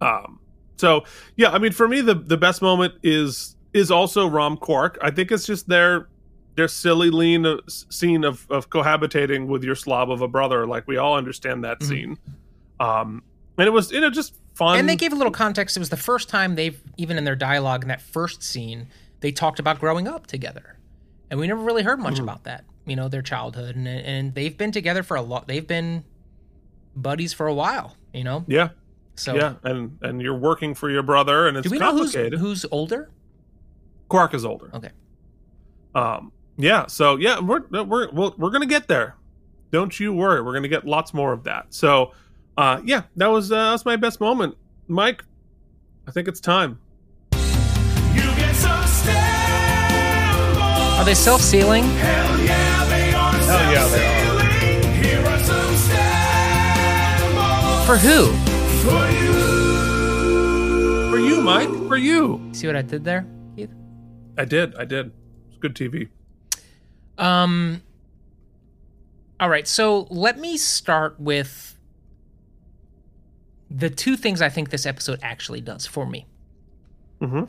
Um, 0.01 0.39
so 0.77 1.03
yeah, 1.37 1.49
I 1.51 1.57
mean, 1.57 1.71
for 1.71 1.87
me, 1.87 2.01
the 2.01 2.15
the 2.15 2.37
best 2.37 2.61
moment 2.61 2.95
is 3.01 3.55
is 3.73 3.89
also 3.89 4.27
Rom 4.27 4.57
Quark. 4.57 4.97
I 5.01 5.09
think 5.11 5.31
it's 5.31 5.45
just 5.45 5.67
their 5.67 6.09
their 6.57 6.67
silly 6.67 7.09
lean 7.09 7.45
uh, 7.45 7.57
scene 7.67 8.23
of 8.25 8.45
of 8.49 8.69
cohabitating 8.69 9.47
with 9.47 9.63
your 9.63 9.75
slob 9.75 10.11
of 10.11 10.21
a 10.21 10.27
brother. 10.27 10.67
Like 10.67 10.87
we 10.87 10.97
all 10.97 11.15
understand 11.15 11.63
that 11.63 11.79
Mhm. 11.79 11.87
scene. 11.87 12.17
Um, 12.79 13.23
and 13.57 13.67
it 13.67 13.71
was 13.71 13.91
you 13.91 14.01
know 14.01 14.09
just 14.09 14.33
fun. 14.55 14.79
And 14.79 14.87
they 14.89 14.95
gave 14.95 15.11
a 15.13 15.15
little 15.15 15.31
context. 15.31 15.75
It 15.77 15.79
was 15.79 15.89
the 15.89 15.97
first 15.97 16.29
time 16.29 16.55
they've, 16.55 16.79
even 16.97 17.17
in 17.17 17.23
their 17.23 17.35
dialogue 17.35 17.83
in 17.83 17.87
that 17.89 18.01
first 18.01 18.43
scene, 18.43 18.87
they 19.21 19.31
talked 19.31 19.59
about 19.59 19.79
growing 19.79 20.07
up 20.07 20.27
together. 20.27 20.77
And 21.29 21.39
we 21.39 21.47
never 21.47 21.61
really 21.61 21.83
heard 21.83 21.99
much 21.99 22.15
Mhm. 22.15 22.23
about 22.23 22.43
that, 22.43 22.65
you 22.85 22.95
know, 22.95 23.07
their 23.07 23.21
childhood. 23.21 23.75
And, 23.75 23.87
and 23.87 24.35
they've 24.35 24.57
been 24.57 24.71
together 24.71 25.03
for 25.03 25.15
a 25.15 25.21
lot. 25.21 25.47
They've 25.47 25.65
been 25.67 26.03
buddies 26.95 27.31
for 27.33 27.47
a 27.47 27.53
while, 27.53 27.95
you 28.13 28.23
know? 28.23 28.43
yeah, 28.47 28.69
So, 29.15 29.35
yeah, 29.35 29.53
and 29.63 29.97
and 30.01 30.21
you're 30.21 30.37
working 30.37 30.73
for 30.73 30.89
your 30.89 31.03
brother, 31.03 31.47
and 31.47 31.55
it's 31.57 31.65
do 31.67 31.71
we 31.71 31.79
know 31.79 31.91
who's, 31.91 32.11
complicated. 32.11 32.39
who's 32.39 32.65
older? 32.71 33.09
Quark 34.09 34.33
is 34.33 34.43
older. 34.43 34.69
Okay. 34.73 34.89
Um, 35.95 36.31
yeah, 36.57 36.87
so 36.87 37.15
yeah, 37.17 37.39
we're 37.39 37.61
we're 37.69 38.09
we're, 38.11 38.31
we're 38.37 38.49
gonna 38.49 38.65
get 38.65 38.87
there. 38.87 39.15
Don't 39.71 39.97
you 39.99 40.13
worry. 40.13 40.41
We're 40.41 40.53
gonna 40.53 40.67
get 40.67 40.85
lots 40.85 41.13
more 41.13 41.31
of 41.33 41.43
that. 41.45 41.67
So, 41.69 42.11
uh, 42.57 42.81
yeah, 42.83 43.03
that 43.15 43.27
was 43.27 43.51
uh, 43.51 43.55
that 43.55 43.71
was 43.71 43.85
my 43.85 43.95
best 43.95 44.19
moment, 44.19 44.57
Mike. 44.87 45.23
I 46.07 46.11
think 46.11 46.27
it's 46.27 46.39
time. 46.39 46.79
You 47.33 48.21
get 48.35 48.55
some 48.55 48.83
Are 50.99 51.05
they 51.05 51.13
self 51.13 51.41
sealing? 51.41 51.83
Hell 51.83 52.39
yeah, 52.39 52.85
they 52.85 53.13
are. 53.13 53.31
Hell 53.33 53.73
yeah, 53.73 53.87
they 53.87 54.05
are. 54.05 54.43
Here 55.03 55.25
are 55.25 55.39
some 55.39 55.75
stamps 55.75 57.31
For 57.87 57.97
who? 57.97 58.31
for 58.81 59.09
you. 59.11 59.31
For 61.11 61.19
you, 61.19 61.41
Mike. 61.41 61.69
For 61.87 61.97
you. 61.97 62.41
See 62.51 62.67
what 62.67 62.75
I 62.75 62.81
did 62.81 63.03
there, 63.03 63.25
Keith? 63.55 63.71
I 64.37 64.45
did. 64.45 64.75
I 64.75 64.85
did. 64.85 65.11
It's 65.49 65.57
good 65.59 65.75
TV. 65.75 66.09
Um. 67.17 67.81
All 69.39 69.49
right, 69.49 69.67
so 69.67 70.07
let 70.11 70.37
me 70.37 70.55
start 70.57 71.19
with 71.19 71.75
the 73.73 73.89
two 73.89 74.17
things 74.17 74.41
I 74.41 74.49
think 74.49 74.69
this 74.69 74.85
episode 74.85 75.19
actually 75.23 75.61
does 75.61 75.85
for 75.85 76.05
me. 76.05 76.25
Mm-hmm. 77.21 77.45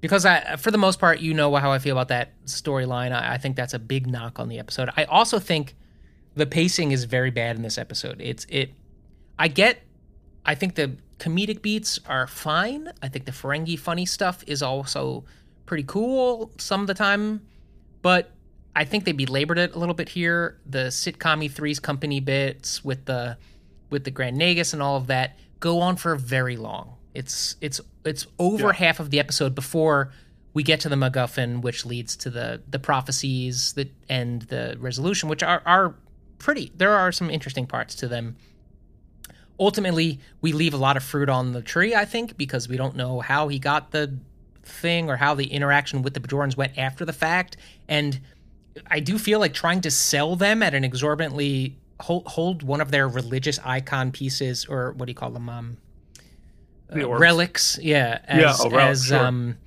Because 0.00 0.26
I, 0.26 0.56
for 0.56 0.70
the 0.70 0.78
most 0.78 1.00
part, 1.00 1.20
you 1.20 1.34
know 1.34 1.54
how 1.56 1.72
I 1.72 1.78
feel 1.78 1.96
about 1.96 2.08
that 2.08 2.30
storyline. 2.44 3.12
I, 3.12 3.34
I 3.34 3.38
think 3.38 3.56
that's 3.56 3.74
a 3.74 3.78
big 3.78 4.06
knock 4.06 4.38
on 4.38 4.48
the 4.48 4.58
episode. 4.58 4.90
I 4.96 5.04
also 5.04 5.38
think 5.38 5.74
the 6.34 6.46
pacing 6.46 6.92
is 6.92 7.04
very 7.04 7.30
bad 7.30 7.56
in 7.56 7.62
this 7.62 7.78
episode. 7.78 8.20
It's 8.20 8.46
it. 8.48 8.72
I 9.38 9.48
get. 9.48 9.80
I 10.44 10.54
think 10.54 10.76
the 10.76 10.96
comedic 11.18 11.62
beats 11.62 11.98
are 12.06 12.26
fine. 12.26 12.92
I 13.02 13.08
think 13.08 13.24
the 13.24 13.32
Ferengi 13.32 13.78
funny 13.78 14.06
stuff 14.06 14.44
is 14.46 14.62
also 14.62 15.24
pretty 15.66 15.84
cool 15.84 16.52
some 16.58 16.80
of 16.80 16.86
the 16.86 16.94
time, 16.94 17.40
but 18.02 18.30
I 18.76 18.84
think 18.84 19.04
they 19.04 19.12
belabored 19.12 19.58
it 19.58 19.74
a 19.74 19.78
little 19.78 19.94
bit 19.94 20.08
here. 20.08 20.58
The 20.64 20.86
sitcom 20.88 21.50
Three's 21.50 21.80
Company 21.80 22.20
bits 22.20 22.84
with 22.84 23.04
the 23.06 23.36
with 23.90 24.04
the 24.04 24.10
Grand 24.10 24.36
Nagus 24.38 24.72
and 24.72 24.82
all 24.82 24.96
of 24.96 25.06
that 25.08 25.38
go 25.60 25.80
on 25.80 25.96
for 25.96 26.14
very 26.16 26.56
long. 26.56 26.94
It's 27.14 27.56
it's 27.60 27.80
it's 28.04 28.26
over 28.38 28.68
Yeah. 28.68 28.72
half 28.74 29.00
of 29.00 29.10
the 29.10 29.18
episode 29.18 29.54
before 29.54 30.12
we 30.54 30.62
get 30.62 30.80
to 30.80 30.88
the 30.88 30.96
MacGuffin, 30.96 31.62
which 31.62 31.84
leads 31.84 32.16
to 32.16 32.30
the 32.30 32.62
the 32.68 32.78
prophecies 32.78 33.72
that 33.74 33.92
and 34.08 34.42
the 34.42 34.76
resolution, 34.78 35.28
which 35.28 35.42
are 35.42 35.62
are 35.66 35.94
pretty. 36.38 36.70
There 36.76 36.92
are 36.94 37.10
some 37.12 37.30
interesting 37.30 37.66
parts 37.66 37.94
to 37.96 38.08
them. 38.08 38.36
Ultimately, 39.60 40.20
we 40.40 40.52
leave 40.52 40.72
a 40.72 40.76
lot 40.76 40.96
of 40.96 41.02
fruit 41.02 41.28
on 41.28 41.52
the 41.52 41.62
tree, 41.62 41.94
I 41.94 42.04
think, 42.04 42.36
because 42.36 42.68
we 42.68 42.76
don't 42.76 42.94
know 42.94 43.18
how 43.20 43.48
he 43.48 43.58
got 43.58 43.90
the 43.90 44.16
thing 44.62 45.10
or 45.10 45.16
how 45.16 45.34
the 45.34 45.46
interaction 45.46 46.02
with 46.02 46.14
the 46.14 46.20
Bajorans 46.20 46.56
went 46.56 46.78
after 46.78 47.04
the 47.04 47.12
fact. 47.12 47.56
And 47.88 48.20
I 48.88 49.00
do 49.00 49.18
feel 49.18 49.40
like 49.40 49.54
trying 49.54 49.80
to 49.80 49.90
sell 49.90 50.36
them 50.36 50.62
at 50.62 50.74
an 50.74 50.84
exorbitantly 50.84 51.76
hold, 52.00 52.26
hold 52.26 52.62
one 52.62 52.80
of 52.80 52.90
their 52.90 53.08
religious 53.08 53.58
icon 53.64 54.12
pieces 54.12 54.64
or 54.66 54.92
what 54.92 55.06
do 55.06 55.10
you 55.10 55.14
call 55.16 55.30
them? 55.30 55.48
Um, 55.48 55.76
The 56.90 57.08
uh, 57.08 57.18
relics, 57.18 57.78
yeah, 57.82 58.20
as, 58.24 58.40
Yeah, 58.40 58.54
oh, 58.60 58.70
relic, 58.70 58.90
as 58.90 59.04
sure. 59.06 59.18
um, 59.18 59.58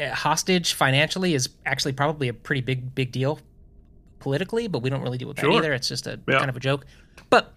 hostage 0.00 0.74
financially 0.74 1.34
is 1.34 1.48
actually 1.66 1.92
probably 1.92 2.28
a 2.28 2.32
pretty 2.34 2.60
big 2.60 2.94
big 2.94 3.10
deal 3.12 3.40
politically, 4.20 4.66
but 4.68 4.80
we 4.82 4.90
don't 4.90 5.02
really 5.02 5.18
deal 5.18 5.28
with 5.28 5.36
that 5.38 5.42
Sure. 5.44 5.52
either. 5.58 5.72
It's 5.72 5.88
just 5.88 6.06
a 6.06 6.20
Yeah. 6.28 6.38
kind 6.38 6.50
of 6.50 6.56
a 6.56 6.60
joke. 6.60 6.86
But 7.30 7.52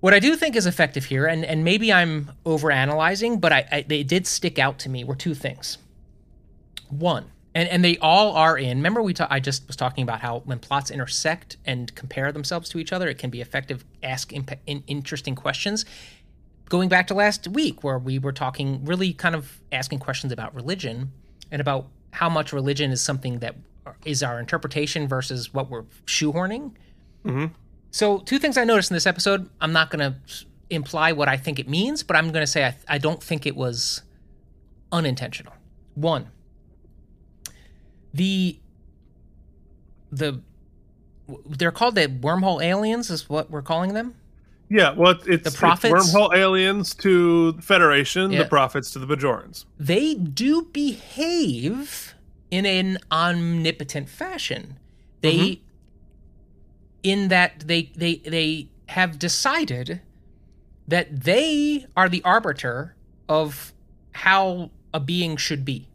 what 0.00 0.14
I 0.14 0.18
do 0.18 0.36
think 0.36 0.56
is 0.56 0.66
effective 0.66 1.04
here, 1.06 1.26
and, 1.26 1.44
and 1.44 1.64
maybe 1.64 1.92
I'm 1.92 2.30
overanalyzing, 2.44 3.40
but 3.40 3.52
I, 3.52 3.68
I 3.72 3.80
they 3.82 4.02
did 4.02 4.26
stick 4.26 4.58
out 4.58 4.78
to 4.80 4.88
me 4.88 5.04
were 5.04 5.14
two 5.16 5.34
things. 5.34 5.78
One, 6.88 7.26
and, 7.56 7.70
and 7.70 7.82
they 7.82 7.96
all 7.98 8.36
are 8.36 8.58
in. 8.58 8.76
Remember, 8.76 9.02
we 9.02 9.14
ta- 9.14 9.28
I 9.30 9.40
just 9.40 9.66
was 9.66 9.76
talking 9.76 10.02
about 10.02 10.20
how 10.20 10.40
when 10.40 10.58
plots 10.58 10.90
intersect 10.90 11.56
and 11.64 11.92
compare 11.94 12.30
themselves 12.30 12.68
to 12.68 12.78
each 12.78 12.92
other, 12.92 13.08
it 13.08 13.16
can 13.16 13.30
be 13.30 13.40
effective. 13.40 13.82
Ask 14.02 14.34
imp- 14.34 14.60
in, 14.66 14.84
interesting 14.86 15.34
questions. 15.34 15.86
Going 16.68 16.90
back 16.90 17.06
to 17.06 17.14
last 17.14 17.48
week, 17.48 17.82
where 17.82 17.98
we 17.98 18.18
were 18.18 18.32
talking, 18.32 18.84
really 18.84 19.14
kind 19.14 19.34
of 19.34 19.58
asking 19.72 20.00
questions 20.00 20.34
about 20.34 20.54
religion 20.54 21.12
and 21.50 21.62
about 21.62 21.86
how 22.10 22.28
much 22.28 22.52
religion 22.52 22.90
is 22.90 23.00
something 23.00 23.38
that 23.38 23.56
is 24.04 24.22
our 24.22 24.38
interpretation 24.38 25.08
versus 25.08 25.54
what 25.54 25.70
we're 25.70 25.84
shoehorning. 26.04 26.72
Mm-hmm. 27.24 27.46
So, 27.90 28.18
two 28.18 28.38
things 28.38 28.58
I 28.58 28.64
noticed 28.64 28.90
in 28.90 28.94
this 28.96 29.06
episode. 29.06 29.48
I'm 29.62 29.72
not 29.72 29.88
going 29.90 30.12
to 30.12 30.18
imply 30.68 31.12
what 31.12 31.26
I 31.26 31.38
think 31.38 31.58
it 31.58 31.70
means, 31.70 32.02
but 32.02 32.16
I'm 32.16 32.32
going 32.32 32.42
to 32.42 32.46
say 32.46 32.66
I, 32.66 32.76
I 32.86 32.98
don't 32.98 33.22
think 33.22 33.46
it 33.46 33.56
was 33.56 34.02
unintentional. 34.92 35.54
One, 35.94 36.28
the 38.14 38.58
the 40.10 40.40
they're 41.46 41.72
called 41.72 41.96
the 41.96 42.06
wormhole 42.06 42.62
aliens, 42.62 43.10
is 43.10 43.28
what 43.28 43.50
we're 43.50 43.62
calling 43.62 43.94
them. 43.94 44.14
Yeah, 44.68 44.92
well, 44.92 45.12
it's, 45.12 45.26
it's, 45.26 45.46
it's 45.48 45.56
prophets? 45.56 45.92
wormhole 45.94 46.34
aliens 46.34 46.94
to 46.96 47.52
the 47.52 47.62
Federation, 47.62 48.32
Yeah. 48.32 48.42
the 48.42 48.48
prophets 48.48 48.90
to 48.92 48.98
the 48.98 49.06
Bajorans. 49.06 49.64
They 49.78 50.14
do 50.14 50.62
behave 50.72 52.14
in 52.50 52.66
an 52.66 52.98
omnipotent 53.12 54.08
fashion. 54.08 54.78
They, 55.22 55.60
in 57.02 57.28
that 57.28 57.64
they 57.66 57.90
they 57.96 58.16
they 58.16 58.68
have 58.88 59.18
decided 59.18 60.00
that 60.86 61.24
they 61.24 61.86
are 61.96 62.08
the 62.08 62.22
arbiter 62.24 62.94
of 63.28 63.72
how 64.12 64.70
a 64.94 65.00
being 65.00 65.36
should 65.36 65.64
be, 65.64 65.88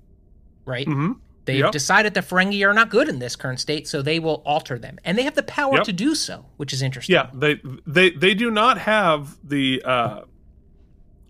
right? 0.65 0.85
hmm 0.87 1.13
They've 1.45 1.59
Yep. 1.59 1.71
decided 1.71 2.13
the 2.13 2.21
Ferengi 2.21 2.63
are 2.67 2.73
not 2.73 2.89
good 2.91 3.09
in 3.09 3.19
this 3.19 3.35
current 3.35 3.59
state, 3.59 3.87
so 3.87 4.01
they 4.01 4.19
will 4.19 4.43
alter 4.45 4.77
them, 4.77 4.99
and 5.03 5.17
they 5.17 5.23
have 5.23 5.33
the 5.35 5.43
power 5.43 5.77
Yep. 5.77 5.85
to 5.85 5.93
do 5.93 6.13
so, 6.13 6.45
which 6.57 6.71
is 6.71 6.81
interesting. 6.83 7.15
Yeah, 7.15 7.29
they 7.33 7.59
they 7.87 8.11
they 8.11 8.33
do 8.35 8.51
not 8.51 8.77
have 8.77 9.37
the 9.43 9.81
uh, 9.83 10.21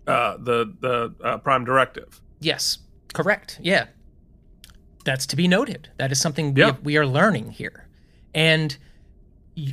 uh, 0.06 0.36
the 0.36 0.74
the 0.80 1.14
uh, 1.24 1.38
prime 1.38 1.64
directive. 1.64 2.20
Yes, 2.40 2.78
correct. 3.14 3.58
Yeah, 3.62 3.86
that's 5.04 5.24
to 5.26 5.36
be 5.36 5.48
noted. 5.48 5.88
That 5.96 6.12
is 6.12 6.20
something 6.20 6.52
we, 6.54 6.60
Yeah. 6.60 6.76
we 6.82 6.96
are 6.98 7.06
learning 7.06 7.52
here, 7.52 7.86
and 8.34 8.76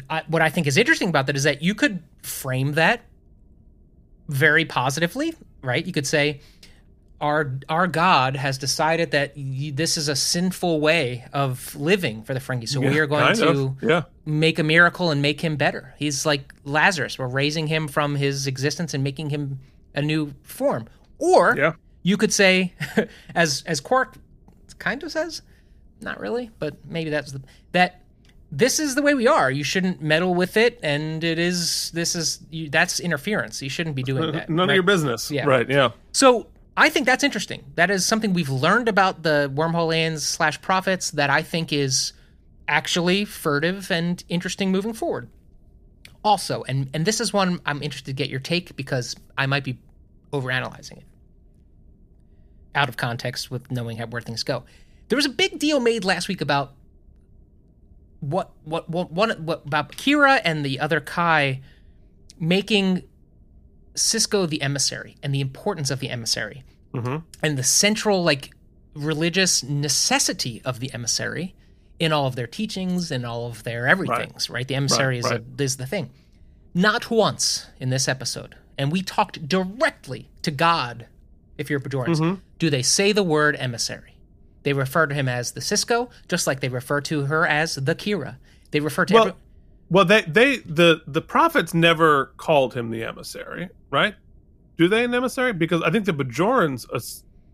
I 0.10 0.24
what 0.28 0.42
I 0.42 0.50
think 0.50 0.68
is 0.68 0.78
interesting 0.78 1.10
about 1.10 1.26
that 1.28 1.36
is 1.36 1.44
that 1.44 1.62
you 1.62 1.76
could 1.76 2.02
frame 2.24 2.74
that 2.74 3.02
very 4.30 4.64
positively, 4.64 5.34
right? 5.62 5.86
You 5.86 5.92
could 5.94 6.08
say, 6.08 6.40
"Our 7.22 7.60
our 7.68 7.88
God 7.88 8.36
has 8.36 8.58
decided 8.58 9.12
that 9.12 9.34
y- 9.36 9.72
this 9.74 9.98
is 9.98 10.08
a 10.08 10.16
sinful 10.16 10.80
way 10.80 11.26
of 11.34 11.76
living 11.76 12.24
for 12.24 12.34
the 12.34 12.40
Ferengi, 12.40 12.68
so 12.68 12.80
we 12.80 12.98
are 13.00 13.08
going 13.08 13.36
to." 13.36 13.76
Yeah, 13.82 14.04
make 14.26 14.60
a 14.60 14.64
miracle 14.64 15.12
and 15.12 15.22
make 15.22 15.42
him 15.42 15.56
better. 15.58 15.94
He's 15.98 16.26
like 16.26 16.54
Lazarus. 16.64 17.18
We're 17.20 17.28
raising 17.28 17.68
him 17.68 17.88
from 17.88 18.16
his 18.16 18.48
existence 18.48 18.94
and 18.94 19.04
making 19.04 19.30
him 19.32 19.60
a 19.96 20.02
new 20.02 20.34
form. 20.44 20.88
Or 21.18 21.56
Yeah. 21.58 21.74
you 22.04 22.16
could 22.18 22.32
say, 22.32 22.74
as 23.36 23.64
as 23.66 23.80
Quark 23.82 24.16
kind 24.78 25.04
of 25.04 25.12
says, 25.12 25.42
not 26.02 26.20
really, 26.20 26.52
but 26.60 26.78
maybe 26.86 27.10
that's 27.10 27.32
the 27.34 27.42
that 27.74 28.02
this 28.52 28.80
is 28.80 28.96
the 28.96 29.02
way 29.02 29.14
we 29.14 29.28
are. 29.28 29.52
You 29.52 29.64
shouldn't 29.64 30.02
meddle 30.02 30.34
with 30.34 30.58
it, 30.58 30.80
and 30.82 31.24
it 31.24 31.38
is 31.38 31.92
this 31.92 32.16
is 32.16 32.40
you, 32.50 32.70
that's 32.70 33.00
interference. 33.00 33.62
You 33.62 33.70
shouldn't 33.70 33.96
be 33.96 34.04
doing 34.04 34.24
uh, 34.24 34.32
that. 34.32 34.50
none 34.50 34.68
right? 34.68 34.74
of 34.74 34.76
your 34.76 34.84
business. 34.84 35.30
Yeah. 35.30 35.46
Right. 35.46 35.70
Yeah. 35.70 35.90
So 36.14 36.48
I 36.80 36.90
think 36.90 37.06
that's 37.06 37.26
interesting. 37.26 37.66
That 37.76 37.92
is 37.92 38.06
something 38.06 38.32
we've 38.32 38.50
learned 38.50 38.88
about 38.88 39.22
the 39.24 39.52
wormhole 39.54 39.94
aliens 39.94 40.24
slash 40.24 40.62
prophets 40.62 41.12
that 41.12 41.30
I 41.30 41.42
think 41.42 41.74
is 41.74 42.14
actually 42.70 43.26
furtive 43.26 43.92
and 43.92 44.24
interesting 44.30 44.72
moving 44.72 44.94
forward. 44.94 45.30
Also, 46.24 46.64
and 46.64 46.90
and 46.94 47.06
this 47.06 47.20
is 47.20 47.34
one 47.34 47.60
I'm 47.66 47.84
interested 47.84 48.12
to 48.12 48.14
get 48.14 48.30
your 48.30 48.40
take 48.40 48.78
because 48.78 49.14
I 49.38 49.46
might 49.46 49.66
be 49.66 49.78
overanalyzing 50.32 51.00
it 51.00 51.04
out 52.74 52.88
of 52.88 52.96
context 52.96 53.52
with 53.52 53.70
knowing 53.70 53.98
how 53.98 54.06
where 54.06 54.22
things 54.22 54.44
go. 54.44 54.64
There 55.10 55.18
was 55.18 55.26
a 55.26 55.30
big 55.30 55.60
deal 55.60 55.82
made 55.82 56.06
last 56.06 56.30
week 56.30 56.40
about 56.40 56.76
what 58.22 58.52
what 58.64 58.90
what 58.90 59.12
one 59.12 59.32
what, 59.46 59.66
about 59.66 59.92
Kira 59.98 60.40
and 60.46 60.66
the 60.66 60.80
other 60.80 61.02
Kai 61.02 61.60
making 62.40 63.04
Sisko 63.96 64.48
the 64.50 64.62
emissary 64.62 65.16
and 65.24 65.34
the 65.34 65.42
importance 65.42 65.90
of 65.92 66.00
the 66.00 66.10
emissary 66.10 66.64
hmm 66.94 67.18
and 67.44 67.58
the 67.58 67.64
central 67.64 68.24
like 68.24 68.52
religious 68.96 69.64
necessity 69.64 70.62
of 70.66 70.80
the 70.80 70.92
emissary 70.94 71.56
in 72.00 72.12
all 72.14 72.26
of 72.28 72.36
their 72.36 72.48
teachings 72.48 73.12
and 73.12 73.26
all 73.26 73.46
of 73.48 73.64
their 73.64 73.88
everythings 73.88 74.50
right, 74.50 74.68
the 74.68 74.76
emissary 74.76 75.16
Right, 75.18 75.26
is, 75.26 75.32
right. 75.32 75.44
A, 75.60 75.64
is 75.64 75.78
the 75.78 75.86
thing. 75.86 76.10
Not 76.74 77.10
once 77.12 77.68
in 77.80 77.90
this 77.90 78.08
episode 78.08 78.56
and 78.78 78.92
we 78.92 79.02
talked 79.02 79.48
directly 79.48 80.30
to 80.44 80.52
god 80.52 81.08
if 81.58 81.70
you're 81.70 81.80
bajorans 81.80 82.20
Mm-hmm. 82.20 82.36
do 82.58 82.70
they 82.70 82.82
say 82.82 83.12
the 83.12 83.24
word 83.24 83.56
emissary? 83.60 84.16
They 84.64 84.74
refer 84.74 85.08
to 85.08 85.16
him 85.16 85.28
as 85.30 85.52
the 85.54 85.62
Sisko 85.62 86.10
just 86.28 86.48
like 86.48 86.60
they 86.60 86.70
refer 86.70 87.02
to 87.02 87.26
her 87.26 87.46
as 87.48 87.76
the 87.76 87.96
kira. 87.96 88.38
They 88.72 88.80
refer 88.82 89.06
to 89.06 89.14
Well, 89.14 89.24
every- 89.28 89.40
well, 89.90 90.06
they 90.06 90.22
they 90.22 90.58
the 90.58 91.02
the 91.08 91.22
prophets 91.22 91.74
never 91.74 92.28
called 92.38 92.74
him 92.76 92.92
the 92.92 93.04
emissary, 93.04 93.70
right? 93.92 94.16
Do 94.78 94.88
they 94.88 95.04
an 95.04 95.14
emissary? 95.14 95.54
Because 95.54 95.82
I 95.84 95.90
think 95.92 96.06
the 96.06 96.14
Bajorans. 96.14 96.86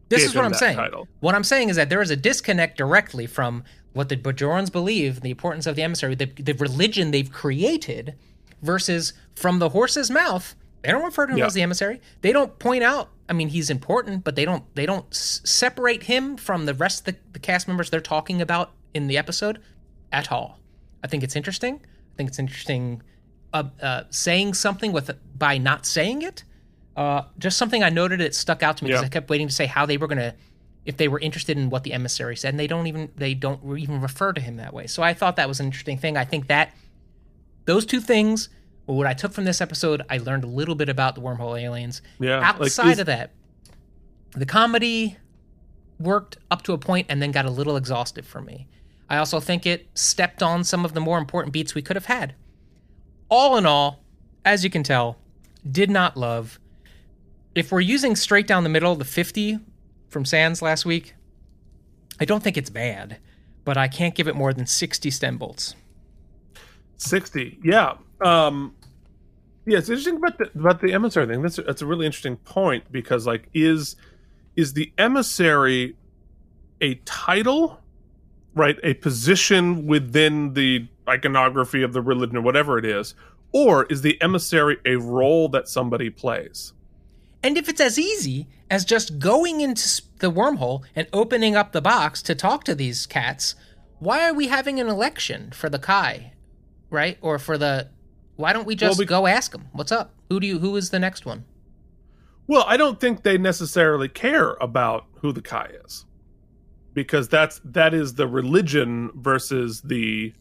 This 0.09 0.23
is 0.23 0.35
what 0.35 0.45
I'm 0.45 0.53
saying. 0.53 0.77
title. 0.77 1.07
What 1.21 1.33
I'm 1.33 1.43
saying 1.43 1.69
is 1.69 1.75
that 1.77 1.89
there 1.89 2.01
is 2.01 2.11
a 2.11 2.15
disconnect 2.15 2.77
directly 2.77 3.25
from 3.25 3.63
what 3.93 4.09
the 4.09 4.17
Bajorans 4.17 4.71
believe, 4.71 5.21
the 5.21 5.31
importance 5.31 5.65
of 5.65 5.75
the 5.75 5.81
emissary, 5.81 6.13
the, 6.13 6.25
the 6.25 6.53
religion 6.53 7.09
they've 7.09 7.31
created, 7.31 8.13
versus 8.61 9.13
from 9.35 9.57
the 9.59 9.69
horse's 9.69 10.11
mouth. 10.11 10.55
They 10.83 10.91
don't 10.91 11.03
refer 11.03 11.25
to 11.25 11.31
him 11.31 11.39
Yeah. 11.39 11.45
as 11.47 11.55
the 11.55 11.63
emissary. 11.63 11.99
They 12.21 12.31
don't 12.31 12.59
point 12.59 12.83
out. 12.83 13.09
I 13.27 13.33
mean, 13.33 13.47
he's 13.49 13.71
important, 13.71 14.23
but 14.23 14.35
they 14.35 14.45
don't. 14.45 14.63
They 14.75 14.85
don't 14.85 15.07
s- 15.11 15.41
separate 15.43 16.03
him 16.03 16.37
from 16.37 16.67
the 16.67 16.75
rest 16.75 16.99
of 16.99 17.05
the, 17.15 17.19
the 17.33 17.39
cast 17.39 17.67
members 17.67 17.89
they're 17.89 17.99
talking 18.01 18.39
about 18.41 18.73
in 18.93 19.07
the 19.07 19.17
episode 19.17 19.59
at 20.11 20.31
all. 20.31 20.59
I 21.03 21.07
think 21.07 21.23
it's 21.23 21.35
interesting. 21.35 21.81
I 22.15 22.17
think 22.17 22.29
it's 22.29 22.39
interesting 22.39 23.01
uh, 23.53 23.63
uh, 23.81 24.03
saying 24.09 24.53
something 24.53 24.91
with 24.93 25.11
by 25.37 25.57
not 25.57 25.85
saying 25.85 26.21
it. 26.21 26.43
Uh, 26.95 27.23
just 27.37 27.57
something 27.57 27.83
I 27.83 27.89
noted 27.89 28.21
it 28.21 28.33
stuck 28.33 28.63
out 28.63 28.77
to 28.77 28.83
me 28.85 28.89
because 28.89 29.01
Yeah. 29.01 29.07
I 29.07 29.09
kept 29.09 29.29
waiting 29.29 29.47
to 29.49 29.53
say 29.53 29.65
how 29.65 29.85
they 29.85 29.97
were 29.97 30.07
gonna, 30.07 30.33
if 30.85 30.95
they 30.95 31.09
were 31.09 31.19
interested 31.19 31.57
in 31.57 31.69
what 31.69 31.83
the 31.83 31.91
emissary 31.91 32.37
said, 32.37 32.49
and 32.53 32.59
they 32.59 32.67
don't 32.67 32.87
even 32.87 33.11
they 33.17 33.33
don't 33.33 33.61
even 33.77 33.99
refer 33.99 34.31
to 34.31 34.39
him 34.39 34.55
that 34.57 34.73
way. 34.73 34.87
So 34.87 35.03
I 35.03 35.13
thought 35.13 35.35
that 35.35 35.49
was 35.49 35.59
an 35.59 35.65
interesting 35.65 35.97
thing. 35.97 36.15
I 36.15 36.23
think 36.23 36.47
that 36.47 36.73
those 37.65 37.85
two 37.85 37.99
things 37.99 38.47
were 38.87 38.95
what 38.95 39.07
I 39.07 39.13
took 39.13 39.33
from 39.33 39.43
this 39.43 39.59
episode. 39.59 40.03
I 40.09 40.19
learned 40.19 40.45
a 40.45 40.47
little 40.47 40.75
bit 40.75 40.87
about 40.87 41.15
the 41.15 41.21
wormhole 41.21 41.59
aliens. 41.61 42.01
Yeah, 42.19 42.39
like, 42.39 42.61
Outside 42.61 42.91
is- 42.93 42.99
of 42.99 43.07
that, 43.07 43.31
the 44.31 44.45
comedy 44.45 45.17
worked 45.99 46.37
up 46.49 46.61
to 46.63 46.71
a 46.73 46.77
point 46.77 47.07
and 47.09 47.21
then 47.21 47.31
got 47.31 47.45
a 47.45 47.49
little 47.49 47.75
exhaustive 47.75 48.25
for 48.25 48.41
me. 48.41 48.67
I 49.09 49.17
also 49.17 49.39
think 49.39 49.65
it 49.65 49.87
stepped 49.93 50.41
on 50.41 50.63
some 50.63 50.85
of 50.85 50.93
the 50.93 50.99
more 50.99 51.17
important 51.17 51.53
beats 51.53 51.75
we 51.75 51.81
could 51.81 51.95
have 51.95 52.05
had. 52.05 52.35
All 53.29 53.57
in 53.57 53.65
all, 53.65 54.03
as 54.43 54.63
you 54.63 54.69
can 54.69 54.83
tell, 54.83 55.17
did 55.69 55.89
not 55.89 56.17
love. 56.17 56.59
If 57.53 57.71
we're 57.71 57.81
using 57.81 58.15
straight 58.15 58.47
down 58.47 58.63
the 58.63 58.69
middle, 58.69 58.95
the 58.95 59.05
50 59.05 59.59
from 60.09 60.25
Sands 60.25 60.61
last 60.61 60.85
week, 60.85 61.15
I 62.19 62.25
don't 62.25 62.43
think 62.43 62.57
it's 62.57 62.69
bad, 62.69 63.17
but 63.63 63.77
I 63.77 63.87
can't 63.87 64.15
give 64.15 64.27
it 64.27 64.35
more 64.35 64.53
than 64.53 64.65
60 64.65 65.09
stem 65.11 65.37
bolts. 65.37 65.75
60 66.97 67.59
yeah 67.63 67.93
um 68.21 68.73
yeah 69.65 69.77
it's 69.77 69.89
interesting 69.89 70.15
about 70.17 70.37
the 70.37 70.49
about 70.57 70.81
the 70.81 70.93
emissary 70.93 71.27
thing 71.27 71.41
that's 71.41 71.57
a, 71.57 71.61
that's 71.63 71.81
a 71.81 71.85
really 71.85 72.05
interesting 72.05 72.37
point 72.37 72.89
because 72.91 73.27
like 73.27 73.49
is 73.53 73.95
is 74.55 74.73
the 74.73 74.91
emissary 74.97 75.95
a 76.81 76.95
title 77.05 77.79
right 78.55 78.79
a 78.83 78.93
position 78.95 79.85
within 79.85 80.53
the 80.53 80.87
iconography 81.07 81.83
of 81.83 81.93
the 81.93 82.01
religion 82.01 82.37
or 82.37 82.41
whatever 82.41 82.79
it 82.79 82.85
is 82.85 83.13
or 83.51 83.83
is 83.85 84.01
the 84.01 84.19
emissary 84.21 84.77
a 84.85 84.95
role 84.95 85.47
that 85.49 85.67
somebody 85.69 86.09
plays 86.09 86.73
And 87.43 87.57
if 87.57 87.69
it's 87.69 87.81
as 87.81 87.99
easy 87.99 88.47
as 88.71 88.83
just 88.85 89.19
going 89.19 89.61
into 89.61 90.01
the 90.17 90.31
wormhole 90.31 90.83
and 90.95 91.07
opening 91.13 91.55
up 91.55 91.71
the 91.71 91.81
box 91.81 92.23
to 92.23 92.33
talk 92.33 92.63
to 92.63 92.73
these 92.73 93.05
cats, 93.05 93.53
why 93.99 94.27
are 94.27 94.33
we 94.33 94.47
having 94.47 94.79
an 94.79 94.87
election 94.87 95.51
for 95.51 95.69
the 95.69 95.77
Kai, 95.77 96.33
right? 96.89 97.19
Or 97.21 97.37
for 97.37 97.57
the 97.57 97.89
why 98.35 98.51
don't 98.51 98.65
we 98.65 98.75
just 98.75 98.97
we- 98.97 99.05
go 99.05 99.27
ask 99.27 99.51
them 99.51 99.67
what's 99.73 99.91
up? 99.91 100.15
Who 100.29 100.39
do 100.39 100.47
you 100.47 100.57
who 100.59 100.75
is 100.75 100.89
the 100.89 100.97
next 100.99 101.25
one? 101.25 101.45
Well, 102.47 102.65
I 102.67 102.77
don't 102.77 102.99
think 102.99 103.21
they 103.21 103.37
necessarily 103.37 104.07
care 104.07 104.53
about 104.59 105.05
who 105.21 105.31
the 105.31 105.41
Kai 105.41 105.71
is. 105.85 106.05
Because 106.95 107.29
that's 107.29 107.61
that 107.65 107.93
is 107.93 108.15
the 108.15 108.27
religion 108.27 109.11
versus 109.13 109.81
the 109.81 110.33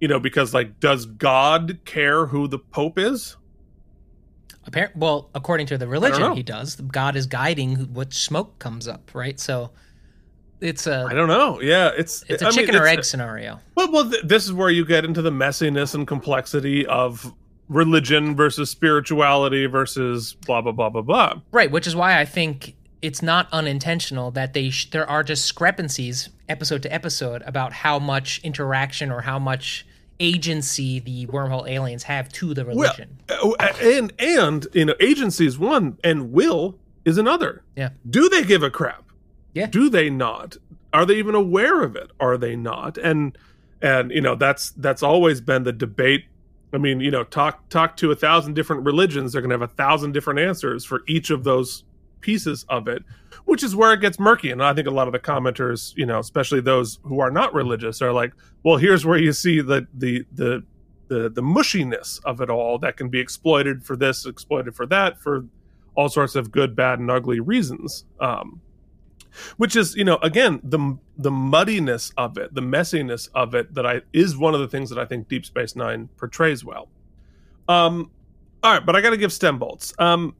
you 0.00 0.08
know, 0.08 0.20
because 0.20 0.52
like 0.52 0.78
does 0.80 1.06
God 1.06 1.78
care 1.86 2.26
who 2.26 2.46
the 2.46 2.58
Pope 2.58 2.98
is? 2.98 3.38
Apparent 4.66 4.96
well, 4.96 5.30
according 5.34 5.66
to 5.68 5.78
the 5.78 5.88
religion, 5.88 6.34
he 6.34 6.42
does. 6.42 6.76
God 6.76 7.16
is 7.16 7.26
guiding 7.26 7.94
what 7.94 8.12
smoke 8.12 8.58
comes 8.58 8.86
up, 8.86 9.14
right? 9.14 9.40
So 9.40 9.70
it's 10.60 10.86
a 10.86 11.06
i 11.08 11.14
don't 11.14 11.28
know. 11.28 11.60
Yeah, 11.60 11.90
it's 11.96 12.24
it's 12.28 12.42
a 12.42 12.46
I 12.46 12.48
mean, 12.50 12.58
chicken 12.58 12.74
or 12.74 12.86
it's- 12.86 12.98
egg 12.98 13.04
scenario. 13.04 13.60
Well, 13.74 13.92
well, 13.92 14.10
th- 14.10 14.24
this 14.24 14.44
is 14.44 14.52
where 14.52 14.70
you 14.70 14.84
get 14.84 15.04
into 15.04 15.22
the 15.22 15.30
messiness 15.30 15.94
and 15.94 16.06
complexity 16.06 16.86
of 16.86 17.32
religion 17.68 18.34
versus 18.36 18.70
spirituality 18.70 19.66
versus 19.66 20.34
blah 20.46 20.60
blah 20.60 20.72
blah 20.72 20.88
blah 20.90 21.02
blah. 21.02 21.34
Right, 21.52 21.70
which 21.70 21.86
is 21.86 21.94
why 21.94 22.18
I 22.18 22.24
think 22.24 22.76
it's 23.04 23.20
not 23.20 23.48
unintentional 23.52 24.30
that 24.30 24.54
they 24.54 24.70
sh- 24.70 24.90
there 24.90 25.08
are 25.08 25.22
discrepancies 25.22 26.30
episode 26.48 26.82
to 26.82 26.92
episode 26.92 27.42
about 27.42 27.74
how 27.74 27.98
much 27.98 28.40
interaction 28.42 29.10
or 29.12 29.20
how 29.20 29.38
much 29.38 29.86
agency 30.20 31.00
the 31.00 31.26
wormhole 31.26 31.68
aliens 31.68 32.04
have 32.04 32.32
to 32.32 32.54
the 32.54 32.64
religion. 32.64 33.18
Oh, 33.28 33.54
and 33.60 34.10
and 34.18 34.66
you 34.72 34.86
know, 34.86 34.94
agency 35.00 35.46
is 35.46 35.58
one, 35.58 35.98
and 36.02 36.32
will 36.32 36.78
is 37.04 37.18
another. 37.18 37.62
yeah. 37.76 37.90
Do 38.08 38.30
they 38.30 38.42
give 38.42 38.62
a 38.62 38.70
crap? 38.70 39.04
Yeah. 39.52 39.66
Do 39.66 39.90
they 39.90 40.08
not? 40.08 40.56
Are 40.94 41.04
they 41.04 41.16
even 41.16 41.34
aware 41.34 41.82
of 41.82 41.96
it? 41.96 42.10
Are 42.18 42.38
they 42.38 42.56
not? 42.56 42.96
And 42.96 43.36
and 43.82 44.10
you 44.12 44.22
know 44.22 44.34
that's 44.34 44.70
that's 44.70 45.02
always 45.02 45.42
been 45.42 45.64
the 45.64 45.72
debate. 45.72 46.24
I 46.72 46.78
mean, 46.78 47.00
you 47.00 47.10
know, 47.10 47.22
talk 47.22 47.68
talk 47.68 47.98
to 47.98 48.10
a 48.10 48.16
thousand 48.16 48.54
different 48.54 48.84
religions, 48.84 49.32
they're 49.32 49.42
going 49.42 49.50
to 49.50 49.58
have 49.58 49.70
a 49.70 49.74
thousand 49.74 50.12
different 50.12 50.40
answers 50.40 50.86
for 50.86 51.02
each 51.06 51.28
of 51.28 51.44
those 51.44 51.84
pieces 52.24 52.64
of 52.70 52.88
it, 52.88 53.04
which 53.44 53.62
is 53.62 53.76
where 53.76 53.92
it 53.92 54.00
gets 54.00 54.18
murky. 54.18 54.50
And 54.50 54.62
I 54.62 54.72
think 54.72 54.88
a 54.88 54.90
lot 54.90 55.06
of 55.06 55.12
the 55.12 55.18
commenters, 55.18 55.92
you 55.94 56.06
know, 56.06 56.18
especially 56.18 56.62
those 56.62 56.98
who 57.02 57.20
are 57.20 57.30
not 57.30 57.52
religious, 57.52 58.00
are 58.00 58.12
like, 58.12 58.32
well, 58.62 58.78
here's 58.78 59.04
where 59.04 59.18
you 59.18 59.32
see 59.32 59.60
the 59.60 59.86
the 59.92 60.24
the 60.32 60.64
the 61.08 61.28
the 61.28 61.42
mushiness 61.42 62.18
of 62.24 62.40
it 62.40 62.48
all 62.48 62.78
that 62.78 62.96
can 62.96 63.10
be 63.10 63.20
exploited 63.20 63.84
for 63.84 63.94
this, 63.94 64.24
exploited 64.24 64.74
for 64.74 64.86
that, 64.86 65.20
for 65.20 65.44
all 65.94 66.08
sorts 66.08 66.34
of 66.34 66.50
good, 66.50 66.74
bad, 66.74 66.98
and 66.98 67.10
ugly 67.10 67.40
reasons. 67.40 68.06
Um, 68.18 68.62
which 69.56 69.76
is 69.76 69.94
you 69.96 70.04
know 70.04 70.16
again 70.22 70.60
the 70.62 70.96
the 71.18 71.30
muddiness 71.30 72.12
of 72.16 72.38
it 72.38 72.54
the 72.54 72.60
messiness 72.60 73.28
of 73.34 73.52
it 73.52 73.74
that 73.74 73.84
i 73.84 74.00
is 74.12 74.36
one 74.36 74.54
of 74.54 74.60
the 74.60 74.68
things 74.68 74.88
that 74.90 74.98
i 74.98 75.04
think 75.04 75.26
deep 75.26 75.44
space 75.44 75.74
nine 75.74 76.08
portrays 76.16 76.64
well 76.64 76.88
um 77.68 78.12
all 78.62 78.72
right 78.74 78.86
but 78.86 78.94
i 78.94 79.00
gotta 79.00 79.16
give 79.16 79.32
stem 79.32 79.58
bolts 79.58 79.92
um 79.98 80.36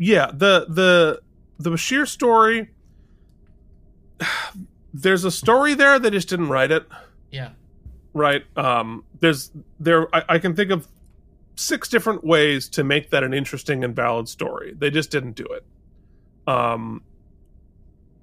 yeah 0.00 0.30
the 0.32 0.66
the 0.68 1.20
the 1.58 1.70
bashir 1.70 2.08
story 2.08 2.70
there's 4.94 5.24
a 5.24 5.30
story 5.30 5.74
there 5.74 5.98
they 5.98 6.10
just 6.10 6.28
didn't 6.28 6.48
write 6.48 6.72
it. 6.72 6.86
Yeah. 7.30 7.50
right 8.12 8.42
um 8.56 9.04
there's 9.20 9.52
there 9.78 10.12
I, 10.14 10.24
I 10.30 10.38
can 10.38 10.56
think 10.56 10.70
of 10.72 10.88
six 11.54 11.88
different 11.88 12.24
ways 12.24 12.68
to 12.70 12.82
make 12.82 13.10
that 13.10 13.22
an 13.22 13.32
interesting 13.34 13.84
and 13.84 13.94
valid 13.94 14.28
story. 14.28 14.74
They 14.76 14.90
just 14.90 15.10
didn't 15.10 15.36
do 15.36 15.44
it. 15.44 15.64
Um 16.48 17.02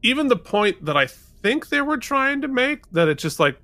even 0.03 0.27
the 0.27 0.35
point 0.35 0.83
that 0.85 0.95
i 0.97 1.05
think 1.07 1.69
they 1.69 1.81
were 1.81 1.97
trying 1.97 2.41
to 2.41 2.47
make 2.47 2.89
that 2.91 3.07
it's 3.07 3.21
just 3.21 3.39
like 3.39 3.57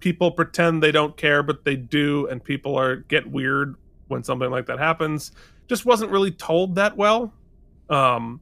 people 0.00 0.30
pretend 0.30 0.82
they 0.82 0.92
don't 0.92 1.16
care 1.16 1.42
but 1.42 1.64
they 1.64 1.76
do 1.76 2.26
and 2.28 2.42
people 2.42 2.76
are 2.78 2.96
get 2.96 3.30
weird 3.30 3.74
when 4.08 4.22
something 4.22 4.50
like 4.50 4.66
that 4.66 4.78
happens 4.78 5.32
just 5.68 5.84
wasn't 5.86 6.10
really 6.10 6.30
told 6.30 6.74
that 6.76 6.96
well. 6.96 7.32
Um 7.88 8.40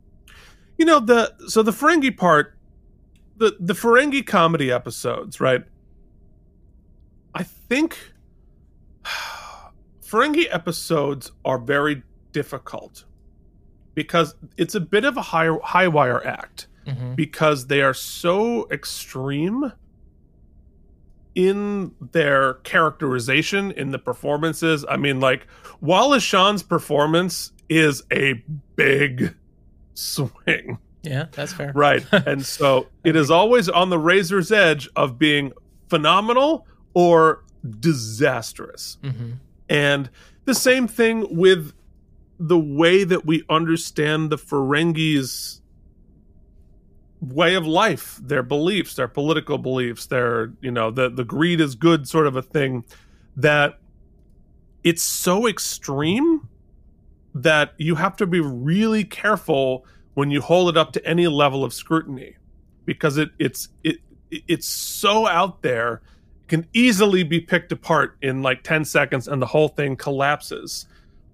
you 0.78 0.84
know 0.84 1.00
the 1.00 1.34
so 1.48 1.62
the 1.62 1.72
ferengi 1.72 2.16
part 2.16 2.56
the 3.36 3.56
the 3.60 3.74
ferengi 3.74 4.26
comedy 4.26 4.70
episodes 4.70 5.40
right? 5.40 5.64
I 7.34 7.42
think 7.42 8.12
Ferengi 10.02 10.46
episodes 10.50 11.32
are 11.44 11.58
very 11.58 12.02
difficult 12.32 13.04
because 13.94 14.34
it's 14.56 14.74
a 14.74 14.80
bit 14.80 15.04
of 15.04 15.16
a 15.16 15.22
high 15.22 15.50
high 15.62 15.88
wire 15.88 16.24
act 16.26 16.68
hmm 16.86 17.14
because 17.14 17.66
they 17.66 17.82
are 17.82 17.94
so 17.94 18.68
extreme 18.70 19.72
in 21.36 21.94
their 22.12 22.54
characterization 22.54 23.70
in 23.72 23.92
the 23.92 23.98
performances. 23.98 24.84
I 24.88 24.96
mean, 24.96 25.20
like 25.20 25.46
Wallace 25.80 26.22
Shawn's 26.22 26.62
performance 26.62 27.52
is 27.68 28.02
a 28.10 28.42
big 28.74 29.36
swing. 29.94 30.78
Yeah, 31.02 31.26
that's 31.30 31.52
fair. 31.52 31.72
Right. 31.74 32.04
and 32.12 32.44
so 32.44 32.88
it 33.04 33.14
is 33.14 33.30
always 33.30 33.68
on 33.68 33.90
the 33.90 33.98
razor's 33.98 34.50
edge 34.50 34.88
of 34.96 35.18
being 35.18 35.52
phenomenal 35.88 36.66
or 36.94 37.44
disastrous. 37.78 38.98
hmm 39.02 39.32
And 39.68 40.10
the 40.46 40.54
same 40.54 40.88
thing 40.88 41.26
with 41.36 41.72
the 42.38 42.58
way 42.58 43.04
that 43.04 43.26
we 43.26 43.44
understand 43.50 44.30
the 44.30 44.36
Ferengis 44.38 45.60
way 47.20 47.54
of 47.54 47.66
life, 47.66 48.18
their 48.22 48.42
beliefs, 48.42 48.94
their 48.94 49.08
political 49.08 49.58
beliefs, 49.58 50.06
their, 50.06 50.52
you 50.60 50.70
know, 50.70 50.90
the 50.90 51.08
the 51.08 51.24
greed 51.24 51.60
is 51.60 51.74
good 51.74 52.08
sort 52.08 52.26
of 52.26 52.36
a 52.36 52.42
thing 52.42 52.84
that 53.36 53.78
it's 54.84 55.02
so 55.02 55.46
extreme 55.46 56.48
that 57.34 57.74
you 57.76 57.96
have 57.96 58.16
to 58.16 58.26
be 58.26 58.40
really 58.40 59.04
careful 59.04 59.84
when 60.14 60.30
you 60.30 60.40
hold 60.40 60.70
it 60.70 60.76
up 60.76 60.92
to 60.92 61.06
any 61.06 61.26
level 61.26 61.64
of 61.64 61.74
scrutiny 61.74 62.36
because 62.86 63.18
it 63.18 63.30
it's 63.38 63.68
it 63.84 63.98
it's 64.30 64.66
so 64.66 65.26
out 65.26 65.62
there 65.62 66.00
can 66.48 66.66
easily 66.72 67.22
be 67.22 67.40
picked 67.40 67.72
apart 67.72 68.16
in 68.22 68.42
like 68.42 68.62
10 68.62 68.84
seconds 68.84 69.28
and 69.28 69.42
the 69.42 69.46
whole 69.46 69.68
thing 69.68 69.96
collapses. 69.96 70.86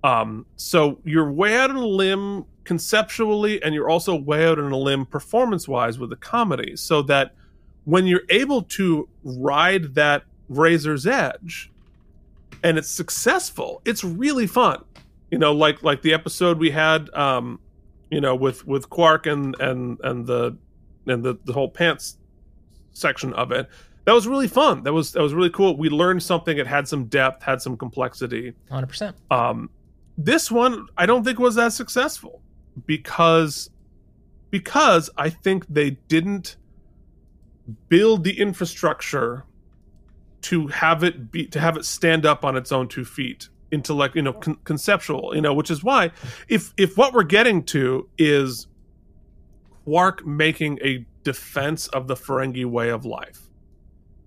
Um 0.03 0.47
so 0.57 0.99
you're 1.05 1.31
way 1.31 1.57
out 1.57 1.71
on 1.71 1.77
a 1.77 1.87
limb 1.87 2.47
conceptually 2.65 3.63
and 3.63 3.75
you're 3.75 3.89
also 3.91 4.15
way 4.15 4.47
out 4.47 4.59
on 4.59 4.73
a 4.73 4.77
limb 4.77 5.05
performance 5.07 5.67
wise 5.67 5.99
with 5.99 6.11
the 6.11 6.17
comedy 6.17 6.77
so 6.77 7.03
that 7.03 7.35
when 7.85 8.07
you're 8.07 8.23
able 8.31 8.63
to 8.63 9.09
ride 9.25 9.95
that 9.95 10.23
razor's 10.49 11.07
edge 11.07 11.71
and 12.63 12.79
it's 12.79 12.89
successful 12.91 13.83
it's 13.85 14.05
really 14.05 14.47
fun. 14.47 14.85
You 15.31 15.39
know 15.39 15.53
like 15.53 15.83
like 15.83 16.03
the 16.03 16.13
episode 16.13 16.59
we 16.59 16.71
had 16.71 17.13
um 17.15 17.59
you 18.11 18.21
know 18.21 18.35
with 18.35 18.67
with 18.67 18.91
quark 18.91 19.27
and 19.27 19.57
and 19.61 19.99
and 20.05 20.27
the 20.27 20.57
and 21.07 21.25
the, 21.25 21.39
the 21.45 21.53
whole 21.53 21.69
pants 21.71 22.19
section 22.93 23.33
of 23.35 23.51
it 23.51 23.69
that 24.05 24.13
was 24.13 24.27
really 24.27 24.49
fun. 24.49 24.83
That 24.83 24.93
was 24.93 25.13
that 25.13 25.23
was 25.23 25.33
really 25.33 25.51
cool. 25.51 25.77
We 25.77 25.89
learned 25.89 26.25
something. 26.25 26.59
It 26.59 26.67
had 26.67 26.89
some 26.89 27.05
depth 27.05 27.43
had 27.43 27.63
some 27.63 27.77
complexity. 27.77 28.53
100%. 28.71 29.15
um 29.31 29.71
this 30.19 30.51
one 30.51 30.87
i 30.99 31.07
don't 31.07 31.25
think 31.25 31.39
was 31.39 31.57
as 31.57 31.75
successful 31.75 32.43
because 32.87 33.71
because 34.51 35.11
i 35.17 35.29
think 35.29 35.67
they 35.69 35.91
didn't 35.91 36.57
build 37.89 38.25
the 38.25 38.39
infrastructure 38.39 39.45
to 40.41 40.67
have 40.69 41.05
it 41.05 41.31
be 41.31 41.47
to 41.47 41.61
have 41.61 41.77
it 41.77 41.85
stand 41.85 42.27
up 42.27 42.45
on 42.45 42.57
its 42.57 42.73
own 42.73 42.89
two 42.89 43.05
feet 43.05 43.49
intellect 43.71 44.15
you 44.15 44.23
know 44.23 44.35
con- 44.35 44.59
conceptual 44.65 45.35
you 45.35 45.41
know 45.41 45.55
which 45.55 45.71
is 45.71 45.83
why 45.83 46.11
if 46.49 46.75
if 46.77 46.97
what 46.97 47.15
we're 47.15 47.23
getting 47.23 47.63
to 47.63 48.09
is 48.19 48.67
quark 49.85 50.25
making 50.27 50.79
a 50.83 51.05
defense 51.25 51.89
of 51.89 52.07
the 52.07 52.15
ferengi 52.15 52.65
way 52.65 52.89
of 52.89 53.05
life. 53.05 53.49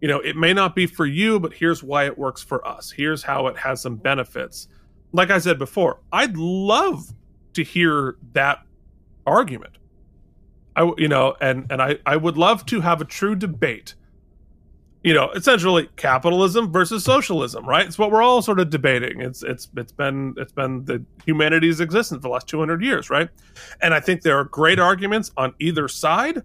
You 0.01 0.07
know 0.07 0.19
it 0.19 0.35
may 0.35 0.53
not 0.53 0.75
be 0.75 0.85
for 0.87 1.05
you 1.05 1.39
but 1.39 1.53
here's 1.53 1.83
why 1.83 2.05
it 2.05 2.17
works 2.17 2.43
for 2.43 2.65
us. 2.67 2.91
Here's 2.91 3.23
how 3.23 3.47
it 3.47 3.57
has 3.57 3.81
some 3.81 3.95
benefits. 3.95 4.67
Like 5.11 5.29
i 5.29 5.37
said 5.37 5.57
before 5.57 6.01
i'd 6.11 6.35
love 6.35 7.13
to 7.55 7.63
hear 7.63 8.15
that 8.33 8.59
argument. 9.25 9.77
I 10.75 10.91
you 10.97 11.07
know 11.07 11.35
and 11.41 11.65
and 11.69 11.81
i 11.81 11.97
i 12.05 12.17
would 12.17 12.37
love 12.37 12.65
to 12.67 12.81
have 12.81 13.01
a 13.01 13.05
true 13.05 13.35
debate 13.35 13.95
you 15.03 15.13
know 15.13 15.29
essentially 15.31 15.89
capitalism 15.95 16.71
versus 16.71 17.03
socialism 17.03 17.67
right? 17.67 17.85
It's 17.85 17.97
what 17.97 18.11
we're 18.11 18.21
all 18.21 18.41
sort 18.41 18.59
of 18.59 18.69
debating. 18.69 19.21
It's 19.21 19.43
it's 19.43 19.69
it's 19.77 19.91
been 19.91 20.33
it's 20.37 20.51
been 20.51 20.83
the 20.85 21.03
humanity's 21.25 21.79
existence 21.79 22.19
for 22.19 22.27
the 22.27 22.33
last 22.33 22.47
200 22.47 22.83
years 22.83 23.09
right? 23.09 23.29
And 23.81 23.93
i 23.93 23.99
think 23.99 24.21
there 24.21 24.37
are 24.37 24.45
great 24.45 24.79
arguments 24.79 25.31
on 25.37 25.53
either 25.59 25.87
side. 25.87 26.43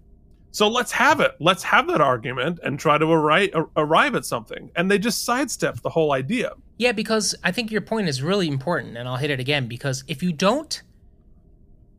So 0.53 0.67
let's 0.67 0.91
have 0.91 1.21
it. 1.21 1.31
Let's 1.39 1.63
have 1.63 1.87
that 1.87 2.01
argument 2.01 2.59
and 2.61 2.77
try 2.77 2.97
to 2.97 3.05
arri- 3.05 3.69
arrive 3.77 4.15
at 4.15 4.25
something. 4.25 4.69
And 4.75 4.91
they 4.91 4.99
just 4.99 5.23
sidestep 5.23 5.79
the 5.81 5.89
whole 5.89 6.11
idea. 6.11 6.51
Yeah, 6.77 6.91
because 6.91 7.33
I 7.41 7.53
think 7.53 7.71
your 7.71 7.79
point 7.79 8.09
is 8.09 8.21
really 8.21 8.49
important, 8.49 8.97
and 8.97 9.07
I'll 9.07 9.15
hit 9.15 9.29
it 9.29 9.39
again 9.39 9.67
because 9.67 10.03
if 10.09 10.21
you 10.21 10.33
don't, 10.33 10.83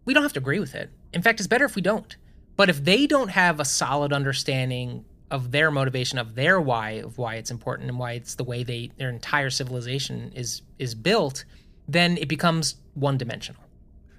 we 0.04 0.14
don't 0.14 0.22
have 0.22 0.32
to 0.34 0.40
agree 0.40 0.58
with 0.60 0.74
it. 0.74 0.90
In 1.12 1.22
fact, 1.22 1.40
it's 1.40 1.46
better 1.46 1.64
if 1.64 1.76
we 1.76 1.82
don't. 1.82 2.16
But 2.56 2.68
if 2.68 2.84
they 2.84 3.06
don't 3.06 3.28
have 3.28 3.60
a 3.60 3.64
solid 3.64 4.12
understanding 4.12 5.04
of 5.30 5.50
their 5.52 5.70
motivation, 5.70 6.18
of 6.18 6.34
their 6.34 6.60
why, 6.60 6.90
of 6.90 7.16
why 7.18 7.36
it's 7.36 7.50
important 7.50 7.88
and 7.88 7.98
why 7.98 8.12
it's 8.12 8.34
the 8.34 8.44
way 8.44 8.62
they 8.62 8.90
their 8.98 9.08
entire 9.08 9.48
civilization 9.50 10.32
is 10.34 10.62
is 10.78 10.94
built, 10.94 11.44
then 11.88 12.18
it 12.18 12.28
becomes 12.28 12.76
one 12.94 13.16
dimensional. 13.16 13.62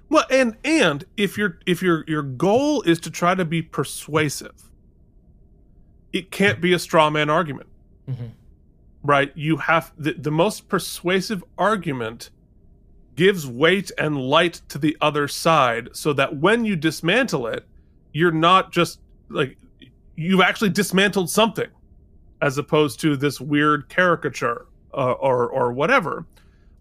Well, 0.08 0.24
and 0.30 0.56
and 0.64 1.04
if 1.16 1.38
your 1.38 1.58
if 1.66 1.82
your 1.82 2.04
your 2.08 2.22
goal 2.22 2.82
is 2.82 2.98
to 3.00 3.10
try 3.10 3.34
to 3.36 3.44
be 3.44 3.62
persuasive, 3.62 4.70
it 6.12 6.30
can't 6.30 6.60
be 6.60 6.72
a 6.72 6.78
straw 6.78 7.10
man 7.10 7.30
argument, 7.30 7.68
Mhm. 8.08 8.30
right? 9.02 9.32
You 9.34 9.58
have 9.58 9.92
the, 9.96 10.14
the 10.14 10.30
most 10.30 10.68
persuasive 10.68 11.42
argument 11.58 12.30
gives 13.14 13.46
weight 13.46 13.90
and 13.98 14.18
light 14.18 14.60
to 14.68 14.78
the 14.78 14.96
other 15.00 15.28
side, 15.28 15.90
so 15.92 16.12
that 16.12 16.36
when 16.36 16.64
you 16.64 16.76
dismantle 16.76 17.46
it, 17.46 17.66
you're 18.12 18.32
not 18.32 18.72
just 18.72 19.00
like 19.28 19.56
you've 20.16 20.40
actually 20.40 20.70
dismantled 20.70 21.30
something, 21.30 21.68
as 22.40 22.58
opposed 22.58 23.00
to 23.00 23.16
this 23.16 23.40
weird 23.40 23.88
caricature 23.88 24.66
uh, 24.92 25.12
or 25.12 25.48
or 25.48 25.72
whatever. 25.72 26.26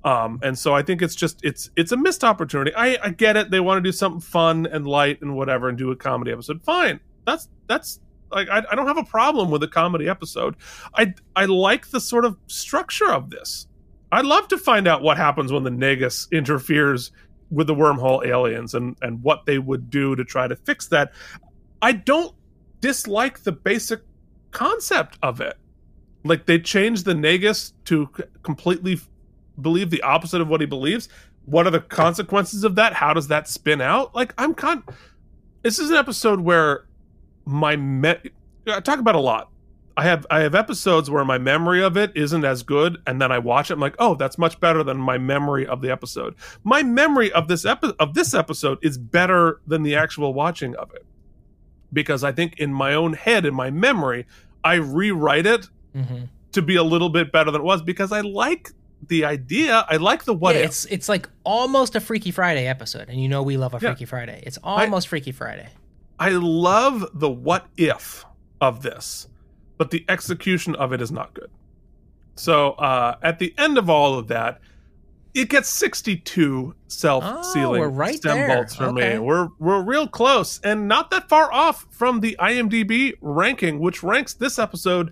Um, 0.04 0.40
and 0.44 0.58
so 0.58 0.76
I 0.76 0.82
think 0.82 1.02
it's 1.02 1.16
just 1.16 1.40
it's 1.44 1.70
it's 1.76 1.92
a 1.92 1.98
missed 1.98 2.24
opportunity. 2.24 2.74
I, 2.76 2.98
I 3.02 3.10
get 3.10 3.38
it; 3.38 3.52
they 3.52 3.60
want 3.60 3.78
to 3.78 3.82
do 3.82 3.94
something 3.94 4.22
fun 4.22 4.66
and 4.66 4.86
light 4.86 5.22
and 5.22 5.36
whatever, 5.36 5.70
and 5.70 5.78
do 5.78 5.92
a 5.92 5.96
comedy 5.96 6.32
episode. 6.32 6.62
Fine, 6.64 7.00
that's 7.26 7.48
that's 7.68 8.00
like 8.32 8.50
I, 8.50 8.64
I 8.70 8.76
don't 8.76 8.88
have 8.88 8.98
a 8.98 9.04
problem 9.04 9.50
with 9.50 9.64
a 9.64 9.68
comedy 9.68 10.10
episode. 10.10 10.56
I 10.96 11.14
I 11.36 11.46
like 11.46 11.90
the 11.90 12.02
sort 12.02 12.26
of 12.26 12.38
structure 12.48 13.12
of 13.12 13.30
this. 13.30 13.68
I'd 14.14 14.26
love 14.26 14.48
to 14.50 14.58
find 14.58 14.88
out 14.88 15.02
what 15.02 15.18
happens 15.18 15.52
when 15.52 15.64
the 15.64 15.72
Nagus 15.72 16.30
interferes 16.32 17.12
with 17.50 17.68
the 17.68 17.76
wormhole 17.76 18.26
aliens 18.26 18.74
and 18.74 18.96
and 19.02 19.22
what 19.24 19.46
they 19.46 19.58
would 19.58 19.90
do 19.90 20.16
to 20.16 20.24
try 20.24 20.48
to 20.48 20.56
fix 20.56 20.88
that. 20.88 21.14
I 21.82 21.94
don't 21.94 22.34
dislike 22.80 23.40
the 23.40 23.52
basic 23.52 24.02
concept 24.52 25.18
of 25.24 25.42
it. 25.42 25.58
Like 26.24 26.46
they 26.46 26.60
changed 26.60 27.06
the 27.06 27.14
Nagus 27.14 27.74
to 27.86 28.08
completely 28.44 29.00
believe 29.60 29.90
the 29.90 30.02
opposite 30.04 30.42
of 30.42 30.48
what 30.48 30.62
he 30.62 30.68
believes. 30.68 31.10
What 31.46 31.66
are 31.68 31.72
the 31.72 31.80
consequences 31.80 32.64
of 32.64 32.76
that? 32.76 32.94
How 32.94 33.14
does 33.14 33.28
that 33.30 33.48
spin 33.48 33.82
out? 33.82 34.14
Like 34.14 34.34
I'm 34.38 34.54
con. 34.54 34.84
This 35.64 35.80
is 35.80 35.90
an 35.90 35.98
episode 35.98 36.40
where 36.40 36.86
my 37.46 37.76
me- 37.76 38.32
I 38.68 38.80
talk 38.80 39.00
about 39.00 39.16
a 39.16 39.20
lot. 39.20 39.50
I 39.96 40.04
have 40.04 40.26
I 40.32 40.40
have 40.40 40.56
episodes 40.56 41.10
where 41.12 41.24
my 41.24 41.38
memory 41.38 41.84
of 41.84 41.96
it 41.98 42.12
isn't 42.16 42.44
as 42.44 42.64
good, 42.64 42.98
and 43.06 43.22
then 43.22 43.32
I 43.32 43.38
watch 43.40 43.70
it. 43.70 43.76
I'm 43.76 43.80
like, 43.80 43.96
oh, 44.00 44.16
that's 44.16 44.38
much 44.40 44.60
better 44.60 44.84
than 44.84 44.98
my 44.98 45.18
memory 45.20 45.68
of 45.68 45.82
the 45.82 45.92
episode. 45.92 46.34
My 46.64 46.82
memory 46.82 47.32
of 47.32 47.48
this 47.48 47.64
epi- 47.66 47.94
of 48.00 48.14
this 48.16 48.34
episode 48.34 48.80
is 48.82 48.98
better 48.98 49.60
than 49.68 49.84
the 49.84 49.96
actual 49.96 50.34
watching 50.34 50.76
of 50.78 50.92
it 50.96 51.06
because 51.92 52.24
I 52.24 52.32
think 52.32 52.58
in 52.60 52.74
my 52.74 52.96
own 52.96 53.14
head, 53.14 53.46
in 53.46 53.54
my 53.54 53.70
memory, 53.70 54.26
I 54.64 54.76
rewrite 54.76 55.46
it 55.46 55.70
Mhm. 55.96 56.30
to 56.54 56.62
be 56.64 56.76
a 56.76 56.84
little 56.84 57.10
bit 57.10 57.32
better 57.32 57.52
than 57.52 57.62
it 57.62 57.64
was 57.66 57.84
because 57.84 58.12
I 58.12 58.22
like 58.22 58.72
the 59.10 59.26
idea. 59.26 59.86
I 59.88 59.98
like 59.98 60.24
the 60.24 60.34
what 60.34 60.56
Yeah, 60.56 60.62
if. 60.62 60.66
it's 60.70 60.86
it's 60.86 61.10
like 61.10 61.30
almost 61.44 61.96
a 61.96 62.00
Freaky 62.00 62.32
Friday 62.32 62.66
episode, 62.68 63.10
and 63.10 63.22
you 63.22 63.30
know 63.30 63.44
we 63.44 63.58
love 63.58 63.74
a 63.74 63.78
Yeah. 63.78 63.90
Freaky 63.92 64.06
Friday. 64.06 64.42
It's 64.44 64.58
almost 64.64 65.08
Freaky 65.10 65.32
Friday. 65.32 65.68
I 66.20 66.30
love 66.32 67.06
the 67.14 67.30
what 67.30 67.68
if 67.78 68.26
of 68.62 68.82
this, 68.82 69.28
but 69.78 69.92
the 69.92 70.06
execution 70.10 70.76
of 70.76 70.94
it 70.94 71.02
is 71.02 71.12
not 71.12 71.34
good. 71.34 71.50
So 72.36 72.72
uh, 72.74 73.16
at 73.22 73.40
the 73.40 73.54
end 73.58 73.78
of 73.78 73.90
all 73.90 74.18
of 74.18 74.28
that, 74.30 74.60
it 75.34 75.50
gets 75.50 75.68
62 75.70 76.76
self-sealing 76.88 77.84
Oh, 77.84 77.88
right 77.88 78.16
stem 78.16 78.38
there. 78.38 78.56
bolts 78.56 78.76
for 78.76 78.86
Okay. 78.86 79.14
me. 79.14 79.20
We're 79.20 79.50
we're 79.58 79.82
real 79.82 80.08
close 80.08 80.60
and 80.64 80.88
not 80.88 81.10
that 81.12 81.28
far 81.28 81.52
off 81.52 81.88
from 81.90 82.20
the 82.20 82.36
IMDb 82.40 83.14
ranking, 83.22 83.80
which 83.80 84.04
ranks 84.04 84.34
this 84.36 84.60
episode 84.60 85.12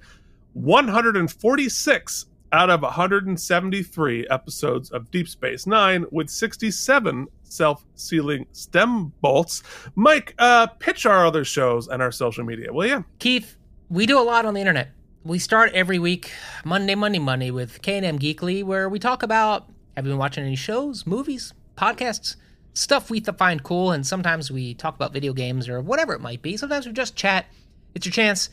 146 0.53 2.25
out 2.53 2.69
of 2.69 2.81
173 2.81 4.27
episodes 4.29 4.91
of 4.91 5.09
Deep 5.09 5.27
Space 5.27 5.65
Nine, 5.65 6.05
with 6.11 6.29
67 6.29 7.27
self-sealing 7.43 8.45
stem 8.51 9.13
bolts. 9.21 9.63
Mike, 9.95 10.35
uh, 10.37 10.67
pitch 10.67 11.05
our 11.05 11.25
other 11.25 11.45
shows 11.45 11.87
and 11.87 12.01
our 12.01 12.11
social 12.11 12.43
media, 12.43 12.71
will 12.73 12.87
you? 12.87 13.05
Keith, 13.19 13.55
we 13.91 14.05
do 14.05 14.17
a 14.17 14.23
lot 14.23 14.45
on 14.45 14.53
the 14.53 14.61
internet. 14.61 14.89
We 15.25 15.37
start 15.37 15.73
every 15.73 15.99
week, 15.99 16.31
Monday, 16.63 16.95
Monday, 16.95 17.19
Monday, 17.19 17.51
with 17.51 17.81
K&M 17.81 18.17
Geekly, 18.19 18.63
where 18.63 18.87
we 18.87 18.99
talk 18.99 19.21
about 19.21 19.69
have 19.97 20.05
you 20.05 20.11
been 20.13 20.17
watching 20.17 20.45
any 20.45 20.55
shows, 20.55 21.05
movies, 21.05 21.53
podcasts, 21.75 22.37
stuff 22.73 23.09
we 23.09 23.19
find 23.19 23.63
cool, 23.63 23.91
and 23.91 24.07
sometimes 24.07 24.49
we 24.49 24.73
talk 24.73 24.95
about 24.95 25.11
video 25.11 25.33
games 25.33 25.67
or 25.67 25.81
whatever 25.81 26.13
it 26.13 26.21
might 26.21 26.41
be. 26.41 26.55
Sometimes 26.55 26.87
we 26.87 26.93
just 26.93 27.17
chat. 27.17 27.47
It's 27.93 28.05
your 28.05 28.13
chance. 28.13 28.49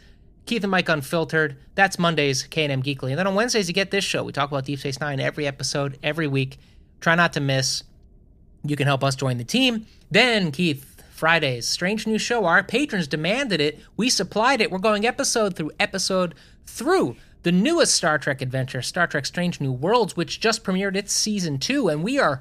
Keith 0.47 0.65
and 0.65 0.73
Mike 0.73 0.89
Unfiltered. 0.89 1.57
That's 1.77 2.01
Mondays, 2.01 2.43
K&M 2.43 2.83
Geekly. 2.83 3.11
And 3.11 3.19
then 3.19 3.29
on 3.29 3.37
Wednesdays, 3.37 3.69
you 3.69 3.75
get 3.75 3.93
this 3.93 4.03
show. 4.03 4.25
We 4.25 4.33
talk 4.33 4.51
about 4.51 4.65
Deep 4.65 4.81
Space 4.81 4.99
Nine 4.99 5.21
every 5.21 5.47
episode, 5.47 6.01
every 6.03 6.27
week. 6.27 6.59
Try 7.01 7.15
not 7.15 7.33
to 7.35 7.41
miss. 7.41 7.85
You 8.65 8.75
can 8.75 8.89
help 8.89 9.05
us 9.05 9.15
join 9.15 9.39
the 9.39 9.45
team. 9.45 9.87
Then, 10.11 10.51
Keith, 10.51 10.88
Fridays, 11.19 11.67
strange 11.67 12.07
new 12.07 12.17
show. 12.17 12.45
Our 12.45 12.63
patrons 12.63 13.09
demanded 13.09 13.61
it. 13.61 13.81
We 13.97 14.09
supplied 14.09 14.61
it. 14.61 14.71
We're 14.71 14.79
going 14.79 15.05
episode 15.05 15.57
through 15.57 15.73
episode 15.81 16.37
through 16.65 17.17
the 17.43 17.51
newest 17.51 17.97
Star 17.97 18.19
Trek 18.19 18.41
adventure, 18.41 18.83
Star 18.83 19.09
Trek 19.09 19.27
Strange 19.27 19.61
New 19.61 19.73
Worlds, 19.73 20.17
which 20.17 20.39
just 20.39 20.63
premiered 20.63 20.95
its 20.95 21.13
season 21.13 21.59
two. 21.59 21.89
And 21.89 22.05
we 22.05 22.21
are 22.21 22.41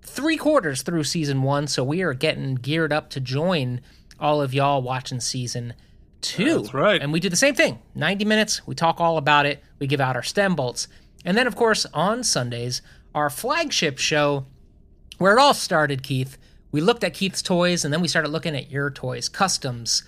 three 0.00 0.38
quarters 0.38 0.80
through 0.80 1.04
season 1.04 1.42
one. 1.42 1.66
So 1.66 1.84
we 1.84 2.00
are 2.00 2.14
getting 2.14 2.54
geared 2.54 2.90
up 2.90 3.10
to 3.10 3.20
join 3.20 3.82
all 4.18 4.40
of 4.40 4.54
y'all 4.54 4.80
watching 4.80 5.20
season 5.20 5.74
two. 6.22 6.62
That's 6.62 6.72
right. 6.72 7.02
And 7.02 7.12
we 7.12 7.20
do 7.20 7.28
the 7.28 7.36
same 7.36 7.54
thing 7.54 7.80
90 7.94 8.24
minutes. 8.24 8.66
We 8.66 8.74
talk 8.74 8.98
all 8.98 9.18
about 9.18 9.44
it. 9.44 9.62
We 9.78 9.86
give 9.86 10.00
out 10.00 10.16
our 10.16 10.22
stem 10.22 10.54
bolts. 10.54 10.88
And 11.22 11.36
then, 11.36 11.46
of 11.46 11.54
course, 11.54 11.84
on 11.92 12.24
Sundays, 12.24 12.80
our 13.14 13.28
flagship 13.28 13.98
show, 13.98 14.46
where 15.18 15.36
it 15.36 15.38
all 15.38 15.52
started, 15.52 16.02
Keith. 16.02 16.38
We 16.72 16.80
looked 16.80 17.04
at 17.04 17.14
Keith's 17.14 17.42
toys 17.42 17.84
and 17.84 17.92
then 17.92 18.00
we 18.00 18.08
started 18.08 18.28
looking 18.28 18.56
at 18.56 18.70
your 18.70 18.90
toys, 18.90 19.28
customs, 19.28 20.02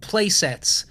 play 0.00 0.28
sets, 0.28 0.86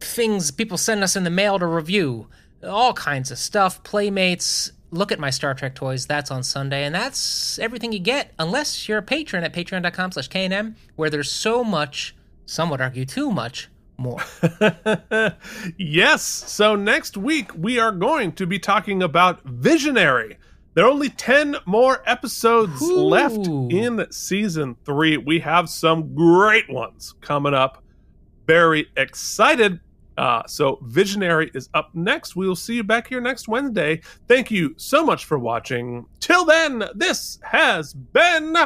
things 0.00 0.50
people 0.50 0.78
send 0.78 1.02
us 1.02 1.16
in 1.16 1.24
the 1.24 1.30
mail 1.30 1.58
to 1.58 1.66
review, 1.66 2.28
all 2.62 2.92
kinds 2.92 3.30
of 3.30 3.38
stuff, 3.38 3.82
playmates. 3.82 4.72
Look 4.90 5.10
at 5.10 5.18
my 5.18 5.30
Star 5.30 5.54
Trek 5.54 5.74
toys. 5.74 6.06
That's 6.06 6.30
on 6.30 6.42
Sunday, 6.44 6.84
and 6.84 6.94
that's 6.94 7.58
everything 7.58 7.92
you 7.92 7.98
get, 7.98 8.32
unless 8.38 8.88
you're 8.88 8.98
a 8.98 9.02
patron 9.02 9.42
at 9.42 9.52
patreon.com 9.52 10.12
slash 10.12 10.28
KNM, 10.28 10.74
where 10.94 11.10
there's 11.10 11.30
so 11.30 11.64
much, 11.64 12.14
some 12.46 12.70
would 12.70 12.80
argue 12.80 13.04
too 13.04 13.32
much, 13.32 13.68
more. 13.96 14.20
yes. 15.76 16.22
So 16.22 16.76
next 16.76 17.16
week 17.16 17.50
we 17.56 17.78
are 17.78 17.92
going 17.92 18.32
to 18.32 18.46
be 18.46 18.58
talking 18.58 19.02
about 19.02 19.42
Visionary. 19.42 20.38
There 20.74 20.84
are 20.84 20.90
only 20.90 21.08
10 21.08 21.56
more 21.66 22.02
episodes 22.04 22.82
Ooh. 22.82 23.04
left 23.04 23.46
in 23.46 24.04
season 24.10 24.76
3. 24.84 25.18
We 25.18 25.38
have 25.38 25.68
some 25.70 26.14
great 26.14 26.68
ones 26.68 27.14
coming 27.20 27.54
up. 27.54 27.82
Very 28.46 28.88
excited. 28.96 29.80
Uh, 30.18 30.42
so 30.46 30.78
Visionary 30.82 31.50
is 31.54 31.68
up 31.74 31.90
next. 31.94 32.36
We 32.36 32.46
will 32.46 32.56
see 32.56 32.74
you 32.74 32.84
back 32.84 33.08
here 33.08 33.20
next 33.20 33.48
Wednesday. 33.48 34.00
Thank 34.28 34.50
you 34.50 34.74
so 34.76 35.04
much 35.04 35.24
for 35.24 35.38
watching. 35.38 36.06
Till 36.20 36.44
then, 36.44 36.84
this 36.94 37.38
has 37.42 37.94
been 37.94 38.56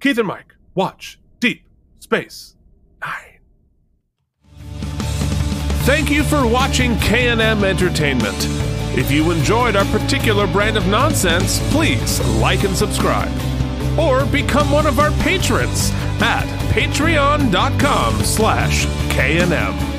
Keith 0.00 0.18
and 0.18 0.28
Mike. 0.28 0.54
Watch 0.74 1.18
Deep 1.40 1.66
Space 2.00 2.56
Nine. 3.00 3.38
Thank 5.84 6.10
you 6.10 6.22
for 6.22 6.46
watching 6.46 6.98
K&M 6.98 7.64
Entertainment. 7.64 8.67
If 8.98 9.12
you 9.12 9.30
enjoyed 9.30 9.76
our 9.76 9.84
particular 9.96 10.48
brand 10.48 10.76
of 10.76 10.88
nonsense, 10.88 11.60
please 11.70 12.20
like 12.40 12.64
and 12.64 12.76
subscribe. 12.76 13.30
Or 13.96 14.26
become 14.26 14.72
one 14.72 14.88
of 14.88 14.98
our 14.98 15.12
patrons 15.22 15.92
at 16.20 16.44
patreon.com 16.72 18.24
slash 18.24 18.86
KNM. 19.10 19.97